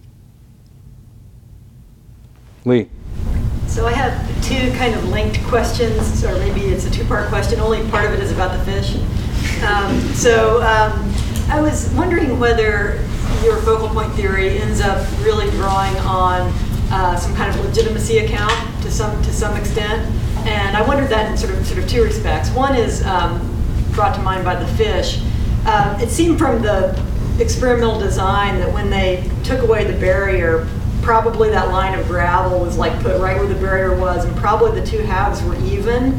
Lee. 2.65 2.89
So 3.73 3.87
I 3.87 3.91
have 3.91 4.13
two 4.43 4.71
kind 4.77 4.93
of 4.93 5.09
linked 5.09 5.43
questions, 5.45 6.23
or 6.23 6.37
maybe 6.37 6.61
it's 6.61 6.85
a 6.85 6.91
two-part 6.91 7.27
question. 7.29 7.59
Only 7.59 7.81
part 7.89 8.05
of 8.05 8.13
it 8.13 8.19
is 8.19 8.31
about 8.31 8.55
the 8.55 8.63
fish. 8.65 8.97
Um, 9.63 9.99
so 10.13 10.61
um, 10.61 11.11
I 11.49 11.59
was 11.59 11.91
wondering 11.95 12.39
whether 12.39 13.03
your 13.43 13.57
focal 13.61 13.89
point 13.89 14.13
theory 14.13 14.59
ends 14.59 14.79
up 14.79 15.03
really 15.23 15.49
drawing 15.57 15.97
on 16.01 16.53
uh, 16.91 17.15
some 17.15 17.33
kind 17.33 17.49
of 17.49 17.65
legitimacy 17.65 18.19
account 18.19 18.53
to 18.83 18.91
some 18.91 19.19
to 19.23 19.33
some 19.33 19.57
extent, 19.57 20.07
and 20.45 20.77
I 20.77 20.87
wondered 20.87 21.09
that 21.09 21.31
in 21.31 21.35
sort 21.35 21.55
of 21.55 21.65
sort 21.65 21.79
of 21.79 21.89
two 21.89 22.03
respects. 22.03 22.51
One 22.51 22.75
is 22.75 23.03
um, 23.07 23.41
brought 23.93 24.13
to 24.13 24.21
mind 24.21 24.45
by 24.45 24.53
the 24.53 24.67
fish. 24.77 25.19
Uh, 25.65 25.97
it 25.99 26.09
seemed 26.09 26.37
from 26.37 26.61
the 26.61 26.93
experimental 27.39 27.99
design 27.99 28.59
that 28.59 28.71
when 28.71 28.91
they 28.91 29.27
took 29.43 29.63
away 29.63 29.83
the 29.83 29.99
barrier, 29.99 30.67
probably 31.03 31.49
that 31.49 31.69
line 31.69 31.97
of 31.97 32.07
gravel 32.07 32.59
was 32.59 32.77
like 32.77 32.97
put 33.01 33.19
right 33.21 33.37
where 33.37 33.47
the 33.47 33.55
barrier 33.55 33.95
was, 33.95 34.25
and 34.25 34.35
probably 34.37 34.79
the 34.79 34.87
two 34.87 34.99
halves 34.99 35.43
were 35.43 35.55
even. 35.65 36.17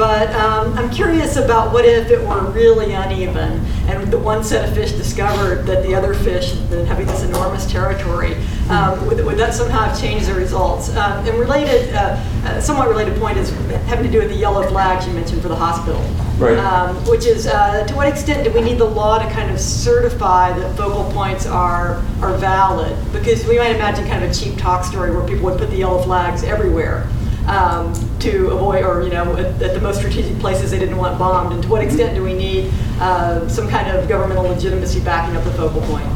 But 0.00 0.34
um, 0.34 0.72
I'm 0.78 0.88
curious 0.88 1.36
about 1.36 1.74
what 1.74 1.84
if 1.84 2.10
it 2.10 2.26
were 2.26 2.50
really 2.52 2.94
uneven 2.94 3.62
and 3.86 4.10
the 4.10 4.18
one 4.18 4.42
set 4.42 4.66
of 4.66 4.74
fish 4.74 4.92
discovered 4.92 5.66
that 5.66 5.82
the 5.82 5.94
other 5.94 6.14
fish 6.14 6.52
that 6.70 6.86
having 6.86 7.06
this 7.06 7.22
enormous 7.22 7.70
territory, 7.70 8.34
um, 8.70 9.06
would, 9.06 9.22
would 9.22 9.36
that 9.36 9.52
somehow 9.52 9.80
have 9.80 10.00
changed 10.00 10.26
the 10.26 10.32
results? 10.32 10.88
Um, 10.96 11.28
and 11.28 11.38
related, 11.38 11.94
uh, 11.94 12.18
uh, 12.44 12.60
somewhat 12.62 12.88
related 12.88 13.18
point 13.18 13.36
is 13.36 13.50
having 13.88 14.06
to 14.06 14.10
do 14.10 14.20
with 14.20 14.30
the 14.30 14.36
yellow 14.36 14.66
flags 14.70 15.06
you 15.06 15.12
mentioned 15.12 15.42
for 15.42 15.48
the 15.48 15.56
hospital. 15.56 16.00
Right. 16.38 16.56
Um, 16.56 16.96
which 17.04 17.26
is, 17.26 17.46
uh, 17.46 17.86
to 17.86 17.94
what 17.94 18.08
extent 18.08 18.44
do 18.44 18.50
we 18.58 18.62
need 18.62 18.78
the 18.78 18.86
law 18.86 19.18
to 19.18 19.30
kind 19.34 19.50
of 19.50 19.60
certify 19.60 20.58
that 20.58 20.78
focal 20.78 21.12
points 21.12 21.44
are, 21.44 21.96
are 22.22 22.38
valid? 22.38 22.96
Because 23.12 23.46
we 23.46 23.58
might 23.58 23.76
imagine 23.76 24.06
kind 24.06 24.24
of 24.24 24.30
a 24.30 24.34
cheap 24.34 24.56
talk 24.56 24.82
story 24.82 25.10
where 25.14 25.28
people 25.28 25.44
would 25.44 25.58
put 25.58 25.68
the 25.68 25.76
yellow 25.76 26.02
flags 26.02 26.42
everywhere 26.42 27.06
um, 27.46 27.92
to 28.20 28.50
avoid, 28.50 28.84
or, 28.84 29.02
you 29.02 29.10
know, 29.10 29.36
at, 29.36 29.62
at 29.62 29.74
the 29.74 29.80
most 29.80 29.98
strategic 29.98 30.38
places 30.38 30.70
they 30.70 30.78
didn't 30.78 30.96
want 30.96 31.18
bombed. 31.18 31.52
And 31.52 31.62
to 31.62 31.68
what 31.68 31.82
extent 31.82 32.14
do 32.14 32.22
we 32.22 32.34
need 32.34 32.72
uh, 33.00 33.48
some 33.48 33.68
kind 33.68 33.88
of 33.88 34.08
governmental 34.08 34.44
legitimacy 34.44 35.00
backing 35.00 35.36
up 35.36 35.44
the 35.44 35.52
focal 35.52 35.80
point? 35.82 36.06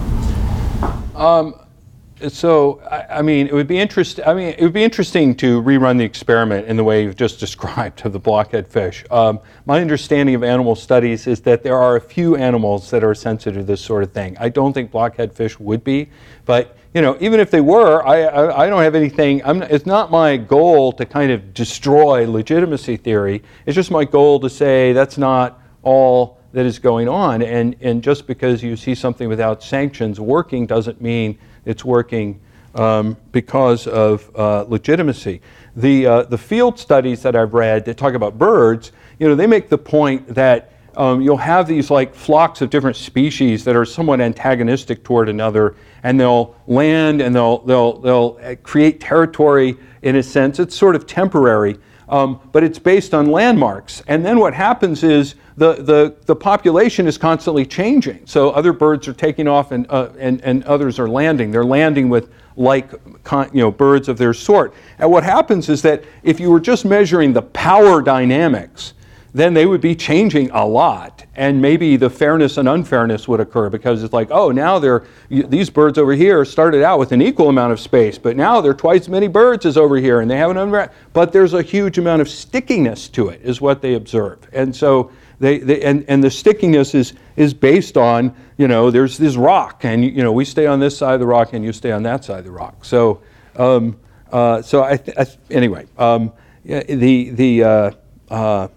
So, 2.29 2.81
I, 2.91 3.19
I 3.19 3.23
mean, 3.23 3.49
it 3.49 3.53
would 3.53 3.67
be 3.67 3.79
interest. 3.79 4.21
I 4.25 4.35
mean, 4.35 4.55
it 4.57 4.63
would 4.63 4.73
be 4.73 4.85
interesting 4.85 5.35
to 5.37 5.61
rerun 5.63 5.99
the 5.99 6.05
experiment 6.05 6.67
in 6.69 6.77
the 6.77 6.85
way 6.85 7.03
you've 7.03 7.17
just 7.17 7.41
described 7.47 8.05
of 8.07 8.13
the 8.13 8.19
blockhead 8.19 8.69
fish. 8.69 9.05
Um, 9.11 9.41
my 9.67 9.81
understanding 9.81 10.35
of 10.35 10.43
animal 10.43 10.75
studies 10.75 11.27
is 11.27 11.41
that 11.43 11.63
there 11.63 11.77
are 11.77 11.97
a 11.97 12.01
few 12.01 12.37
animals 12.37 12.91
that 12.91 13.03
are 13.03 13.15
sensitive 13.15 13.63
to 13.63 13.67
this 13.67 13.81
sort 13.81 14.03
of 14.05 14.13
thing. 14.13 14.37
I 14.39 14.49
don't 14.49 14.73
think 14.73 14.91
blockhead 14.91 15.33
fish 15.33 15.59
would 15.59 15.85
be, 15.85 16.11
but 16.45 16.77
you 16.95 17.03
know, 17.03 17.17
even 17.21 17.41
if 17.41 17.51
they 17.51 17.61
were, 17.61 18.07
I, 18.07 18.23
I, 18.23 18.65
I 18.65 18.71
don't 18.71 18.83
have 18.83 18.95
anything. 18.95 19.45
I'm, 19.45 19.63
it's 19.63 19.85
not 19.85 20.13
my 20.13 20.37
goal 20.37 20.93
to 20.93 21.05
kind 21.05 21.33
of 21.33 21.53
destroy 21.53 22.31
legitimacy 22.31 22.97
theory. 22.97 23.43
It's 23.67 23.75
just 23.75 23.91
my 23.91 24.05
goal 24.05 24.39
to 24.41 24.49
say 24.49 24.93
that's 24.93 25.19
not 25.19 25.61
all 25.83 26.39
that 26.53 26.65
is 26.65 26.79
going 26.79 27.09
on. 27.09 27.43
And, 27.43 27.75
and 27.81 28.01
just 28.01 28.29
because 28.29 28.63
you 28.63 28.77
see 28.77 28.95
something 28.95 29.29
without 29.29 29.61
sanctions 29.61 30.21
working 30.21 30.67
doesn't 30.67 31.03
mean 31.03 31.37
it's 31.65 31.85
working 31.85 32.41
um, 32.77 33.17
because 33.33 33.89
of 33.89 34.31
uh, 34.37 34.65
legitimacy. 34.69 35.43
The, 35.75 36.07
uh, 36.07 36.23
the 36.23 36.39
field 36.39 36.79
studies 36.79 37.23
that 37.23 37.35
I've 37.35 37.55
read 37.55 37.85
that 37.87 37.97
talk 37.97 38.15
about 38.15 38.39
birds, 38.39 38.93
you 39.19 39.27
know, 39.27 39.35
they 39.35 39.49
make 39.49 39.69
the 39.69 39.79
point 39.79 40.29
that 40.33 40.74
um, 40.97 41.21
you'll 41.21 41.37
have 41.37 41.67
these 41.67 41.91
like 41.91 42.15
flocks 42.15 42.61
of 42.61 42.71
different 42.71 42.97
species 42.97 43.65
that 43.65 43.77
are 43.77 43.85
somewhat 43.85 44.21
antagonistic 44.21 45.05
toward 45.05 45.29
another, 45.29 45.77
and 46.03 46.19
they'll 46.19 46.55
land 46.67 47.21
and 47.21 47.35
they'll, 47.35 47.59
they'll, 47.59 47.99
they'll 48.01 48.39
uh, 48.43 48.55
create 48.63 49.01
territory 49.01 49.77
in 50.03 50.17
a 50.17 50.23
sense. 50.23 50.59
It's 50.59 50.77
sort 50.77 50.97
of 50.97 51.07
temporary, 51.07 51.79
um, 52.09 52.41
but 52.53 52.63
it's 52.63 52.79
based 52.79 53.15
on 53.15 53.31
landmarks. 53.31 54.03
And 54.07 54.25
then 54.25 54.39
what 54.39 54.55
happens 54.55 55.03
is 55.03 55.35
the, 55.57 55.75
the, 55.75 56.17
the 56.27 56.37
population 56.37 57.07
is 57.07 57.17
constantly 57.17 57.65
changing. 57.65 58.27
So 58.27 58.51
other 58.51 58.73
birds 58.73 59.07
are 59.09 59.13
taking 59.13 59.49
off 59.49 59.73
and, 59.73 59.87
uh, 59.91 60.11
and, 60.19 60.41
and 60.43 60.65
others 60.65 60.99
are 60.99 61.09
landing. 61.09 61.51
They're 61.51 61.65
landing 61.65 62.09
with 62.09 62.31
like 62.57 62.93
you 62.93 63.61
know, 63.61 63.71
birds 63.71 64.09
of 64.09 64.19
their 64.19 64.35
sort. 64.35 64.75
And 64.99 65.11
what 65.11 65.25
happens 65.25 65.69
is 65.69 65.83
that 65.83 66.05
if 66.23 66.39
you 66.39 66.51
were 66.51 66.61
just 66.61 66.85
measuring 66.85 67.33
the 67.33 67.43
power 67.43 68.03
dynamics, 68.03 68.95
then 69.35 69.53
they 69.53 69.67
would 69.67 69.81
be 69.81 69.97
changing 69.97 70.49
a 70.53 70.65
lot. 70.65 71.27
And 71.35 71.61
maybe 71.61 71.97
the 71.97 72.09
fairness 72.09 72.57
and 72.57 72.69
unfairness 72.69 73.27
would 73.27 73.41
occur 73.41 73.69
because 73.69 74.05
it's 74.05 74.15
like, 74.15 74.29
oh, 74.31 74.53
now 74.53 74.79
they're, 74.79 75.05
these 75.29 75.69
birds 75.69 75.99
over 75.99 76.13
here 76.13 76.45
started 76.45 76.85
out 76.85 77.01
with 77.01 77.11
an 77.11 77.21
equal 77.21 77.49
amount 77.49 77.73
of 77.73 77.81
space, 77.81 78.17
but 78.17 78.37
now 78.37 78.61
they're 78.61 78.73
twice 78.73 79.03
as 79.03 79.09
many 79.09 79.27
birds 79.27 79.67
as 79.67 79.77
over 79.77 79.97
here 79.97 80.21
and 80.21 80.31
they 80.31 80.37
have 80.37 80.53
an 80.53 80.57
unra- 80.57 80.93
But 81.13 81.33
there's 81.33 81.53
a 81.53 81.63
huge 81.63 81.99
amount 81.99 82.23
of 82.23 82.29
stickiness 82.29 83.09
to 83.09 83.29
it, 83.29 83.41
is 83.43 83.61
what 83.61 83.83
they 83.83 83.95
observe. 83.95 84.39
And 84.53 84.75
so 84.75 85.11
they, 85.41 85.59
they, 85.59 85.83
and, 85.83 86.05
and 86.07 86.23
the 86.23 86.31
stickiness 86.31 86.95
is, 86.95 87.15
is 87.35 87.53
based 87.53 87.97
on, 87.97 88.37
you 88.57 88.69
know, 88.69 88.93
there's 88.93 89.19
this 89.19 89.35
rock, 89.35 89.85
and, 89.85 90.05
you 90.05 90.23
know, 90.23 90.31
we 90.31 90.45
stay 90.45 90.67
on 90.67 90.79
this 90.79 90.97
side 90.97 91.15
of 91.15 91.21
the 91.21 91.27
rock 91.27 91.53
and 91.55 91.65
you 91.65 91.73
stay 91.73 91.91
on 91.91 92.05
that 92.05 92.25
side 92.25 92.39
of 92.39 92.45
the 92.45 92.53
rock. 92.53 92.85
So, 92.85 93.21
um, 93.57 93.99
uh, 94.31 94.63
so 94.63 94.85
I, 94.85 94.97
th- 94.97 95.17
I 95.19 95.25
th- 95.25 95.39
anyway, 95.51 95.87
um, 95.99 96.33
the, 96.65 97.31
the, 97.31 97.65
uh, 97.65 97.91
uh, 98.31 98.69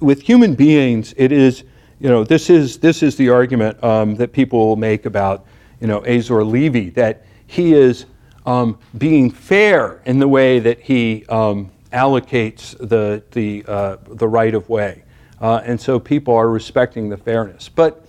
with 0.00 0.22
human 0.22 0.54
beings, 0.54 1.14
it 1.16 1.32
is, 1.32 1.64
you 2.00 2.08
know, 2.08 2.24
this 2.24 2.50
is, 2.50 2.78
this 2.78 3.02
is 3.02 3.16
the 3.16 3.28
argument 3.28 3.82
um, 3.82 4.16
that 4.16 4.32
people 4.32 4.76
make 4.76 5.06
about, 5.06 5.46
you 5.80 5.86
know, 5.86 6.04
Azor 6.04 6.44
Levy, 6.44 6.90
that 6.90 7.24
he 7.46 7.74
is 7.74 8.06
um, 8.46 8.78
being 8.96 9.30
fair 9.30 10.00
in 10.04 10.18
the 10.18 10.28
way 10.28 10.58
that 10.58 10.80
he 10.80 11.24
um, 11.26 11.70
allocates 11.92 12.76
the, 12.78 13.22
the, 13.32 13.64
uh, 13.66 13.96
the 14.08 14.28
right 14.28 14.54
of 14.54 14.68
way. 14.68 15.02
Uh, 15.40 15.60
and 15.64 15.80
so 15.80 15.98
people 16.00 16.34
are 16.34 16.48
respecting 16.48 17.08
the 17.08 17.16
fairness. 17.16 17.68
But, 17.68 18.04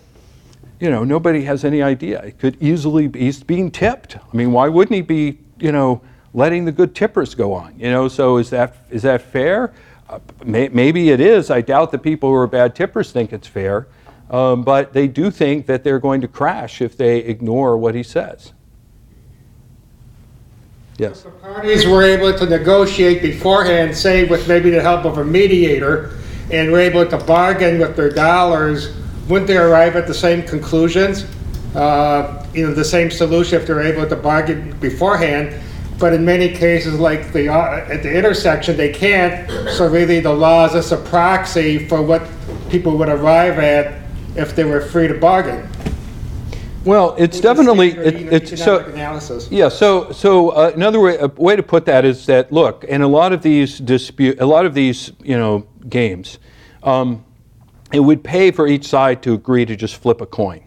you 0.79 0.89
know, 0.89 1.03
nobody 1.03 1.43
has 1.43 1.63
any 1.63 1.81
idea. 1.81 2.21
It 2.21 2.39
could 2.39 2.57
easily 2.61 3.07
be, 3.07 3.19
he's 3.19 3.43
being 3.43 3.69
tipped. 3.69 4.17
I 4.17 4.35
mean, 4.35 4.51
why 4.51 4.67
wouldn't 4.67 4.95
he 4.95 5.01
be, 5.01 5.39
you 5.59 5.71
know, 5.71 6.01
letting 6.33 6.65
the 6.65 6.71
good 6.71 6.95
tippers 6.95 7.35
go 7.35 7.53
on? 7.53 7.77
You 7.77 7.91
know, 7.91 8.07
so 8.07 8.37
is 8.37 8.49
that, 8.49 8.77
is 8.89 9.03
that 9.03 9.21
fair? 9.21 9.73
May, 10.43 10.69
maybe 10.69 11.09
it 11.09 11.19
is. 11.19 11.51
I 11.51 11.61
doubt 11.61 11.91
that 11.91 11.99
people 11.99 12.29
who 12.29 12.35
are 12.35 12.47
bad 12.47 12.75
tippers 12.75 13.11
think 13.11 13.33
it's 13.33 13.47
fair. 13.47 13.87
Um, 14.29 14.63
but 14.63 14.93
they 14.93 15.07
do 15.07 15.31
think 15.31 15.65
that 15.65 15.83
they're 15.83 15.99
going 15.99 16.21
to 16.21 16.27
crash 16.27 16.81
if 16.81 16.95
they 16.95 17.19
ignore 17.19 17.77
what 17.77 17.95
he 17.95 18.03
says. 18.03 18.53
Yes. 20.97 21.21
The 21.23 21.31
parties 21.31 21.87
were 21.87 22.03
able 22.03 22.37
to 22.37 22.45
negotiate 22.45 23.21
beforehand, 23.21 23.95
say 23.95 24.25
with 24.25 24.47
maybe 24.47 24.69
the 24.69 24.81
help 24.81 25.05
of 25.05 25.17
a 25.17 25.25
mediator, 25.25 26.17
and 26.51 26.71
were 26.71 26.79
able 26.79 27.05
to 27.05 27.17
bargain 27.17 27.79
with 27.79 27.95
their 27.95 28.09
dollars, 28.09 28.95
wouldn't 29.29 29.47
they 29.47 29.57
arrive 29.57 29.95
at 29.95 30.07
the 30.07 30.13
same 30.13 30.43
conclusions? 30.43 31.25
Uh, 31.75 32.45
you 32.53 32.67
know, 32.67 32.73
the 32.73 32.83
same 32.83 33.09
solution 33.09 33.59
if 33.59 33.65
they're 33.65 33.81
able 33.81 34.07
to 34.07 34.15
bargain 34.15 34.77
beforehand. 34.79 35.59
But 35.99 36.13
in 36.13 36.23
many 36.23 36.49
cases, 36.49 36.97
like 36.99 37.33
the 37.33 37.49
uh, 37.49 37.85
at 37.89 38.03
the 38.03 38.13
intersection, 38.13 38.77
they 38.77 38.91
can't. 38.93 39.49
So 39.69 39.87
really, 39.87 40.21
the 40.21 40.33
law 40.33 40.65
is 40.65 40.73
just 40.73 40.91
a 40.93 40.97
proxy 40.97 41.87
for 41.87 42.01
what 42.01 42.25
people 42.69 42.97
would 42.97 43.09
arrive 43.09 43.59
at 43.59 44.01
if 44.35 44.55
they 44.55 44.63
were 44.63 44.79
free 44.81 45.07
to 45.07 45.13
bargain. 45.15 45.67
Well, 46.85 47.13
it's 47.17 47.41
definitely, 47.41 47.89
it- 47.89 48.33
it's, 48.33 48.63
so, 48.63 48.79
analysis. 48.79 49.49
Yeah, 49.51 49.67
so, 49.67 50.13
so 50.13 50.49
uh, 50.51 50.71
another 50.73 51.01
way, 51.01 51.17
a 51.17 51.27
way 51.27 51.57
to 51.57 51.61
put 51.61 51.85
that 51.85 52.05
is 52.05 52.25
that, 52.27 52.53
look, 52.53 52.85
in 52.85 53.01
a 53.01 53.07
lot 53.07 53.33
of 53.33 53.41
these 53.41 53.79
dispute, 53.79 54.39
a 54.39 54.45
lot 54.45 54.65
of 54.65 54.73
these, 54.73 55.11
you 55.21 55.37
know, 55.37 55.67
games, 55.89 56.39
um, 56.83 57.25
it 57.91 57.99
would 57.99 58.23
pay 58.23 58.51
for 58.51 58.65
each 58.65 58.87
side 58.87 59.21
to 59.23 59.33
agree 59.33 59.65
to 59.65 59.75
just 59.75 59.97
flip 59.97 60.21
a 60.21 60.25
coin. 60.25 60.63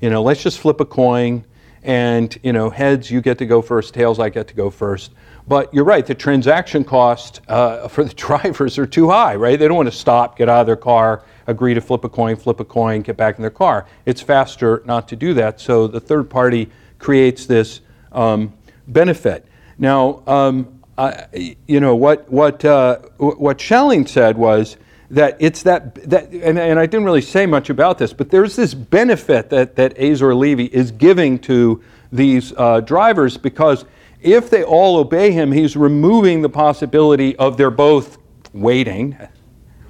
You 0.00 0.08
know, 0.08 0.22
let's 0.22 0.40
just 0.42 0.60
flip 0.60 0.80
a 0.80 0.84
coin, 0.84 1.44
and 1.86 2.36
you 2.42 2.52
know, 2.52 2.68
heads 2.68 3.10
you 3.10 3.20
get 3.20 3.38
to 3.38 3.46
go 3.46 3.62
first, 3.62 3.94
tails 3.94 4.18
I 4.18 4.28
get 4.28 4.48
to 4.48 4.54
go 4.54 4.70
first. 4.70 5.12
But 5.48 5.72
you're 5.72 5.84
right, 5.84 6.04
the 6.04 6.16
transaction 6.16 6.82
cost 6.84 7.40
uh, 7.48 7.86
for 7.88 8.04
the 8.04 8.12
drivers 8.12 8.76
are 8.76 8.86
too 8.86 9.08
high, 9.08 9.36
right? 9.36 9.58
They 9.58 9.68
don't 9.68 9.76
want 9.76 9.88
to 9.88 9.96
stop, 9.96 10.36
get 10.36 10.48
out 10.48 10.60
of 10.60 10.66
their 10.66 10.76
car, 10.76 11.22
agree 11.46 11.74
to 11.74 11.80
flip 11.80 12.04
a 12.04 12.08
coin, 12.08 12.34
flip 12.36 12.58
a 12.58 12.64
coin, 12.64 13.02
get 13.02 13.16
back 13.16 13.36
in 13.36 13.42
their 13.42 13.50
car. 13.50 13.86
It's 14.04 14.20
faster 14.20 14.82
not 14.84 15.06
to 15.08 15.16
do 15.16 15.32
that. 15.34 15.60
So 15.60 15.86
the 15.86 16.00
third 16.00 16.28
party 16.28 16.70
creates 16.98 17.46
this 17.46 17.80
um, 18.10 18.52
benefit. 18.88 19.46
Now, 19.78 20.24
um, 20.26 20.80
I, 20.98 21.56
you 21.66 21.78
know 21.78 21.94
what 21.94 22.28
what 22.32 22.64
uh, 22.64 23.00
what 23.18 23.60
Schelling 23.60 24.06
said 24.06 24.38
was 24.38 24.78
that 25.10 25.36
it's 25.38 25.62
that 25.62 25.94
that 26.10 26.30
and, 26.30 26.58
and 26.58 26.78
I 26.78 26.86
didn't 26.86 27.04
really 27.04 27.22
say 27.22 27.46
much 27.46 27.70
about 27.70 27.98
this, 27.98 28.12
but 28.12 28.30
there's 28.30 28.56
this 28.56 28.74
benefit 28.74 29.50
that 29.50 29.76
that 29.76 29.98
Azor 29.98 30.34
Levy 30.34 30.66
is 30.66 30.90
giving 30.90 31.38
to 31.40 31.82
these 32.12 32.52
uh, 32.56 32.80
drivers 32.80 33.36
because 33.36 33.84
if 34.20 34.50
they 34.50 34.64
all 34.64 34.96
obey 34.96 35.30
him, 35.30 35.52
he's 35.52 35.76
removing 35.76 36.42
the 36.42 36.48
possibility 36.48 37.36
of 37.36 37.56
they're 37.56 37.70
both 37.70 38.18
waiting 38.52 39.16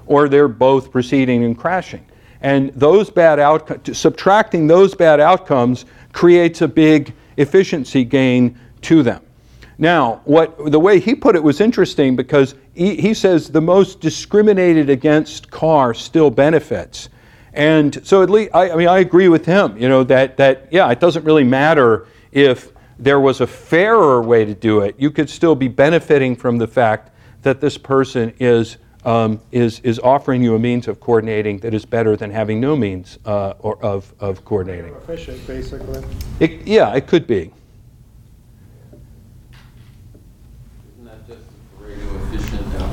or 0.07 0.29
they're 0.29 0.49
both 0.49 0.91
proceeding 0.91 1.45
and 1.45 1.57
crashing. 1.57 2.05
And 2.41 2.71
those 2.75 3.11
bad 3.11 3.41
outcomes, 3.41 3.97
subtracting 3.97 4.67
those 4.67 4.95
bad 4.95 5.21
outcomes 5.21 5.85
creates 6.13 6.61
a 6.61 6.69
big 6.69 7.15
efficiency 7.37 8.05
gain 8.05 8.59
to 8.83 9.03
them. 9.03 9.26
Now, 9.79 10.23
what 10.25 10.71
the 10.71 10.81
way 10.81 11.01
he 11.01 11.15
put 11.15 11.37
it 11.37 11.43
was 11.43 11.61
interesting 11.61 12.17
because 12.17 12.55
he, 12.75 12.97
he 12.97 13.13
says 13.13 13.51
the 13.51 13.61
most 13.61 14.01
discriminated 14.01 14.89
against 14.89 15.51
car 15.51 15.93
still 15.93 16.31
benefits. 16.31 17.11
And 17.53 18.07
so 18.07 18.23
at 18.23 18.31
least 18.31 18.55
I, 18.55 18.71
I 18.71 18.77
mean 18.77 18.89
I 18.89 18.99
agree 18.99 19.29
with 19.29 19.45
him, 19.45 19.77
you 19.77 19.89
know, 19.89 20.03
that 20.05 20.37
that 20.39 20.69
yeah, 20.71 20.91
it 20.91 21.01
doesn't 21.01 21.25
really 21.25 21.45
matter 21.45 22.07
if 22.33 22.73
there 22.99 23.21
was 23.21 23.41
a 23.41 23.47
fairer 23.47 24.23
way 24.23 24.45
to 24.45 24.55
do 24.55 24.81
it. 24.81 24.95
You 24.99 25.11
could 25.11 25.29
still 25.29 25.55
be 25.55 25.69
benefiting 25.69 26.37
from 26.37 26.59
the 26.59 26.67
fact 26.67 27.11
that 27.43 27.61
this 27.61 27.77
person 27.77 28.33
is 28.39 28.79
um, 29.05 29.41
is 29.53 29.81
is 29.81 29.99
offering 30.01 30.43
you 30.43 30.57
a 30.57 30.59
means 30.59 30.89
of 30.89 30.99
coordinating 31.01 31.59
that 31.59 31.73
is 31.73 31.85
better 31.85 32.17
than 32.17 32.31
having 32.31 32.61
no 32.61 32.77
means 32.77 33.19
uh, 33.25 33.55
or 33.61 33.83
of 33.83 34.13
of 34.19 34.45
coordinating. 34.45 34.93
Efficient, 34.95 35.47
basically. 35.47 36.03
It, 36.41 36.67
yeah, 36.67 36.95
it 36.95 37.07
could 37.07 37.27
be. 37.27 37.53
Isn't 40.93 41.05
that 41.05 41.27
just 41.29 41.41
Pareto 41.79 42.35
efficient 42.35 42.67
now? 42.73 42.93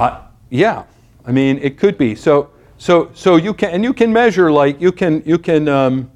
Uh, 0.00 0.18
yeah, 0.48 0.84
I 1.26 1.30
mean, 1.30 1.58
it 1.58 1.76
could 1.76 1.98
be. 1.98 2.14
So, 2.14 2.48
so, 2.78 3.10
so 3.12 3.36
you 3.36 3.52
can, 3.52 3.68
and 3.72 3.84
you 3.84 3.92
can 3.92 4.10
measure 4.10 4.50
like 4.50 4.80
you 4.80 4.92
can, 4.92 5.22
you 5.26 5.36
can, 5.36 5.68
um, 5.68 6.10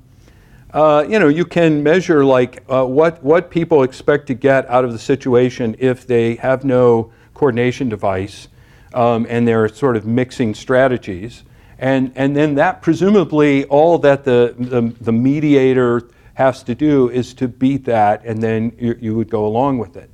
uh, 0.72 1.04
you 1.06 1.18
know, 1.18 1.28
you 1.28 1.44
can 1.44 1.82
measure 1.82 2.24
like 2.24 2.64
uh, 2.70 2.86
what 2.86 3.22
what 3.22 3.50
people 3.50 3.82
expect 3.82 4.26
to 4.28 4.34
get 4.34 4.66
out 4.70 4.86
of 4.86 4.92
the 4.92 4.98
situation 4.98 5.76
if 5.78 6.06
they 6.06 6.36
have 6.36 6.64
no 6.64 7.12
coordination 7.34 7.90
device, 7.90 8.48
um, 8.94 9.26
and 9.28 9.46
they're 9.46 9.68
sort 9.68 9.98
of 9.98 10.06
mixing 10.06 10.54
strategies, 10.54 11.42
and 11.78 12.10
and 12.16 12.34
then 12.34 12.54
that 12.54 12.80
presumably 12.80 13.66
all 13.66 13.98
that 13.98 14.24
the 14.24 14.54
the, 14.58 14.94
the 15.02 15.12
mediator 15.12 16.08
has 16.32 16.62
to 16.62 16.74
do 16.74 17.10
is 17.10 17.34
to 17.34 17.48
beat 17.48 17.84
that, 17.84 18.24
and 18.24 18.42
then 18.42 18.74
you, 18.80 18.96
you 18.98 19.14
would 19.14 19.28
go 19.28 19.44
along 19.44 19.76
with 19.76 19.98
it. 19.98 20.08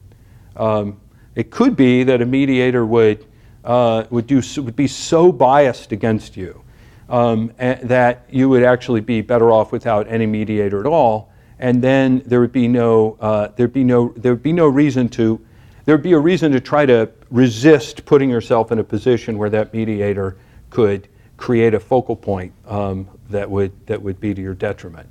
Um, 0.56 1.00
it 1.36 1.52
could 1.52 1.76
be 1.76 2.02
that 2.02 2.20
a 2.20 2.26
mediator 2.26 2.84
would 2.84 3.29
uh, 3.64 4.04
would 4.10 4.26
do 4.26 4.42
would 4.58 4.76
be 4.76 4.86
so 4.86 5.30
biased 5.32 5.92
against 5.92 6.36
you 6.36 6.62
um, 7.08 7.52
that 7.58 8.24
you 8.30 8.48
would 8.48 8.62
actually 8.62 9.00
be 9.00 9.20
better 9.20 9.50
off 9.50 9.72
without 9.72 10.06
any 10.08 10.26
mediator 10.26 10.80
at 10.80 10.86
all, 10.86 11.32
and 11.58 11.82
then 11.82 12.22
there 12.26 12.40
would 12.40 12.52
be 12.52 12.68
no 12.68 13.16
uh, 13.20 13.48
there'd 13.56 13.72
be 13.72 13.84
no 13.84 14.12
there 14.16 14.32
would 14.32 14.42
be 14.42 14.52
no 14.52 14.66
reason 14.66 15.08
to 15.08 15.40
there'd 15.84 16.02
be 16.02 16.12
a 16.12 16.18
reason 16.18 16.52
to 16.52 16.60
try 16.60 16.86
to 16.86 17.10
resist 17.30 18.04
putting 18.04 18.30
yourself 18.30 18.72
in 18.72 18.78
a 18.78 18.84
position 18.84 19.38
where 19.38 19.50
that 19.50 19.72
mediator 19.74 20.36
could 20.70 21.08
create 21.36 21.74
a 21.74 21.80
focal 21.80 22.16
point 22.16 22.52
um, 22.66 23.08
that 23.28 23.50
would 23.50 23.72
that 23.86 24.00
would 24.00 24.20
be 24.20 24.34
to 24.34 24.40
your 24.40 24.54
detriment. 24.54 25.08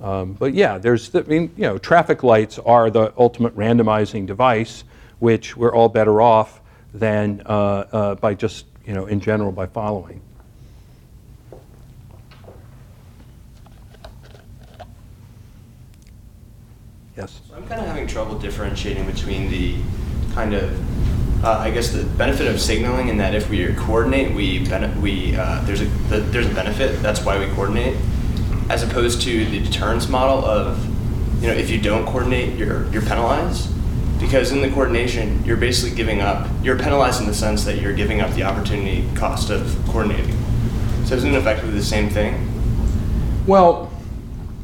Um, 0.00 0.32
but 0.32 0.54
yeah, 0.54 0.78
there's, 0.78 1.14
I 1.14 1.20
mean, 1.22 1.52
you 1.56 1.64
know, 1.64 1.76
traffic 1.76 2.22
lights 2.22 2.58
are 2.58 2.90
the 2.90 3.12
ultimate 3.18 3.54
randomizing 3.54 4.26
device, 4.26 4.84
which 5.18 5.58
we're 5.58 5.74
all 5.74 5.90
better 5.90 6.22
off 6.22 6.62
than 6.92 7.42
uh, 7.46 7.52
uh, 7.52 8.14
by 8.16 8.34
just, 8.34 8.66
you 8.86 8.94
know, 8.94 9.06
in 9.06 9.20
general 9.20 9.52
by 9.52 9.66
following. 9.66 10.20
Yes. 17.16 17.40
So 17.48 17.54
I'm 17.56 17.66
kind 17.68 17.80
of 17.80 17.86
having 17.86 18.06
trouble 18.06 18.38
differentiating 18.38 19.04
between 19.06 19.50
the 19.50 19.76
kind 20.34 20.54
of, 20.54 21.44
uh, 21.44 21.58
I 21.58 21.70
guess, 21.70 21.90
the 21.90 22.04
benefit 22.04 22.46
of 22.46 22.60
signaling 22.60 23.08
in 23.08 23.18
that 23.18 23.34
if 23.34 23.50
we 23.50 23.72
coordinate, 23.74 24.34
we, 24.34 24.66
we 25.00 25.36
uh, 25.36 25.60
there's 25.64 25.82
a 25.82 25.86
the, 26.08 26.20
there's 26.20 26.46
a 26.46 26.54
benefit. 26.54 27.02
That's 27.02 27.24
why 27.24 27.38
we 27.38 27.52
coordinate, 27.54 27.96
as 28.70 28.82
opposed 28.82 29.20
to 29.22 29.44
the 29.44 29.60
deterrence 29.60 30.08
model 30.08 30.44
of, 30.44 30.84
you 31.42 31.48
know, 31.48 31.54
if 31.54 31.70
you 31.70 31.80
don't 31.80 32.06
coordinate, 32.06 32.56
you're 32.56 32.90
you're 32.90 33.02
penalized. 33.02 33.70
Because 34.20 34.52
in 34.52 34.60
the 34.60 34.70
coordination, 34.70 35.42
you're 35.44 35.56
basically 35.56 35.96
giving 35.96 36.20
up. 36.20 36.48
You're 36.62 36.78
penalized 36.78 37.20
in 37.20 37.26
the 37.26 37.34
sense 37.34 37.64
that 37.64 37.80
you're 37.80 37.94
giving 37.94 38.20
up 38.20 38.30
the 38.34 38.42
opportunity 38.42 39.08
cost 39.14 39.50
of 39.50 39.76
coordinating. 39.86 40.36
So 41.06 41.16
isn't 41.16 41.34
it 41.34 41.38
effectively 41.38 41.72
the 41.72 41.82
same 41.82 42.10
thing? 42.10 42.46
Well, 43.46 43.90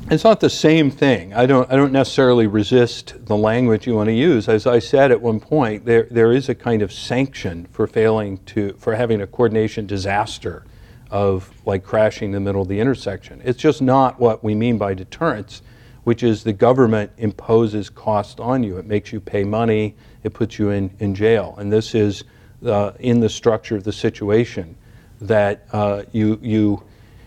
it's 0.08 0.22
not 0.22 0.38
the 0.38 0.50
same 0.50 0.90
thing. 0.90 1.34
I 1.34 1.46
don't, 1.46 1.70
I 1.72 1.74
don't 1.74 1.90
necessarily 1.90 2.46
resist 2.46 3.26
the 3.26 3.36
language 3.36 3.88
you 3.88 3.94
want 3.94 4.06
to 4.08 4.12
use. 4.12 4.48
As 4.48 4.64
I 4.64 4.78
said 4.78 5.10
at 5.10 5.20
one 5.20 5.40
point, 5.40 5.84
there, 5.84 6.06
there 6.10 6.32
is 6.32 6.48
a 6.48 6.54
kind 6.54 6.82
of 6.82 6.92
sanction 6.92 7.66
for 7.72 7.88
failing 7.88 8.38
to, 8.46 8.74
for 8.74 8.94
having 8.94 9.20
a 9.20 9.26
coordination 9.26 9.86
disaster 9.86 10.64
of 11.10 11.50
like 11.66 11.82
crashing 11.82 12.28
in 12.28 12.32
the 12.32 12.40
middle 12.40 12.62
of 12.62 12.68
the 12.68 12.78
intersection. 12.78 13.42
It's 13.44 13.58
just 13.58 13.82
not 13.82 14.20
what 14.20 14.44
we 14.44 14.54
mean 14.54 14.78
by 14.78 14.94
deterrence, 14.94 15.62
which 16.06 16.22
is 16.22 16.44
the 16.44 16.52
government 16.52 17.10
imposes 17.18 17.90
cost 17.90 18.38
on 18.38 18.62
you. 18.62 18.78
It 18.78 18.86
makes 18.86 19.12
you 19.12 19.18
pay 19.18 19.42
money, 19.42 19.96
it 20.22 20.32
puts 20.32 20.56
you 20.56 20.70
in, 20.70 20.88
in 21.00 21.16
jail. 21.16 21.56
And 21.58 21.72
this 21.72 21.96
is 21.96 22.22
uh, 22.64 22.92
in 23.00 23.18
the 23.18 23.28
structure 23.28 23.74
of 23.74 23.82
the 23.82 23.92
situation 23.92 24.76
that 25.20 25.66
uh, 25.72 26.04
you, 26.12 26.38
you, 26.40 26.80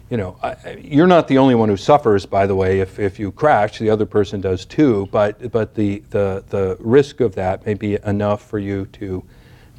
you 0.10 0.16
know, 0.16 0.38
I, 0.42 0.80
you're 0.82 1.08
not 1.08 1.28
the 1.28 1.40
only 1.40 1.56
one 1.56 1.68
who 1.68 1.76
suffers, 1.76 2.26
by 2.26 2.48
the 2.48 2.56
way, 2.56 2.80
if, 2.80 3.00
if 3.00 3.20
you 3.20 3.34
crash, 3.34 3.80
the 3.80 3.90
other 3.90 4.06
person 4.06 4.40
does 4.40 4.64
too, 4.64 5.10
but, 5.12 5.52
but 5.52 5.76
the, 5.76 6.02
the, 6.12 6.46
the 6.48 6.78
risk 6.80 7.20
of 7.20 7.36
that 7.36 7.66
may 7.66 7.74
be 7.74 7.98
enough 8.06 8.48
for 8.48 8.60
you 8.60 8.86
to, 8.94 9.22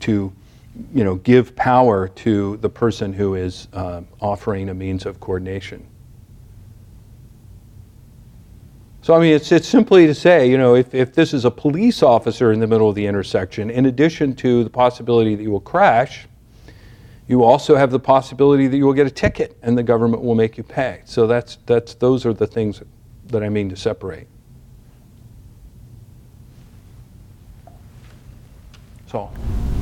to 0.01 0.31
you 0.93 1.05
know, 1.05 1.15
give 1.15 1.57
power 1.57 2.07
to 2.07 2.59
the 2.59 2.69
person 2.69 3.15
who 3.15 3.35
is 3.35 3.67
uh, 3.73 4.03
offering 4.21 4.69
a 4.69 4.75
means 4.75 5.07
of 5.07 5.21
coordination. 5.21 5.87
So, 9.11 9.17
I 9.17 9.19
mean, 9.19 9.35
it's, 9.35 9.51
it's 9.51 9.67
simply 9.67 10.07
to 10.07 10.15
say, 10.15 10.49
you 10.49 10.57
know, 10.57 10.77
if, 10.77 10.95
if 10.95 11.13
this 11.13 11.35
is 11.35 11.45
a 11.45 11.51
police 11.51 12.01
officer 12.01 12.53
in 12.53 12.61
the 12.61 12.67
middle 12.69 12.89
of 12.89 12.95
the 12.95 13.07
intersection, 13.09 13.69
in 13.69 13.87
addition 13.87 14.37
to 14.37 14.63
the 14.63 14.71
possibility 14.71 15.35
that 15.35 15.43
you 15.43 15.51
will 15.51 15.59
crash, 15.59 16.29
you 17.27 17.43
also 17.43 17.75
have 17.75 17.91
the 17.91 17.99
possibility 17.99 18.69
that 18.69 18.77
you 18.77 18.87
will 18.87 18.93
get 18.93 19.09
a 19.09 19.11
ticket 19.11 19.59
and 19.63 19.77
the 19.77 19.83
government 19.83 20.23
will 20.23 20.37
make 20.37 20.57
you 20.57 20.63
pay. 20.63 21.03
So 21.07 21.27
that's, 21.27 21.59
that's, 21.67 21.95
those 21.95 22.25
are 22.25 22.33
the 22.33 22.47
things 22.47 22.85
that 23.27 23.43
I 23.43 23.49
mean 23.49 23.69
to 23.71 23.75
separate. 23.75 24.29
So, 29.09 29.23
Um, 29.23 29.80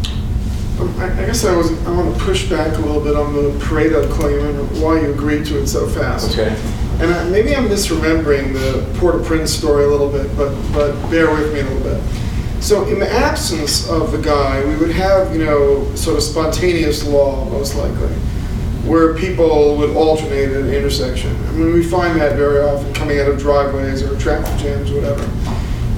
I 0.81 1.23
I 1.23 1.27
guess 1.27 1.45
I 1.45 1.57
was, 1.57 1.71
I 1.87 1.91
want 1.91 2.17
to 2.17 2.25
push 2.25 2.49
back 2.49 2.77
a 2.77 2.81
little 2.81 3.01
bit 3.03 3.17
on 3.17 3.33
the 3.35 3.51
Pareto 3.65 4.09
claim 4.11 4.39
and 4.45 4.83
why 4.83 5.01
you 5.01 5.13
agreed 5.13 5.45
to 5.47 5.59
it 5.61 5.67
so 5.67 5.87
fast. 5.89 6.31
Okay. 6.39 6.55
And 7.01 7.13
I- 7.13 7.29
maybe 7.29 7.55
I'm 7.55 7.69
misremembering 7.69 8.53
the 8.53 8.99
Port-au-Prince 8.99 9.53
story 9.53 9.85
a 9.85 9.89
little 9.89 10.11
bit, 10.11 10.35
but, 10.37 10.51
but 10.73 10.93
bear 11.11 11.31
with 11.31 11.53
me 11.53 11.61
a 11.61 11.65
little 11.65 11.83
bit. 11.83 12.03
So 12.63 12.85
in 12.89 12.99
the 12.99 13.09
absence 13.11 13.89
of 13.89 14.11
the 14.11 14.19
guy, 14.19 14.65
we 14.65 14.77
would 14.77 14.91
have, 14.91 15.33
you 15.35 15.45
know, 15.45 15.95
sort 15.95 16.17
of 16.17 16.23
spontaneous 16.25 17.05
law, 17.07 17.45
most 17.51 17.77
likely, 17.77 18.09
where 18.85 19.15
people 19.15 19.77
would 19.77 19.91
alternate 19.95 20.51
at 20.51 20.63
an 20.63 20.73
intersection. 20.75 21.31
I 21.49 21.53
mean, 21.53 21.73
we 21.73 21.85
find 21.85 22.21
that 22.21 22.37
very 22.37 22.61
often 22.61 22.93
coming 22.95 23.21
out 23.21 23.29
of 23.29 23.39
driveways 23.39 24.03
or 24.03 24.19
traffic 24.19 24.59
jams, 24.61 24.91
or 24.91 24.97
whatever. 24.97 25.23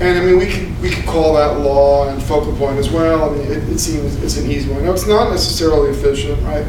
And 0.01 0.18
I 0.18 0.24
mean, 0.24 0.39
we 0.39 0.47
could, 0.47 0.81
we 0.81 0.89
could 0.89 1.05
call 1.05 1.35
that 1.35 1.60
law 1.60 2.09
and 2.09 2.22
focal 2.22 2.56
point 2.56 2.78
as 2.78 2.89
well. 2.89 3.31
I 3.31 3.36
mean, 3.36 3.47
it, 3.52 3.68
it 3.68 3.78
seems 3.78 4.16
it's 4.22 4.39
an 4.39 4.51
easy 4.51 4.72
one. 4.72 4.82
Now, 4.82 4.93
it's 4.93 5.06
not 5.06 5.31
necessarily 5.31 5.90
efficient, 5.90 6.43
right? 6.43 6.64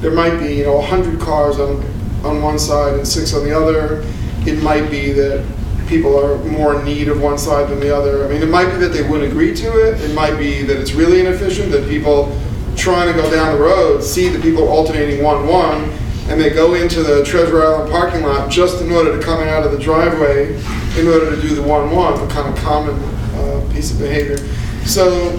There 0.00 0.12
might 0.12 0.38
be, 0.38 0.54
you 0.54 0.64
know, 0.64 0.76
100 0.76 1.18
cars 1.18 1.58
on, 1.58 1.82
on 2.24 2.42
one 2.42 2.60
side 2.60 2.94
and 2.94 3.06
six 3.06 3.34
on 3.34 3.42
the 3.42 3.56
other. 3.56 4.04
It 4.46 4.62
might 4.62 4.88
be 4.88 5.10
that 5.12 5.44
people 5.88 6.16
are 6.16 6.38
more 6.44 6.78
in 6.78 6.84
need 6.84 7.08
of 7.08 7.20
one 7.20 7.38
side 7.38 7.68
than 7.68 7.80
the 7.80 7.94
other. 7.94 8.24
I 8.24 8.28
mean, 8.28 8.40
it 8.40 8.48
might 8.48 8.70
be 8.70 8.76
that 8.78 8.92
they 8.92 9.02
wouldn't 9.02 9.30
agree 9.32 9.54
to 9.54 9.88
it. 9.88 10.00
It 10.00 10.14
might 10.14 10.36
be 10.36 10.62
that 10.62 10.76
it's 10.78 10.92
really 10.92 11.20
inefficient, 11.20 11.72
that 11.72 11.88
people 11.88 12.36
trying 12.76 13.12
to 13.12 13.20
go 13.20 13.28
down 13.30 13.56
the 13.56 13.60
road 13.60 14.02
see 14.02 14.28
the 14.28 14.38
people 14.38 14.68
alternating 14.68 15.24
one-one, 15.24 15.90
and 16.28 16.40
they 16.40 16.50
go 16.50 16.74
into 16.74 17.02
the 17.02 17.24
Treasure 17.24 17.62
Island 17.62 17.90
parking 17.90 18.22
lot 18.22 18.50
just 18.50 18.82
in 18.82 18.90
order 18.90 19.16
to 19.16 19.24
come 19.24 19.40
out 19.40 19.64
of 19.64 19.72
the 19.72 19.78
driveway 19.78 20.54
in 20.98 21.06
order 21.06 21.34
to 21.34 21.40
do 21.40 21.54
the 21.54 21.62
one-one, 21.62 22.14
a 22.14 22.28
kind 22.32 22.52
of 22.52 22.58
common 22.62 22.94
uh, 22.94 23.68
piece 23.72 23.92
of 23.92 23.98
behavior. 23.98 24.38
So, 24.86 25.32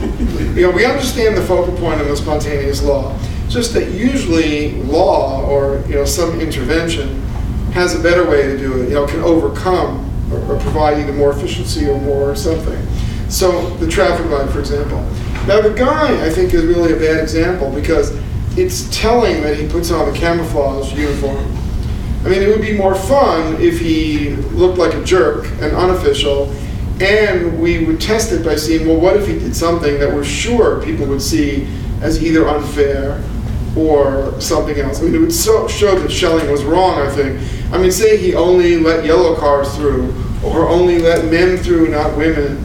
you 0.53 0.63
know, 0.63 0.71
we 0.71 0.85
understand 0.85 1.37
the 1.37 1.43
focal 1.43 1.75
point 1.77 2.01
of 2.01 2.07
the 2.07 2.15
spontaneous 2.15 2.83
law. 2.83 3.17
Just 3.47 3.73
that 3.73 3.91
usually 3.91 4.81
law 4.83 5.45
or, 5.45 5.79
you 5.87 5.95
know, 5.95 6.05
some 6.05 6.39
intervention 6.39 7.21
has 7.71 7.95
a 7.95 8.01
better 8.01 8.27
way 8.27 8.43
to 8.43 8.57
do 8.57 8.81
it, 8.81 8.89
you 8.89 8.95
know, 8.95 9.07
can 9.07 9.21
overcome 9.21 10.03
or, 10.31 10.39
or 10.51 10.59
provide 10.59 10.99
either 10.99 11.13
more 11.13 11.31
efficiency 11.31 11.87
or 11.87 11.99
more 12.01 12.35
something. 12.35 12.77
So 13.29 13.69
the 13.77 13.87
traffic 13.87 14.25
light, 14.27 14.49
for 14.49 14.59
example. 14.59 14.99
Now 15.47 15.61
the 15.61 15.73
guy, 15.73 16.25
I 16.25 16.29
think, 16.29 16.53
is 16.53 16.65
really 16.65 16.93
a 16.93 16.97
bad 16.97 17.21
example 17.21 17.71
because 17.71 18.17
it's 18.57 18.89
telling 18.97 19.41
that 19.43 19.55
he 19.55 19.67
puts 19.67 19.91
on 19.91 20.11
the 20.11 20.17
camouflage 20.17 20.91
uniform. 20.93 21.55
I 22.25 22.29
mean, 22.29 22.41
it 22.41 22.49
would 22.49 22.61
be 22.61 22.73
more 22.73 22.95
fun 22.95 23.61
if 23.61 23.79
he 23.79 24.31
looked 24.51 24.79
like 24.79 24.93
a 24.95 25.03
jerk 25.03 25.45
and 25.61 25.75
unofficial, 25.75 26.51
and 26.99 27.59
we 27.59 27.85
would 27.85 28.01
test 28.01 28.31
it 28.31 28.43
by 28.43 28.55
seeing, 28.55 28.87
well, 28.87 28.99
what 28.99 29.15
if 29.15 29.27
he 29.27 29.37
did 29.37 29.55
something 29.55 29.99
that 29.99 30.11
we're 30.11 30.23
sure 30.23 30.81
people 30.83 31.05
would 31.05 31.21
see 31.21 31.67
as 32.01 32.23
either 32.23 32.47
unfair 32.47 33.23
or 33.77 34.39
something 34.41 34.77
else? 34.79 34.99
I 34.99 35.03
mean, 35.03 35.15
it 35.15 35.19
would 35.19 35.33
so, 35.33 35.67
show 35.67 35.97
that 35.97 36.11
Schelling 36.11 36.49
was 36.49 36.63
wrong, 36.63 36.99
I 36.99 37.09
think. 37.11 37.39
I 37.71 37.77
mean, 37.77 37.91
say 37.91 38.17
he 38.17 38.33
only 38.33 38.77
let 38.77 39.05
yellow 39.05 39.35
cars 39.35 39.73
through, 39.75 40.11
or 40.43 40.67
only 40.67 40.97
let 40.97 41.25
men 41.25 41.57
through, 41.57 41.89
not 41.89 42.17
women, 42.17 42.63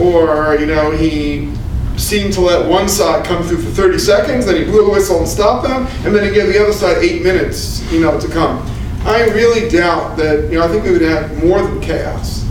or, 0.00 0.56
you 0.58 0.66
know, 0.66 0.90
he 0.90 1.52
seemed 1.98 2.32
to 2.34 2.40
let 2.40 2.68
one 2.68 2.88
side 2.88 3.24
come 3.24 3.42
through 3.42 3.62
for 3.62 3.70
30 3.70 3.98
seconds, 3.98 4.46
then 4.46 4.56
he 4.56 4.64
blew 4.64 4.86
a 4.86 4.92
whistle 4.92 5.18
and 5.18 5.28
stopped 5.28 5.66
them, 5.66 5.86
and 6.06 6.14
then 6.14 6.24
he 6.24 6.30
gave 6.32 6.52
the 6.52 6.62
other 6.62 6.72
side 6.72 6.98
eight 6.98 7.22
minutes, 7.22 7.90
you 7.92 8.00
know, 8.00 8.18
to 8.18 8.28
come. 8.28 8.64
I 9.04 9.24
really 9.30 9.68
doubt 9.68 10.16
that, 10.16 10.50
you 10.50 10.58
know, 10.58 10.64
I 10.64 10.68
think 10.68 10.84
we 10.84 10.92
would 10.92 11.02
have 11.02 11.42
more 11.42 11.62
than 11.62 11.80
chaos. 11.80 12.44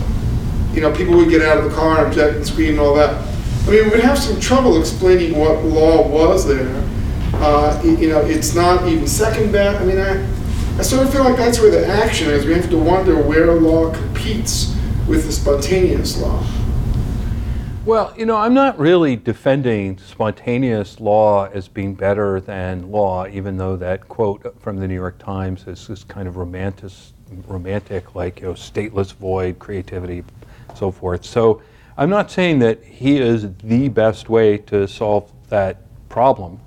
You 0.72 0.82
know, 0.82 0.94
people 0.94 1.16
would 1.16 1.30
get 1.30 1.42
out 1.42 1.58
of 1.58 1.64
the 1.64 1.70
car 1.70 1.98
and 1.98 2.08
object 2.08 2.36
and 2.36 2.46
scream 2.46 2.70
and 2.70 2.80
all 2.80 2.94
that. 2.94 3.26
I 3.66 3.70
mean, 3.70 3.84
we 3.84 3.90
would 3.90 4.00
have 4.00 4.18
some 4.18 4.40
trouble 4.40 4.80
explaining 4.80 5.38
what 5.38 5.64
law 5.64 6.06
was 6.08 6.46
there. 6.46 6.84
Uh, 7.34 7.80
you 7.84 8.08
know, 8.08 8.20
it's 8.20 8.54
not 8.54 8.88
even 8.88 9.06
second 9.06 9.52
best. 9.52 9.80
I 9.80 9.84
mean, 9.84 9.98
I, 9.98 10.26
I 10.78 10.82
sort 10.82 11.06
of 11.06 11.12
feel 11.12 11.24
like 11.24 11.36
that's 11.36 11.60
where 11.60 11.70
the 11.70 11.86
action 11.86 12.30
is. 12.30 12.46
We 12.46 12.54
have 12.54 12.70
to 12.70 12.78
wonder 12.78 13.20
where 13.20 13.52
law 13.52 13.92
competes 13.92 14.74
with 15.06 15.26
the 15.26 15.32
spontaneous 15.32 16.20
law. 16.20 16.42
Well, 17.88 18.12
you 18.18 18.26
know, 18.26 18.36
I'm 18.36 18.52
not 18.52 18.78
really 18.78 19.16
defending 19.16 19.96
spontaneous 19.96 21.00
law 21.00 21.46
as 21.46 21.68
being 21.68 21.94
better 21.94 22.38
than 22.38 22.90
law, 22.90 23.26
even 23.26 23.56
though 23.56 23.76
that 23.76 24.06
quote 24.10 24.60
from 24.60 24.76
the 24.76 24.86
New 24.86 24.94
York 24.94 25.18
Times 25.18 25.66
is 25.66 25.86
this 25.86 26.04
kind 26.04 26.28
of 26.28 26.36
romantic, 26.36 26.92
romantic, 27.46 28.14
like 28.14 28.40
you 28.40 28.48
know, 28.48 28.52
stateless 28.52 29.14
void, 29.14 29.58
creativity, 29.58 30.22
so 30.74 30.90
forth. 30.90 31.24
So, 31.24 31.62
I'm 31.96 32.10
not 32.10 32.30
saying 32.30 32.58
that 32.58 32.84
he 32.84 33.16
is 33.16 33.46
the 33.62 33.88
best 33.88 34.28
way 34.28 34.58
to 34.58 34.86
solve 34.86 35.32
that 35.48 35.78
problem. 36.10 36.60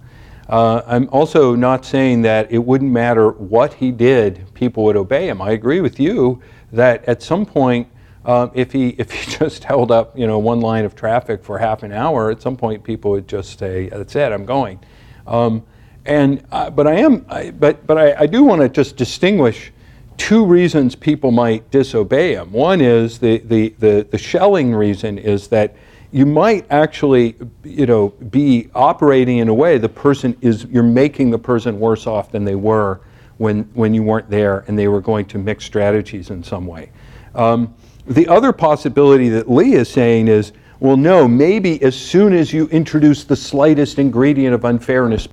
Uh, 0.50 0.82
I'm 0.88 1.08
also 1.10 1.54
not 1.54 1.86
saying 1.86 2.24
that 2.24 2.52
it 2.52 2.66
wouldn't 2.66 2.92
matter 2.92 3.30
what 3.30 3.76
he 3.76 3.92
did, 3.92 4.52
people 4.56 4.86
would 4.86 4.98
obey 4.98 5.30
him. 5.30 5.40
I 5.40 5.52
agree 5.52 5.82
with 5.82 6.00
you 6.00 6.42
that 6.72 7.06
at 7.06 7.22
some 7.22 7.46
point 7.46 7.88
um, 8.26 8.52
if 8.54 8.72
he 8.72 8.90
if 8.90 9.12
he 9.12 9.32
just 9.38 9.64
held 9.64 9.92
up, 9.92 10.18
you 10.18 10.28
know, 10.28 10.40
one 10.40 10.62
line 10.62 10.86
of 10.86 10.96
traffic 10.96 11.44
for 11.44 11.58
half 11.58 11.84
an 11.84 11.92
hour, 11.92 12.32
at 12.32 12.42
some 12.42 12.58
point 12.58 12.84
people 12.84 13.12
would 13.12 13.28
just 13.28 13.58
say, 13.60 13.90
"That's 13.90 14.16
it, 14.16 14.32
I'm 14.32 14.46
going." 14.46 14.80
Um, 15.28 15.64
and 16.06 16.44
uh, 16.52 16.70
but 16.70 16.88
I 16.88 16.96
am, 16.96 17.26
I, 17.30 17.52
but 17.52 17.86
but 17.86 17.98
I, 17.98 18.22
I 18.22 18.26
do 18.26 18.44
want 18.44 18.62
to 18.62 18.70
just 18.70 18.96
distinguish 18.96 19.72
two 20.18 20.46
reasons 20.46 20.96
people 20.96 21.32
might 21.32 21.70
disobey 21.72 22.36
him. 22.36 22.52
One 22.52 22.82
is 22.82 23.20
the 23.20 23.40
the 23.40 23.70
the, 23.80 24.08
the 24.10 24.18
Schelling 24.18 24.74
reason 24.74 25.18
is 25.18 25.48
that 25.50 25.76
you 26.12 26.26
might 26.26 26.66
actually, 26.70 27.36
you 27.64 27.86
know, 27.86 28.10
be 28.10 28.70
operating 28.76 29.38
in 29.38 29.48
a 29.48 29.54
way 29.54 29.78
the 29.78 29.90
person 29.90 30.38
is 30.42 30.66
you're 30.66 30.84
making 30.84 31.32
the 31.32 31.40
person 31.40 31.80
worse 31.80 32.06
off 32.06 32.32
than 32.32 32.44
they 32.44 32.56
were 32.56 33.00
when 33.38 33.64
when 33.74 33.94
you 33.94 34.04
weren't 34.04 34.30
there 34.30 34.66
and 34.68 34.78
they 34.78 34.88
were 34.88 35.02
going 35.02 35.26
to 35.26 35.38
mix 35.38 35.66
strategies 35.66 36.30
in 36.30 36.44
some 36.44 36.68
way. 36.68 36.92
Um, 37.34 37.74
the 38.08 38.28
other 38.28 38.52
possibility 38.52 39.30
that 39.30 39.50
Lee 39.50 39.74
is 39.74 39.90
saying 39.90 40.28
is, 40.28 40.52
well, 40.80 40.98
no, 40.98 41.28
maybe 41.28 41.82
as 41.84 41.96
soon 41.96 42.34
as 42.34 42.52
you 42.52 42.68
introduce 42.70 43.24
the 43.24 43.36
slightest 43.36 44.00
ingredient 44.00 44.56
of 44.56 44.66
unfairness, 44.66 45.28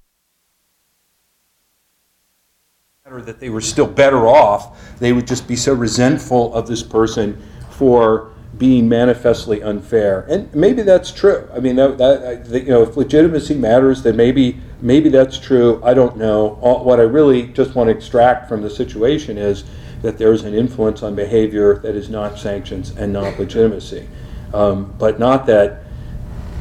that 3.24 3.40
they 3.40 3.48
were 3.48 3.60
still 3.60 3.86
better 3.86 4.28
off, 4.28 4.98
they 4.98 5.12
would 5.12 5.26
just 5.26 5.48
be 5.48 5.56
so 5.56 5.72
resentful 5.72 6.54
of 6.54 6.66
this 6.66 6.82
person 6.82 7.40
for 7.70 8.32
being 8.58 8.88
manifestly 8.88 9.62
unfair. 9.62 10.26
And 10.28 10.52
maybe 10.54 10.82
that's 10.82 11.12
true. 11.12 11.48
I 11.54 11.60
mean, 11.60 11.76
that, 11.76 11.98
that, 11.98 12.48
you 12.50 12.70
know, 12.70 12.82
if 12.82 12.96
legitimacy 12.96 13.54
matters, 13.54 14.02
then 14.02 14.16
maybe 14.16 14.60
maybe 14.80 15.08
that's 15.08 15.38
true. 15.38 15.80
I 15.84 15.94
don't 15.94 16.16
know. 16.16 16.58
All, 16.60 16.84
what 16.84 17.00
I 17.00 17.04
really 17.04 17.48
just 17.48 17.74
want 17.74 17.88
to 17.88 17.96
extract 17.96 18.48
from 18.48 18.62
the 18.62 18.70
situation 18.70 19.38
is 19.38 19.64
that 20.02 20.18
there 20.18 20.32
is 20.32 20.44
an 20.44 20.54
influence 20.54 21.02
on 21.02 21.14
behavior 21.14 21.78
that 21.78 21.94
is 21.94 22.08
not 22.08 22.38
sanctions 22.38 22.90
and 22.96 23.12
not 23.12 23.38
legitimacy. 23.38 24.08
Um, 24.54 24.94
but 24.98 25.18
not 25.18 25.46
that, 25.46 25.84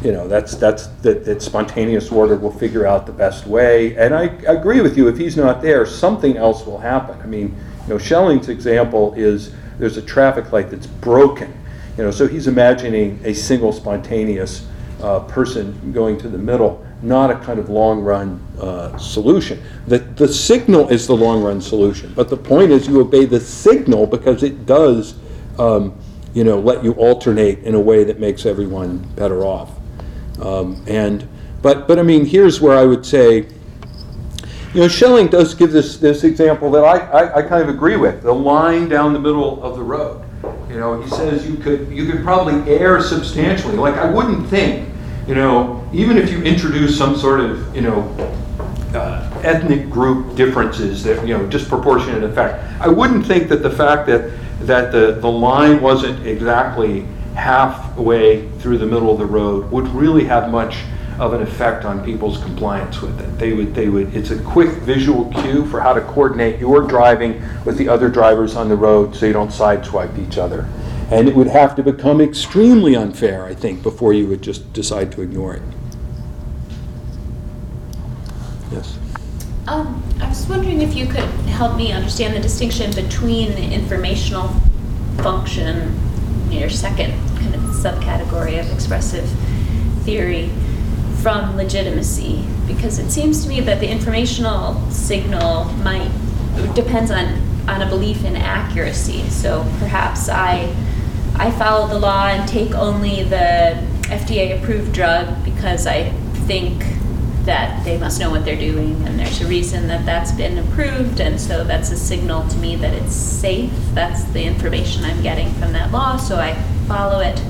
you 0.04 0.12
know, 0.12 0.28
that's, 0.28 0.56
that's, 0.56 0.88
that, 1.04 1.26
that 1.26 1.42
spontaneous 1.42 2.12
order 2.12 2.36
will 2.36 2.52
figure 2.52 2.86
out 2.86 3.06
the 3.06 3.12
best 3.12 3.46
way. 3.46 3.96
And 3.96 4.14
I, 4.14 4.24
I 4.48 4.54
agree 4.54 4.82
with 4.82 4.98
you, 4.98 5.08
if 5.08 5.18
he's 5.18 5.38
not 5.38 5.62
there, 5.62 5.86
something 5.86 6.38
else 6.38 6.66
will 6.66 6.80
happen. 6.80 7.20
I 7.22 7.26
mean, 7.26 7.56
you 7.84 7.94
know, 7.94 7.98
Schelling's 7.98 8.50
example 8.50 9.14
is 9.14 9.54
there's 9.78 9.98
a 9.98 10.02
traffic 10.02 10.52
light 10.52 10.70
that's 10.70 10.88
broken. 10.88 11.54
You 11.98 12.04
know, 12.04 12.12
so 12.12 12.28
he's 12.28 12.48
imagining 12.48 13.20
a 13.24 13.34
single 13.34 13.72
spontaneous 13.72 14.68
uh, 15.02 15.22
person 15.22 15.92
going 15.94 16.18
to 16.20 16.30
the 16.30 16.38
middle 16.38 16.87
not 17.02 17.30
a 17.30 17.36
kind 17.36 17.60
of 17.60 17.70
long 17.70 18.02
run 18.02 18.42
uh, 18.60 18.98
solution. 18.98 19.62
The, 19.88 20.00
the 20.00 20.28
signal 20.28 20.90
is 20.90 21.08
the 21.08 21.16
long 21.16 21.44
run 21.44 21.62
solution, 21.62 22.14
but 22.16 22.30
the 22.30 22.38
point 22.38 22.72
is 22.72 22.88
you 22.88 23.00
obey 23.00 23.26
the 23.26 23.40
signal 23.40 24.08
because 24.08 24.44
it 24.44 24.66
does, 24.66 25.16
um, 25.60 25.96
you 26.34 26.44
know, 26.44 26.60
let 26.60 26.84
you 26.84 26.94
alternate 26.94 27.60
in 27.60 27.76
a 27.76 27.80
way 27.80 28.04
that 28.04 28.20
makes 28.20 28.46
everyone 28.46 28.98
better 29.16 29.46
off. 29.46 29.72
Um, 30.42 30.84
and 30.88 31.28
but 31.62 31.88
but 31.88 32.00
I 32.00 32.04
mean, 32.04 32.26
here's 32.26 32.62
where 32.62 32.78
I 32.78 32.86
would 32.86 33.06
say, 33.06 33.48
you 34.74 34.82
know, 34.82 34.88
Schelling 34.88 35.28
does 35.28 35.54
give 35.54 35.72
this 35.72 35.98
this 35.98 36.24
example 36.24 36.72
that 36.72 36.84
I, 36.84 36.98
I, 36.98 37.38
I 37.38 37.42
kind 37.42 37.62
of 37.62 37.70
agree 37.70 37.96
with 37.96 38.22
the 38.24 38.34
line 38.34 38.90
down 38.90 39.14
the 39.14 39.20
middle 39.20 39.62
of 39.64 39.76
the 39.76 39.84
road. 39.84 40.24
You 40.70 40.78
know, 40.78 41.02
he 41.02 41.10
says 41.10 41.48
you 41.48 41.58
could 41.58 41.90
you 41.92 42.12
could 42.12 42.24
probably 42.24 42.72
err 42.72 43.02
substantially. 43.02 43.76
Like 43.76 43.96
I 43.96 44.10
wouldn't 44.10 44.48
think 44.48 44.90
you 45.28 45.36
know, 45.36 45.88
even 45.94 46.18
if 46.18 46.32
you 46.32 46.42
introduce 46.42 46.98
some 46.98 47.18
sort 47.18 47.42
of, 47.42 47.76
you 47.76 47.82
know, 47.82 48.02
uh, 48.94 49.30
ethnic 49.44 49.90
group 49.90 50.36
differences 50.36 51.04
that, 51.04 51.28
you 51.28 51.38
know, 51.38 51.46
disproportionate 51.48 52.24
effect, 52.24 52.64
I 52.82 52.88
wouldn't 52.88 53.26
think 53.26 53.50
that 53.50 53.62
the 53.62 53.70
fact 53.70 54.08
that, 54.08 54.32
that 54.62 54.92
the, 54.92 55.18
the 55.20 55.30
line 55.30 55.82
wasn't 55.82 56.26
exactly 56.26 57.06
halfway 57.36 58.48
through 58.60 58.78
the 58.78 58.86
middle 58.86 59.12
of 59.12 59.20
the 59.20 59.26
road 59.26 59.70
would 59.70 59.88
really 59.90 60.24
have 60.24 60.50
much 60.50 60.78
of 61.20 61.34
an 61.34 61.42
effect 61.42 61.84
on 61.84 62.04
people's 62.06 62.42
compliance 62.44 63.02
with 63.02 63.20
it. 63.20 63.38
They 63.38 63.52
would, 63.54 63.74
they 63.74 63.90
would, 63.90 64.16
it's 64.16 64.30
a 64.30 64.42
quick 64.44 64.70
visual 64.70 65.26
cue 65.42 65.66
for 65.66 65.82
how 65.82 65.94
to 65.94 66.02
coordinate 66.02 66.60
your 66.60 66.82
driving 66.82 67.42
with 67.66 67.78
the 67.78 67.90
other 67.90 68.08
drivers 68.08 68.56
on 68.56 68.70
the 68.70 68.76
road 68.76 69.16
so 69.16 69.26
you 69.26 69.34
don't 69.34 69.50
sideswipe 69.50 70.18
each 70.20 70.38
other. 70.38 70.70
And 71.10 71.30
it 71.30 71.36
would 71.36 71.48
have 71.48 71.76
to 71.78 71.84
become 71.84 72.20
extremely 72.20 72.96
unfair, 72.96 73.46
I 73.46 73.54
think, 73.54 73.82
before 73.82 74.12
you 74.14 74.28
would 74.28 74.42
just 74.42 74.74
decide 74.74 75.12
to 75.14 75.22
ignore 75.22 75.56
it. 75.56 75.62
Yes. 78.72 78.98
Um, 79.68 80.04
I 80.22 80.28
was 80.28 80.46
wondering 80.48 80.82
if 80.82 80.96
you 80.96 81.06
could 81.06 81.30
help 81.50 81.78
me 81.78 81.94
understand 81.94 82.36
the 82.36 82.40
distinction 82.42 82.92
between 82.92 83.52
the 83.52 83.74
informational 83.74 84.50
function, 85.22 85.98
your 86.52 86.70
second 86.70 87.12
kind 87.38 87.56
of 87.56 87.62
subcategory 87.62 88.60
of 88.60 88.70
expressive 88.74 89.30
theory, 90.04 90.50
from 91.22 91.56
legitimacy. 91.56 92.46
Because 92.68 93.00
it 93.00 93.12
seems 93.12 93.44
to 93.44 93.50
me 93.50 93.62
that 93.62 93.80
the 93.80 93.90
informational 93.90 94.80
signal 94.92 95.66
might 95.84 96.12
depends 96.74 97.12
on 97.12 97.42
on 97.68 97.82
a 97.82 97.90
belief 97.90 98.24
in 98.24 98.36
accuracy. 98.36 99.28
So 99.30 99.64
perhaps 99.80 100.30
I 100.30 100.74
I 101.40 101.52
follow 101.52 101.88
the 101.88 102.00
law 102.00 102.28
and 102.28 102.50
take 102.50 102.74
only 102.74 103.22
the 103.22 103.78
FDA 104.08 104.60
approved 104.60 104.92
drug 104.92 105.46
because 105.46 105.86
I 105.86 106.10
think 106.48 106.84
that 107.46 107.86
they 107.86 107.98
must 107.98 108.20
know 108.20 108.32
what 108.32 108.44
they're 108.44 108.60
doing 108.60 109.06
and 109.06 109.20
there's 109.20 109.42
a 109.42 109.48
reason 109.48 109.88
that 109.88 110.04
that's 110.04 110.32
been 110.32 110.58
approved 110.58 111.22
and 111.22 111.40
so 111.40 111.64
that's 111.64 111.92
a 111.92 111.96
signal 111.96 112.48
to 112.48 112.58
me 112.58 112.76
that 112.78 112.92
it's 112.94 113.14
safe. 113.14 113.72
That's 113.94 114.24
the 114.26 114.44
information 114.44 115.06
i'm 115.06 115.22
getting 115.22 115.50
from 115.54 115.74
that 115.74 115.92
law 115.92 116.18
so 116.18 116.38
i 116.38 116.56
follow 116.88 117.20
it. 117.20 117.42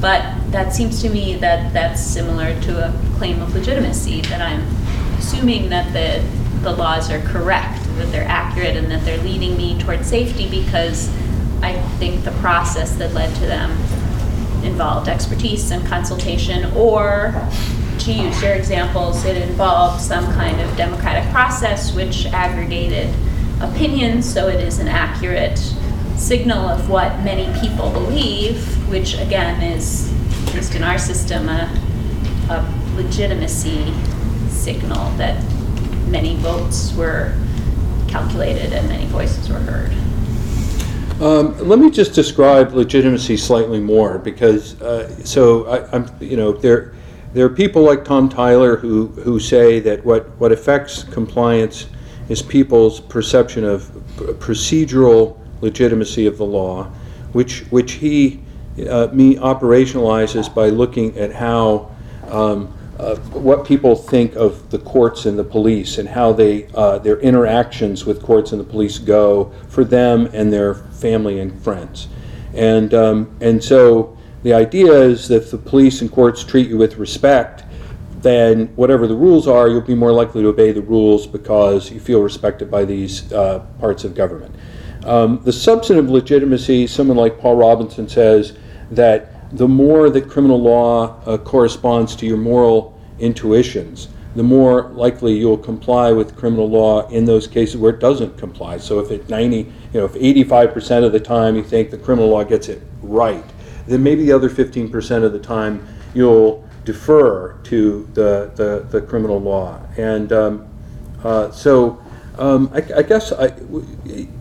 But 0.00 0.50
that 0.50 0.74
seems 0.74 1.00
to 1.02 1.08
me 1.08 1.36
that 1.36 1.72
that's 1.72 2.02
similar 2.02 2.60
to 2.62 2.88
a 2.88 3.16
claim 3.18 3.40
of 3.40 3.54
legitimacy 3.54 4.22
that 4.22 4.42
i'm 4.42 4.62
assuming 5.16 5.68
that 5.70 5.92
the 5.92 6.22
the 6.62 6.72
laws 6.72 7.10
are 7.10 7.20
correct 7.20 7.82
that 7.96 8.10
they're 8.12 8.28
accurate 8.28 8.76
and 8.76 8.90
that 8.90 9.04
they're 9.04 9.22
leading 9.22 9.56
me 9.56 9.78
towards 9.78 10.06
safety 10.08 10.50
because 10.50 11.08
I 11.62 11.80
think 11.98 12.24
the 12.24 12.32
process 12.32 12.96
that 12.96 13.14
led 13.14 13.34
to 13.36 13.46
them 13.46 13.70
involved 14.64 15.08
expertise 15.08 15.70
and 15.70 15.86
consultation, 15.86 16.72
or 16.76 17.34
to 18.00 18.12
use 18.12 18.42
your 18.42 18.52
examples, 18.52 19.24
it 19.24 19.36
involved 19.36 20.00
some 20.00 20.24
kind 20.32 20.60
of 20.60 20.76
democratic 20.76 21.30
process 21.30 21.94
which 21.94 22.26
aggregated 22.26 23.14
opinions, 23.60 24.30
so 24.32 24.48
it 24.48 24.60
is 24.60 24.80
an 24.80 24.88
accurate 24.88 25.58
signal 26.16 26.68
of 26.68 26.88
what 26.88 27.20
many 27.20 27.46
people 27.60 27.90
believe, 27.90 28.64
which 28.88 29.14
again 29.18 29.62
is, 29.62 30.12
at 30.48 30.54
least 30.54 30.74
in 30.74 30.82
our 30.82 30.98
system, 30.98 31.48
a, 31.48 31.70
a 32.50 32.94
legitimacy 32.96 33.92
signal 34.48 35.10
that 35.16 35.42
many 36.08 36.36
votes 36.36 36.92
were 36.94 37.34
calculated 38.08 38.72
and 38.72 38.88
many 38.88 39.06
voices 39.06 39.48
were 39.48 39.58
heard. 39.58 39.92
Um, 41.22 41.56
let 41.68 41.78
me 41.78 41.88
just 41.88 42.14
describe 42.14 42.72
legitimacy 42.72 43.36
slightly 43.36 43.78
more 43.78 44.18
because 44.18 44.82
uh, 44.82 45.08
so 45.24 45.68
I, 45.68 45.94
am 45.94 46.10
you 46.18 46.36
know 46.36 46.50
there 46.50 46.94
there 47.32 47.46
are 47.46 47.48
people 47.48 47.82
like 47.82 48.04
Tom 48.04 48.28
Tyler 48.28 48.76
who 48.76 49.06
who 49.06 49.38
say 49.38 49.78
that 49.78 50.04
what 50.04 50.28
what 50.40 50.50
affects 50.50 51.04
compliance 51.04 51.86
is 52.28 52.42
people's 52.42 52.98
perception 52.98 53.62
of 53.62 53.82
procedural 54.40 55.38
legitimacy 55.60 56.26
of 56.26 56.38
the 56.38 56.44
law, 56.44 56.90
which 57.30 57.60
which 57.70 57.92
he 57.92 58.40
uh, 58.90 59.06
me 59.12 59.36
operationalizes 59.36 60.52
by 60.52 60.70
looking 60.70 61.16
at 61.16 61.32
how 61.32 61.88
um, 62.30 62.74
uh, 63.02 63.16
what 63.32 63.64
people 63.64 63.96
think 63.96 64.36
of 64.36 64.70
the 64.70 64.78
courts 64.78 65.26
and 65.26 65.36
the 65.36 65.42
police 65.42 65.98
and 65.98 66.08
how 66.08 66.32
they 66.32 66.68
uh, 66.74 66.98
their 66.98 67.18
interactions 67.18 68.06
with 68.06 68.22
courts 68.22 68.52
and 68.52 68.60
the 68.60 68.64
police 68.64 68.98
go 68.98 69.52
for 69.68 69.84
them 69.84 70.30
and 70.32 70.52
their 70.52 70.74
family 70.74 71.40
and 71.40 71.60
friends. 71.62 72.06
And 72.54 72.94
um, 72.94 73.36
and 73.40 73.62
so 73.62 74.16
the 74.44 74.54
idea 74.54 74.92
is 74.92 75.26
that 75.28 75.42
if 75.42 75.50
the 75.50 75.58
police 75.58 76.00
and 76.00 76.12
courts 76.12 76.44
treat 76.44 76.68
you 76.68 76.78
with 76.78 76.96
respect, 76.96 77.64
then 78.18 78.68
whatever 78.76 79.08
the 79.08 79.16
rules 79.16 79.48
are, 79.48 79.68
you'll 79.68 79.80
be 79.80 79.96
more 79.96 80.12
likely 80.12 80.42
to 80.42 80.48
obey 80.48 80.70
the 80.70 80.82
rules 80.82 81.26
because 81.26 81.90
you 81.90 81.98
feel 81.98 82.22
respected 82.22 82.70
by 82.70 82.84
these 82.84 83.32
uh, 83.32 83.66
parts 83.80 84.04
of 84.04 84.14
government. 84.14 84.54
Um, 85.04 85.40
the 85.42 85.52
substantive 85.52 86.08
legitimacy, 86.08 86.86
someone 86.86 87.16
like 87.16 87.40
Paul 87.40 87.56
Robinson 87.56 88.08
says 88.08 88.56
that 88.92 89.56
the 89.56 89.66
more 89.66 90.08
that 90.08 90.28
criminal 90.30 90.60
law 90.60 91.20
uh, 91.26 91.36
corresponds 91.36 92.14
to 92.16 92.26
your 92.26 92.36
moral 92.36 92.91
intuitions, 93.22 94.08
the 94.34 94.42
more 94.42 94.90
likely 94.90 95.34
you'll 95.34 95.58
comply 95.58 96.10
with 96.10 96.36
criminal 96.36 96.68
law 96.68 97.08
in 97.08 97.24
those 97.24 97.46
cases 97.46 97.76
where 97.76 97.94
it 97.94 98.00
doesn't 98.00 98.36
comply. 98.36 98.76
So 98.78 98.98
if 98.98 99.10
at 99.10 99.28
90, 99.28 99.56
you 99.56 99.66
know, 99.94 100.04
if 100.04 100.12
85% 100.14 101.04
of 101.04 101.12
the 101.12 101.20
time 101.20 101.56
you 101.56 101.62
think 101.62 101.90
the 101.90 101.98
criminal 101.98 102.30
law 102.30 102.42
gets 102.42 102.68
it 102.68 102.82
right, 103.02 103.44
then 103.86 104.02
maybe 104.02 104.24
the 104.24 104.32
other 104.32 104.50
15% 104.50 105.24
of 105.24 105.32
the 105.32 105.38
time 105.38 105.86
you'll 106.14 106.66
defer 106.84 107.52
to 107.64 108.08
the, 108.14 108.50
the, 108.56 108.86
the 108.90 109.06
criminal 109.06 109.40
law. 109.40 109.80
And 109.96 110.32
um, 110.32 110.68
uh, 111.22 111.50
so 111.50 112.02
um, 112.38 112.70
I, 112.74 112.82
I 112.96 113.02
guess 113.02 113.32
I, 113.32 113.54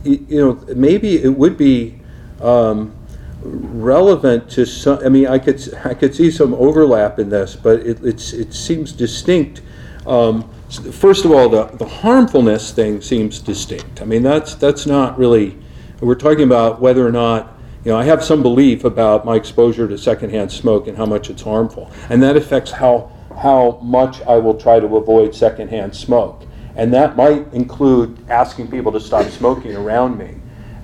you 0.03 0.25
know, 0.29 0.53
maybe 0.73 1.21
it 1.21 1.29
would 1.29 1.57
be 1.57 1.99
um, 2.39 2.95
relevant 3.43 4.49
to 4.51 4.65
some. 4.65 4.99
I 5.03 5.09
mean, 5.09 5.27
I 5.27 5.39
could 5.39 5.61
I 5.83 5.93
could 5.93 6.15
see 6.15 6.31
some 6.31 6.53
overlap 6.53 7.19
in 7.19 7.29
this, 7.29 7.55
but 7.55 7.79
it, 7.81 8.03
it's 8.03 8.33
it 8.33 8.53
seems 8.53 8.91
distinct. 8.91 9.61
Um, 10.05 10.49
first 10.91 11.25
of 11.25 11.31
all, 11.31 11.49
the 11.49 11.65
the 11.65 11.87
harmfulness 11.87 12.71
thing 12.71 13.01
seems 13.01 13.39
distinct. 13.39 14.01
I 14.01 14.05
mean, 14.05 14.23
that's 14.23 14.55
that's 14.55 14.85
not 14.85 15.17
really. 15.17 15.57
We're 15.99 16.15
talking 16.15 16.43
about 16.43 16.81
whether 16.81 17.05
or 17.05 17.11
not 17.11 17.55
you 17.83 17.91
know, 17.91 17.97
I 17.97 18.03
have 18.03 18.23
some 18.23 18.43
belief 18.43 18.83
about 18.83 19.25
my 19.25 19.35
exposure 19.35 19.87
to 19.87 19.97
secondhand 19.97 20.51
smoke 20.51 20.87
and 20.87 20.95
how 20.95 21.07
much 21.07 21.31
it's 21.31 21.41
harmful, 21.41 21.91
and 22.09 22.21
that 22.21 22.37
affects 22.37 22.71
how 22.71 23.11
how 23.35 23.79
much 23.81 24.21
I 24.23 24.37
will 24.37 24.53
try 24.53 24.79
to 24.79 24.97
avoid 24.97 25.33
secondhand 25.33 25.95
smoke, 25.95 26.43
and 26.75 26.93
that 26.93 27.15
might 27.15 27.51
include 27.53 28.29
asking 28.29 28.69
people 28.69 28.91
to 28.91 28.99
stop 28.99 29.25
smoking 29.31 29.75
around 29.75 30.17
me, 30.17 30.35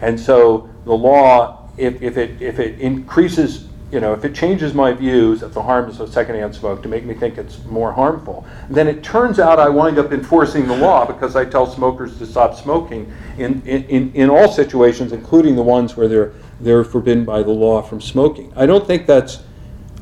and 0.01 0.19
so 0.19 0.69
the 0.85 0.93
law, 0.93 1.66
if, 1.77 2.01
if 2.01 2.17
it 2.17 2.41
if 2.41 2.59
it 2.59 2.79
increases, 2.79 3.67
you 3.91 3.99
know, 3.99 4.13
if 4.13 4.25
it 4.25 4.35
changes 4.35 4.73
my 4.73 4.91
views 4.91 5.43
of 5.43 5.53
the 5.53 5.61
harms 5.61 5.99
of 5.99 6.11
secondhand 6.11 6.55
smoke 6.55 6.81
to 6.83 6.89
make 6.89 7.05
me 7.05 7.13
think 7.13 7.37
it's 7.37 7.63
more 7.65 7.91
harmful, 7.91 8.45
then 8.69 8.87
it 8.87 9.03
turns 9.03 9.39
out 9.39 9.59
I 9.59 9.69
wind 9.69 9.97
up 9.99 10.11
enforcing 10.11 10.67
the 10.67 10.75
law 10.75 11.05
because 11.05 11.35
I 11.35 11.45
tell 11.45 11.65
smokers 11.67 12.17
to 12.17 12.25
stop 12.25 12.55
smoking 12.55 13.11
in 13.37 13.61
in, 13.65 14.11
in, 14.13 14.29
all 14.29 14.51
situations, 14.51 15.13
including 15.13 15.55
the 15.55 15.63
ones 15.63 15.95
where 15.95 16.07
they're 16.07 16.33
they're 16.59 16.83
forbidden 16.83 17.23
by 17.25 17.43
the 17.43 17.51
law 17.51 17.81
from 17.81 18.01
smoking. 18.01 18.51
I 18.55 18.65
don't 18.65 18.85
think 18.85 19.05
that's 19.05 19.43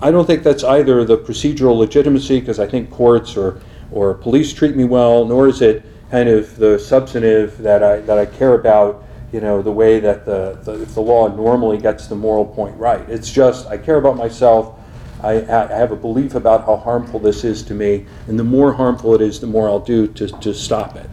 I 0.01 0.11
don't 0.11 0.25
think 0.25 0.43
that's 0.43 0.63
either 0.63 1.03
the 1.03 1.17
procedural 1.17 1.77
legitimacy 1.77 2.39
because 2.39 2.59
I 2.59 2.67
think 2.67 2.89
courts 2.89 3.35
or 3.35 3.61
or 3.91 4.13
police 4.13 4.53
treat 4.53 4.75
me 4.75 4.85
well, 4.85 5.25
nor 5.25 5.47
is 5.47 5.61
it 5.61 5.85
kind 6.11 6.29
of 6.29 6.55
the 6.55 6.79
substantive 6.79 7.57
that 7.59 7.83
I 7.83 7.99
that 8.01 8.17
I 8.17 8.25
care 8.25 8.53
about. 8.53 9.04
You 9.35 9.41
know 9.41 9.61
the 9.61 9.69
way 9.69 9.99
that 9.99 10.23
the, 10.23 10.57
the 10.63 10.83
if 10.83 10.93
the 10.93 11.01
law 11.01 11.27
normally 11.27 11.77
gets 11.77 12.07
the 12.07 12.15
moral 12.15 12.45
point 12.45 12.73
right. 12.77 13.01
It's 13.09 13.29
just 13.29 13.67
I 13.67 13.77
care 13.77 13.97
about 13.97 14.15
myself. 14.15 14.79
I, 15.21 15.41
I 15.41 15.67
have 15.67 15.91
a 15.91 15.95
belief 15.97 16.35
about 16.35 16.65
how 16.65 16.77
harmful 16.77 17.19
this 17.19 17.43
is 17.43 17.61
to 17.63 17.73
me, 17.73 18.05
and 18.27 18.39
the 18.39 18.45
more 18.45 18.71
harmful 18.71 19.13
it 19.13 19.19
is, 19.19 19.41
the 19.41 19.47
more 19.47 19.67
I'll 19.67 19.81
do 19.81 20.07
to, 20.07 20.27
to 20.27 20.53
stop 20.53 20.95
it. 20.95 21.09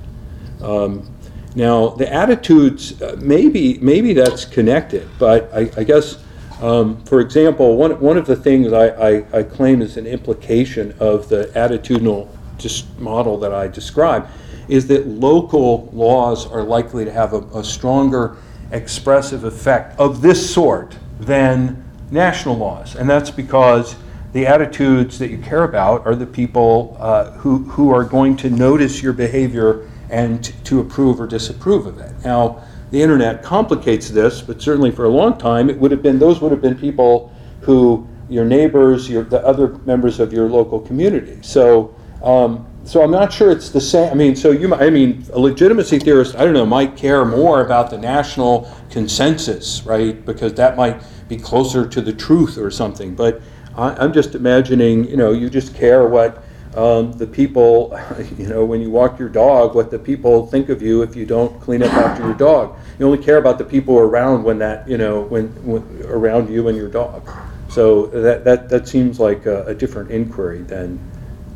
Um, 0.62 1.11
now, 1.57 1.89
the 1.89 2.12
attitudes, 2.12 3.03
uh, 3.03 3.16
maybe, 3.19 3.78
maybe 3.78 4.12
that's 4.12 4.44
connected, 4.44 5.09
but 5.19 5.53
I, 5.53 5.70
I 5.77 5.82
guess, 5.82 6.23
um, 6.61 7.03
for 7.05 7.19
example, 7.19 7.77
one, 7.77 7.99
one 7.99 8.16
of 8.16 8.27
the 8.27 8.36
things 8.36 8.73
I, 8.73 8.86
I, 8.90 9.39
I 9.39 9.43
claim 9.43 9.82
is 9.82 9.97
an 9.97 10.07
implication 10.07 10.94
of 11.01 11.28
the 11.28 11.47
attitudinal 11.57 12.28
dis- 12.59 12.85
model 12.99 13.36
that 13.39 13.53
I 13.53 13.66
described 13.66 14.28
is 14.68 14.86
that 14.89 15.06
local 15.06 15.90
laws 15.93 16.47
are 16.47 16.62
likely 16.62 17.05
to 17.05 17.12
have 17.12 17.32
a, 17.32 17.40
a 17.55 17.64
stronger 17.64 18.36
expressive 18.70 19.44
effect 19.44 19.98
of 19.98 20.22
this 20.22 20.52
sort 20.52 20.97
than 21.20 21.84
national 22.10 22.56
laws. 22.56 22.97
And 22.97 23.09
that's 23.09 23.30
because 23.30 23.97
the 24.32 24.47
attitudes 24.47 25.18
that 25.18 25.30
you 25.30 25.39
care 25.39 25.64
about 25.64 26.06
are 26.06 26.14
the 26.14 26.26
people 26.26 26.97
uh, 26.98 27.32
who, 27.32 27.59
who 27.64 27.90
are 27.90 28.05
going 28.05 28.36
to 28.39 28.51
notice 28.51 29.02
your 29.02 29.12
behavior 29.12 29.89
and 30.10 30.44
t- 30.44 30.55
to 30.64 30.80
approve 30.80 31.20
or 31.20 31.26
disapprove 31.26 31.86
of 31.86 31.98
it. 31.98 32.12
Now, 32.24 32.62
the 32.90 33.01
internet 33.01 33.43
complicates 33.43 34.10
this, 34.10 34.43
but 34.43 34.60
certainly 34.60 34.90
for 34.90 35.05
a 35.05 35.09
long 35.09 35.39
time, 35.39 35.70
it 35.70 35.78
would 35.78 35.90
have 35.90 36.02
been 36.02 36.18
those 36.18 36.40
would 36.40 36.52
have 36.52 36.60
been 36.60 36.76
people 36.76 37.32
who 37.60 38.06
your 38.28 38.44
neighbors, 38.44 39.09
your 39.09 39.24
the 39.24 39.44
other 39.47 39.68
members 39.84 40.20
of 40.20 40.32
your 40.32 40.48
local 40.48 40.80
community. 40.80 41.39
So, 41.43 41.94
um, 42.22 42.66
so 42.84 43.02
I'm 43.02 43.10
not 43.10 43.32
sure 43.32 43.50
it's 43.50 43.70
the 43.70 43.80
same. 43.80 44.10
I 44.10 44.14
mean, 44.14 44.34
so 44.34 44.50
you, 44.50 44.68
might, 44.68 44.82
I 44.82 44.90
mean, 44.90 45.24
a 45.32 45.38
legitimacy 45.38 46.00
theorist, 46.00 46.34
I 46.34 46.44
don't 46.44 46.52
know, 46.52 46.66
might 46.66 46.96
care 46.96 47.24
more 47.24 47.64
about 47.64 47.90
the 47.90 47.98
national 47.98 48.70
consensus, 48.90 49.84
right? 49.84 50.24
Because 50.24 50.54
that 50.54 50.76
might 50.76 51.02
be 51.28 51.36
closer 51.36 51.86
to 51.86 52.00
the 52.00 52.12
truth 52.12 52.59
or 52.59 52.70
something. 52.70 53.14
But 53.14 53.40
I, 53.76 53.90
I'm 53.94 54.12
just 54.12 54.34
imagining, 54.34 55.04
you 55.09 55.16
know, 55.16 55.30
you 55.30 55.48
just 55.48 55.74
care 55.74 56.06
what 56.06 56.42
um, 56.74 57.12
the 57.12 57.26
people, 57.26 57.98
you 58.38 58.48
know, 58.48 58.64
when 58.64 58.80
you 58.80 58.90
walk 58.90 59.18
your 59.18 59.28
dog, 59.28 59.74
what 59.74 59.90
the 59.90 59.98
people 59.98 60.46
think 60.48 60.68
of 60.68 60.82
you 60.82 61.02
if 61.02 61.14
you 61.14 61.24
don't 61.24 61.60
clean 61.60 61.82
up 61.82 61.92
after 61.94 62.24
your 62.24 62.34
dog. 62.34 62.76
You 62.98 63.06
only 63.06 63.22
care 63.22 63.36
about 63.36 63.59
the 63.59 63.64
people 63.64 63.98
around 63.98 64.42
when 64.42 64.59
that, 64.59 64.88
you 64.88 64.98
know, 64.98 65.22
when, 65.22 65.48
when 65.64 66.04
around 66.06 66.50
you 66.50 66.66
and 66.68 66.76
your 66.76 66.88
dog. 66.88 67.28
So 67.68 68.06
that 68.06 68.44
that, 68.44 68.68
that 68.68 68.88
seems 68.88 69.18
like 69.18 69.46
a, 69.46 69.64
a 69.66 69.74
different 69.74 70.10
inquiry 70.10 70.62
than 70.62 70.98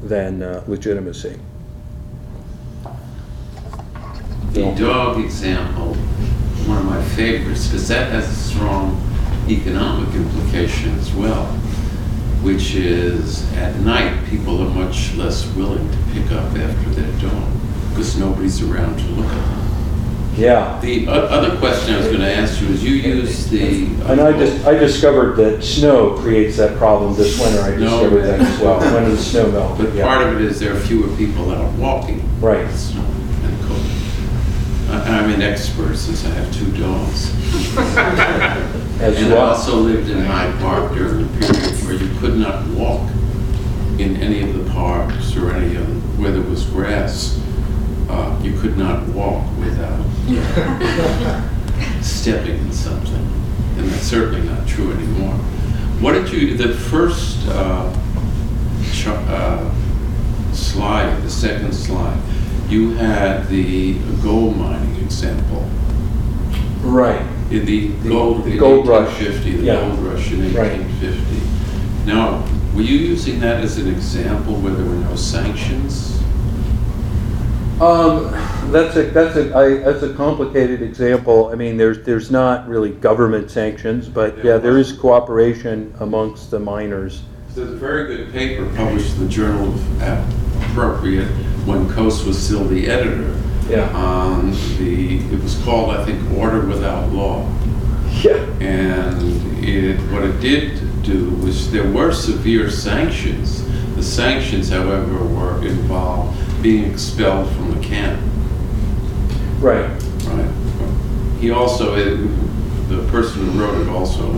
than 0.06 0.42
uh, 0.42 0.64
legitimacy. 0.66 1.38
The 4.52 4.74
dog 4.74 5.22
example, 5.22 5.94
one 6.66 6.78
of 6.78 6.84
my 6.84 7.02
favorites, 7.02 7.66
because 7.66 7.88
that 7.88 8.10
has 8.10 8.28
a 8.28 8.34
strong 8.34 9.02
economic 9.48 10.14
implication 10.14 10.98
as 10.98 11.12
well 11.12 11.44
which 12.46 12.76
is 12.76 13.42
at 13.54 13.74
night 13.80 14.24
people 14.30 14.62
are 14.62 14.70
much 14.70 15.12
less 15.16 15.52
willing 15.56 15.90
to 15.90 15.98
pick 16.12 16.30
up 16.30 16.44
after 16.56 16.90
their 16.90 17.20
dog 17.20 17.52
because 17.88 18.16
nobody's 18.20 18.62
around 18.62 18.96
to 18.96 19.04
look 19.06 19.26
at 19.26 19.34
them. 19.34 19.65
Yeah. 20.36 20.78
The 20.80 21.08
o- 21.08 21.12
other 21.12 21.56
question 21.58 21.94
I 21.94 21.98
was 21.98 22.06
going 22.08 22.20
to 22.20 22.30
ask 22.30 22.60
you 22.60 22.68
is 22.68 22.84
you 22.84 22.94
use 22.96 23.48
the. 23.48 23.86
And 24.10 24.20
I 24.20 24.32
just 24.32 24.66
I 24.66 24.74
discovered 24.74 25.36
that 25.36 25.62
snow 25.64 26.14
creates 26.18 26.56
that 26.58 26.76
problem 26.76 27.16
this 27.16 27.38
winter. 27.40 27.60
I 27.62 27.70
No. 27.76 27.78
discovered 28.02 28.22
that 28.22 28.40
as 28.40 28.60
well. 28.60 28.78
When 28.80 29.10
the 29.10 29.16
snow 29.16 29.50
melted. 29.52 29.86
But 29.86 29.94
yeah. 29.94 30.04
part 30.04 30.26
of 30.26 30.34
it 30.36 30.42
is 30.42 30.60
there 30.60 30.74
are 30.76 30.80
fewer 30.80 31.08
people 31.16 31.50
out 31.52 31.72
walking. 31.74 32.22
Right. 32.40 32.70
Snow 32.72 33.00
uh, 33.02 33.46
and 33.46 33.60
cold. 33.66 33.80
I- 34.90 35.18
I'm 35.20 35.30
an 35.30 35.40
expert 35.42 35.96
since 35.96 36.24
I 36.26 36.30
have 36.30 36.52
two 36.54 36.70
dogs. 36.72 37.32
As 39.00 39.16
And 39.22 39.32
I 39.32 39.36
well. 39.36 39.50
also 39.50 39.76
lived 39.76 40.08
in 40.10 40.20
Hyde 40.24 40.58
Park 40.60 40.92
during 40.94 41.18
the 41.26 41.38
period 41.38 41.74
where 41.84 41.94
you 41.94 42.18
could 42.18 42.36
not 42.36 42.66
walk 42.68 43.10
in 43.98 44.16
any 44.16 44.42
of 44.42 44.52
the 44.64 44.70
parks 44.70 45.34
or 45.36 45.52
any 45.52 45.76
of, 45.76 46.18
where 46.18 46.30
there 46.30 46.42
was 46.42 46.64
grass. 46.66 47.38
Uh, 48.08 48.38
You 48.42 48.52
could 48.60 48.76
not 48.78 49.06
walk 49.08 49.44
without 49.58 50.04
stepping 52.02 52.58
in 52.58 52.72
something. 52.72 53.26
And 53.78 53.88
that's 53.88 54.02
certainly 54.06 54.42
not 54.48 54.66
true 54.66 54.92
anymore. 54.92 55.34
What 56.00 56.12
did 56.12 56.30
you, 56.30 56.56
the 56.56 56.72
first 56.74 57.46
uh, 57.48 57.92
ch- 58.92 59.08
uh, 59.08 59.70
slide, 60.52 61.22
the 61.22 61.30
second 61.30 61.72
slide, 61.74 62.18
you 62.68 62.94
had 62.94 63.48
the 63.48 63.94
gold 64.22 64.56
mining 64.56 64.96
example. 65.02 65.68
Right. 66.82 67.22
In 67.50 67.64
the 67.66 67.88
The- 67.88 68.08
gold, 68.08 68.44
the 68.44 68.52
in 68.52 68.58
gold 68.58 68.86
rush. 68.88 69.08
1850, 69.20 69.56
the 69.58 69.64
Yeah. 69.64 69.80
gold 69.88 69.98
rush 70.00 70.32
in 70.32 70.40
Right. 70.54 70.72
1850. 70.72 71.40
Now, 72.06 72.44
were 72.74 72.82
you 72.82 72.98
using 72.98 73.40
that 73.40 73.62
as 73.64 73.78
an 73.78 73.88
example 73.88 74.54
where 74.54 74.72
there 74.74 74.84
were 74.84 74.94
no 75.10 75.16
sanctions? 75.16 76.15
Um, 77.80 78.30
that's 78.72 78.96
a 78.96 79.02
that's 79.10 79.36
a 79.36 79.54
I, 79.54 79.74
that's 79.74 80.02
a 80.02 80.14
complicated 80.14 80.80
example. 80.80 81.48
I 81.48 81.56
mean, 81.56 81.76
there's 81.76 82.02
there's 82.06 82.30
not 82.30 82.66
really 82.66 82.90
government 82.90 83.50
sanctions, 83.50 84.08
but 84.08 84.42
yeah, 84.42 84.56
there 84.56 84.78
is 84.78 84.92
cooperation 84.92 85.94
amongst 86.00 86.50
the 86.50 86.58
miners. 86.58 87.22
There's 87.54 87.72
a 87.72 87.76
very 87.76 88.06
good 88.06 88.32
paper 88.32 88.64
published 88.76 89.16
in 89.16 89.24
the 89.24 89.28
Journal 89.28 89.74
of 89.74 90.70
Appropriate 90.70 91.28
when 91.66 91.86
Coase 91.88 92.26
was 92.26 92.42
still 92.42 92.64
the 92.64 92.88
editor. 92.88 93.38
Yeah. 93.68 93.90
On 93.94 94.52
the, 94.78 95.18
it 95.18 95.42
was 95.42 95.60
called, 95.64 95.90
I 95.90 96.04
think, 96.04 96.38
Order 96.38 96.64
Without 96.66 97.10
Law. 97.12 97.50
Yeah. 98.22 98.36
And 98.60 99.64
it, 99.64 99.98
what 100.12 100.22
it 100.22 100.40
did 100.40 101.02
do 101.02 101.30
was 101.30 101.70
there 101.72 101.90
were 101.90 102.12
severe 102.12 102.70
sanctions. 102.70 103.66
The 103.96 104.02
sanctions, 104.02 104.68
however, 104.68 105.24
were 105.24 105.66
involved 105.66 106.45
being 106.66 106.90
expelled 106.90 107.48
from 107.55 107.72
the 107.72 107.80
camp. 107.80 108.20
Right. 109.60 109.88
Right. 110.24 111.38
He 111.38 111.52
also, 111.52 111.94
the 111.94 113.09
person 113.09 113.47
who 113.47 113.60
wrote 113.60 113.80
it 113.82 113.88
also 113.88 114.32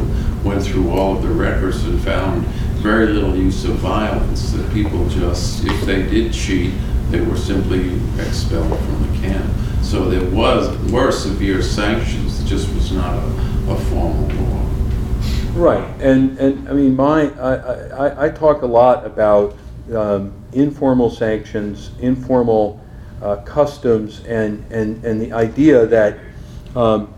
went 0.44 0.62
through 0.62 0.90
all 0.90 1.16
of 1.16 1.22
the 1.22 1.30
records 1.30 1.82
and 1.84 1.98
found 2.02 2.44
very 2.82 3.06
little 3.06 3.34
use 3.34 3.64
of 3.64 3.76
violence, 3.76 4.52
that 4.52 4.70
people 4.74 5.08
just, 5.08 5.64
if 5.64 5.80
they 5.86 6.02
did 6.02 6.34
cheat, 6.34 6.74
they 7.08 7.22
were 7.22 7.34
simply 7.34 7.94
expelled 8.20 8.78
from 8.78 9.10
the 9.10 9.18
camp. 9.26 9.50
So 9.80 10.10
there 10.10 10.28
was, 10.30 10.76
were 10.92 11.10
severe 11.10 11.62
sanctions, 11.62 12.42
it 12.42 12.44
just 12.44 12.68
was 12.74 12.92
not 12.92 13.14
a, 13.14 13.72
a 13.72 13.80
formal 13.88 14.28
law. 14.28 14.70
Right, 15.54 16.00
and, 16.02 16.38
and, 16.38 16.68
I 16.68 16.74
mean, 16.74 16.94
my, 16.94 17.30
I, 17.40 17.54
I, 17.54 18.26
I 18.26 18.28
talk 18.28 18.60
a 18.60 18.66
lot 18.66 19.06
about 19.06 19.56
um, 19.94 20.37
informal 20.52 21.10
sanctions, 21.10 21.90
informal 22.00 22.80
uh, 23.22 23.36
customs, 23.36 24.24
and, 24.26 24.64
and, 24.72 25.04
and 25.04 25.20
the 25.20 25.32
idea 25.32 25.86
that, 25.86 26.18
um, 26.76 27.12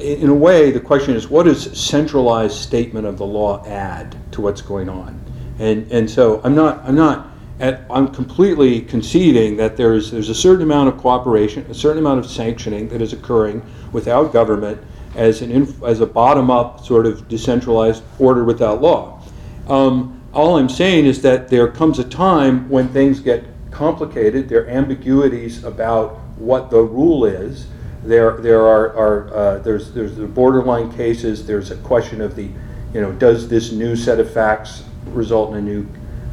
in 0.00 0.28
a 0.28 0.34
way, 0.34 0.70
the 0.70 0.80
question 0.80 1.14
is, 1.14 1.28
what 1.28 1.44
does 1.44 1.78
centralized 1.78 2.56
statement 2.56 3.06
of 3.06 3.18
the 3.18 3.26
law 3.26 3.64
add 3.66 4.16
to 4.32 4.40
what's 4.40 4.62
going 4.62 4.88
on? 4.88 5.20
And, 5.58 5.90
and 5.90 6.08
so, 6.08 6.40
I'm 6.44 6.54
not, 6.54 6.84
I'm 6.84 6.94
not, 6.94 7.28
at, 7.58 7.82
I'm 7.90 8.08
completely 8.08 8.82
conceding 8.82 9.56
that 9.56 9.76
there's, 9.76 10.10
there's 10.10 10.28
a 10.28 10.34
certain 10.34 10.62
amount 10.62 10.88
of 10.90 10.98
cooperation, 10.98 11.66
a 11.70 11.74
certain 11.74 11.98
amount 11.98 12.20
of 12.20 12.26
sanctioning 12.30 12.88
that 12.88 13.00
is 13.02 13.12
occurring 13.12 13.64
without 13.92 14.32
government 14.32 14.80
as 15.14 15.40
an, 15.42 15.50
inf- 15.50 15.82
as 15.82 16.00
a 16.00 16.06
bottom-up 16.06 16.84
sort 16.84 17.06
of 17.06 17.26
decentralized 17.28 18.02
order 18.18 18.44
without 18.44 18.82
law. 18.82 19.22
Um, 19.68 20.15
all 20.36 20.58
I'm 20.58 20.68
saying 20.68 21.06
is 21.06 21.22
that 21.22 21.48
there 21.48 21.66
comes 21.66 21.98
a 21.98 22.04
time 22.04 22.68
when 22.68 22.88
things 22.90 23.20
get 23.20 23.44
complicated, 23.70 24.50
there 24.50 24.64
are 24.64 24.68
ambiguities 24.68 25.64
about 25.64 26.16
what 26.36 26.68
the 26.70 26.80
rule 26.80 27.24
is. 27.24 27.68
There, 28.04 28.36
there 28.36 28.60
are, 28.60 28.94
are 28.94 29.34
uh, 29.34 29.58
there's, 29.60 29.92
there's 29.92 30.14
the 30.14 30.26
borderline 30.26 30.92
cases, 30.92 31.46
there's 31.46 31.70
a 31.70 31.76
question 31.76 32.20
of 32.20 32.36
the, 32.36 32.50
you 32.92 33.00
know, 33.00 33.12
does 33.12 33.48
this 33.48 33.72
new 33.72 33.96
set 33.96 34.20
of 34.20 34.30
facts 34.30 34.84
result 35.06 35.52
in 35.52 35.56
a 35.56 35.62
new, 35.62 35.88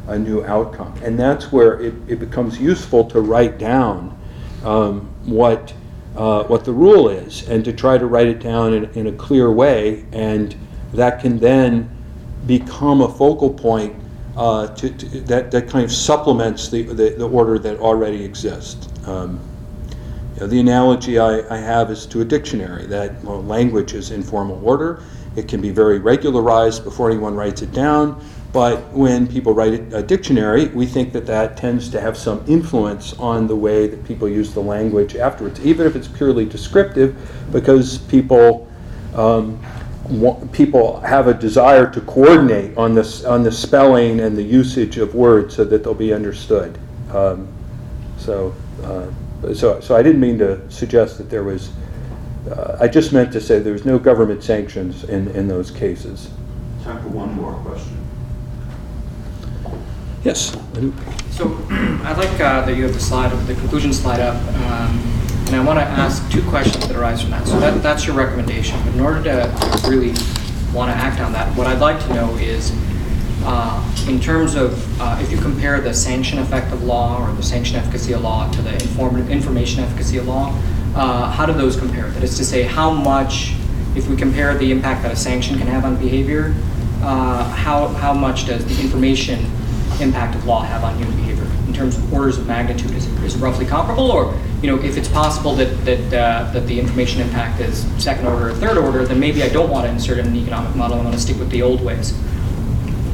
a 0.08 0.18
new 0.18 0.44
outcome? 0.44 0.94
And 1.02 1.18
that's 1.18 1.50
where 1.50 1.80
it, 1.80 1.94
it 2.06 2.20
becomes 2.20 2.60
useful 2.60 3.06
to 3.06 3.22
write 3.22 3.56
down 3.56 4.18
um, 4.64 5.00
what, 5.24 5.72
uh, 6.14 6.44
what 6.44 6.66
the 6.66 6.72
rule 6.72 7.08
is 7.08 7.48
and 7.48 7.64
to 7.64 7.72
try 7.72 7.96
to 7.96 8.04
write 8.04 8.26
it 8.26 8.40
down 8.40 8.74
in, 8.74 8.84
in 8.92 9.06
a 9.06 9.12
clear 9.12 9.50
way. 9.50 10.04
And 10.12 10.54
that 10.92 11.22
can 11.22 11.38
then 11.38 11.90
become 12.46 13.00
a 13.00 13.08
focal 13.08 13.52
point 13.52 13.94
uh, 14.36 14.68
to, 14.74 14.90
to, 14.90 15.20
that, 15.22 15.50
that 15.50 15.68
kind 15.68 15.84
of 15.84 15.92
supplements 15.92 16.68
the, 16.68 16.82
the, 16.82 17.10
the 17.10 17.28
order 17.28 17.58
that 17.58 17.78
already 17.78 18.24
exists. 18.24 18.88
Um, 19.06 19.40
you 20.34 20.40
know, 20.40 20.46
the 20.48 20.60
analogy 20.60 21.18
I, 21.18 21.40
I 21.54 21.58
have 21.58 21.90
is 21.90 22.06
to 22.06 22.20
a 22.20 22.24
dictionary 22.24 22.86
that 22.86 23.22
well, 23.22 23.42
language 23.44 23.94
is 23.94 24.10
informal 24.10 24.60
order. 24.64 25.02
It 25.36 25.48
can 25.48 25.60
be 25.60 25.70
very 25.70 25.98
regularized 25.98 26.84
before 26.84 27.10
anyone 27.10 27.34
writes 27.34 27.62
it 27.62 27.72
down, 27.72 28.24
but 28.52 28.88
when 28.92 29.26
people 29.26 29.52
write 29.52 29.92
a 29.92 30.02
dictionary, 30.02 30.66
we 30.68 30.86
think 30.86 31.12
that 31.12 31.26
that 31.26 31.56
tends 31.56 31.88
to 31.90 32.00
have 32.00 32.16
some 32.16 32.44
influence 32.46 33.12
on 33.14 33.46
the 33.46 33.56
way 33.56 33.88
that 33.88 34.04
people 34.04 34.28
use 34.28 34.54
the 34.54 34.60
language 34.60 35.16
afterwards, 35.16 35.64
even 35.64 35.86
if 35.86 35.96
it's 35.96 36.06
purely 36.06 36.44
descriptive, 36.44 37.16
because 37.50 37.98
people 37.98 38.68
um, 39.14 39.60
people 40.52 41.00
have 41.00 41.28
a 41.28 41.34
desire 41.34 41.90
to 41.90 42.00
coordinate 42.02 42.76
on 42.76 42.94
this 42.94 43.24
on 43.24 43.42
the 43.42 43.52
spelling 43.52 44.20
and 44.20 44.36
the 44.36 44.42
usage 44.42 44.98
of 44.98 45.14
words 45.14 45.56
so 45.56 45.64
that 45.64 45.82
they'll 45.82 45.94
be 45.94 46.12
understood. 46.12 46.78
Um, 47.12 47.48
so, 48.18 48.54
uh, 48.82 49.54
so, 49.54 49.80
so 49.80 49.96
I 49.96 50.02
didn't 50.02 50.20
mean 50.20 50.38
to 50.38 50.70
suggest 50.70 51.18
that 51.18 51.30
there 51.30 51.44
was. 51.44 51.70
Uh, 52.50 52.76
I 52.78 52.88
just 52.88 53.12
meant 53.12 53.32
to 53.32 53.40
say 53.40 53.58
there 53.58 53.72
was 53.72 53.86
no 53.86 53.98
government 53.98 54.42
sanctions 54.42 55.04
in, 55.04 55.28
in 55.30 55.48
those 55.48 55.70
cases. 55.70 56.30
Time 56.82 57.02
for 57.02 57.08
one 57.08 57.32
more 57.32 57.54
question. 57.54 58.04
Yes. 60.24 60.56
So 61.30 61.48
I'd 61.70 62.16
like 62.18 62.40
uh, 62.40 62.66
that 62.66 62.76
you 62.76 62.82
have 62.84 62.92
the 62.92 63.00
slide, 63.00 63.30
the 63.46 63.54
conclusion 63.54 63.94
slide 63.94 64.20
up, 64.20 64.36
um, 64.66 64.98
and 65.54 65.62
I 65.62 65.66
want 65.66 65.78
to 65.78 65.84
ask 65.84 66.28
two 66.32 66.42
questions 66.48 66.88
that 66.88 66.96
arise 66.96 67.22
from 67.22 67.30
that. 67.30 67.46
So 67.46 67.60
that, 67.60 67.80
that's 67.80 68.06
your 68.06 68.16
recommendation, 68.16 68.76
but 68.84 68.92
in 68.92 69.00
order 69.00 69.22
to 69.22 69.88
really 69.88 70.08
want 70.72 70.90
to 70.90 70.96
act 70.96 71.20
on 71.20 71.32
that, 71.32 71.56
what 71.56 71.68
I'd 71.68 71.78
like 71.78 72.00
to 72.06 72.12
know 72.12 72.34
is, 72.38 72.72
uh, 73.44 74.06
in 74.08 74.18
terms 74.18 74.56
of, 74.56 75.00
uh, 75.00 75.16
if 75.22 75.30
you 75.30 75.38
compare 75.38 75.80
the 75.80 75.94
sanction 75.94 76.40
effect 76.40 76.72
of 76.72 76.82
law 76.82 77.24
or 77.24 77.32
the 77.34 77.42
sanction 77.42 77.76
efficacy 77.76 78.14
of 78.14 78.22
law 78.22 78.50
to 78.50 78.62
the 78.62 78.72
inform- 78.72 79.28
information 79.28 79.84
efficacy 79.84 80.16
of 80.16 80.26
law, 80.26 80.48
uh, 80.96 81.30
how 81.30 81.46
do 81.46 81.52
those 81.52 81.76
compare? 81.76 82.10
That 82.10 82.24
is 82.24 82.36
to 82.38 82.44
say, 82.44 82.62
how 82.62 82.90
much, 82.90 83.54
if 83.94 84.08
we 84.08 84.16
compare 84.16 84.58
the 84.58 84.72
impact 84.72 85.04
that 85.04 85.12
a 85.12 85.16
sanction 85.16 85.56
can 85.56 85.68
have 85.68 85.84
on 85.84 85.94
behavior, 85.96 86.52
uh, 87.02 87.44
how, 87.50 87.88
how 87.88 88.12
much 88.12 88.46
does 88.46 88.64
the 88.64 88.82
information 88.82 89.38
impact 90.00 90.34
of 90.34 90.44
law 90.46 90.62
have 90.62 90.82
on 90.82 90.98
human 90.98 91.14
behavior 91.14 91.46
in 91.74 91.80
terms 91.80 91.96
of 91.96 92.12
orders 92.14 92.38
of 92.38 92.46
magnitude? 92.46 92.92
Is 92.92 93.06
is 93.24 93.36
roughly 93.36 93.66
comparable, 93.66 94.10
or 94.10 94.32
you 94.62 94.68
know, 94.68 94.82
if 94.82 94.96
it's 94.96 95.08
possible 95.08 95.54
that 95.56 95.84
that 95.84 96.14
uh, 96.14 96.52
that 96.52 96.66
the 96.66 96.78
information 96.78 97.20
impact 97.20 97.60
is 97.60 97.84
second 98.02 98.26
order 98.26 98.50
or 98.50 98.54
third 98.54 98.78
order, 98.78 99.04
then 99.04 99.18
maybe 99.18 99.42
I 99.42 99.48
don't 99.48 99.70
want 99.70 99.86
to 99.86 99.90
insert 99.90 100.18
in 100.18 100.26
an 100.26 100.36
economic 100.36 100.74
model. 100.76 101.00
I 101.00 101.02
want 101.02 101.14
to 101.14 101.20
stick 101.20 101.38
with 101.38 101.50
the 101.50 101.62
old 101.62 101.82
ways. 101.82 102.14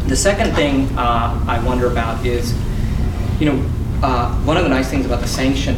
The 0.09 0.17
second 0.17 0.55
thing 0.55 0.89
uh, 0.99 1.43
I 1.49 1.65
wonder 1.65 1.87
about 1.91 2.27
is, 2.27 2.53
you 3.41 3.47
know, 3.47 3.71
uh, 4.03 4.35
one 4.43 4.57
of 4.57 4.65
the 4.65 4.69
nice 4.69 4.91
things 4.91 5.07
about 5.07 5.21
the 5.21 5.29
sanction 5.29 5.77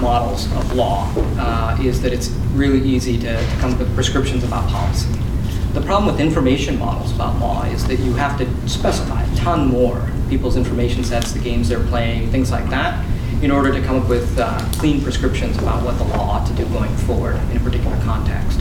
models 0.00 0.50
of 0.52 0.74
law 0.74 1.12
uh, 1.38 1.78
is 1.80 2.00
that 2.02 2.12
it's 2.12 2.28
really 2.54 2.86
easy 2.86 3.18
to, 3.18 3.36
to 3.36 3.56
come 3.60 3.72
up 3.72 3.78
with 3.78 3.94
prescriptions 3.94 4.42
about 4.42 4.68
policy. 4.68 5.08
The 5.72 5.82
problem 5.82 6.10
with 6.10 6.20
information 6.20 6.78
models 6.78 7.12
about 7.12 7.38
law 7.38 7.64
is 7.64 7.86
that 7.88 7.98
you 8.00 8.14
have 8.14 8.38
to 8.38 8.68
specify 8.68 9.22
a 9.22 9.36
ton 9.36 9.68
more 9.68 10.10
people's 10.28 10.56
information 10.56 11.04
sets, 11.04 11.32
the 11.32 11.40
games 11.40 11.68
they're 11.68 11.84
playing, 11.84 12.30
things 12.30 12.50
like 12.50 12.68
that, 12.70 13.04
in 13.42 13.50
order 13.50 13.72
to 13.72 13.80
come 13.82 14.02
up 14.02 14.08
with 14.08 14.38
uh, 14.38 14.58
clean 14.78 15.02
prescriptions 15.02 15.56
about 15.58 15.84
what 15.84 15.96
the 15.98 16.04
law 16.04 16.32
ought 16.32 16.46
to 16.46 16.54
do 16.54 16.64
going 16.70 16.94
forward 16.98 17.36
in 17.50 17.56
a 17.56 17.60
particular 17.60 17.96
context. 18.04 18.60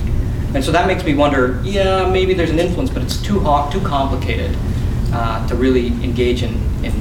And 0.53 0.63
so 0.63 0.71
that 0.71 0.87
makes 0.87 1.03
me 1.03 1.13
wonder, 1.13 1.61
yeah, 1.63 2.09
maybe 2.09 2.33
there's 2.33 2.51
an 2.51 2.59
influence, 2.59 2.89
but 2.89 3.03
it's 3.03 3.21
too 3.21 3.39
hot, 3.39 3.71
too 3.71 3.81
complicated 3.81 4.55
uh, 5.11 5.45
to 5.47 5.55
really 5.55 5.87
engage 5.87 6.43
in 6.43 6.55
in 6.83 6.93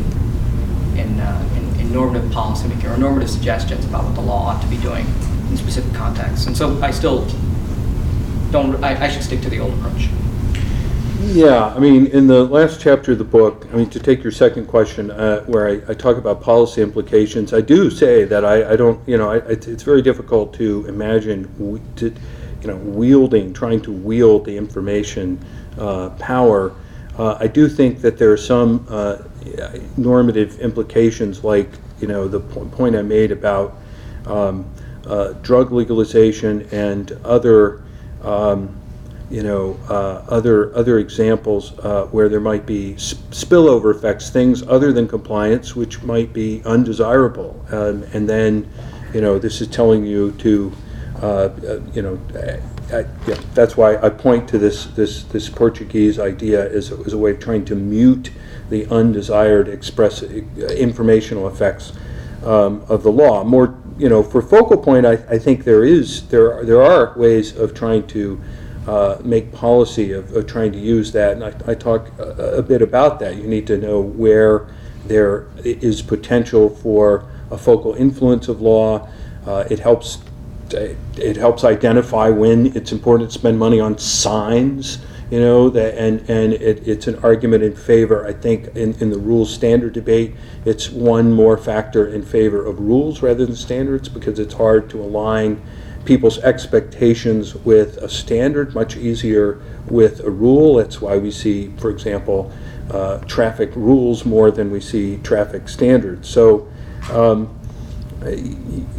in, 0.97 1.21
uh, 1.21 1.49
in 1.57 1.81
in 1.81 1.93
normative 1.93 2.31
policymaking 2.31 2.91
or 2.93 2.97
normative 2.97 3.31
suggestions 3.31 3.85
about 3.85 4.05
what 4.05 4.15
the 4.15 4.21
law 4.21 4.49
ought 4.49 4.63
to 4.63 4.69
be 4.69 4.79
doing 4.79 5.07
in 5.51 5.57
specific 5.57 5.93
contexts. 5.95 6.47
And 6.47 6.57
so 6.57 6.83
I 6.83 6.91
still 6.91 7.27
don't. 8.51 8.83
I, 8.83 9.05
I 9.05 9.09
should 9.09 9.23
stick 9.23 9.41
to 9.43 9.51
the 9.51 9.61
old 9.61 9.75
approach. 9.75 10.09
Yeah, 11.21 11.67
I 11.67 11.79
mean, 11.79 12.07
in 12.09 12.27
the 12.27 12.45
last 12.45 12.79
chapter 12.79 13.13
of 13.13 13.19
the 13.19 13.25
book, 13.25 13.67
I 13.73 13.77
mean, 13.77 13.89
to 13.91 13.99
take 13.99 14.23
your 14.23 14.33
second 14.33 14.67
question, 14.67 15.11
uh, 15.11 15.41
where 15.45 15.67
I, 15.69 15.91
I 15.91 15.95
talk 15.95 16.19
about 16.19 16.43
policy 16.43 16.83
implications, 16.83 17.55
I 17.55 17.63
do 17.63 17.91
say 17.91 18.25
that 18.25 18.45
I, 18.45 18.73
I 18.73 18.77
don't, 18.77 19.07
you 19.09 19.17
know, 19.17 19.31
I, 19.31 19.37
it's, 19.39 19.83
very 19.83 20.03
difficult 20.03 20.53
to 20.55 20.85
imagine, 20.87 21.49
to, 21.97 22.15
you 22.61 22.69
know, 22.69 22.77
wielding, 22.77 23.55
trying 23.55 23.81
to 23.83 23.93
wield 23.93 24.45
the 24.45 24.57
information 24.57 25.43
uh, 25.79 26.11
power. 26.19 26.75
Uh, 27.19 27.39
I 27.41 27.47
do 27.47 27.67
think 27.67 28.03
that 28.03 28.19
there 28.19 28.31
are 28.31 28.37
some 28.37 28.87
uh, 28.91 29.19
normative 29.97 30.61
implications, 30.61 31.43
like, 31.43 31.71
you 31.99 32.09
know, 32.09 32.29
the 32.29 32.41
po- 32.41 32.67
point 32.67 32.95
I 32.95 33.01
made 33.01 33.33
about 33.33 33.79
um, 34.27 34.71
uh, 35.07 35.33
drug 35.43 35.73
legalization 35.73 36.69
and 36.73 37.13
other. 37.25 37.83
Um, 38.23 38.83
you 39.31 39.43
know, 39.43 39.79
uh, 39.89 40.25
other 40.29 40.75
other 40.77 40.99
examples 40.99 41.77
uh, 41.81 42.07
where 42.07 42.29
there 42.29 42.41
might 42.41 42.65
be 42.65 42.95
spillover 42.95 43.95
effects, 43.95 44.31
things 44.31 44.63
other 44.63 44.93
than 44.93 45.09
compliance, 45.09 45.75
which 45.75 46.03
might 46.03 46.33
be 46.33 46.63
undesirable, 46.65 47.61
um, 47.71 48.05
and 48.13 48.29
then, 48.29 48.69
you 49.13 49.21
know, 49.21 49.39
this 49.39 49.61
is 49.61 49.69
telling 49.69 50.05
you 50.07 50.31
to, 50.33 50.73
uh, 51.23 51.27
uh, 51.27 51.81
you 51.93 52.03
know, 52.03 52.21
I, 52.93 53.05
yeah, 53.27 53.41
that's 53.53 53.77
why 53.77 53.97
I 53.97 54.11
point 54.11 54.49
to 54.51 54.59
this 54.59 54.87
this 54.87 55.25
this 55.25 55.49
Portuguese 55.49 56.21
idea 56.21 56.71
as 56.71 56.93
a, 56.93 56.97
as 56.99 57.13
a 57.13 57.19
way 57.19 57.33
of 57.33 57.41
trying 57.41 57.65
to 57.65 57.75
mute 57.75 58.31
the 58.71 58.87
undesired 58.87 59.69
express 59.69 60.23
uh, 60.23 60.27
informational 60.77 61.49
effects 61.49 61.93
um, 62.45 62.85
of 62.89 63.03
the 63.03 63.11
law. 63.11 63.43
More, 63.43 63.77
you 63.99 64.09
know, 64.09 64.23
for 64.23 64.41
focal 64.41 64.77
point, 64.77 65.05
I, 65.05 65.15
I 65.29 65.39
think 65.39 65.65
there 65.65 65.85
is 65.85 66.29
there 66.29 66.65
there 66.65 66.81
are 66.81 67.13
ways 67.19 67.57
of 67.57 67.75
trying 67.75 68.07
to 68.09 68.41
uh, 68.87 69.19
make 69.25 69.53
policy 69.53 70.13
of, 70.13 70.35
of 70.35 70.47
trying 70.47 70.73
to 70.73 70.79
use 70.79 71.13
that, 71.13 71.33
and 71.33 71.45
I, 71.45 71.73
I 71.73 71.75
talk 71.75 72.11
a, 72.19 72.59
a 72.59 72.63
bit 72.63 72.83
about 72.83 73.19
that. 73.21 73.37
You 73.37 73.45
need 73.45 73.67
to 73.67 73.79
know 73.79 74.01
where 74.01 74.69
there 75.07 75.47
is 75.65 76.03
potential 76.03 76.71
for 76.71 77.29
a 77.51 77.59
focal 77.59 77.95
influence 77.95 78.49
of 78.49 78.61
law. 78.61 79.09
Uh, 79.47 79.65
it 79.71 79.79
helps 79.79 80.19
it 80.73 81.37
helps 81.37 81.63
identify 81.63 82.29
when 82.29 82.77
it's 82.77 82.91
important 82.91 83.31
to 83.31 83.39
spend 83.39 83.59
money 83.59 83.79
on 83.79 83.97
signs, 83.99 84.99
you 85.31 85.41
know, 85.41 85.71
that, 85.71 85.97
and, 85.97 86.29
and 86.29 86.55
it, 86.55 86.87
it's 86.87 87.07
an 87.07 87.17
argument 87.21 87.63
in 87.63 87.75
favor, 87.75 88.27
I 88.27 88.33
think, 88.33 88.75
in, 88.77 88.95
in 89.01 89.11
the 89.11 89.19
rules 89.19 89.53
standard 89.53 89.93
debate, 89.93 90.35
it's 90.65 90.91
one 90.91 91.33
more 91.33 91.57
factor 91.57 92.09
in 92.09 92.25
favor 92.25 92.65
of 92.65 92.81
rules 92.81 93.23
rather 93.23 93.47
than 93.47 93.57
standards 93.57 94.09
because 94.09 94.39
it's 94.39 94.55
hard 94.55 94.91
to 94.91 95.01
align 95.01 95.63
people's 96.07 96.39
expectations 96.39 97.55
with 97.55 97.99
a 97.99 98.09
standard, 98.09 98.75
much 98.75 98.97
easier 98.97 99.61
with 99.89 100.21
a 100.21 100.31
rule. 100.31 100.77
That's 100.77 101.01
why 101.01 101.19
we 101.19 101.31
see, 101.31 101.73
for 101.79 101.91
example, 101.91 102.51
uh, 102.91 103.19
traffic 103.27 103.75
rules 103.75 104.25
more 104.25 104.51
than 104.51 104.71
we 104.71 104.81
see 104.81 105.19
traffic 105.19 105.69
standards. 105.69 106.29
So, 106.29 106.69
um, 107.11 107.59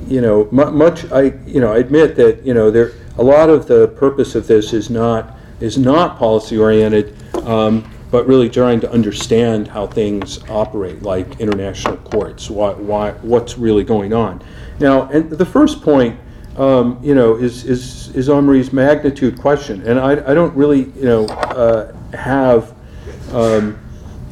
you 0.08 0.22
know, 0.22 0.48
mu- 0.52 0.72
much 0.72 1.10
I, 1.12 1.34
you 1.46 1.60
know, 1.60 1.74
I 1.74 1.78
admit 1.78 2.16
that 2.18 2.46
you 2.46 2.54
know 2.54 2.70
there 2.70 2.92
a 3.18 3.24
lot 3.24 3.50
of 3.50 3.68
the 3.68 3.88
purpose 3.90 4.36
of 4.36 4.48
this 4.48 4.74
is 4.74 4.90
not 4.90 5.38
is 5.60 5.78
not 5.78 6.20
policy-oriented, 6.20 7.16
um, 7.46 7.90
but 8.12 8.28
really 8.28 8.50
trying 8.50 8.80
to 8.80 8.92
understand 8.92 9.68
how 9.68 9.88
things 9.88 10.48
operate, 10.50 11.02
like 11.02 11.40
international 11.40 11.98
courts, 11.98 12.50
why, 12.50 12.72
why, 12.74 13.12
what's 13.24 13.58
really 13.58 13.84
going 13.84 14.14
on. 14.14 14.42
Now, 14.80 15.10
and 15.10 15.30
the 15.32 15.46
first 15.46 15.82
point, 15.82 16.20
um, 16.58 17.00
you 17.04 17.14
know, 17.14 17.36
is, 17.36 17.64
is, 17.66 18.10
is 18.16 18.30
Omri's 18.30 18.74
magnitude 18.74 19.40
question, 19.40 19.82
and 19.88 20.00
I, 20.00 20.12
I 20.12 20.34
don't 20.34 20.56
really, 20.56 20.86
you 20.96 21.06
know, 21.06 21.26
uh, 21.28 21.94
have, 22.16 22.74
um, 23.32 23.78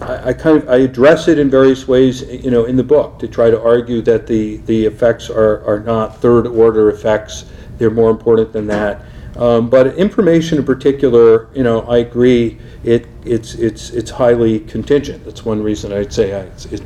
I, 0.02 0.30
I 0.30 0.34
kind 0.34 0.58
of, 0.58 0.68
I 0.68 0.78
address 0.78 1.28
it 1.28 1.38
in 1.38 1.50
various 1.50 1.88
ways, 1.88 2.24
you 2.24 2.52
know, 2.52 2.66
in 2.66 2.76
the 2.76 2.84
book, 2.84 3.20
to 3.20 3.28
try 3.28 3.50
to 3.50 3.62
argue 3.62 4.02
that 4.02 4.26
the, 4.26 4.58
the 4.66 4.86
effects 4.86 5.30
are, 5.30 5.64
are 5.66 5.80
not 5.80 6.18
third-order 6.18 6.90
effects, 6.90 7.46
they're 7.78 7.92
more 7.92 8.10
important 8.10 8.52
than 8.54 8.68
that. 8.68 9.02
Um, 9.38 9.70
but 9.70 9.96
information 9.98 10.58
in 10.58 10.66
particular, 10.66 11.50
you 11.54 11.62
know, 11.62 11.82
I 11.82 11.98
agree, 11.98 12.58
it, 12.86 13.06
it's, 13.26 13.54
it's, 13.56 13.90
it's 13.90 14.10
highly 14.10 14.62
contingent. 14.62 15.26
That's 15.26 15.44
one 15.44 15.62
reason 15.62 15.92
I'd 15.92 16.14
say, 16.14 16.34
I, 16.34 16.46
it, 16.72 16.82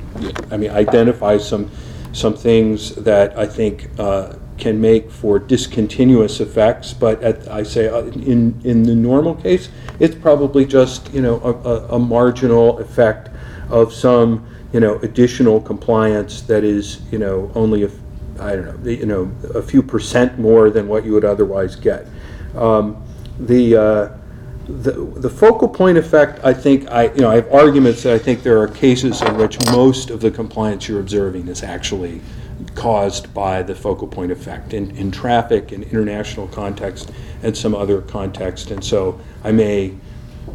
I 0.52 0.57
mean, 0.57 0.72
identify 0.72 1.38
some, 1.38 1.70
some 2.11 2.34
things 2.34 2.95
that 2.95 3.38
I 3.38 3.45
think 3.45 3.88
uh, 3.99 4.34
can 4.60 4.80
make 4.80 5.10
for 5.10 5.40
discontinuous 5.40 6.40
effects, 6.40 6.94
but 6.94 7.22
at, 7.23 7.48
I 7.48 7.64
say, 7.64 7.88
uh, 7.88 8.03
in, 8.03 8.60
in 8.64 8.84
the 8.84 8.95
normal 8.95 9.36
case, 9.36 9.69
it's 9.99 10.15
probably 10.15 10.65
just, 10.65 11.11
you 11.14 11.22
know, 11.22 11.40
a, 11.41 11.95
a- 11.95 11.99
marginal 11.99 12.77
effect 12.80 13.30
of 13.69 13.94
some, 13.94 14.45
you 14.73 14.80
know, 14.80 14.98
additional 14.99 15.61
compliance 15.61 16.41
that 16.44 16.64
is, 16.64 17.02
you 17.11 17.19
know, 17.19 17.52
only, 17.56 17.84
a, 17.84 17.90
I 18.40 18.56
don't 18.56 18.84
know, 18.84 18.91
you 18.91 19.06
know, 19.06 19.31
a 19.56 19.61
few 19.61 19.81
percent 19.81 20.38
more 20.40 20.69
than 20.69 20.88
what 20.88 21.06
you 21.06 21.14
would 21.14 21.26
otherwise 21.26 21.76
get. 21.76 22.06
Um, 22.56 22.98
The, 23.40 23.76
uh, 23.77 24.18
the, 24.68 24.91
the 25.22 25.30
focal 25.30 25.68
point 25.69 25.98
effect, 25.98 26.44
I 26.44 26.53
think, 26.53 26.91
I, 26.91 27.03
you 27.15 27.22
know, 27.22 27.31
I 27.31 27.36
have 27.36 27.52
arguments 27.53 28.03
that 28.03 28.14
I 28.14 28.19
think 28.19 28.44
there 28.44 28.60
are 28.60 28.68
cases 28.68 29.22
in 29.22 29.38
which 29.38 29.57
most 29.72 30.10
of 30.11 30.19
the 30.19 30.30
compliance 30.30 30.88
you're 30.90 30.99
observing 30.99 31.48
is 31.48 31.64
actually 31.64 32.19
caused 32.80 33.34
by 33.34 33.61
the 33.61 33.76
focal 33.76 34.07
point 34.07 34.31
effect 34.31 34.73
in, 34.73 34.95
in 34.95 35.11
traffic, 35.11 35.73
in 35.73 35.84
international 35.84 36.47
context, 36.47 37.11
and 37.43 37.56
some 37.56 37.76
other 37.76 38.01
context. 38.01 38.72
And 38.72 38.84
so 38.84 39.19
I 39.43 39.51
may, 39.51 39.93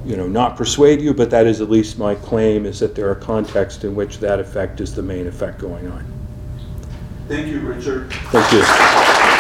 you 0.06 0.16
know, 0.16 0.26
not 0.26 0.56
persuade 0.56 1.02
you, 1.02 1.12
but 1.12 1.30
that 1.30 1.46
is 1.46 1.60
at 1.60 1.68
least 1.68 1.98
my 1.98 2.14
claim, 2.14 2.64
is 2.64 2.80
that 2.80 2.94
there 2.94 3.10
are 3.10 3.14
contexts 3.14 3.84
in 3.84 3.94
which 3.94 4.18
that 4.18 4.40
effect 4.40 4.80
is 4.80 4.94
the 4.94 5.02
main 5.02 5.26
effect 5.26 5.58
going 5.58 5.86
on. 5.90 6.10
Thank 7.28 7.48
you, 7.48 7.60
Richard. 7.60 8.10
Thank 8.12 8.52
you. 8.52 9.33